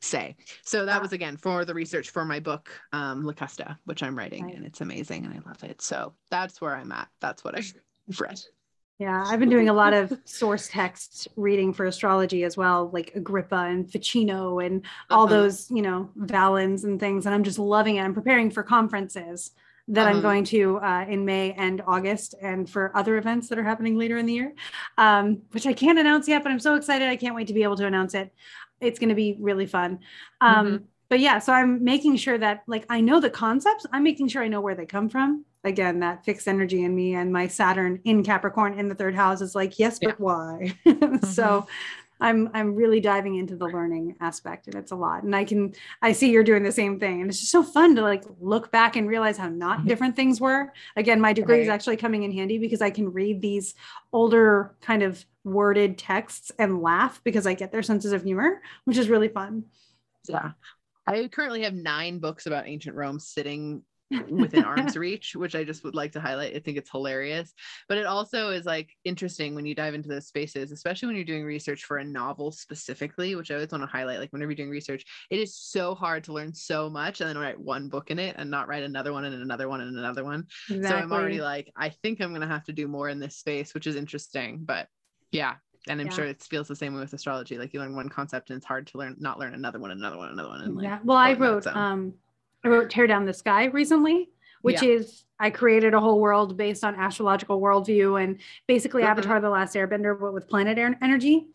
say. 0.01 0.35
So 0.63 0.85
that 0.85 1.01
was 1.01 1.13
again 1.13 1.37
for 1.37 1.65
the 1.65 1.73
research 1.73 2.09
for 2.09 2.25
my 2.25 2.39
book, 2.39 2.69
um, 2.93 3.23
Locusta, 3.23 3.77
which 3.85 4.03
I'm 4.03 4.17
writing, 4.17 4.45
right. 4.45 4.55
and 4.55 4.65
it's 4.65 4.81
amazing 4.81 5.25
and 5.25 5.33
I 5.33 5.47
love 5.47 5.63
it. 5.63 5.81
So 5.81 6.13
that's 6.29 6.61
where 6.61 6.75
I'm 6.75 6.91
at. 6.91 7.07
That's 7.19 7.43
what 7.43 7.57
I've 7.57 7.73
read. 8.19 8.39
Yeah, 8.97 9.25
I've 9.27 9.41
been 9.41 9.49
doing 9.49 9.67
a 9.67 9.73
lot 9.73 9.93
of 9.93 10.17
source 10.25 10.69
text 10.69 11.27
reading 11.35 11.73
for 11.73 11.85
astrology 11.85 12.43
as 12.45 12.55
well, 12.55 12.89
like 12.93 13.11
Agrippa 13.15 13.55
and 13.55 13.91
Ficino 13.91 14.59
and 14.59 14.85
all 15.09 15.25
uh-huh. 15.25 15.33
those, 15.33 15.69
you 15.69 15.81
know, 15.81 16.09
Valens 16.15 16.85
and 16.85 16.97
things. 16.97 17.25
And 17.25 17.35
I'm 17.35 17.43
just 17.43 17.59
loving 17.59 17.97
it. 17.97 18.03
I'm 18.03 18.13
preparing 18.13 18.49
for 18.49 18.63
conferences 18.63 19.51
that 19.87 20.07
I'm 20.07 20.13
uh-huh. 20.13 20.21
going 20.21 20.43
to 20.45 20.77
uh, 20.79 21.05
in 21.07 21.25
May 21.25 21.53
and 21.53 21.81
August, 21.85 22.33
and 22.41 22.69
for 22.69 22.91
other 22.95 23.17
events 23.17 23.49
that 23.49 23.59
are 23.59 23.63
happening 23.63 23.97
later 23.97 24.17
in 24.17 24.25
the 24.25 24.33
year, 24.33 24.53
um, 24.97 25.41
which 25.51 25.67
I 25.67 25.73
can't 25.73 25.99
announce 25.99 26.27
yet, 26.27 26.43
but 26.43 26.51
I'm 26.51 26.59
so 26.59 26.75
excited. 26.75 27.07
I 27.07 27.15
can't 27.15 27.35
wait 27.35 27.47
to 27.47 27.53
be 27.53 27.63
able 27.63 27.77
to 27.77 27.85
announce 27.85 28.13
it. 28.15 28.33
It's 28.81 28.99
going 28.99 29.09
to 29.09 29.15
be 29.15 29.37
really 29.39 29.67
fun. 29.67 29.99
Um, 30.41 30.65
mm-hmm. 30.65 30.83
But 31.07 31.19
yeah, 31.19 31.37
so 31.37 31.53
I'm 31.53 31.83
making 31.83 32.17
sure 32.17 32.37
that, 32.37 32.63
like, 32.67 32.85
I 32.89 32.99
know 32.99 33.19
the 33.19 33.29
concepts, 33.29 33.85
I'm 33.91 34.03
making 34.03 34.27
sure 34.29 34.41
I 34.41 34.47
know 34.47 34.61
where 34.61 34.75
they 34.75 34.87
come 34.87 35.07
from. 35.07 35.45
Again, 35.63 35.99
that 35.99 36.25
fixed 36.25 36.47
energy 36.47 36.83
in 36.83 36.95
me 36.95 37.13
and 37.15 37.31
my 37.31 37.47
Saturn 37.47 37.99
in 38.05 38.23
Capricorn 38.23 38.77
in 38.79 38.89
the 38.89 38.95
third 38.95 39.15
house 39.15 39.41
is 39.41 39.55
like, 39.55 39.77
yes, 39.77 39.99
but 39.99 40.09
yeah. 40.09 40.15
why? 40.17 40.75
mm-hmm. 40.85 41.25
So 41.25 41.67
I'm 42.19 42.49
I'm 42.53 42.75
really 42.75 42.99
diving 42.99 43.35
into 43.35 43.55
the 43.55 43.65
learning 43.65 44.15
aspect 44.21 44.67
and 44.67 44.75
it's 44.75 44.91
a 44.91 44.95
lot. 44.95 45.23
And 45.23 45.35
I 45.35 45.43
can 45.43 45.73
I 46.01 46.13
see 46.13 46.31
you're 46.31 46.43
doing 46.43 46.63
the 46.63 46.71
same 46.71 46.99
thing. 46.99 47.21
And 47.21 47.29
it's 47.29 47.39
just 47.39 47.51
so 47.51 47.63
fun 47.63 47.95
to 47.95 48.01
like 48.01 48.23
look 48.39 48.71
back 48.71 48.95
and 48.95 49.07
realize 49.07 49.37
how 49.37 49.49
not 49.49 49.79
mm-hmm. 49.79 49.87
different 49.87 50.15
things 50.15 50.39
were. 50.39 50.71
Again, 50.95 51.19
my 51.19 51.33
degree 51.33 51.57
right. 51.57 51.63
is 51.63 51.69
actually 51.69 51.97
coming 51.97 52.23
in 52.23 52.31
handy 52.31 52.57
because 52.57 52.81
I 52.81 52.89
can 52.89 53.11
read 53.11 53.41
these 53.41 53.75
older 54.13 54.75
kind 54.81 55.03
of 55.03 55.25
worded 55.43 55.97
texts 55.97 56.51
and 56.57 56.81
laugh 56.81 57.21
because 57.23 57.45
I 57.45 57.53
get 57.53 57.71
their 57.71 57.83
senses 57.83 58.13
of 58.13 58.23
humor, 58.23 58.61
which 58.85 58.97
is 58.97 59.09
really 59.09 59.29
fun. 59.29 59.65
Yeah. 60.27 60.51
I 61.07 61.27
currently 61.27 61.63
have 61.63 61.73
nine 61.73 62.19
books 62.19 62.47
about 62.47 62.67
ancient 62.67 62.95
Rome 62.95 63.19
sitting 63.19 63.83
within 64.29 64.63
arm's 64.63 64.97
reach, 64.97 65.35
which 65.35 65.55
I 65.55 65.63
just 65.63 65.83
would 65.83 65.95
like 65.95 66.11
to 66.13 66.19
highlight. 66.19 66.55
I 66.55 66.59
think 66.59 66.77
it's 66.77 66.91
hilarious. 66.91 67.53
But 67.89 67.97
it 67.97 68.05
also 68.05 68.49
is 68.49 68.65
like 68.65 68.89
interesting 69.03 69.55
when 69.55 69.65
you 69.65 69.75
dive 69.75 69.93
into 69.93 70.09
those 70.09 70.27
spaces, 70.27 70.71
especially 70.71 71.07
when 71.07 71.15
you're 71.15 71.25
doing 71.25 71.43
research 71.43 71.85
for 71.85 71.97
a 71.97 72.03
novel 72.03 72.51
specifically, 72.51 73.35
which 73.35 73.51
I 73.51 73.55
always 73.55 73.71
want 73.71 73.83
to 73.83 73.87
highlight. 73.87 74.19
Like 74.19 74.31
whenever 74.31 74.51
you're 74.51 74.57
doing 74.57 74.69
research, 74.69 75.05
it 75.29 75.39
is 75.39 75.55
so 75.55 75.95
hard 75.95 76.23
to 76.25 76.33
learn 76.33 76.53
so 76.53 76.89
much 76.89 77.21
and 77.21 77.29
then 77.29 77.37
write 77.37 77.59
one 77.59 77.89
book 77.89 78.11
in 78.11 78.19
it 78.19 78.35
and 78.37 78.49
not 78.49 78.67
write 78.67 78.83
another 78.83 79.13
one 79.13 79.25
and 79.25 79.41
another 79.41 79.67
one 79.67 79.81
and 79.81 79.97
another 79.97 80.23
one. 80.23 80.45
Exactly. 80.69 80.87
So 80.87 80.95
I'm 80.95 81.11
already 81.11 81.41
like, 81.41 81.71
I 81.75 81.89
think 81.89 82.21
I'm 82.21 82.33
gonna 82.33 82.47
have 82.47 82.65
to 82.65 82.73
do 82.73 82.87
more 82.87 83.09
in 83.09 83.19
this 83.19 83.37
space, 83.37 83.73
which 83.73 83.87
is 83.87 83.95
interesting. 83.95 84.59
But 84.63 84.87
yeah, 85.31 85.55
and 85.87 85.99
I'm 85.99 86.07
yeah. 86.07 86.13
sure 86.13 86.25
it 86.25 86.41
feels 86.41 86.67
the 86.67 86.75
same 86.75 86.93
way 86.93 86.99
with 86.99 87.13
astrology. 87.13 87.57
Like 87.57 87.73
you 87.73 87.79
learn 87.79 87.95
one 87.95 88.09
concept 88.09 88.49
and 88.49 88.57
it's 88.57 88.65
hard 88.65 88.87
to 88.87 88.97
learn 88.97 89.15
not 89.19 89.39
learn 89.39 89.53
another 89.53 89.79
one, 89.79 89.91
another 89.91 90.17
one, 90.17 90.29
another 90.29 90.49
one. 90.49 90.61
And 90.61 90.75
like, 90.75 90.83
yeah. 90.83 90.99
Well, 91.03 91.17
I 91.17 91.33
wrote 91.33 91.67
um 91.67 92.13
I 92.65 92.69
wrote 92.69 92.89
Tear 92.89 93.05
Down 93.05 93.25
the 93.25 93.33
Sky 93.33 93.65
recently, 93.65 94.29
which 94.61 94.81
yeah. 94.81 94.89
is 94.89 95.23
I 95.39 95.51
created 95.51 95.93
a 95.93 95.99
whole 95.99 96.19
world 96.19 96.57
based 96.57 96.83
on 96.83 96.95
astrological 96.95 97.61
worldview 97.61 98.21
and 98.21 98.39
basically 98.67 99.03
mm-hmm. 99.03 99.11
Avatar 99.11 99.39
the 99.39 99.49
Last 99.49 99.75
Airbender, 99.75 100.19
but 100.19 100.33
with 100.33 100.47
planet 100.47 100.77
energy. 100.77 101.45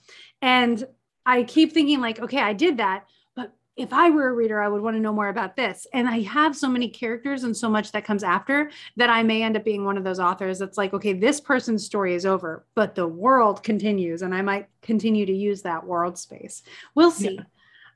And 0.40 0.84
I 1.26 1.42
keep 1.42 1.72
thinking, 1.72 2.00
like, 2.00 2.20
okay, 2.20 2.38
I 2.38 2.52
did 2.52 2.76
that. 2.76 3.06
But 3.34 3.52
if 3.76 3.92
I 3.92 4.10
were 4.10 4.28
a 4.28 4.32
reader, 4.32 4.60
I 4.60 4.68
would 4.68 4.82
want 4.82 4.96
to 4.96 5.00
know 5.00 5.12
more 5.12 5.28
about 5.28 5.56
this. 5.56 5.86
And 5.92 6.08
I 6.08 6.20
have 6.20 6.56
so 6.56 6.68
many 6.68 6.88
characters 6.88 7.42
and 7.42 7.56
so 7.56 7.68
much 7.68 7.90
that 7.92 8.04
comes 8.04 8.22
after 8.22 8.70
that 8.96 9.10
I 9.10 9.24
may 9.24 9.42
end 9.42 9.56
up 9.56 9.64
being 9.64 9.84
one 9.84 9.98
of 9.98 10.04
those 10.04 10.20
authors 10.20 10.60
that's 10.60 10.78
like, 10.78 10.94
okay, 10.94 11.12
this 11.12 11.40
person's 11.40 11.84
story 11.84 12.14
is 12.14 12.24
over, 12.24 12.66
but 12.76 12.94
the 12.94 13.08
world 13.08 13.64
continues. 13.64 14.22
And 14.22 14.32
I 14.32 14.42
might 14.42 14.68
continue 14.82 15.26
to 15.26 15.34
use 15.34 15.62
that 15.62 15.84
world 15.84 16.18
space. 16.18 16.62
We'll 16.94 17.10
see. 17.10 17.34
Yeah 17.34 17.44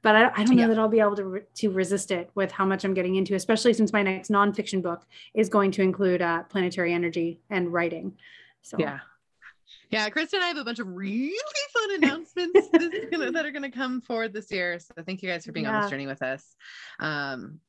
but 0.04 0.14
I, 0.14 0.30
I 0.36 0.44
don't 0.44 0.54
know 0.54 0.62
yeah. 0.62 0.68
that 0.68 0.78
I'll 0.78 0.88
be 0.88 1.00
able 1.00 1.16
to, 1.16 1.24
re- 1.24 1.40
to 1.56 1.70
resist 1.70 2.10
it 2.10 2.30
with 2.34 2.52
how 2.52 2.66
much 2.66 2.84
I'm 2.84 2.92
getting 2.92 3.16
into, 3.16 3.34
especially 3.34 3.72
since 3.72 3.90
my 3.90 4.02
next 4.02 4.30
nonfiction 4.30 4.82
book 4.82 5.02
is 5.32 5.48
going 5.48 5.70
to 5.72 5.82
include 5.82 6.20
uh, 6.20 6.42
planetary 6.44 6.92
energy 6.92 7.40
and 7.48 7.72
writing. 7.72 8.12
So 8.60 8.76
yeah, 8.78 9.00
yeah, 9.90 10.08
KristaLyn 10.10 10.34
and 10.34 10.44
I 10.44 10.48
have 10.48 10.58
a 10.58 10.64
bunch 10.64 10.78
of 10.78 10.88
really 10.88 11.32
fun 11.72 11.94
announcements 12.02 12.68
gonna, 13.10 13.32
that 13.32 13.46
are 13.46 13.50
going 13.50 13.62
to 13.62 13.70
come 13.70 14.02
forward 14.02 14.34
this 14.34 14.52
year. 14.52 14.78
So 14.78 15.02
thank 15.04 15.22
you 15.22 15.30
guys 15.30 15.46
for 15.46 15.52
being 15.52 15.64
yeah. 15.64 15.76
on 15.76 15.82
this 15.82 15.90
journey 15.90 16.06
with 16.06 16.22
us. 16.22 16.44
Um, 17.00 17.60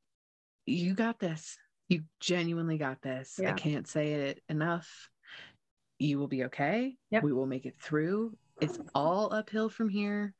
you 0.65 0.93
got 0.93 1.19
this. 1.19 1.57
You 1.87 2.01
genuinely 2.19 2.77
got 2.77 3.01
this. 3.01 3.35
Yeah. 3.39 3.51
I 3.51 3.53
can't 3.53 3.87
say 3.87 4.13
it 4.13 4.41
enough. 4.49 5.09
You 5.99 6.19
will 6.19 6.27
be 6.27 6.43
okay. 6.45 6.95
Yep. 7.11 7.23
We 7.23 7.31
will 7.31 7.45
make 7.45 7.65
it 7.65 7.77
through. 7.79 8.35
It's 8.59 8.77
all 8.93 9.31
uphill 9.31 9.69
from 9.69 9.87
here 9.87 10.33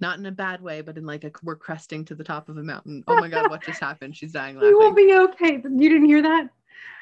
not 0.00 0.18
in 0.18 0.26
a 0.26 0.32
bad 0.32 0.60
way, 0.60 0.80
but 0.80 0.96
in 0.96 1.06
like 1.06 1.24
a 1.24 1.32
we're 1.42 1.56
cresting 1.56 2.04
to 2.06 2.14
the 2.14 2.24
top 2.24 2.48
of 2.48 2.56
a 2.56 2.62
mountain. 2.62 3.04
Oh 3.08 3.16
my 3.16 3.28
god, 3.28 3.50
what 3.50 3.62
just 3.62 3.80
happened? 3.80 4.16
She's 4.16 4.32
dying 4.32 4.56
laughing. 4.56 4.70
You 4.70 4.78
will 4.78 4.94
be 4.94 5.14
okay. 5.14 5.62
You 5.62 5.88
didn't 5.88 6.06
hear 6.06 6.22
that? 6.22 6.50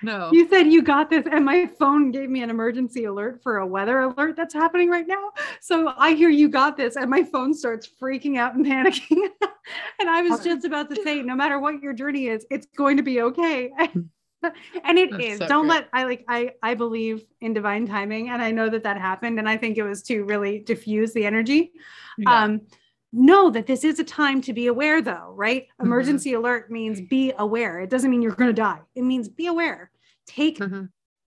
No. 0.03 0.31
You 0.33 0.49
said 0.49 0.65
you 0.65 0.83
got 0.83 1.11
this, 1.11 1.25
and 1.31 1.45
my 1.45 1.67
phone 1.79 2.11
gave 2.11 2.29
me 2.31 2.43
an 2.43 2.51
emergency 2.51 3.05
alert 3.05 3.43
for 3.43 3.59
a 3.59 3.67
weather 3.67 4.01
alert 4.01 4.37
that's 4.37 4.55
happening 4.55 4.89
right 4.89 5.07
now. 5.07 5.31
So 5.61 5.93
I 5.97 6.15
hear 6.15 6.29
you 6.29 6.49
got 6.49 6.77
this, 6.77 6.97
and 6.97 7.11
my 7.11 7.23
phone 7.23 7.55
starts 7.55 7.89
freaking 8.01 8.39
out 8.39 8.55
and 8.55 8.65
panicking. 8.65 9.29
and 10.01 10.09
I 10.09 10.23
was 10.23 10.45
just 10.45 10.65
about 10.65 10.91
to 10.95 11.03
say, 11.03 11.23
no 11.23 11.35
matter 11.35 11.59
what 11.59 11.83
your 11.83 11.93
journey 11.93 12.29
is, 12.29 12.47
it's 12.51 12.67
going 12.77 12.97
to 12.99 13.03
be 13.03 13.21
okay. 13.23 13.71
and 14.85 14.99
it 14.99 15.11
that's 15.11 15.25
is. 15.25 15.39
So 15.39 15.47
Don't 15.47 15.67
let 15.67 15.89
I 15.93 16.05
like 16.05 16.25
I 16.29 16.53
I 16.63 16.75
believe 16.75 17.25
in 17.41 17.53
divine 17.53 17.87
timing, 17.87 18.31
and 18.31 18.43
I 18.43 18.51
know 18.51 18.69
that 18.69 18.83
that 18.85 18.99
happened, 18.99 19.39
and 19.39 19.49
I 19.49 19.57
think 19.57 19.79
it 19.79 19.83
was 19.83 20.03
to 20.05 20.25
really 20.25 20.61
diffuse 20.61 21.13
the 21.13 21.25
energy. 21.25 21.73
Yeah. 22.19 22.45
Um, 22.45 22.61
know 23.17 23.51
that 23.51 23.67
this 23.67 23.85
is 23.85 23.99
a 23.99 24.05
time 24.05 24.41
to 24.43 24.53
be 24.53 24.67
aware 24.67 25.01
though 25.01 25.33
right? 25.35 25.65
Mm-hmm. 25.65 25.87
emergency 25.87 26.33
alert 26.35 26.71
means 26.71 27.01
be 27.01 27.33
aware. 27.39 27.81
It 27.81 27.91
doesn't 27.91 28.11
mean 28.11 28.23
you're 28.23 28.33
going 28.33 28.51
to 28.51 28.55
die. 28.55 28.81
It 28.95 29.03
means 29.03 29.29
be 29.29 29.47
aware. 29.47 29.91
Take 30.27 30.59
mm-hmm. 30.59 30.87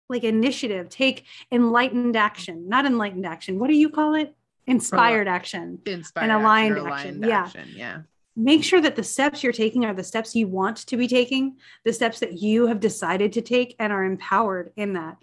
like 0.09 0.23
initiative. 0.23 0.89
Take 0.89 1.25
enlightened 1.51 2.15
action 2.15 2.69
not 2.69 2.85
enlightened 2.85 3.25
action. 3.25 3.59
What 3.59 3.67
do 3.67 3.75
you 3.75 3.89
call 3.89 4.15
it? 4.15 4.35
Inspired 4.67 5.27
action. 5.27 5.79
Inspired 5.85 6.23
and 6.23 6.31
aligned 6.31 6.77
action, 6.77 6.91
action. 6.91 7.23
Yeah. 7.23 7.39
action 7.41 7.69
yeah. 7.75 8.01
Make 8.35 8.63
sure 8.63 8.81
that 8.81 8.95
the 8.95 9.03
steps 9.03 9.43
you're 9.43 9.53
taking 9.53 9.85
are 9.85 9.93
the 9.93 10.03
steps 10.03 10.35
you 10.35 10.47
want 10.47 10.77
to 10.77 10.97
be 10.97 11.07
taking 11.07 11.57
the 11.83 11.93
steps 11.93 12.19
that 12.19 12.41
you 12.41 12.67
have 12.67 12.79
decided 12.79 13.33
to 13.33 13.41
take 13.41 13.75
and 13.77 13.93
are 13.93 14.03
empowered 14.03 14.71
in 14.75 14.93
that. 14.93 15.17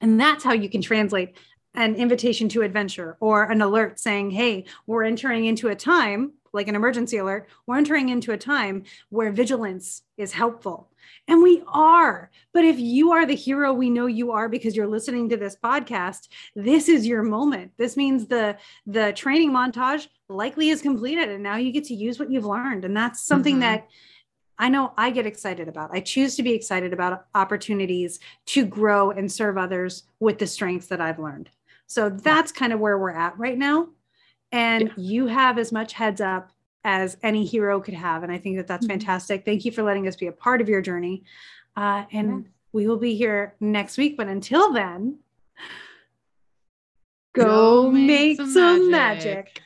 And 0.00 0.18
that's 0.18 0.42
how 0.42 0.52
you 0.52 0.68
can 0.68 0.80
translate 0.80 1.36
an 1.74 1.94
invitation 1.94 2.48
to 2.50 2.62
adventure 2.62 3.16
or 3.20 3.44
an 3.44 3.62
alert 3.62 3.98
saying, 3.98 4.30
hey, 4.30 4.64
we're 4.86 5.04
entering 5.04 5.46
into 5.46 5.68
a 5.68 5.76
time, 5.76 6.32
like 6.52 6.68
an 6.68 6.76
emergency 6.76 7.16
alert, 7.16 7.48
we're 7.66 7.78
entering 7.78 8.10
into 8.10 8.32
a 8.32 8.38
time 8.38 8.84
where 9.08 9.32
vigilance 9.32 10.02
is 10.16 10.32
helpful. 10.32 10.90
And 11.28 11.42
we 11.42 11.62
are. 11.66 12.30
But 12.52 12.64
if 12.64 12.78
you 12.78 13.12
are 13.12 13.26
the 13.26 13.34
hero 13.34 13.72
we 13.72 13.90
know 13.90 14.06
you 14.06 14.32
are 14.32 14.48
because 14.48 14.76
you're 14.76 14.86
listening 14.86 15.28
to 15.30 15.36
this 15.36 15.56
podcast, 15.56 16.28
this 16.54 16.88
is 16.88 17.06
your 17.06 17.22
moment. 17.22 17.72
This 17.78 17.96
means 17.96 18.26
the 18.26 18.56
the 18.86 19.12
training 19.12 19.50
montage 19.50 20.08
likely 20.28 20.70
is 20.70 20.82
completed 20.82 21.28
and 21.28 21.42
now 21.42 21.56
you 21.56 21.72
get 21.72 21.84
to 21.84 21.94
use 21.94 22.18
what 22.18 22.30
you've 22.30 22.44
learned. 22.44 22.84
And 22.84 22.96
that's 22.96 23.20
something 23.20 23.54
mm-hmm. 23.54 23.60
that 23.60 23.88
I 24.58 24.68
know 24.68 24.92
I 24.96 25.10
get 25.10 25.26
excited 25.26 25.68
about. 25.68 25.90
I 25.92 26.00
choose 26.00 26.36
to 26.36 26.42
be 26.42 26.52
excited 26.52 26.92
about 26.92 27.26
opportunities 27.34 28.20
to 28.46 28.64
grow 28.64 29.10
and 29.10 29.30
serve 29.30 29.58
others 29.58 30.04
with 30.20 30.38
the 30.38 30.46
strengths 30.46 30.86
that 30.88 31.00
I've 31.00 31.18
learned. 31.18 31.50
So 31.86 32.08
that's 32.08 32.52
kind 32.52 32.72
of 32.72 32.80
where 32.80 32.98
we're 32.98 33.10
at 33.10 33.38
right 33.38 33.58
now. 33.58 33.88
And 34.50 34.82
yeah. 34.82 34.92
you 34.96 35.26
have 35.26 35.58
as 35.58 35.72
much 35.72 35.92
heads 35.92 36.20
up 36.20 36.52
as 36.84 37.16
any 37.22 37.44
hero 37.44 37.80
could 37.80 37.94
have. 37.94 38.22
And 38.22 38.32
I 38.32 38.38
think 38.38 38.56
that 38.56 38.66
that's 38.66 38.86
mm-hmm. 38.86 38.98
fantastic. 38.98 39.44
Thank 39.44 39.64
you 39.64 39.72
for 39.72 39.82
letting 39.82 40.08
us 40.08 40.16
be 40.16 40.26
a 40.26 40.32
part 40.32 40.60
of 40.60 40.68
your 40.68 40.82
journey. 40.82 41.24
Uh, 41.76 42.04
and 42.12 42.44
yeah. 42.44 42.50
we 42.72 42.86
will 42.86 42.98
be 42.98 43.14
here 43.14 43.54
next 43.60 43.96
week. 43.98 44.16
But 44.16 44.28
until 44.28 44.72
then, 44.72 45.18
go, 47.34 47.44
go 47.44 47.90
make, 47.90 48.38
make, 48.38 48.48
some, 48.48 48.90
magic. 48.90 49.34
magic. 49.34 49.62